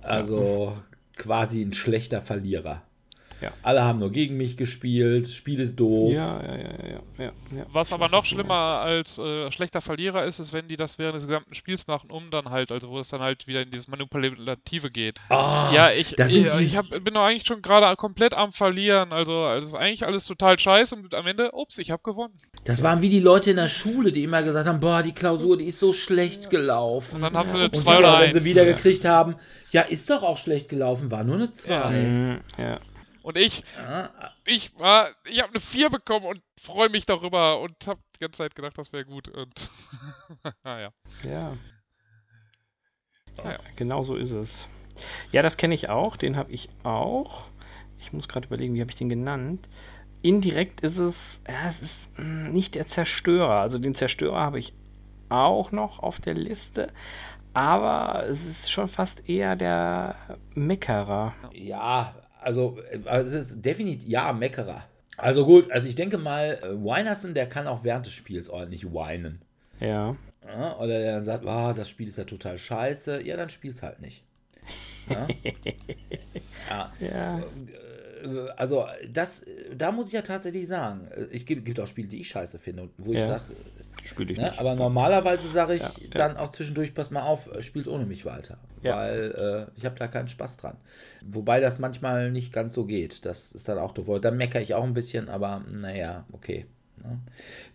Also 0.00 0.72
ja. 0.74 0.82
quasi 1.16 1.60
ein 1.60 1.74
schlechter 1.74 2.22
Verlierer. 2.22 2.80
Ja. 3.44 3.52
Alle 3.62 3.84
haben 3.84 3.98
nur 3.98 4.10
gegen 4.10 4.38
mich 4.38 4.56
gespielt, 4.56 5.28
Spiel 5.28 5.60
ist 5.60 5.78
doof. 5.78 6.14
Ja, 6.14 6.40
ja, 6.42 6.56
ja, 6.56 7.02
ja. 7.18 7.24
ja, 7.54 7.66
Was 7.72 7.92
aber 7.92 8.08
noch 8.08 8.24
schlimmer 8.24 8.54
als 8.54 9.18
äh, 9.18 9.52
schlechter 9.52 9.82
Verlierer 9.82 10.24
ist, 10.24 10.38
ist, 10.38 10.54
wenn 10.54 10.66
die 10.66 10.76
das 10.76 10.98
während 10.98 11.16
des 11.16 11.26
gesamten 11.26 11.54
Spiels 11.54 11.86
machen, 11.86 12.10
um 12.10 12.30
dann 12.30 12.48
halt, 12.48 12.72
also 12.72 12.88
wo 12.88 12.98
es 12.98 13.08
dann 13.08 13.20
halt 13.20 13.46
wieder 13.46 13.60
in 13.60 13.70
dieses 13.70 13.86
Manipulative 13.86 14.90
geht. 14.90 15.20
Oh, 15.28 15.34
ja, 15.34 15.90
ich, 15.90 16.18
ich, 16.18 16.46
ich 16.46 16.76
hab, 16.76 16.88
bin 16.88 17.12
doch 17.12 17.22
eigentlich 17.22 17.46
schon 17.46 17.60
gerade 17.60 17.94
komplett 17.96 18.32
am 18.32 18.52
Verlieren. 18.52 19.12
Also, 19.12 19.42
also 19.42 19.68
ist 19.68 19.74
eigentlich 19.74 20.06
alles 20.06 20.24
total 20.24 20.58
scheiße 20.58 20.94
und 20.94 21.14
am 21.14 21.26
Ende, 21.26 21.52
ups, 21.52 21.76
ich 21.76 21.90
habe 21.90 22.02
gewonnen. 22.02 22.34
Das 22.64 22.82
waren 22.82 23.02
wie 23.02 23.10
die 23.10 23.20
Leute 23.20 23.50
in 23.50 23.56
der 23.56 23.68
Schule, 23.68 24.10
die 24.10 24.24
immer 24.24 24.42
gesagt 24.42 24.66
haben, 24.66 24.80
boah, 24.80 25.02
die 25.02 25.12
Klausur, 25.12 25.58
die 25.58 25.66
ist 25.66 25.80
so 25.80 25.92
schlecht 25.92 26.48
gelaufen. 26.48 27.16
Und 27.16 27.22
dann 27.22 27.36
haben 27.36 27.50
sie 27.50 27.58
eine 27.58 27.70
2 27.70 27.98
oder 27.98 28.16
1. 28.16 28.34
wenn 28.34 28.40
sie 28.40 28.48
wieder 28.48 28.64
gekriegt 28.64 29.04
haben, 29.04 29.36
ja, 29.70 29.82
ist 29.82 30.08
doch 30.08 30.22
auch 30.22 30.38
schlecht 30.38 30.70
gelaufen, 30.70 31.10
war 31.10 31.24
nur 31.24 31.36
eine 31.36 31.52
2. 31.52 31.70
Ja. 31.70 31.90
Mhm, 31.90 32.40
ja. 32.56 32.78
Und 33.24 33.38
ich, 33.38 33.64
ich 34.44 34.78
war, 34.78 35.08
ich 35.24 35.40
habe 35.40 35.48
eine 35.50 35.60
4 35.60 35.88
bekommen 35.88 36.26
und 36.26 36.42
freue 36.60 36.90
mich 36.90 37.06
darüber 37.06 37.58
und 37.58 37.74
habe 37.86 37.98
die 38.14 38.20
ganze 38.20 38.36
Zeit 38.36 38.54
gedacht, 38.54 38.76
das 38.76 38.92
wäre 38.92 39.06
gut. 39.06 39.28
Und 39.28 39.70
naja. 40.62 40.90
Ja. 41.22 41.56
Ja, 43.42 43.58
genau 43.76 44.02
so 44.02 44.14
ist 44.16 44.30
es. 44.30 44.68
Ja, 45.32 45.40
das 45.40 45.56
kenne 45.56 45.74
ich 45.74 45.88
auch, 45.88 46.16
den 46.18 46.36
habe 46.36 46.52
ich 46.52 46.68
auch. 46.82 47.48
ich 47.98 48.12
muss 48.12 48.28
gerade 48.28 48.46
überlegen, 48.46 48.74
wie 48.74 48.82
habe 48.82 48.90
ich 48.90 48.98
den 48.98 49.08
genannt? 49.08 49.68
Indirekt 50.20 50.82
ist 50.82 50.98
es, 50.98 51.40
ja, 51.48 51.70
es 51.70 51.80
ist 51.80 52.18
mh, 52.18 52.50
nicht 52.50 52.74
der 52.74 52.86
Zerstörer. 52.86 53.60
Also 53.60 53.78
den 53.78 53.94
Zerstörer 53.94 54.38
habe 54.40 54.58
ich 54.58 54.74
auch 55.30 55.72
noch 55.72 55.98
auf 55.98 56.20
der 56.20 56.34
Liste, 56.34 56.92
aber 57.54 58.26
es 58.28 58.46
ist 58.46 58.70
schon 58.70 58.88
fast 58.88 59.28
eher 59.28 59.56
der 59.56 60.38
Meckerer. 60.54 61.34
Ja, 61.52 62.14
also, 62.44 62.78
also 63.04 63.36
es 63.36 63.50
ist 63.52 63.64
definitiv, 63.64 64.08
ja, 64.08 64.32
Meckerer. 64.32 64.84
Also 65.16 65.46
gut, 65.46 65.70
also 65.70 65.88
ich 65.88 65.94
denke 65.94 66.18
mal, 66.18 66.58
äh, 66.62 66.70
Winerson, 66.70 67.34
der 67.34 67.48
kann 67.48 67.66
auch 67.66 67.84
während 67.84 68.06
des 68.06 68.12
Spiels 68.12 68.48
ordentlich 68.48 68.92
weinen. 68.92 69.42
Ja. 69.80 70.16
Ja, 70.46 70.76
oder 70.78 70.98
der 70.98 71.14
dann 71.14 71.24
sagt, 71.24 71.46
ah, 71.46 71.72
das 71.72 71.88
Spiel 71.88 72.08
ist 72.08 72.18
ja 72.18 72.24
total 72.24 72.58
scheiße. 72.58 73.22
Ja, 73.22 73.36
dann 73.36 73.48
spiel's 73.48 73.82
halt 73.82 74.00
nicht. 74.00 74.24
Ja. 75.08 75.26
ja. 76.70 76.92
Ja. 77.00 77.38
Äh, 77.38 78.50
Also, 78.56 78.86
das, 79.10 79.44
da 79.76 79.92
muss 79.92 80.08
ich 80.08 80.14
ja 80.14 80.22
tatsächlich 80.22 80.66
sagen, 80.66 81.08
äh, 81.08 81.28
es 81.32 81.44
gibt, 81.44 81.78
auch 81.80 81.86
Spiele, 81.86 82.08
die 82.08 82.20
ich 82.20 82.28
scheiße 82.28 82.58
finde, 82.58 82.88
wo 82.98 83.12
ich 83.12 83.20
sage, 83.20 83.42
Spiele 84.04 84.32
ich 84.32 84.38
ne, 84.38 84.44
nicht. 84.50 84.58
aber 84.58 84.74
normalerweise 84.74 85.50
sage 85.50 85.74
ich 85.74 85.82
Ja, 85.82 85.90
ja. 86.00 86.10
dann 86.12 86.36
auch 86.36 86.50
zwischendurch, 86.50 86.94
pass 86.94 87.10
mal 87.10 87.22
auf, 87.22 87.50
äh, 87.52 87.62
spielt 87.62 87.88
ohne 87.88 88.04
mich 88.06 88.24
weiter. 88.24 88.58
Ja. 88.82 88.96
Weil 88.96 89.68
äh, 89.74 89.78
ich 89.78 89.84
habe 89.84 89.98
da 89.98 90.06
keinen 90.08 90.28
Spaß 90.28 90.58
dran. 90.58 90.76
Wobei 91.22 91.60
das 91.60 91.78
manchmal 91.78 92.30
nicht 92.30 92.52
ganz 92.52 92.74
so 92.74 92.84
geht. 92.84 93.24
Das 93.24 93.52
ist 93.52 93.68
dann 93.68 93.78
auch 93.78 93.92
doof. 93.92 94.20
Dann 94.20 94.36
meckere 94.36 94.60
ich 94.60 94.74
auch 94.74 94.84
ein 94.84 94.94
bisschen, 94.94 95.28
aber 95.28 95.64
naja, 95.70 96.24
okay. 96.32 96.66
Ne? 97.02 97.18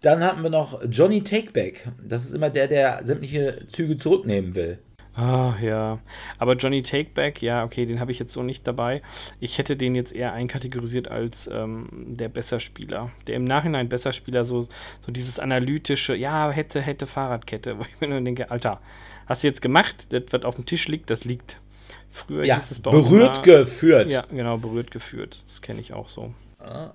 Dann 0.01 0.23
hatten 0.23 0.43
wir 0.43 0.49
noch 0.49 0.81
Johnny 0.89 1.23
Takeback. 1.23 1.88
Das 2.07 2.26
ist 2.26 2.34
immer 2.34 2.49
der, 2.49 2.68
der 2.68 3.06
sämtliche 3.06 3.68
Züge 3.68 3.97
zurücknehmen 3.97 4.56
will. 4.56 4.80
Ah, 5.20 5.58
ja. 5.62 6.00
Aber 6.38 6.56
Johnny 6.56 6.82
Takeback, 6.82 7.41
ja, 7.41 7.66
okay, 7.66 7.86
den 7.86 8.00
habe 8.00 8.14
ich 8.14 8.20
jetzt 8.20 8.32
so 8.32 8.41
nicht 8.41 8.66
dabei. 8.66 9.02
Ich 9.41 9.58
hätte 9.58 9.76
den 9.76 9.94
jetzt 9.94 10.16
eher 10.16 10.32
einkategorisiert 10.32 11.10
als 11.10 11.50
ähm, 11.52 11.90
der 11.91 12.30
Besserspieler. 12.30 13.12
Der 13.28 13.36
im 13.36 13.44
Nachhinein 13.44 13.90
Besserspieler, 13.90 14.46
so, 14.46 14.70
so 15.06 15.12
dieses 15.12 15.38
analytische, 15.38 16.16
ja, 16.16 16.52
hätte, 16.52 16.80
hätte 16.82 17.06
Fahrradkette, 17.06 17.78
wo 17.80 17.84
ich 17.84 18.00
mir 18.00 18.08
nur 18.08 18.22
denke, 18.22 18.50
Alter, 18.50 18.80
hast 19.26 19.44
du 19.44 19.48
jetzt 19.48 19.62
gemacht? 19.62 20.08
Das, 20.10 20.24
was 20.32 20.44
auf 20.44 20.56
dem 20.56 20.66
Tisch 20.66 20.88
liegt, 20.88 21.10
das 21.10 21.26
liegt. 21.26 21.58
Früher 22.12 22.46
Ja, 22.46 22.56
hieß 22.56 22.72
es 22.72 22.80
bei 22.80 22.91
uns 22.91 23.10
berührt 23.10 23.44
geführt. 23.44 24.12
Ja, 24.12 24.24
genau, 24.32 24.58
berührt 24.58 24.90
geführt. 24.90 25.44
Das 25.48 25.62
kenne 25.62 25.82
ich 25.82 25.91
auch 25.91 26.08
so. 26.10 26.34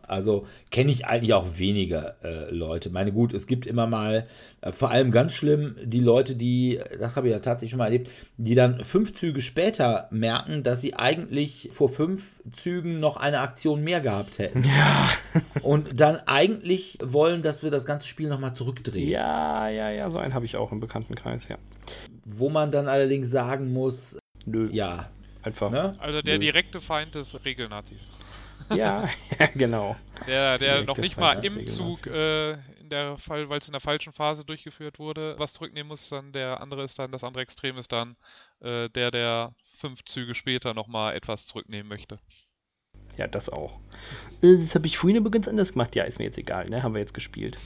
Also 0.07 0.47
kenne 0.71 0.91
ich 0.91 1.07
eigentlich 1.07 1.35
auch 1.35 1.59
weniger 1.59 2.17
äh, 2.23 2.51
Leute. 2.51 2.91
Meine 2.91 3.13
gut, 3.13 3.33
es 3.35 3.47
gibt 3.47 3.67
immer 3.67 3.87
mal, 3.87 4.25
äh, 4.61 4.73
vor 4.73 4.91
allem 4.91 5.11
ganz 5.11 5.35
schlimm, 5.35 5.77
die 5.83 6.01
Leute, 6.01 6.37
die, 6.37 6.81
das 6.99 7.17
habe 7.17 7.29
ich 7.29 7.33
ja 7.33 7.41
tatsächlich 7.41 7.71
schon 7.71 7.79
mal 7.79 7.87
erlebt, 7.87 8.11
die 8.37 8.55
dann 8.55 8.85
fünf 8.85 9.15
Züge 9.15 9.41
später 9.41 10.09
merken, 10.11 10.63
dass 10.63 10.81
sie 10.81 10.95
eigentlich 10.95 11.71
vor 11.73 11.89
fünf 11.89 12.43
Zügen 12.53 13.01
noch 13.01 13.17
eine 13.17 13.41
Aktion 13.41 13.83
mehr 13.83 14.01
gehabt 14.01 14.39
hätten. 14.39 14.65
Ja. 14.75 15.11
Und 15.63 16.01
dann 16.01 16.17
eigentlich 16.27 16.99
wollen, 17.03 17.43
dass 17.43 17.63
wir 17.63 17.71
das 17.71 17.85
ganze 17.87 18.09
Spiel 18.09 18.29
nochmal 18.29 18.55
zurückdrehen. 18.55 19.09
Ja, 19.09 19.69
ja, 19.69 19.91
ja, 19.91 20.11
so 20.11 20.19
einen 20.19 20.35
habe 20.35 20.47
ich 20.47 20.57
auch 20.57 20.73
im 20.73 20.81
Bekanntenkreis, 20.81 21.49
ja. 21.49 21.59
Wo 22.25 22.49
man 22.51 22.73
dann 22.73 22.89
allerdings 22.89 23.31
sagen 23.31 23.73
muss, 23.73 24.19
Nö, 24.47 24.69
ja, 24.73 25.11
einfach. 25.43 25.71
ne? 25.71 25.95
Also 25.99 26.23
der 26.23 26.35
Nö. 26.35 26.41
direkte 26.41 26.81
Feind 26.81 27.15
des 27.15 27.45
Regelnazis. 27.45 28.11
Ja, 28.74 29.09
genau. 29.55 29.97
Der, 30.27 30.59
der 30.59 30.85
noch 30.85 30.97
nicht 30.99 31.16
mal 31.16 31.45
im 31.45 31.66
Zug, 31.66 32.07
äh, 32.07 32.53
in 32.81 32.89
der 32.89 33.19
Fall, 33.19 33.49
weil 33.49 33.59
es 33.59 33.66
in 33.66 33.73
der 33.73 33.81
falschen 33.81 34.12
Phase 34.12 34.45
durchgeführt 34.45 34.99
wurde, 34.99 35.35
was 35.39 35.53
zurücknehmen 35.53 35.89
muss, 35.89 36.09
dann 36.09 36.32
der 36.32 36.61
andere 36.61 36.85
ist 36.85 36.99
dann, 36.99 37.12
das 37.12 37.24
andere 37.24 37.43
Extrem 37.43 37.77
ist 37.78 37.93
dann 37.93 38.16
äh, 38.61 38.89
der, 38.91 39.11
der 39.11 39.55
fünf 39.78 40.05
Züge 40.05 40.35
später 40.35 40.74
nochmal 40.74 41.15
etwas 41.15 41.47
zurücknehmen 41.47 41.89
möchte. 41.89 42.19
Ja, 43.16 43.27
das 43.28 43.49
auch. 43.49 43.81
Äh, 44.43 44.57
Das 44.57 44.74
habe 44.74 44.86
ich 44.86 44.99
vorhin 44.99 45.23
ganz 45.31 45.47
anders 45.47 45.73
gemacht. 45.73 45.95
Ja, 45.95 46.05
ist 46.05 46.19
mir 46.19 46.24
jetzt 46.24 46.39
egal, 46.39 46.69
ne? 46.69 46.82
Haben 46.82 46.95
wir 46.95 47.01
jetzt 47.01 47.15
gespielt. 47.15 47.59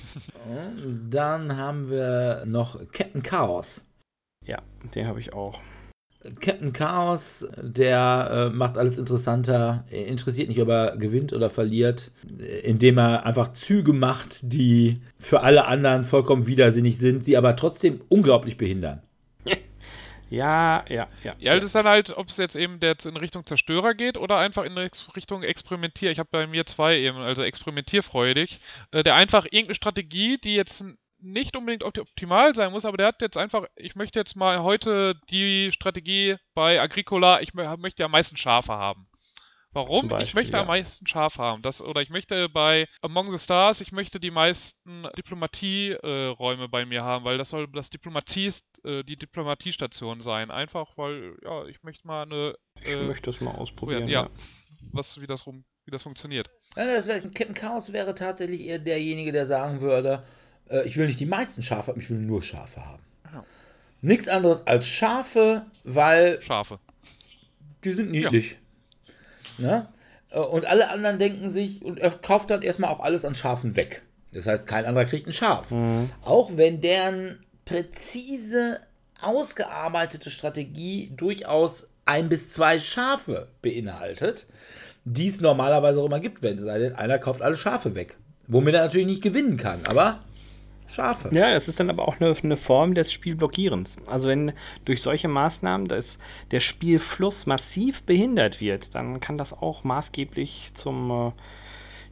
Dann 1.11 1.57
haben 1.57 1.91
wir 1.91 2.45
noch 2.47 2.79
Captain 2.93 3.23
Chaos. 3.23 3.87
Ja, 4.45 4.63
den 4.95 5.07
habe 5.07 5.21
ich 5.21 5.33
auch. 5.33 5.61
Captain 6.41 6.73
Chaos, 6.73 7.47
der 7.57 8.51
äh, 8.53 8.55
macht 8.55 8.77
alles 8.77 8.99
interessanter, 8.99 9.85
Er 9.91 10.07
interessiert 10.07 10.49
nicht, 10.49 10.61
ob 10.61 10.69
er 10.69 10.97
gewinnt 10.97 11.33
oder 11.33 11.49
verliert, 11.49 12.11
äh, 12.41 12.61
indem 12.61 12.99
er 12.99 13.25
einfach 13.25 13.53
Züge 13.53 13.93
macht, 13.93 14.53
die 14.53 15.01
für 15.19 15.41
alle 15.41 15.67
anderen 15.67 16.05
vollkommen 16.05 16.47
widersinnig 16.47 16.99
sind, 16.99 17.25
sie 17.25 17.37
aber 17.37 17.57
trotzdem 17.57 18.01
unglaublich 18.09 18.57
behindern. 18.57 19.03
Ja, 20.31 20.85
ja, 20.91 21.09
ja. 21.25 21.35
Ja, 21.39 21.55
das 21.55 21.65
ist 21.65 21.75
dann 21.75 21.87
halt, 21.87 22.11
ob 22.11 22.29
es 22.29 22.37
jetzt 22.37 22.55
eben 22.55 22.81
jetzt 22.83 23.07
in 23.07 23.17
Richtung 23.17 23.47
Zerstörer 23.47 23.95
geht 23.95 24.19
oder 24.19 24.37
einfach 24.37 24.65
in 24.65 24.77
Richtung 24.77 25.43
Experimentier. 25.43 26.11
Ich 26.11 26.19
habe 26.19 26.29
bei 26.31 26.47
mir 26.47 26.67
zwei 26.67 26.99
eben, 26.99 27.17
also 27.17 27.43
experimentierfreudig. 27.43 28.61
Äh, 28.91 29.05
der 29.05 29.15
einfach 29.15 29.47
irgendeine 29.47 29.75
Strategie, 29.75 30.37
die 30.37 30.55
jetzt 30.55 30.85
nicht 31.21 31.57
unbedingt 31.57 31.85
opti- 31.85 32.01
optimal 32.01 32.55
sein 32.55 32.73
muss, 32.73 32.85
aber 32.85 32.97
der 32.97 33.09
hat 33.09 33.21
jetzt 33.23 33.37
einfach, 33.37 33.67
ich 33.77 33.95
möchte 33.97 34.19
jetzt 34.19 34.37
mal 34.37 34.63
heute 34.63 35.15
die 35.31 35.71
Strategie 35.73 36.37
bei 36.55 36.81
Agricola, 36.81 37.41
ich 37.41 37.51
mö- 37.51 37.77
möchte 37.79 38.01
ja 38.03 38.07
am 38.07 38.13
meisten 38.13 38.37
Schafe 38.37 38.73
haben. 38.73 39.09
Warum? 39.73 40.09
Beispiel, 40.09 40.27
ich 40.29 40.35
möchte 40.35 40.53
ja. 40.55 40.63
am 40.63 40.67
meisten 40.69 41.07
Schafe 41.07 41.43
haben. 41.43 41.61
Das, 41.63 41.83
oder 41.83 42.01
ich 42.01 42.09
möchte 42.09 42.49
bei 42.49 42.89
Among 43.03 43.31
the 43.31 43.39
Stars, 43.39 43.83
ich 43.83 43.93
möchte 43.93 44.19
die 44.19 44.31
meisten 44.31 45.07
Diplomatie-Räume 45.17 46.69
bei 46.69 46.87
mir 46.87 47.05
haben, 47.05 47.25
weil 47.25 47.39
das 47.39 47.51
soll 47.51 47.69
das 47.69 47.91
Diplomatie, 47.91 48.53
äh, 48.85 49.03
die 49.05 49.17
Diplomatiestation 49.17 50.21
sein. 50.23 50.51
Einfach, 50.51 50.97
weil, 50.97 51.37
ja, 51.45 51.67
ich 51.67 51.83
möchte 51.83 52.07
mal 52.07 52.23
eine, 52.23 52.55
Ich 52.81 52.89
äh, 52.89 53.03
möchte 53.07 53.31
das 53.31 53.41
mal 53.41 53.55
ausprobieren. 53.55 54.09
ja, 54.09 54.23
Ja. 54.25 54.31
was, 54.93 55.21
wie 55.21 55.27
das 55.27 55.47
rum, 55.47 55.65
wie 55.85 55.91
das 55.91 56.03
funktioniert. 56.03 56.49
Ja, 56.77 56.87
das 56.87 57.07
wär, 57.07 57.21
Captain 57.21 57.55
Chaos 57.55 57.93
wäre 57.93 58.15
tatsächlich 58.15 58.63
eher 58.63 58.79
derjenige, 58.79 59.33
der 59.33 59.47
sagen 59.47 59.81
würde, 59.81 60.25
äh, 60.71 60.83
ich 60.85 60.97
will 60.97 61.07
nicht 61.07 61.21
die 61.21 61.27
meisten 61.27 61.63
Schafe 61.63 61.93
haben, 61.93 62.01
ich 62.01 62.11
will 62.11 62.19
nur 62.19 62.43
Schafe 62.43 62.85
haben. 62.85 63.03
Ja. 63.33 63.45
Nichts 64.01 64.29
anderes 64.29 64.67
als 64.67 64.87
Schafe, 64.87 65.63
weil 65.85 66.41
Schafe. 66.43 66.79
die 67.85 67.93
sind 67.93 68.11
niedlich. 68.11 68.57
Ne? 69.59 69.89
Äh, 70.31 70.39
Und 70.39 70.67
alle 70.67 70.91
anderen 70.91 71.19
denken 71.19 71.51
sich, 71.51 71.83
und 71.85 71.99
er 71.99 72.11
kauft 72.11 72.51
dann 72.51 72.63
erstmal 72.63 72.91
auch 72.91 73.01
alles 73.01 73.25
an 73.25 73.35
Schafen 73.35 73.77
weg. 73.77 74.03
Das 74.33 74.47
heißt, 74.47 74.67
kein 74.67 74.85
anderer 74.85 75.07
kriegt 75.07 75.27
ein 75.27 75.33
Schaf. 75.33 75.71
Mhm. 75.71 76.11
Auch 76.23 76.57
wenn 76.57 76.81
deren 76.81 77.45
präzise, 77.65 78.81
ausgearbeitete 79.21 80.31
Strategie 80.31 81.13
durchaus 81.17 81.89
ein 82.05 82.29
bis 82.29 82.53
zwei 82.53 82.79
Schafe 82.81 83.49
beinhaltet, 83.63 84.47
die 85.05 85.29
es 85.29 85.41
normalerweise 85.41 86.01
auch 86.01 86.07
immer 86.07 86.21
gibt, 86.21 86.43
wenn 86.43 86.57
es 86.57 86.63
sei 86.63 86.79
denn, 86.79 86.95
einer 86.95 87.19
kauft 87.19 87.43
alle 87.43 87.57
Schafe 87.57 87.95
weg. 87.95 88.17
Womit 88.47 88.75
er 88.75 88.83
natürlich 88.83 89.07
nicht 89.07 89.23
gewinnen 89.23 89.57
kann, 89.57 89.87
aber 89.87 90.21
Schafe. 90.89 91.29
Ja, 91.35 91.53
das 91.53 91.69
ist 91.69 91.79
dann 91.79 91.91
aber 91.91 92.09
auch 92.09 92.19
eine, 92.21 92.35
eine 92.43 92.57
Form 92.57 92.95
des 92.95 93.13
Spielblockierens. 93.13 93.97
Also 94.07 94.29
wenn 94.29 94.53
durch 94.87 95.03
solche 95.03 95.29
Maßnahmen 95.29 95.87
das, 95.87 96.19
der 96.51 96.61
Spielfluss 96.61 97.47
massiv 97.47 98.03
behindert 98.03 98.61
wird, 98.61 98.95
dann 98.95 99.21
kann 99.21 99.37
das 99.39 99.53
auch 99.53 99.85
maßgeblich 99.85 100.71
zum 100.75 101.11
äh, 101.11 101.33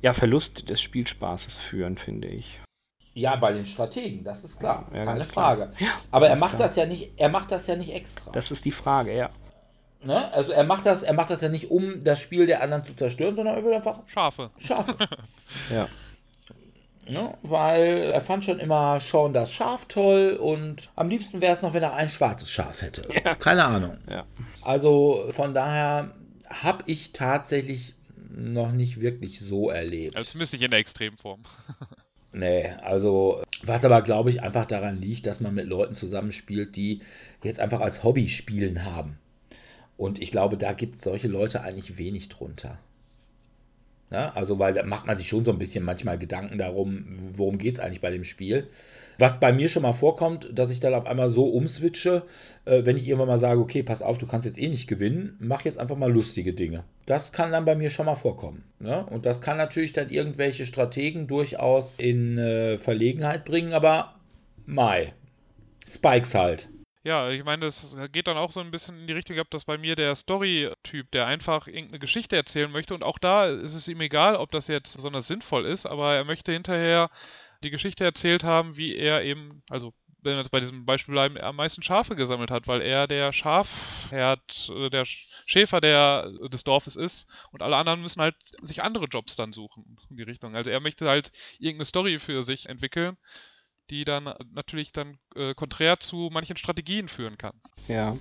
ja, 0.02 0.12
Verlust 0.12 0.68
des 0.68 0.80
Spielspaßes 0.82 1.56
führen, 1.56 1.96
finde 1.96 2.28
ich. 2.28 2.60
Ja, 3.14 3.34
bei 3.36 3.54
den 3.54 3.64
Strategen, 3.64 4.22
das 4.24 4.44
ist 4.44 4.60
klar, 4.60 4.86
Ja, 4.92 5.06
keine 5.06 5.24
klar. 5.24 5.56
Frage. 5.56 5.72
aber 6.10 6.28
er 6.28 6.36
macht 6.38 6.56
klar. 6.56 6.68
das 6.68 6.76
ja 6.76 6.84
nicht, 6.84 7.12
er 7.16 7.30
macht 7.30 7.50
das 7.50 7.66
ja 7.66 7.74
nicht 7.76 7.94
extra. 7.94 8.30
Das 8.32 8.50
ist 8.50 8.66
die 8.66 8.72
Frage, 8.72 9.16
ja. 9.16 9.30
Ne? 10.04 10.30
Also 10.34 10.52
er 10.52 10.64
macht 10.64 10.84
das, 10.84 11.02
er 11.02 11.14
macht 11.14 11.30
das 11.30 11.40
ja 11.40 11.48
nicht, 11.48 11.70
um 11.70 12.04
das 12.04 12.20
Spiel 12.20 12.46
der 12.46 12.62
anderen 12.62 12.84
zu 12.84 12.94
zerstören, 12.94 13.34
sondern 13.34 13.56
er 13.56 13.64
will 13.64 13.72
einfach 13.72 14.00
Schafe. 14.06 14.50
Schafe. 14.58 14.94
Ja. 15.72 15.88
Ne? 17.08 17.36
Weil 17.42 18.10
er 18.12 18.20
fand 18.20 18.44
schon 18.44 18.58
immer 18.58 19.00
Sean 19.00 19.32
das 19.32 19.52
Schaf 19.52 19.86
toll 19.86 20.38
und 20.40 20.90
am 20.96 21.08
liebsten 21.08 21.40
wäre 21.40 21.52
es 21.52 21.62
noch, 21.62 21.74
wenn 21.74 21.82
er 21.82 21.94
ein 21.94 22.08
schwarzes 22.08 22.50
Schaf 22.50 22.82
hätte. 22.82 23.02
Keine 23.40 23.64
Ahnung. 23.64 23.98
Ja. 24.08 24.24
Also 24.62 25.26
von 25.30 25.54
daher 25.54 26.12
habe 26.48 26.84
ich 26.86 27.12
tatsächlich 27.12 27.94
noch 28.30 28.72
nicht 28.72 29.00
wirklich 29.00 29.40
so 29.40 29.70
erlebt. 29.70 30.16
Also 30.16 30.32
zumindest 30.32 30.52
nicht 30.52 30.62
in 30.62 30.70
der 30.70 30.80
Extremform. 30.80 31.42
Nee, 32.32 32.68
also 32.82 33.42
was 33.62 33.86
aber 33.86 34.02
glaube 34.02 34.28
ich 34.28 34.42
einfach 34.42 34.66
daran 34.66 35.00
liegt, 35.00 35.26
dass 35.26 35.40
man 35.40 35.54
mit 35.54 35.66
Leuten 35.66 35.94
zusammenspielt, 35.94 36.76
die 36.76 37.00
jetzt 37.42 37.60
einfach 37.60 37.80
als 37.80 38.04
Hobby 38.04 38.28
spielen 38.28 38.84
haben. 38.84 39.18
Und 39.96 40.20
ich 40.20 40.32
glaube, 40.32 40.58
da 40.58 40.74
gibt 40.74 40.96
es 40.96 41.00
solche 41.00 41.28
Leute 41.28 41.62
eigentlich 41.62 41.96
wenig 41.96 42.28
drunter. 42.28 42.78
Ja, 44.10 44.30
also, 44.34 44.58
weil 44.58 44.72
da 44.74 44.84
macht 44.84 45.06
man 45.06 45.16
sich 45.16 45.28
schon 45.28 45.44
so 45.44 45.50
ein 45.50 45.58
bisschen 45.58 45.84
manchmal 45.84 46.18
Gedanken 46.18 46.58
darum, 46.58 47.04
worum 47.32 47.58
geht 47.58 47.74
es 47.74 47.80
eigentlich 47.80 48.00
bei 48.00 48.10
dem 48.10 48.24
Spiel. 48.24 48.68
Was 49.18 49.40
bei 49.40 49.52
mir 49.52 49.68
schon 49.68 49.82
mal 49.82 49.94
vorkommt, 49.94 50.50
dass 50.52 50.70
ich 50.70 50.78
dann 50.78 50.94
auf 50.94 51.06
einmal 51.06 51.28
so 51.28 51.46
umswitche, 51.46 52.22
äh, 52.66 52.84
wenn 52.84 52.98
ich 52.98 53.08
irgendwann 53.08 53.28
mal 53.28 53.38
sage, 53.38 53.60
okay, 53.60 53.82
pass 53.82 54.02
auf, 54.02 54.18
du 54.18 54.26
kannst 54.26 54.46
jetzt 54.46 54.58
eh 54.58 54.68
nicht 54.68 54.88
gewinnen, 54.88 55.36
mach 55.40 55.62
jetzt 55.62 55.78
einfach 55.78 55.96
mal 55.96 56.12
lustige 56.12 56.52
Dinge. 56.52 56.84
Das 57.06 57.32
kann 57.32 57.50
dann 57.50 57.64
bei 57.64 57.74
mir 57.74 57.88
schon 57.88 58.06
mal 58.06 58.14
vorkommen. 58.14 58.64
Ne? 58.78 59.06
Und 59.06 59.24
das 59.24 59.40
kann 59.40 59.56
natürlich 59.56 59.92
dann 59.92 60.10
irgendwelche 60.10 60.66
Strategen 60.66 61.26
durchaus 61.26 61.98
in 61.98 62.36
äh, 62.36 62.78
Verlegenheit 62.78 63.44
bringen, 63.44 63.72
aber 63.72 64.14
Mai. 64.66 65.14
Spikes 65.86 66.34
halt. 66.34 66.68
Ja, 67.06 67.30
ich 67.30 67.44
meine, 67.44 67.66
das 67.66 67.96
geht 68.10 68.26
dann 68.26 68.36
auch 68.36 68.50
so 68.50 68.58
ein 68.58 68.72
bisschen 68.72 68.98
in 68.98 69.06
die 69.06 69.12
Richtung, 69.12 69.36
ich 69.36 69.38
habe 69.38 69.48
das 69.52 69.64
bei 69.64 69.78
mir 69.78 69.94
der 69.94 70.16
Story-Typ 70.16 70.82
Typ, 70.82 71.10
der 71.12 71.26
einfach 71.26 71.68
irgendeine 71.68 72.00
Geschichte 72.00 72.34
erzählen 72.34 72.68
möchte 72.68 72.94
und 72.94 73.04
auch 73.04 73.18
da 73.20 73.46
ist 73.46 73.74
es 73.74 73.86
ihm 73.86 74.00
egal, 74.00 74.34
ob 74.34 74.50
das 74.50 74.66
jetzt 74.66 74.96
besonders 74.96 75.28
sinnvoll 75.28 75.66
ist, 75.66 75.86
aber 75.86 76.16
er 76.16 76.24
möchte 76.24 76.50
hinterher 76.50 77.10
die 77.62 77.70
Geschichte 77.70 78.02
erzählt 78.02 78.42
haben, 78.42 78.76
wie 78.76 78.96
er 78.96 79.22
eben, 79.22 79.62
also 79.70 79.94
wenn 80.22 80.32
wir 80.32 80.38
jetzt 80.38 80.50
bei 80.50 80.58
diesem 80.58 80.84
Beispiel 80.84 81.12
bleiben, 81.12 81.38
am 81.38 81.54
meisten 81.54 81.80
Schafe 81.84 82.16
gesammelt 82.16 82.50
hat, 82.50 82.66
weil 82.66 82.82
er 82.82 83.06
der 83.06 83.32
Schafherd, 83.32 84.68
äh, 84.68 84.90
der 84.90 85.04
Schäfer 85.04 85.80
der, 85.80 86.28
des 86.50 86.64
Dorfes 86.64 86.96
ist 86.96 87.28
und 87.52 87.62
alle 87.62 87.76
anderen 87.76 88.02
müssen 88.02 88.20
halt 88.20 88.34
sich 88.62 88.82
andere 88.82 89.04
Jobs 89.04 89.36
dann 89.36 89.52
suchen 89.52 89.96
in 90.10 90.16
die 90.16 90.24
Richtung. 90.24 90.56
Also 90.56 90.70
er 90.70 90.80
möchte 90.80 91.08
halt 91.08 91.30
irgendeine 91.60 91.84
Story 91.84 92.18
für 92.18 92.42
sich 92.42 92.68
entwickeln, 92.68 93.16
die 93.90 94.04
dann 94.04 94.32
natürlich 94.52 94.92
dann 94.92 95.18
äh, 95.34 95.54
konträr 95.54 96.00
zu 96.00 96.30
manchen 96.32 96.56
Strategien 96.56 97.08
führen 97.08 97.38
kann. 97.38 97.54
Ja. 97.88 98.16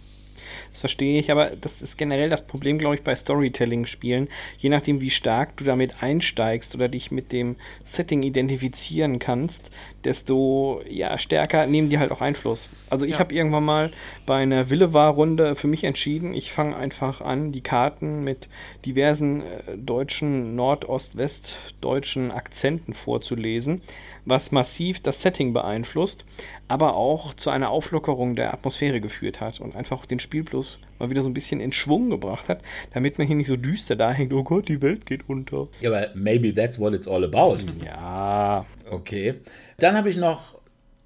Das 0.69 0.79
verstehe 0.79 1.19
ich, 1.19 1.31
aber 1.31 1.51
das 1.55 1.81
ist 1.81 1.97
generell 1.97 2.29
das 2.29 2.45
Problem, 2.45 2.77
glaube 2.77 2.95
ich, 2.95 3.01
bei 3.03 3.15
Storytelling-Spielen. 3.15 4.27
Je 4.57 4.69
nachdem, 4.69 5.01
wie 5.01 5.09
stark 5.09 5.57
du 5.57 5.63
damit 5.63 6.03
einsteigst 6.03 6.75
oder 6.75 6.87
dich 6.87 7.09
mit 7.09 7.31
dem 7.31 7.55
Setting 7.83 8.21
identifizieren 8.21 9.17
kannst, 9.17 9.71
desto 10.03 10.81
ja, 10.87 11.17
stärker 11.17 11.65
nehmen 11.65 11.89
die 11.89 11.97
halt 11.97 12.11
auch 12.11 12.21
Einfluss. 12.21 12.69
Also 12.89 13.05
ich 13.05 13.13
Ja. 13.13 13.19
habe 13.19 13.33
irgendwann 13.33 13.63
mal 13.63 13.91
bei 14.25 14.35
einer 14.43 14.69
Willevar-Runde 14.69 15.55
für 15.55 15.67
mich 15.67 15.83
entschieden, 15.83 16.33
ich 16.33 16.51
fange 16.51 16.75
einfach 16.75 17.21
an, 17.21 17.51
die 17.51 17.61
Karten 17.61 18.23
mit 18.23 18.47
diversen 18.85 19.41
äh, 19.41 19.77
deutschen, 19.77 20.55
nordost-westdeutschen 20.55 22.31
Akzenten 22.31 22.93
vorzulesen, 22.93 23.81
was 24.25 24.51
massiv 24.51 24.99
das 25.01 25.21
Setting 25.21 25.53
beeinflusst, 25.53 26.25
aber 26.67 26.95
auch 26.95 27.33
zu 27.35 27.49
einer 27.49 27.69
Auflockerung 27.69 28.35
der 28.35 28.53
Atmosphäre 28.53 28.99
geführt 28.99 29.39
hat 29.39 29.59
und 29.59 29.75
einfach 29.75 30.05
den 30.05 30.19
Spielfluss 30.19 30.79
mal 30.99 31.09
wieder 31.09 31.21
so 31.21 31.29
ein 31.29 31.33
bisschen 31.33 31.59
in 31.59 31.73
Schwung 31.73 32.09
gebracht 32.09 32.49
hat, 32.49 32.61
damit 32.93 33.17
man 33.17 33.27
hier 33.27 33.35
nicht 33.35 33.47
so 33.47 33.55
düster 33.55 33.95
da 33.95 34.11
hängt, 34.11 34.33
oh 34.33 34.43
Gott, 34.43 34.67
die 34.67 34.81
Welt 34.81 35.05
geht 35.05 35.29
unter. 35.29 35.67
Ja, 35.79 35.91
aber 35.91 36.09
maybe 36.15 36.53
that's 36.53 36.79
what 36.79 36.93
it's 36.93 37.07
all 37.07 37.23
about. 37.23 37.57
Ja, 37.85 38.65
Okay. 38.89 39.35
Dann 39.77 39.95
habe 39.95 40.09
ich 40.09 40.17
noch 40.17 40.55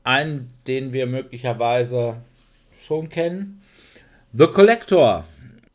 einen, 0.03 0.53
den 0.67 0.93
wir 0.93 1.05
möglicherweise 1.07 2.17
schon 2.79 3.09
kennen. 3.09 3.61
The 4.33 4.47
Collector. 4.47 5.25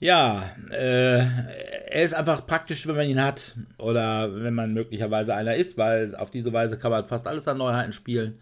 Ja, 0.04 0.54
äh, 0.70 1.16
er 1.16 2.02
ist 2.02 2.12
einfach 2.12 2.46
praktisch, 2.46 2.86
wenn 2.86 2.94
man 2.94 3.08
ihn 3.08 3.22
hat 3.22 3.56
oder 3.78 4.34
wenn 4.34 4.52
man 4.52 4.74
möglicherweise 4.74 5.34
einer 5.34 5.54
ist, 5.54 5.78
weil 5.78 6.14
auf 6.14 6.30
diese 6.30 6.52
Weise 6.52 6.78
kann 6.78 6.90
man 6.90 7.06
fast 7.06 7.26
alles 7.26 7.48
an 7.48 7.56
Neuheiten 7.56 7.94
spielen. 7.94 8.38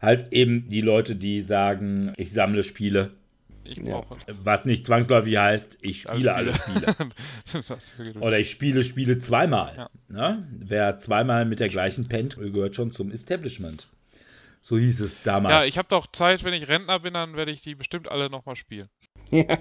Halt 0.00 0.32
eben 0.32 0.68
die 0.68 0.82
Leute, 0.82 1.16
die 1.16 1.40
sagen, 1.42 2.12
ich 2.16 2.32
sammle 2.32 2.62
Spiele, 2.62 3.10
Ich 3.64 3.82
brauche 3.82 4.18
was 4.44 4.66
nicht 4.66 4.86
zwangsläufig 4.86 5.36
heißt, 5.36 5.78
ich 5.80 6.02
spiele 6.02 6.32
alle 6.32 6.54
Spiele. 6.54 6.94
Oder 8.20 8.38
ich 8.38 8.48
spiele 8.48 8.84
Spiele 8.84 9.18
zweimal. 9.18 9.74
Ja. 9.76 9.90
Ne? 10.06 10.46
Wer 10.60 11.00
zweimal 11.00 11.44
mit 11.44 11.58
der 11.58 11.70
gleichen 11.70 12.06
pennt, 12.06 12.36
gehört 12.36 12.76
schon 12.76 12.92
zum 12.92 13.10
Establishment. 13.10 13.88
So 14.60 14.78
hieß 14.78 15.00
es 15.00 15.22
damals. 15.22 15.52
ja, 15.52 15.64
ich 15.64 15.76
habe 15.76 15.88
doch 15.88 16.06
Zeit, 16.12 16.44
wenn 16.44 16.54
ich 16.54 16.68
Rentner 16.68 17.00
bin, 17.00 17.14
dann 17.14 17.34
werde 17.34 17.50
ich 17.50 17.62
die 17.62 17.74
bestimmt 17.74 18.08
alle 18.08 18.30
nochmal 18.30 18.54
spielen. 18.54 18.88
ja, 19.32 19.58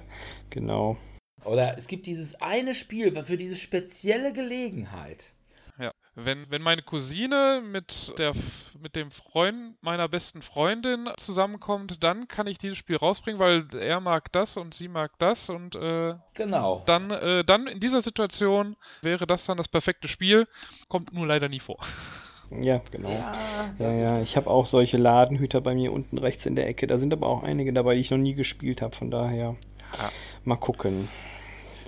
genau. 0.51 0.99
Oder 1.45 1.77
es 1.77 1.87
gibt 1.87 2.05
dieses 2.05 2.41
eine 2.41 2.73
Spiel 2.73 3.15
für 3.23 3.37
diese 3.37 3.55
spezielle 3.55 4.33
Gelegenheit. 4.33 5.31
Ja. 5.79 5.91
Wenn, 6.15 6.49
wenn 6.51 6.61
meine 6.61 6.81
Cousine 6.81 7.61
mit, 7.65 8.11
der, 8.17 8.31
F- 8.31 8.73
mit 8.81 8.97
dem 8.97 9.11
Freund 9.11 9.81
meiner 9.81 10.09
besten 10.09 10.41
Freundin 10.41 11.07
zusammenkommt, 11.15 12.03
dann 12.03 12.27
kann 12.27 12.47
ich 12.47 12.57
dieses 12.57 12.77
Spiel 12.77 12.97
rausbringen, 12.97 13.39
weil 13.39 13.65
er 13.79 14.01
mag 14.01 14.29
das 14.33 14.57
und 14.57 14.73
sie 14.73 14.89
mag 14.89 15.11
das 15.19 15.49
und 15.49 15.75
äh, 15.75 16.15
Genau. 16.33 16.83
dann, 16.85 17.11
äh, 17.11 17.45
dann 17.45 17.67
in 17.67 17.79
dieser 17.79 18.01
Situation 18.01 18.75
wäre 19.01 19.25
das 19.25 19.45
dann 19.45 19.55
das 19.55 19.69
perfekte 19.69 20.09
Spiel. 20.09 20.47
Kommt 20.89 21.13
nur 21.13 21.25
leider 21.25 21.47
nie 21.47 21.61
vor. 21.61 21.77
Ja, 22.51 22.81
genau. 22.91 23.11
Ja, 23.11 23.73
Ja, 23.79 23.91
ja, 23.93 24.21
ich 24.21 24.35
habe 24.35 24.49
auch 24.49 24.65
solche 24.65 24.97
Ladenhüter 24.97 25.61
bei 25.61 25.75
mir 25.75 25.93
unten 25.93 26.17
rechts 26.17 26.45
in 26.45 26.55
der 26.57 26.67
Ecke. 26.67 26.87
Da 26.87 26.97
sind 26.97 27.13
aber 27.13 27.27
auch 27.27 27.43
einige 27.43 27.71
dabei, 27.71 27.95
die 27.95 28.01
ich 28.01 28.11
noch 28.11 28.17
nie 28.17 28.33
gespielt 28.33 28.81
habe. 28.81 28.95
Von 28.97 29.11
daher 29.11 29.55
Ja. 29.97 30.11
mal 30.43 30.57
gucken. 30.57 31.07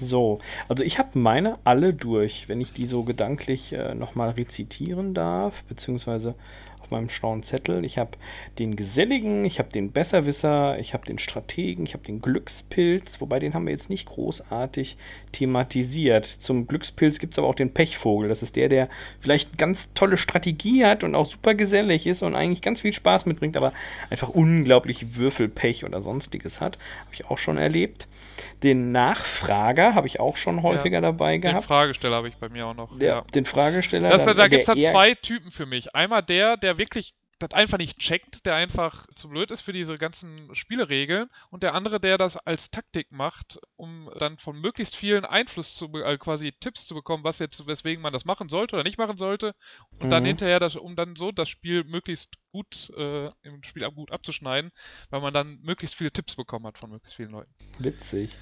So, 0.02 0.40
also 0.68 0.84
ich 0.84 0.98
habe 0.98 1.18
meine 1.20 1.60
alle 1.64 1.94
durch, 1.94 2.50
wenn 2.50 2.60
ich 2.60 2.74
die 2.74 2.88
so 2.88 3.04
gedanklich 3.04 3.72
äh, 3.72 3.94
nochmal 3.94 4.32
rezitieren 4.32 5.14
darf, 5.14 5.64
beziehungsweise 5.66 6.34
auf 6.82 6.90
meinem 6.90 7.12
schlauen 7.12 7.44
Zettel. 7.44 7.86
Ich 7.86 8.00
habe 8.00 8.18
den 8.58 8.76
Geselligen, 8.76 9.46
ich 9.46 9.60
habe 9.60 9.70
den 9.70 9.92
Besserwisser, 9.92 10.80
ich 10.80 10.96
habe 10.96 11.06
den 11.06 11.20
Strategen, 11.20 11.86
ich 11.86 11.94
habe 11.94 12.04
den 12.04 12.20
Glückspilz, 12.20 13.22
wobei 13.22 13.38
den 13.38 13.54
haben 13.54 13.68
wir 13.68 13.74
jetzt 13.74 13.92
nicht 13.92 14.08
großartig 14.08 14.98
thematisiert. 15.34 16.26
Zum 16.26 16.66
Glückspilz 16.66 17.20
gibt 17.20 17.36
es 17.36 17.38
aber 17.38 17.48
auch 17.48 17.56
den 17.56 17.72
Pechvogel. 17.72 18.28
Das 18.28 18.42
ist 18.42 18.56
der, 18.56 18.70
der 18.70 18.90
vielleicht 19.20 19.60
ganz 19.60 19.94
tolle 19.94 20.18
Strategie 20.18 20.84
hat 20.84 21.04
und 21.04 21.14
auch 21.14 21.30
super 21.30 21.54
gesellig 21.54 22.08
ist 22.08 22.24
und 22.24 22.34
eigentlich 22.34 22.64
ganz 22.64 22.82
viel 22.82 22.94
Spaß 22.94 23.28
mitbringt, 23.28 23.56
aber 23.56 23.72
einfach 24.10 24.30
unglaublich 24.30 25.16
Würfelpech 25.16 25.86
oder 25.86 26.02
sonstiges 26.02 26.60
hat. 26.60 26.80
Habe 27.02 27.14
ich 27.14 27.26
auch 27.30 27.38
schon 27.38 27.60
erlebt. 27.60 28.08
Den 28.64 28.92
Nachfrager 28.92 29.96
habe 29.96 30.08
ich 30.08 30.20
auch 30.20 30.38
schon 30.38 30.64
häufiger 30.64 31.02
dabei 31.02 31.34
Den 31.34 31.42
gehabt. 31.42 31.66
Fragesteller 31.66 32.18
habe 32.18 32.28
ich 32.28 32.38
bei 32.38 32.50
mir 32.50 32.68
auch 32.68 32.74
noch. 32.74 32.98
Der, 32.98 33.08
ja. 33.08 33.22
Den 33.34 33.46
Fragesteller. 33.46 34.10
Das, 34.10 34.26
dann 34.26 34.38
da 34.38 34.48
gibt 34.48 34.62
es 34.62 34.68
dann 34.68 34.80
zwei 34.80 35.16
Typen 35.16 35.52
für 35.52 35.66
mich. 35.66 35.96
Einmal 35.96 36.24
der, 36.24 36.58
der 36.58 36.78
wirklich 36.78 37.14
das 37.42 37.52
einfach 37.54 37.78
nicht 37.78 37.98
checkt, 38.00 38.46
der 38.46 38.56
einfach 38.56 39.08
zu 39.16 39.30
blöd 39.30 39.52
ist 39.52 39.62
für 39.62 39.74
diese 39.74 39.98
ganzen 39.98 40.54
Spieleregeln 40.56 41.30
und 41.50 41.64
der 41.64 41.74
andere, 41.74 42.00
der 42.00 42.18
das 42.18 42.38
als 42.38 42.72
Taktik 42.72 43.12
macht, 43.12 43.60
um 43.76 44.10
dann 44.20 44.38
von 44.38 44.60
möglichst 44.60 44.96
vielen 44.96 45.26
Einfluss 45.26 45.76
zu 45.76 45.86
äh, 45.94 46.18
quasi 46.18 46.52
Tipps 46.60 46.86
zu 46.86 46.94
bekommen, 46.96 47.24
was 47.24 47.40
jetzt 47.40 47.66
weswegen 47.68 48.02
man 48.02 48.14
das 48.14 48.26
machen 48.26 48.50
sollte 48.50 48.76
oder 48.76 48.84
nicht 48.84 48.98
machen 48.98 49.18
sollte 49.18 49.54
und 50.00 50.12
dann 50.12 50.24
Mhm. 50.24 50.28
hinterher 50.28 50.60
das, 50.60 50.76
um 50.76 50.96
dann 50.96 51.16
so 51.16 51.32
das 51.32 51.50
Spiel 51.50 51.84
möglichst 51.84 52.36
gut 52.52 52.92
äh, 52.98 53.28
im 53.44 53.64
Spiel 53.64 53.90
gut 53.92 54.12
abzuschneiden, 54.12 54.72
weil 55.10 55.22
man 55.22 55.34
dann 55.34 55.60
möglichst 55.62 55.96
viele 55.96 56.12
Tipps 56.12 56.36
bekommen 56.36 56.66
hat 56.68 56.78
von 56.78 56.90
möglichst 56.92 57.16
vielen 57.16 57.32
Leuten. 57.32 57.52
Witzig. 57.80 58.36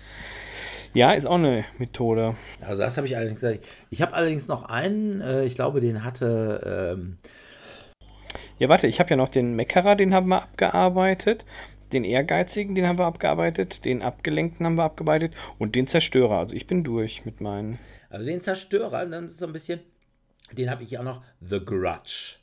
Ja, 0.93 1.13
ist 1.13 1.25
auch 1.25 1.35
eine 1.35 1.65
Methode. 1.77 2.35
also 2.61 2.81
das 2.81 2.97
habe 2.97 3.07
ich 3.07 3.15
allerdings 3.15 3.41
gesagt. 3.41 3.65
Ich 3.89 4.01
habe 4.01 4.13
allerdings 4.13 4.47
noch 4.47 4.63
einen, 4.63 5.21
äh, 5.21 5.45
ich 5.45 5.55
glaube, 5.55 5.81
den 5.81 6.03
hatte 6.03 6.95
ähm, 6.97 7.19
Ja, 8.57 8.69
warte, 8.69 8.87
ich 8.87 8.99
habe 8.99 9.09
ja 9.09 9.15
noch 9.15 9.29
den 9.29 9.55
Meckerer, 9.55 9.95
den 9.95 10.13
haben 10.13 10.27
wir 10.27 10.43
abgearbeitet. 10.43 11.45
Den 11.91 12.03
Ehrgeizigen, 12.03 12.75
den 12.75 12.87
haben 12.87 12.99
wir 12.99 13.05
abgearbeitet. 13.05 13.83
Den 13.85 14.01
Abgelenkten 14.01 14.65
haben 14.65 14.75
wir 14.75 14.83
abgearbeitet. 14.83 15.33
Und 15.57 15.75
den 15.75 15.87
Zerstörer. 15.87 16.37
Also 16.37 16.55
ich 16.55 16.67
bin 16.67 16.83
durch 16.83 17.25
mit 17.25 17.41
meinen. 17.41 17.79
Also 18.09 18.25
den 18.25 18.41
Zerstörer, 18.41 19.05
dann 19.05 19.25
ist 19.25 19.37
so 19.37 19.47
ein 19.47 19.53
bisschen, 19.53 19.79
den 20.51 20.69
habe 20.69 20.83
ich 20.83 20.97
auch 20.99 21.03
noch, 21.03 21.23
The 21.41 21.59
Grudge. 21.63 22.35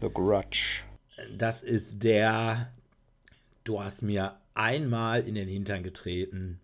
The 0.00 0.08
Grudge. 0.12 0.82
Das 1.36 1.62
ist 1.62 2.02
der, 2.02 2.72
du 3.64 3.82
hast 3.82 4.02
mir 4.02 4.34
einmal 4.54 5.26
in 5.26 5.34
den 5.34 5.48
Hintern 5.48 5.82
getreten. 5.82 6.60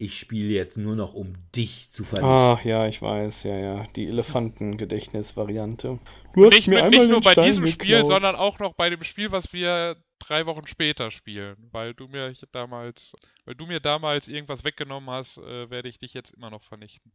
Ich 0.00 0.16
spiele 0.16 0.52
jetzt 0.52 0.76
nur 0.76 0.94
noch, 0.94 1.14
um 1.14 1.34
dich 1.56 1.90
zu 1.90 2.04
vernichten. 2.04 2.30
Ach 2.30 2.64
ja, 2.64 2.86
ich 2.86 3.02
weiß, 3.02 3.42
ja, 3.42 3.56
ja. 3.56 3.86
Die 3.96 4.06
Elefantengedächtnis-Variante. 4.06 5.98
Du 6.44 6.48
nicht, 6.50 6.68
mit, 6.68 6.84
nicht 6.90 7.08
nur 7.08 7.20
den 7.20 7.24
bei 7.24 7.32
Stein 7.32 7.44
diesem 7.46 7.66
Spiel, 7.66 7.96
geklaut. 7.96 8.06
sondern 8.08 8.36
auch 8.36 8.58
noch 8.58 8.74
bei 8.74 8.90
dem 8.90 9.02
Spiel, 9.04 9.30
was 9.32 9.52
wir 9.52 9.96
drei 10.18 10.46
Wochen 10.46 10.66
später 10.66 11.10
spielen. 11.10 11.56
Weil 11.72 11.94
du 11.94 12.08
mir 12.08 12.32
damals, 12.52 13.12
weil 13.44 13.54
du 13.54 13.66
mir 13.66 13.80
damals 13.80 14.28
irgendwas 14.28 14.64
weggenommen 14.64 15.10
hast, 15.10 15.38
äh, 15.38 15.70
werde 15.70 15.88
ich 15.88 15.98
dich 15.98 16.14
jetzt 16.14 16.32
immer 16.34 16.50
noch 16.50 16.62
vernichten. 16.64 17.12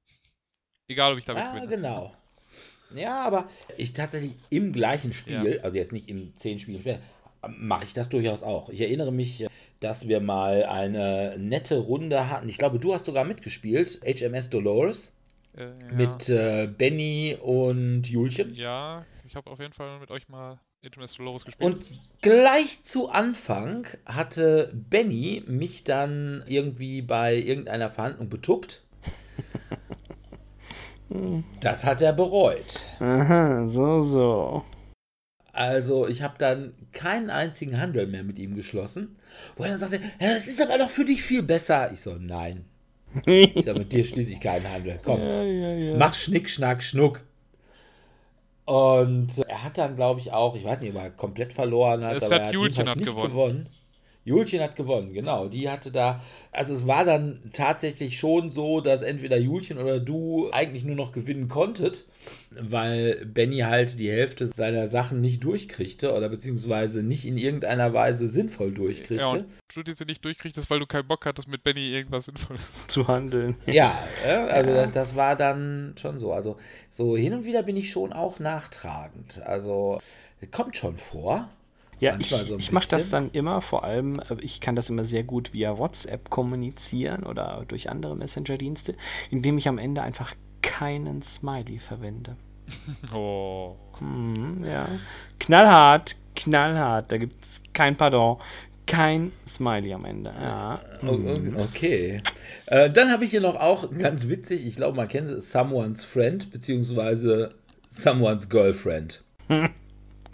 Egal, 0.88 1.14
ob 1.14 1.20
ich 1.20 1.26
damit 1.26 1.44
Ja, 1.44 1.54
gewinne. 1.54 1.68
genau. 1.76 2.14
Ja, 2.94 3.24
aber 3.24 3.50
ich 3.78 3.94
tatsächlich 3.94 4.34
im 4.50 4.72
gleichen 4.72 5.14
Spiel, 5.14 5.60
also 5.64 5.78
jetzt 5.78 5.94
nicht 5.94 6.10
im 6.10 6.36
10 6.38 6.60
Spielen 6.60 6.82
später, 6.82 7.00
mache 7.48 7.86
ich 7.86 7.94
das 7.94 8.10
durchaus 8.10 8.44
auch. 8.44 8.70
Ich 8.70 8.82
erinnere 8.82 9.12
mich, 9.12 9.48
dass 9.80 10.08
wir 10.08 10.20
mal 10.20 10.64
eine 10.66 11.36
nette 11.40 11.80
Runde 11.80 12.30
hatten. 12.30 12.48
Ich 12.48 12.58
glaube, 12.58 12.80
du 12.80 12.94
hast 12.94 13.06
sogar 13.06 13.24
mitgespielt, 13.26 14.00
HMS 14.06 14.50
Dolores, 14.50 15.18
Äh, 15.56 15.66
ja. 15.66 15.94
mit 15.94 16.30
äh, 16.30 16.68
Benny 16.68 17.38
und 17.42 18.10
Julchen. 18.10 18.54
Ja, 18.56 19.06
ich 19.26 19.36
habe 19.36 19.50
auf 19.50 19.60
jeden 19.60 19.74
Fall 19.74 20.00
mit 20.00 20.10
euch 20.10 20.28
mal 20.30 20.60
HMS 20.84 21.16
Dolores 21.16 21.46
gespielt. 21.46 21.74
Und 21.74 21.86
gleich 22.22 22.84
zu 22.84 23.10
Anfang 23.10 23.88
hatte 24.06 24.72
Benny 24.74 25.44
mich 25.48 25.84
dann 25.84 26.44
irgendwie 26.48 27.02
bei 27.02 27.36
irgendeiner 27.36 27.90
Verhandlung 27.90 28.30
betuppt. 28.30 28.84
Das 31.60 31.84
hat 31.84 32.02
er 32.02 32.12
bereut. 32.12 32.90
Aha, 33.00 33.68
so, 33.68 34.02
so. 34.02 34.66
Also, 35.52 36.08
ich 36.08 36.24
habe 36.24 36.34
dann 36.40 36.74
keinen 36.92 37.30
einzigen 37.30 37.80
Handel 37.80 38.08
mehr 38.08 38.24
mit 38.24 38.40
ihm 38.40 38.56
geschlossen. 38.56 39.16
Wo 39.56 39.64
er 39.64 39.70
dann 39.70 39.78
sagte, 39.78 40.02
das 40.20 40.48
ist 40.48 40.60
aber 40.60 40.80
doch 40.80 40.90
für 40.90 41.06
dich 41.06 41.22
viel 41.22 41.44
besser. 41.44 41.92
Ich 41.92 42.00
so, 42.00 42.16
nein. 42.16 42.66
Ich 43.26 43.66
sag, 43.66 43.78
mit 43.78 43.92
dir 43.94 44.04
schließe 44.04 44.34
ich 44.34 44.42
keinen 44.42 44.70
Handel. 44.70 45.00
Komm, 45.04 45.20
Ja, 45.20 45.44
ja, 45.44 45.74
ja. 45.74 45.98
mach 45.98 46.14
Schnick, 46.14 46.50
Schnack, 46.50 46.84
Schnuck. 46.84 47.22
Und 48.66 49.38
er 49.48 49.64
hat 49.64 49.78
dann, 49.78 49.96
glaube 49.96 50.20
ich, 50.22 50.32
auch, 50.32 50.56
ich 50.56 50.64
weiß 50.64 50.82
nicht, 50.82 50.96
ob 50.96 51.02
er 51.02 51.10
komplett 51.12 51.54
verloren 51.54 52.04
hat, 52.04 52.18
Es 52.18 52.24
aber 52.24 52.36
hat 52.36 52.42
er 52.42 52.48
hat 52.48 52.54
Julchen 52.54 52.88
hat 52.90 52.98
nicht 52.98 53.08
gewonnen. 53.10 53.30
gewonnen. 53.30 53.70
Julchen 54.26 54.62
hat 54.62 54.76
gewonnen, 54.78 55.14
genau. 55.14 55.50
Die 55.50 55.70
hatte 55.70 55.92
da, 55.92 56.22
also 56.52 56.74
es 56.74 56.88
war 56.88 57.04
dann 57.04 57.40
tatsächlich 57.52 58.18
schon 58.18 58.50
so, 58.50 58.80
dass 58.80 59.02
entweder 59.02 59.38
Julchen 59.38 59.78
oder 59.78 60.00
du 60.00 60.50
eigentlich 60.52 60.86
nur 60.86 60.96
noch 60.96 61.12
gewinnen 61.12 61.50
konntet, 61.50 62.06
weil 62.52 63.26
Benny 63.26 63.60
halt 63.60 64.00
die 64.00 64.10
Hälfte 64.10 64.48
seiner 64.48 64.88
Sachen 64.88 65.20
nicht 65.20 65.44
durchkriegte 65.44 66.14
oder 66.14 66.30
beziehungsweise 66.30 67.04
nicht 67.04 67.26
in 67.26 67.38
irgendeiner 67.38 67.94
Weise 67.94 68.30
sinnvoll 68.30 68.72
durchkriegte. 68.72 69.24
Ja, 69.24 69.30
und 69.30 69.46
du 69.76 69.84
diese 69.84 70.06
nicht 70.06 70.24
durchkriegtest, 70.24 70.70
weil 70.70 70.80
du 70.80 70.86
keinen 70.86 71.08
Bock 71.08 71.26
hattest, 71.26 71.50
mit 71.50 71.64
Benny 71.64 71.92
irgendwas 71.92 72.26
Sinnvolles. 72.26 72.62
Zu 72.88 73.06
handeln. 73.08 73.58
Ja, 73.66 74.08
ja, 74.26 74.46
also 74.46 74.72
Ja. 74.72 74.84
Das, 74.84 74.92
das 74.92 75.16
war 75.18 75.36
dann 75.36 75.96
schon 76.00 76.18
so. 76.18 76.32
Also 76.32 76.58
so 76.90 77.18
hin 77.18 77.34
und 77.34 77.44
wieder 77.44 77.64
bin 77.64 77.76
ich 77.76 77.92
schon 77.92 78.14
auch 78.14 78.40
nachtragend. 78.40 79.42
Also 79.44 80.00
kommt 80.52 80.78
schon 80.78 80.98
vor. 80.98 81.50
Ja, 82.04 82.18
ich, 82.20 82.30
so 82.30 82.58
ich 82.58 82.72
mache 82.72 82.88
das 82.90 83.10
dann 83.10 83.32
immer, 83.32 83.62
vor 83.62 83.84
allem, 83.84 84.20
äh, 84.20 84.36
ich 84.42 84.60
kann 84.62 84.76
das 84.76 84.90
immer 84.90 85.06
sehr 85.06 85.24
gut 85.24 85.54
via 85.54 85.78
WhatsApp 85.78 86.30
kommunizieren 86.30 87.24
oder 87.24 87.64
durch 87.68 87.90
andere 87.90 88.16
Messenger-Dienste, 88.16 88.96
indem 89.30 89.58
ich 89.58 89.68
am 89.68 89.78
Ende 89.78 90.02
einfach 90.02 90.34
keinen 90.62 91.22
Smiley 91.22 91.80
verwende. 91.80 92.36
Oh. 93.14 93.76
Hm, 94.00 94.64
ja. 94.66 94.88
Knallhart, 95.40 96.16
knallhart, 96.36 97.12
da 97.12 97.18
gibt 97.18 97.44
es 97.44 97.62
kein 97.74 97.96
Pardon, 97.98 98.38
kein 98.86 99.32
Smiley 99.48 99.94
am 99.94 100.06
Ende. 100.06 100.34
Ja. 100.42 100.80
O- 101.04 101.12
o- 101.12 101.62
Okay. 101.64 102.22
Äh, 102.66 102.90
dann 102.90 103.12
habe 103.12 103.26
ich 103.26 103.32
hier 103.32 103.42
noch 103.42 103.56
auch 103.56 103.90
ganz 103.98 104.28
witzig, 104.28 104.66
ich 104.66 104.76
glaube, 104.78 104.98
man 104.98 105.08
kennt 105.08 105.28
es, 105.30 105.52
Someone's 105.52 106.04
Friend, 106.04 106.50
beziehungsweise 106.52 107.54
Someone's 107.88 108.50
Girlfriend. 108.50 109.24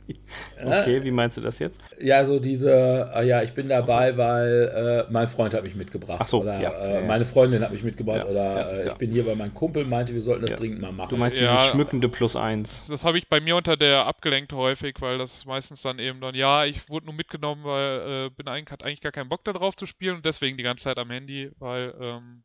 Okay, 0.64 1.04
wie 1.04 1.12
meinst 1.12 1.38
du 1.38 1.42
das 1.42 1.58
jetzt? 1.60 1.80
Ja, 2.00 2.26
so 2.26 2.40
diese, 2.40 3.10
äh, 3.16 3.26
ja, 3.26 3.42
ich 3.42 3.54
bin 3.54 3.70
dabei, 3.70 4.18
weil 4.18 5.06
äh, 5.08 5.12
mein 5.12 5.28
Freund 5.28 5.54
hat 5.54 5.64
mich 5.64 5.76
mitgebracht. 5.76 6.20
Ach 6.24 6.28
so, 6.28 6.42
oder 6.42 6.60
ja, 6.62 6.72
äh, 6.72 6.94
ja, 6.96 7.02
meine 7.08 7.24
Freundin 7.24 7.64
hat 7.64 7.72
mich 7.72 7.84
mitgebracht. 7.84 8.24
Ja, 8.24 8.26
oder 8.26 8.44
ja, 8.44 8.70
äh, 8.70 8.86
ja. 8.86 8.92
ich 8.92 8.94
bin 8.96 9.12
hier, 9.12 9.26
weil 9.26 9.36
mein 9.36 9.54
Kumpel 9.54 9.86
meinte, 9.86 10.14
wir 10.14 10.22
sollten 10.22 10.42
das 10.42 10.52
Ja. 10.52 10.58
dringend 10.58 10.82
mal 10.82 10.92
machen. 10.92 11.10
Du 11.12 11.18
meinst 11.18 11.40
Ja. 11.40 11.52
dieses 11.56 11.68
schmückende 11.72 12.10
Plus 12.10 12.36
eins. 12.36 12.82
Das 12.90 13.06
habe 13.06 13.18
ich 13.18 13.30
bei 13.30 13.40
mir 13.40 13.56
unter 13.56 13.78
der 13.78 14.06
abgelenkt 14.06 14.52
häufig, 14.54 14.96
weil 15.00 15.18
das 15.18 15.46
meistens 15.46 15.82
dann 15.82 16.00
eben 16.00 16.20
dann, 16.20 16.36
ja, 16.36 16.66
ich 16.66 16.90
wurde 16.90 17.06
nur 17.06 17.16
mitgenommen, 17.16 17.64
weil 17.64 18.28
äh, 18.28 18.30
bin 18.30 18.48
eigentlich, 18.48 18.72
hat 18.72 18.84
eigentlich 18.84 19.02
gar 19.02 19.12
keinen 19.12 19.30
Bock 19.30 19.44
darauf 19.46 19.76
zu 19.76 19.86
spielen 19.86 20.18
und 20.18 20.26
deswegen 20.26 20.58
die 20.58 20.64
ganze 20.64 20.84
Zeit 20.84 20.98
am 20.98 21.10
Handy, 21.10 21.52
weil 21.60 21.94
ähm, 22.02 22.44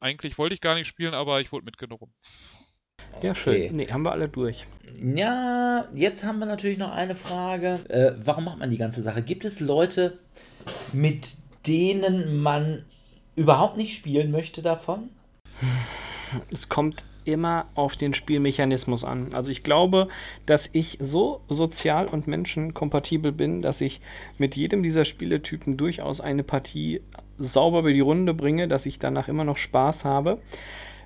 eigentlich 0.00 0.38
wollte 0.38 0.54
ich 0.54 0.60
gar 0.60 0.74
nicht 0.74 0.88
spielen, 0.88 1.14
aber 1.14 1.40
ich 1.40 1.52
wurde 1.52 1.64
mitgenommen. 1.64 2.12
Ja, 3.20 3.30
Okay. 3.32 3.68
schön. 3.68 3.76
Nee, 3.76 3.88
haben 3.88 4.02
wir 4.02 4.12
alle 4.12 4.28
durch. 4.28 4.66
Ja, 5.00 5.86
jetzt 5.94 6.24
haben 6.24 6.38
wir 6.38 6.46
natürlich 6.46 6.78
noch 6.78 6.92
eine 6.92 7.14
Frage. 7.14 7.80
Äh, 7.88 8.12
warum 8.24 8.44
macht 8.44 8.58
man 8.58 8.70
die 8.70 8.76
ganze 8.76 9.02
Sache? 9.02 9.22
Gibt 9.22 9.44
es 9.44 9.58
Leute, 9.60 10.18
mit 10.92 11.36
denen 11.66 12.36
man 12.42 12.84
überhaupt 13.36 13.76
nicht 13.76 13.94
spielen 13.94 14.30
möchte 14.30 14.62
davon? 14.62 15.08
Es 16.50 16.68
kommt 16.68 17.02
immer 17.24 17.66
auf 17.74 17.96
den 17.96 18.14
Spielmechanismus 18.14 19.04
an. 19.04 19.32
Also 19.32 19.50
ich 19.50 19.62
glaube, 19.62 20.08
dass 20.44 20.68
ich 20.72 20.98
so 21.00 21.40
sozial 21.48 22.08
und 22.08 22.26
menschenkompatibel 22.26 23.30
bin, 23.32 23.62
dass 23.62 23.80
ich 23.80 24.00
mit 24.38 24.56
jedem 24.56 24.82
dieser 24.82 25.04
Spieletypen 25.04 25.76
durchaus 25.76 26.20
eine 26.20 26.42
Partie 26.42 27.00
sauber 27.38 27.80
über 27.80 27.92
die 27.92 28.00
Runde 28.00 28.34
bringe, 28.34 28.66
dass 28.68 28.86
ich 28.86 28.98
danach 28.98 29.28
immer 29.28 29.44
noch 29.44 29.56
Spaß 29.56 30.04
habe. 30.04 30.38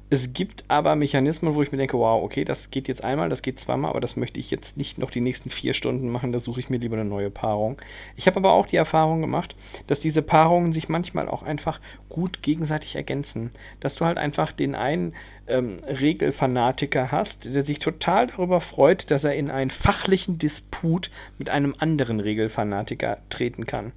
Es 0.08 0.32
gibt 0.32 0.62
aber 0.68 0.94
Mechanismen, 0.94 1.56
wo 1.56 1.62
ich 1.62 1.72
mir 1.72 1.78
denke, 1.78 1.98
wow, 1.98 2.22
okay, 2.22 2.44
das 2.44 2.70
geht 2.70 2.86
jetzt 2.86 3.02
einmal, 3.02 3.28
das 3.28 3.42
geht 3.42 3.58
zweimal, 3.58 3.90
aber 3.90 4.00
das 4.00 4.14
möchte 4.14 4.38
ich 4.38 4.52
jetzt 4.52 4.76
nicht 4.76 4.98
noch 4.98 5.10
die 5.10 5.20
nächsten 5.20 5.50
vier 5.50 5.74
Stunden 5.74 6.10
machen, 6.10 6.30
da 6.30 6.38
suche 6.38 6.60
ich 6.60 6.70
mir 6.70 6.76
lieber 6.76 6.94
eine 6.94 7.04
neue 7.04 7.28
Paarung. 7.28 7.76
Ich 8.14 8.28
habe 8.28 8.36
aber 8.36 8.52
auch 8.52 8.68
die 8.68 8.76
Erfahrung 8.76 9.20
gemacht, 9.20 9.56
dass 9.88 9.98
diese 9.98 10.22
Paarungen 10.22 10.72
sich 10.72 10.88
manchmal 10.88 11.28
auch 11.28 11.42
einfach 11.42 11.80
gut 12.08 12.40
gegenseitig 12.42 12.94
ergänzen. 12.94 13.50
Dass 13.80 13.96
du 13.96 14.04
halt 14.04 14.16
einfach 14.16 14.52
den 14.52 14.76
einen 14.76 15.12
ähm, 15.48 15.78
Regelfanatiker 15.84 17.10
hast, 17.10 17.44
der 17.44 17.64
sich 17.64 17.80
total 17.80 18.28
darüber 18.28 18.60
freut, 18.60 19.10
dass 19.10 19.24
er 19.24 19.34
in 19.34 19.50
einen 19.50 19.70
fachlichen 19.70 20.38
Disput 20.38 21.10
mit 21.36 21.50
einem 21.50 21.74
anderen 21.78 22.20
Regelfanatiker 22.20 23.18
treten 23.28 23.66
kann. 23.66 23.90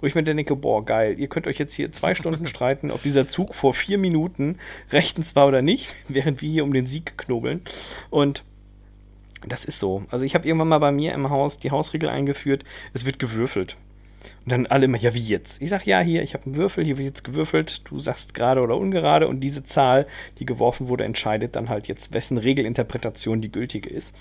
Wo 0.00 0.06
ich 0.06 0.14
mir 0.14 0.22
dann 0.22 0.36
denke, 0.36 0.56
boah, 0.56 0.84
geil, 0.84 1.18
ihr 1.18 1.28
könnt 1.28 1.46
euch 1.46 1.58
jetzt 1.58 1.74
hier 1.74 1.92
zwei 1.92 2.14
Stunden 2.14 2.46
streiten, 2.48 2.90
ob 2.90 3.02
dieser 3.02 3.28
Zug 3.28 3.54
vor 3.54 3.74
vier 3.74 3.98
Minuten 3.98 4.58
rechtens 4.90 5.36
war 5.36 5.46
oder 5.46 5.62
nicht, 5.62 5.94
während 6.08 6.42
wir 6.42 6.50
hier 6.50 6.64
um 6.64 6.72
den 6.72 6.86
Sieg 6.86 7.16
knobeln. 7.16 7.62
Und 8.10 8.44
das 9.46 9.64
ist 9.64 9.78
so. 9.78 10.04
Also 10.10 10.24
ich 10.24 10.34
habe 10.34 10.46
irgendwann 10.46 10.68
mal 10.68 10.78
bei 10.78 10.92
mir 10.92 11.14
im 11.14 11.30
Haus 11.30 11.58
die 11.58 11.70
Hausregel 11.70 12.08
eingeführt, 12.08 12.64
es 12.92 13.04
wird 13.04 13.18
gewürfelt. 13.18 13.76
Und 14.44 14.52
dann 14.52 14.66
alle 14.66 14.84
immer, 14.84 14.98
ja, 14.98 15.14
wie 15.14 15.22
jetzt? 15.22 15.62
Ich 15.62 15.70
sag, 15.70 15.86
ja, 15.86 16.00
hier, 16.00 16.22
ich 16.22 16.34
habe 16.34 16.44
einen 16.46 16.56
Würfel, 16.56 16.84
hier 16.84 16.98
wird 16.98 17.06
jetzt 17.06 17.24
gewürfelt, 17.24 17.82
du 17.88 17.98
sagst 17.98 18.34
gerade 18.34 18.60
oder 18.60 18.76
ungerade 18.76 19.28
und 19.28 19.40
diese 19.40 19.64
Zahl, 19.64 20.06
die 20.38 20.46
geworfen 20.46 20.88
wurde, 20.88 21.04
entscheidet 21.04 21.56
dann 21.56 21.68
halt 21.68 21.88
jetzt, 21.88 22.12
wessen 22.12 22.38
Regelinterpretation 22.38 23.40
die 23.40 23.52
gültige 23.52 23.88
ist. 23.88 24.14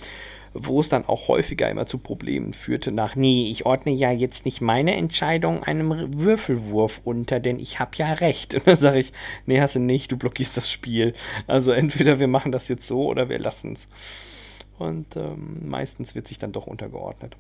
Wo 0.53 0.81
es 0.81 0.89
dann 0.89 1.05
auch 1.05 1.27
häufiger 1.27 1.69
immer 1.69 1.85
zu 1.85 1.97
Problemen 1.99 2.53
führte 2.53 2.91
nach, 2.91 3.15
nee, 3.15 3.49
ich 3.51 3.65
ordne 3.65 3.91
ja 3.91 4.11
jetzt 4.11 4.45
nicht 4.45 4.61
meine 4.61 4.95
Entscheidung 4.95 5.63
einem 5.63 6.17
Würfelwurf 6.17 7.01
unter, 7.03 7.39
denn 7.39 7.59
ich 7.59 7.80
habe 7.80 7.91
ja 7.95 8.13
recht. 8.13 8.53
Und 8.55 8.67
dann 8.67 8.77
sage 8.77 8.99
ich, 8.99 9.13
nee, 9.45 9.61
hast 9.61 9.76
du 9.76 9.80
nicht, 9.80 10.11
du 10.11 10.17
blockierst 10.17 10.57
das 10.57 10.71
Spiel. 10.71 11.13
Also 11.47 11.71
entweder 11.71 12.19
wir 12.19 12.27
machen 12.27 12.51
das 12.51 12.67
jetzt 12.67 12.88
so 12.88 13.05
oder 13.05 13.30
wir 13.30 13.39
lassen 13.39 13.73
es. 13.73 13.88
Und 14.77 15.15
ähm, 15.17 15.69
meistens 15.69 16.15
wird 16.15 16.27
sich 16.27 16.39
dann 16.39 16.51
doch 16.51 16.65
untergeordnet. 16.65 17.35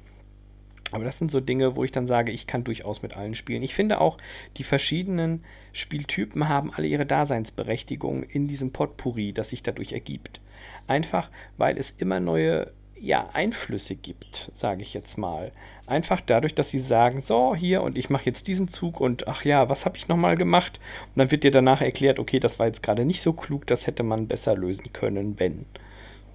Aber 0.91 1.03
das 1.03 1.19
sind 1.19 1.29
so 1.29 1.39
Dinge, 1.39 1.75
wo 1.75 1.83
ich 1.83 1.91
dann 1.91 2.07
sage, 2.07 2.31
ich 2.31 2.47
kann 2.47 2.63
durchaus 2.63 3.01
mit 3.01 3.15
allen 3.15 3.35
spielen. 3.35 3.61
Ich 3.61 3.75
finde 3.75 4.01
auch, 4.01 4.17
die 4.57 4.63
verschiedenen 4.63 5.43
Spieltypen 5.71 6.49
haben 6.49 6.73
alle 6.73 6.87
ihre 6.87 7.05
Daseinsberechtigung 7.05 8.23
in 8.23 8.47
diesem 8.47 8.71
Potpourri, 8.71 9.33
das 9.33 9.49
sich 9.49 9.61
dadurch 9.61 9.93
ergibt. 9.93 10.41
Einfach, 10.87 11.29
weil 11.57 11.77
es 11.77 11.91
immer 11.91 12.19
neue 12.19 12.71
ja, 13.01 13.29
Einflüsse 13.33 13.95
gibt, 13.95 14.51
sage 14.53 14.81
ich 14.81 14.93
jetzt 14.93 15.17
mal. 15.17 15.51
Einfach 15.87 16.21
dadurch, 16.21 16.53
dass 16.53 16.69
sie 16.69 16.79
sagen, 16.79 17.21
so, 17.21 17.55
hier 17.55 17.81
und 17.81 17.97
ich 17.97 18.09
mache 18.09 18.25
jetzt 18.25 18.47
diesen 18.47 18.67
Zug 18.67 18.99
und 18.99 19.27
ach 19.27 19.43
ja, 19.43 19.69
was 19.69 19.85
habe 19.85 19.97
ich 19.97 20.07
nochmal 20.07 20.35
gemacht? 20.35 20.79
Und 21.07 21.19
dann 21.19 21.31
wird 21.31 21.43
dir 21.43 21.51
danach 21.51 21.81
erklärt, 21.81 22.19
okay, 22.19 22.39
das 22.39 22.59
war 22.59 22.67
jetzt 22.67 22.83
gerade 22.83 23.05
nicht 23.05 23.21
so 23.21 23.33
klug, 23.33 23.65
das 23.67 23.87
hätte 23.87 24.03
man 24.03 24.27
besser 24.27 24.55
lösen 24.55 24.93
können, 24.93 25.39
wenn. 25.39 25.65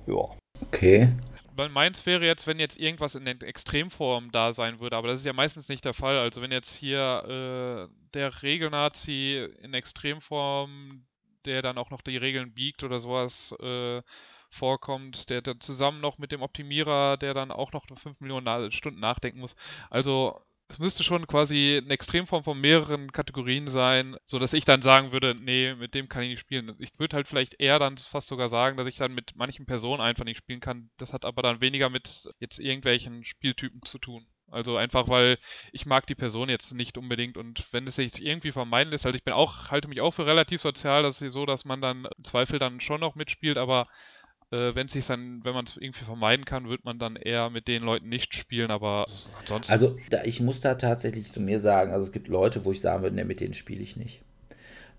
Ja. 0.07 0.31
Okay. 0.62 1.09
Weil 1.57 1.69
meins 1.69 2.05
wäre 2.05 2.27
jetzt, 2.27 2.47
wenn 2.47 2.59
jetzt 2.59 2.81
irgendwas 2.81 3.15
in 3.15 3.24
der 3.24 3.41
Extremform 3.43 4.32
da 4.32 4.53
sein 4.53 4.81
würde, 4.81 4.97
aber 4.97 5.09
das 5.09 5.20
ist 5.20 5.27
ja 5.27 5.32
meistens 5.32 5.69
nicht 5.69 5.85
der 5.85 5.95
Fall. 5.95 6.19
Also 6.19 6.43
wenn 6.43 6.51
jetzt 6.51 6.74
hier 6.74 7.89
äh, 7.89 7.95
der 8.12 8.43
Regelnazi 8.43 9.49
in 9.62 9.73
Extremform, 9.73 11.05
der 11.45 11.62
dann 11.62 11.78
auch 11.78 11.91
noch 11.91 12.01
die 12.01 12.16
Regeln 12.16 12.53
biegt 12.55 12.82
oder 12.82 12.99
sowas, 12.99 13.55
äh, 13.61 14.03
vorkommt, 14.55 15.31
der 15.31 15.43
dann 15.43 15.60
zusammen 15.60 16.01
noch 16.01 16.18
mit 16.18 16.32
dem 16.32 16.43
Optimierer, 16.43 17.16
der 17.16 17.35
dann 17.35 17.51
auch 17.51 17.72
noch 17.72 17.86
5 17.86 18.20
Millionen 18.20 18.72
Stunden 18.72 19.01
nachdenken 19.01 19.40
muss. 19.40 19.56
Also 19.90 20.40
es 20.68 20.78
müsste 20.78 21.05
schon 21.05 21.26
quasi 21.26 21.81
eine 21.82 21.93
Extremform 21.93 22.43
von 22.43 22.60
mehreren 22.60 23.12
Kategorien 23.12 23.68
sein, 23.68 24.16
so 24.24 24.39
dass 24.39 24.55
ich 24.55 24.64
dann 24.64 24.82
sagen 24.82 25.12
würde, 25.12 25.35
nee, 25.35 25.74
mit 25.74 25.94
dem 25.94 26.09
kann 26.09 26.22
ich 26.22 26.31
nicht 26.31 26.40
spielen. 26.40 26.74
Ich 26.78 26.98
würde 26.98 27.16
halt 27.16 27.28
vielleicht 27.28 27.60
eher 27.60 27.78
dann 27.78 27.98
fast 27.98 28.28
sogar 28.28 28.48
sagen, 28.48 28.76
dass 28.76 28.86
ich 28.86 28.97
dann 28.97 29.14
mit 29.14 29.36
manchen 29.36 29.66
Personen 29.66 30.01
einfach 30.01 30.24
nicht 30.24 30.39
spielen 30.39 30.60
kann. 30.60 30.90
Das 30.97 31.12
hat 31.12 31.24
aber 31.24 31.43
dann 31.43 31.60
weniger 31.60 31.90
mit 31.90 32.28
jetzt 32.40 32.59
irgendwelchen 32.59 33.24
Spieltypen 33.24 33.82
zu 33.82 33.98
tun. 33.98 34.26
Also 34.51 34.76
einfach, 34.76 35.09
weil 35.09 35.39
ich 35.72 35.86
mag 35.86 36.06
die 36.06 36.14
Person 36.14 36.48
jetzt 36.48 36.72
nicht 36.72 36.97
unbedingt 36.97 37.36
und 37.36 37.66
wenn 37.72 37.86
es 37.86 37.97
sich 37.97 38.22
irgendwie 38.22 38.52
vermeiden 38.52 38.90
lässt, 38.90 39.06
also 39.06 39.16
ich 39.16 39.24
bin 39.24 39.35
auch, 39.35 39.70
halte 39.70 39.89
mich 39.89 40.01
auch 40.01 40.12
für 40.12 40.26
relativ 40.26 40.60
sozial, 40.60 41.02
das 41.02 41.20
ist 41.20 41.32
so, 41.32 41.47
dass 41.47 41.64
man 41.64 41.81
dann 41.81 42.06
im 42.16 42.24
Zweifel 42.24 42.59
dann 42.59 42.81
schon 42.81 43.01
noch 43.01 43.14
mitspielt, 43.14 43.59
aber 43.59 43.86
äh, 44.55 44.74
wenn 44.74 44.89
sich 44.89 45.06
dann, 45.06 45.40
wenn 45.43 45.55
man 45.55 45.66
es 45.66 45.76
irgendwie 45.76 46.05
vermeiden 46.05 46.44
kann, 46.44 46.68
wird 46.68 46.85
man 46.85 46.98
dann 46.98 47.16
eher 47.16 47.51
mit 47.51 47.66
den 47.66 47.82
Leuten 47.82 48.09
nicht 48.09 48.35
spielen, 48.35 48.70
aber 48.70 49.06
ansonsten. 49.40 49.72
Also 49.72 49.98
da, 50.10 50.24
ich 50.24 50.40
muss 50.40 50.60
da 50.60 50.76
tatsächlich 50.76 51.32
zu 51.32 51.40
mir 51.40 51.59
sagen, 51.59 51.93
also 51.93 52.06
es 52.06 52.12
gibt 52.12 52.28
Leute, 52.28 52.64
wo 52.64 52.72
ich 52.72 52.81
sagen 52.81 53.02
würde, 53.02 53.16
ne, 53.16 53.24
mit 53.24 53.40
denen 53.40 53.55
spiele 53.55 53.82
ich 53.82 53.97
nicht. 53.97 54.20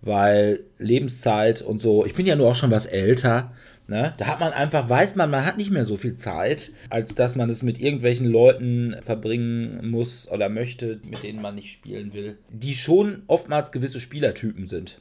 Weil 0.01 0.59
Lebenszeit 0.77 1.61
und 1.61 1.79
so, 1.79 2.05
ich 2.05 2.13
bin 2.13 2.25
ja 2.25 2.35
nur 2.35 2.49
auch 2.49 2.55
schon 2.55 2.69
was 2.69 2.85
älter, 2.85 3.51
ne? 3.87 4.13
Da 4.17 4.27
hat 4.27 4.39
man 4.41 4.51
einfach, 4.51 4.89
weiß 4.89 5.15
man, 5.15 5.31
man 5.31 5.45
hat 5.45 5.57
nicht 5.57 5.71
mehr 5.71 5.85
so 5.85 5.95
viel 5.95 6.17
Zeit, 6.17 6.71
als 6.89 7.15
dass 7.15 7.35
man 7.35 7.49
es 7.49 7.63
mit 7.63 7.79
irgendwelchen 7.79 8.27
Leuten 8.27 8.95
verbringen 9.01 9.89
muss 9.89 10.27
oder 10.29 10.49
möchte, 10.49 10.99
mit 11.03 11.23
denen 11.23 11.41
man 11.41 11.55
nicht 11.55 11.71
spielen 11.71 12.13
will, 12.13 12.37
die 12.49 12.75
schon 12.75 13.23
oftmals 13.27 13.71
gewisse 13.71 14.01
Spielertypen 14.01 14.67
sind. 14.67 14.99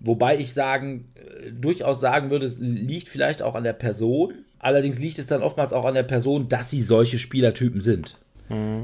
Wobei 0.00 0.38
ich 0.38 0.52
sagen, 0.52 1.12
äh, 1.14 1.52
durchaus 1.52 2.00
sagen 2.00 2.30
würde, 2.30 2.46
es 2.46 2.58
liegt 2.58 3.08
vielleicht 3.08 3.42
auch 3.42 3.54
an 3.54 3.64
der 3.64 3.72
Person. 3.72 4.34
Allerdings 4.58 4.98
liegt 4.98 5.18
es 5.18 5.26
dann 5.26 5.42
oftmals 5.42 5.72
auch 5.72 5.84
an 5.84 5.94
der 5.94 6.02
Person, 6.02 6.48
dass 6.48 6.70
sie 6.70 6.82
solche 6.82 7.18
Spielertypen 7.18 7.80
sind. 7.80 8.18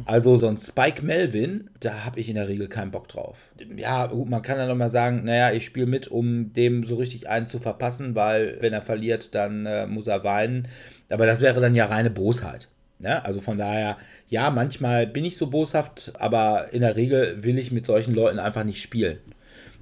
Also 0.04 0.36
so 0.36 0.46
ein 0.46 0.58
Spike 0.58 1.02
Melvin, 1.04 1.70
da 1.80 2.04
habe 2.04 2.20
ich 2.20 2.28
in 2.28 2.34
der 2.34 2.48
Regel 2.48 2.68
keinen 2.68 2.90
Bock 2.90 3.08
drauf. 3.08 3.50
Ja, 3.76 4.06
gut, 4.06 4.28
man 4.28 4.42
kann 4.42 4.58
dann 4.58 4.68
nochmal 4.68 4.90
sagen, 4.90 5.24
naja, 5.24 5.52
ich 5.52 5.64
spiele 5.64 5.86
mit, 5.86 6.08
um 6.08 6.52
dem 6.52 6.84
so 6.84 6.96
richtig 6.96 7.28
einen 7.30 7.46
zu 7.46 7.58
verpassen, 7.58 8.14
weil 8.14 8.58
wenn 8.60 8.74
er 8.74 8.82
verliert, 8.82 9.34
dann 9.34 9.64
äh, 9.64 9.86
muss 9.86 10.06
er 10.06 10.22
weinen. 10.22 10.68
Aber 11.10 11.24
das 11.24 11.40
wäre 11.40 11.60
dann 11.60 11.74
ja 11.74 11.86
reine 11.86 12.10
Bosheit. 12.10 12.68
Ne? 12.98 13.24
Also 13.24 13.40
von 13.40 13.56
daher, 13.56 13.96
ja, 14.28 14.50
manchmal 14.50 15.06
bin 15.06 15.24
ich 15.24 15.38
so 15.38 15.46
boshaft, 15.46 16.12
aber 16.18 16.72
in 16.72 16.82
der 16.82 16.96
Regel 16.96 17.42
will 17.42 17.58
ich 17.58 17.72
mit 17.72 17.86
solchen 17.86 18.14
Leuten 18.14 18.38
einfach 18.38 18.64
nicht 18.64 18.82
spielen. 18.82 19.18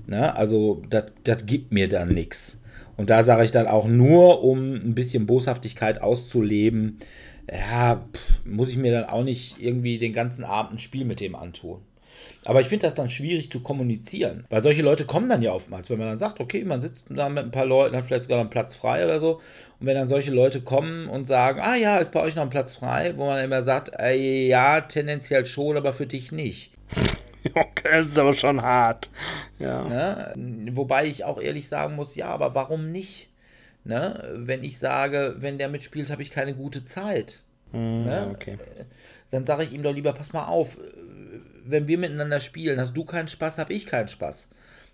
Ne? 0.07 0.35
Also 0.35 0.83
das 0.89 1.47
gibt 1.47 1.73
mir 1.73 1.89
dann 1.89 2.09
nichts. 2.09 2.59
Und 2.97 3.11
da 3.11 3.23
sage 3.23 3.45
ich 3.45 3.51
dann 3.51 3.66
auch 3.66 3.87
nur, 3.87 4.45
um 4.45 4.74
ein 4.74 4.95
bisschen 4.95 5.27
Boshaftigkeit 5.27 6.03
auszuleben, 6.03 6.99
ja, 7.51 8.05
pff, 8.12 8.45
muss 8.45 8.69
ich 8.69 8.77
mir 8.77 8.93
dann 8.93 9.05
auch 9.05 9.24
nicht 9.24 9.61
irgendwie 9.61 9.99
den 9.99 10.12
ganzen 10.12 10.45
Abend 10.45 10.74
ein 10.74 10.79
Spiel 10.79 11.05
mit 11.05 11.20
dem 11.20 11.35
antun. 11.35 11.81
Aber 12.45 12.61
ich 12.61 12.66
finde 12.66 12.87
das 12.87 12.95
dann 12.95 13.09
schwierig 13.09 13.51
zu 13.51 13.61
kommunizieren, 13.61 14.45
weil 14.51 14.62
solche 14.62 14.83
Leute 14.83 15.05
kommen 15.05 15.29
dann 15.29 15.43
ja 15.43 15.53
oftmals, 15.53 15.91
wenn 15.91 15.99
man 15.99 16.09
dann 16.09 16.19
sagt, 16.19 16.41
okay, 16.41 16.65
man 16.65 16.81
sitzt 16.81 17.09
da 17.11 17.29
mit 17.29 17.45
ein 17.45 17.51
paar 17.53 17.66
Leuten, 17.66 17.97
hat 17.97 18.05
vielleicht 18.05 18.24
sogar 18.24 18.39
noch 18.39 18.45
einen 18.45 18.51
Platz 18.51 18.74
frei 18.74 19.05
oder 19.05 19.20
so. 19.20 19.41
Und 19.79 19.87
wenn 19.87 19.95
dann 19.95 20.09
solche 20.09 20.33
Leute 20.33 20.61
kommen 20.61 21.09
und 21.09 21.27
sagen, 21.27 21.61
ah 21.61 21.77
ja, 21.77 21.99
ist 21.99 22.12
bei 22.12 22.20
euch 22.20 22.35
noch 22.35 22.43
ein 22.43 22.51
Platz 22.51 22.74
frei, 22.77 23.15
wo 23.16 23.27
man 23.27 23.45
immer 23.45 23.62
sagt, 23.62 23.93
äh, 23.99 24.49
ja, 24.49 24.81
tendenziell 24.81 25.47
schon, 25.47 25.77
aber 25.77 25.93
für 25.93 26.07
dich 26.07 26.33
nicht. 26.33 26.73
Okay, 27.55 27.89
das 27.90 28.09
ist 28.09 28.19
aber 28.19 28.35
schon 28.35 28.62
hart. 28.62 29.10
Ja. 29.59 29.85
Ne? 30.35 30.70
Wobei 30.73 31.06
ich 31.06 31.24
auch 31.24 31.40
ehrlich 31.40 31.69
sagen 31.69 31.97
muss, 31.97 32.14
ja, 32.14 32.27
aber 32.27 32.55
warum 32.55 32.90
nicht? 32.90 33.28
Ne? 33.85 34.32
Wenn 34.36 34.62
ich 34.62 34.78
sage, 34.78 35.36
wenn 35.39 35.59
der 35.59 35.69
mitspielt, 35.69 36.10
habe 36.10 36.23
ich 36.23 36.31
keine 36.31 36.55
gute 36.55 36.85
Zeit. 36.85 37.44
Hm, 37.73 38.05
ne? 38.05 38.31
okay. 38.32 38.56
Dann 39.31 39.47
sage 39.47 39.64
ich 39.64 39.73
ihm 39.73 39.82
doch 39.82 39.94
lieber, 39.94 40.12
pass 40.12 40.32
mal 40.32 40.47
auf, 40.47 40.78
wenn 41.64 41.89
wir 41.89 41.98
miteinander 41.98 42.40
spielen, 42.40 42.81
hast 42.81 42.97
du 42.97 43.05
keinen 43.05 43.28
Spaß, 43.28 43.59
habe 43.59 43.73
ich 43.73 43.86
keinen 43.86 44.09
Spaß. 44.09 44.48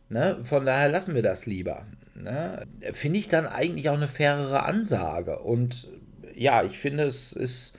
Ne? 0.09 0.39
Von 0.45 0.65
daher 0.65 0.89
lassen 0.89 1.15
wir 1.15 1.23
das 1.23 1.47
lieber. 1.47 1.87
Ne? 2.15 2.67
Finde 2.93 3.19
ich 3.19 3.29
dann 3.29 3.47
eigentlich 3.47 3.91
auch 3.91 3.97
eine 3.97 4.09
fairere 4.09 4.63
Ansage. 4.63 5.39
Und 5.41 5.89
ja, 6.35 6.63
ich 6.63 6.79
finde, 6.79 7.05
es 7.05 7.33
ist 7.33 7.75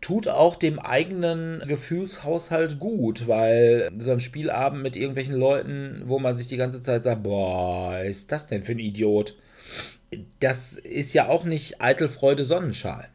tut 0.00 0.28
auch 0.28 0.56
dem 0.56 0.78
eigenen 0.78 1.62
Gefühlshaushalt 1.66 2.78
gut, 2.78 3.26
weil 3.26 3.90
so 3.98 4.12
ein 4.12 4.20
Spielabend 4.20 4.82
mit 4.82 4.96
irgendwelchen 4.96 5.34
Leuten, 5.34 6.02
wo 6.06 6.18
man 6.18 6.36
sich 6.36 6.46
die 6.46 6.56
ganze 6.56 6.80
Zeit 6.80 7.02
sagt, 7.02 7.22
boah, 7.22 7.98
ist 8.00 8.30
das 8.32 8.46
denn 8.46 8.62
für 8.62 8.72
ein 8.72 8.78
Idiot? 8.78 9.34
Das 10.40 10.74
ist 10.74 11.12
ja 11.12 11.28
auch 11.28 11.44
nicht 11.44 11.80
eitel 11.80 12.08
Freude 12.08 12.44
Sonnenschein. 12.44 13.08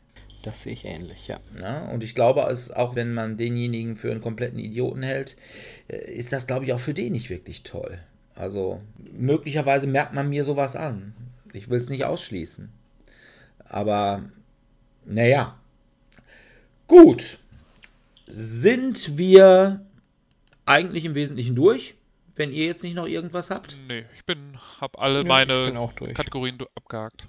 Das 0.44 0.64
sehe 0.64 0.74
ich 0.74 0.86
ähnlich, 0.86 1.28
ja. 1.28 1.40
ja. 1.60 1.88
Und 1.90 2.04
ich 2.04 2.16
glaube, 2.16 2.42
es, 2.50 2.72
auch 2.72 2.96
wenn 2.96 3.14
man 3.14 3.38
denjenigen 3.38 3.96
für 3.96 4.12
einen 4.12 4.22
kompletten 4.22 4.60
Idioten 4.60 5.04
hält, 5.04 5.36
äh, 5.88 6.12
ist 6.12 6.34
das, 6.34 6.48
glaube 6.48 6.66
ich, 6.66 6.74
auch 6.74 6.80
für 6.80 6.96
den 6.96 7.12
nicht 7.12 7.30
wirklich 7.30 7.64
toll. 7.64 8.00
Also 8.34 8.82
möglicherweise 9.14 9.88
merkt 9.88 10.14
man 10.14 10.30
mir 10.30 10.44
sowas 10.44 10.76
an. 10.76 11.14
Ich 11.54 11.70
will 11.70 11.80
es 11.80 11.90
nicht 11.90 12.06
ausschließen. 12.06 12.72
Aber 13.66 14.24
naja, 15.06 15.61
Gut. 16.92 17.38
Sind 18.28 19.18
wir 19.18 19.80
eigentlich 20.66 21.06
im 21.06 21.16
Wesentlichen 21.16 21.56
durch? 21.56 21.96
Wenn 22.36 22.52
ihr 22.52 22.66
jetzt 22.66 22.84
nicht 22.84 22.96
noch 22.96 23.08
irgendwas 23.08 23.50
habt? 23.50 23.78
Nee, 23.88 24.04
ich 24.14 24.26
bin, 24.26 24.58
hab 24.82 25.00
alle 25.00 25.20
Ja, 25.20 25.26
meine. 25.26 25.90
Kategorien 26.14 26.58
abgehakt. 26.76 27.24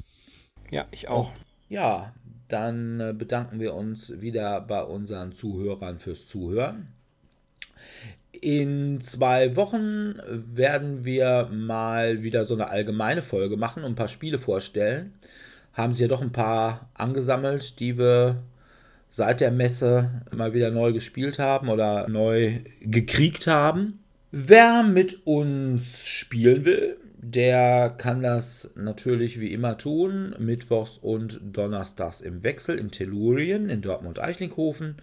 Ja, 0.72 0.86
ich 0.90 1.06
auch. 1.06 1.30
Ja, 1.68 2.12
dann 2.48 2.98
äh, 2.98 3.14
bedanken 3.16 3.60
wir 3.60 3.74
uns 3.74 4.20
wieder 4.20 4.60
bei 4.62 4.82
unseren 4.82 5.30
Zuhörern 5.30 6.01
fürs 6.01 6.26
Zuhören. 6.26 6.89
In 8.32 9.01
zwei 9.01 9.55
Wochen 9.55 10.16
werden 10.26 11.05
wir 11.05 11.48
mal 11.52 12.24
wieder 12.24 12.44
so 12.44 12.55
eine 12.55 12.66
allgemeine 12.66 13.22
Folge 13.22 13.56
machen 13.56 13.84
und 13.84 13.93
ein 13.93 13.97
paar 13.97 14.09
Spiele 14.09 14.39
vorstellen. 14.39 15.14
Haben 15.72 15.94
sie 15.94 16.02
ja 16.02 16.09
doch 16.09 16.20
ein 16.20 16.32
paar 16.32 16.90
angesammelt, 16.94 17.78
die 17.78 17.97
wir 17.97 18.43
seit 19.12 19.43
der 19.43 19.51
Messe 19.51 20.22
mal 20.34 20.55
wieder 20.55 20.70
neu 20.70 20.94
gespielt 20.94 21.39
haben 21.39 21.68
oder 21.68 22.09
neu 22.09 22.60
gekriegt 22.80 23.47
haben. 23.47 24.01
Wer 24.30 24.82
mit 24.82 25.26
uns 25.26 26.06
spielen 26.06 26.64
will, 26.64 26.97
der 27.18 27.90
kann 27.90 28.22
das 28.22 28.72
natürlich 28.74 29.39
wie 29.39 29.52
immer 29.52 29.76
tun, 29.76 30.34
mittwochs 30.39 30.97
und 30.97 31.40
donnerstags 31.52 32.22
im 32.22 32.43
Wechsel 32.43 32.78
im 32.78 32.90
Tellurien 32.90 33.68
in 33.68 33.82
Dortmund-Eichlinghofen 33.82 34.97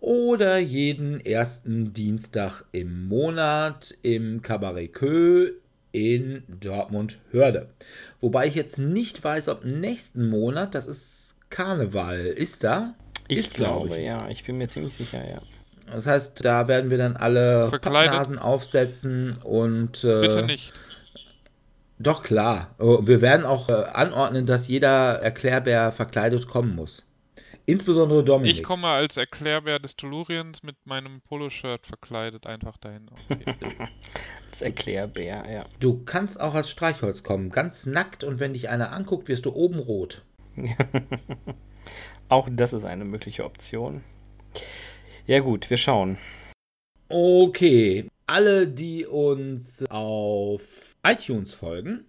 oder 0.00 0.58
jeden 0.58 1.24
ersten 1.24 1.94
Dienstag 1.94 2.62
im 2.72 3.08
Monat 3.08 3.96
im 4.02 4.42
Cabaret 4.42 4.92
Kö 4.92 5.52
in 5.92 6.42
Dortmund-Hörde. 6.60 7.70
Wobei 8.20 8.48
ich 8.48 8.54
jetzt 8.54 8.78
nicht 8.78 9.24
weiß, 9.24 9.48
ob 9.48 9.64
nächsten 9.64 10.28
Monat, 10.28 10.74
das 10.74 10.86
ist 10.86 11.36
Karneval, 11.48 12.26
ist 12.26 12.62
da? 12.62 12.94
Ich 13.28 13.38
ist, 13.38 13.54
glaub 13.54 13.86
glaube, 13.86 14.00
ja. 14.00 14.28
Ich 14.28 14.44
bin 14.44 14.58
mir 14.58 14.68
ziemlich 14.68 14.94
sicher, 14.94 15.28
ja. 15.28 15.42
Das 15.90 16.06
heißt, 16.06 16.44
da 16.44 16.68
werden 16.68 16.90
wir 16.90 16.98
dann 16.98 17.16
alle 17.16 17.68
Verkleidet. 17.68 18.10
Pappnasen 18.10 18.38
aufsetzen 18.38 19.38
und. 19.42 20.04
Äh, 20.04 20.20
Bitte 20.20 20.42
nicht. 20.42 20.72
Doch, 21.98 22.22
klar. 22.22 22.74
Oh, 22.78 23.06
Wir 23.06 23.20
werden 23.20 23.46
auch 23.46 23.68
äh, 23.68 23.72
anordnen, 23.72 24.46
dass 24.46 24.68
jeder 24.68 25.20
Erklärbär 25.22 25.92
verkleidet 25.92 26.46
kommen 26.46 26.74
muss. 26.74 27.06
Insbesondere 27.64 28.22
Dominik. 28.22 28.58
Ich 28.58 28.62
komme 28.62 28.86
als 28.86 29.16
Erklärbär 29.16 29.80
des 29.80 29.96
Telluriens 29.96 30.62
mit 30.62 30.76
meinem 30.84 31.20
Poloshirt 31.22 31.84
verkleidet 31.84 32.46
einfach 32.46 32.76
dahin. 32.76 33.08
Okay. 33.28 33.56
Als 34.52 34.62
Erklärbär, 34.62 35.44
ja. 35.50 35.66
Du 35.80 36.04
kannst 36.04 36.40
auch 36.40 36.54
als 36.54 36.70
Streichholz 36.70 37.24
kommen, 37.24 37.50
ganz 37.50 37.84
nackt 37.84 38.24
und 38.24 38.40
wenn 38.40 38.54
dich 38.54 38.68
einer 38.68 38.92
anguckt, 38.92 39.28
wirst 39.28 39.44
du 39.46 39.52
oben 39.52 39.80
rot. 39.80 40.22
Auch 42.28 42.48
das 42.50 42.72
ist 42.72 42.84
eine 42.84 43.04
mögliche 43.04 43.44
Option. 43.44 44.02
Ja, 45.26 45.40
gut, 45.40 45.70
wir 45.70 45.76
schauen. 45.76 46.18
Okay, 47.08 48.08
alle, 48.26 48.66
die 48.66 49.06
uns 49.06 49.84
auf 49.88 50.96
iTunes 51.04 51.54
folgen, 51.54 52.04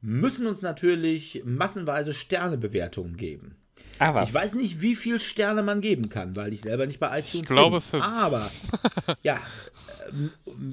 müssen 0.00 0.46
uns 0.46 0.62
natürlich 0.62 1.42
massenweise 1.44 2.14
Sternebewertungen 2.14 3.16
geben. 3.16 3.56
Aber 3.98 4.22
Ich 4.22 4.32
weiß 4.32 4.54
nicht, 4.54 4.80
wie 4.80 4.94
viel 4.94 5.18
Sterne 5.18 5.64
man 5.64 5.80
geben 5.80 6.08
kann, 6.08 6.36
weil 6.36 6.52
ich 6.52 6.60
selber 6.60 6.86
nicht 6.86 7.00
bei 7.00 7.18
iTunes 7.18 7.46
glaube 7.48 7.80
bin. 7.80 7.90
fünf. 7.90 8.04
Aber 8.04 8.50
ja, 9.22 9.40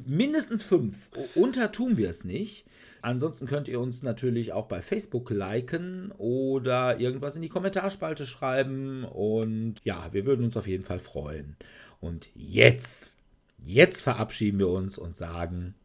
mindestens 0.06 0.64
fünf. 0.64 1.10
Unter 1.34 1.72
tun 1.72 1.98
wir 1.98 2.10
es 2.10 2.24
nicht. 2.24 2.66
Ansonsten 3.06 3.46
könnt 3.46 3.68
ihr 3.68 3.80
uns 3.80 4.02
natürlich 4.02 4.52
auch 4.52 4.66
bei 4.66 4.82
Facebook 4.82 5.30
liken 5.30 6.12
oder 6.18 7.00
irgendwas 7.00 7.36
in 7.36 7.44
die 7.44 7.50
Kommentarspalte 7.50 8.26
schreiben. 8.26 9.04
Und 9.04 9.76
ja, 9.84 10.10
wir 10.12 10.26
würden 10.26 10.44
uns 10.44 10.58
auf 10.58 10.66
jeden 10.66 10.84
Fall 10.84 10.98
freuen. 10.98 11.56
Und 12.02 12.30
jetzt, 12.34 13.14
jetzt 13.62 14.02
verabschieden 14.02 14.58
wir 14.58 14.70
uns 14.70 14.98
und 14.98 15.16
sagen 15.16 15.76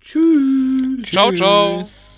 Tschüss. 0.00 1.06
Ciao, 1.10 1.30
ciao. 1.34 1.82
Tschüss. 1.82 2.09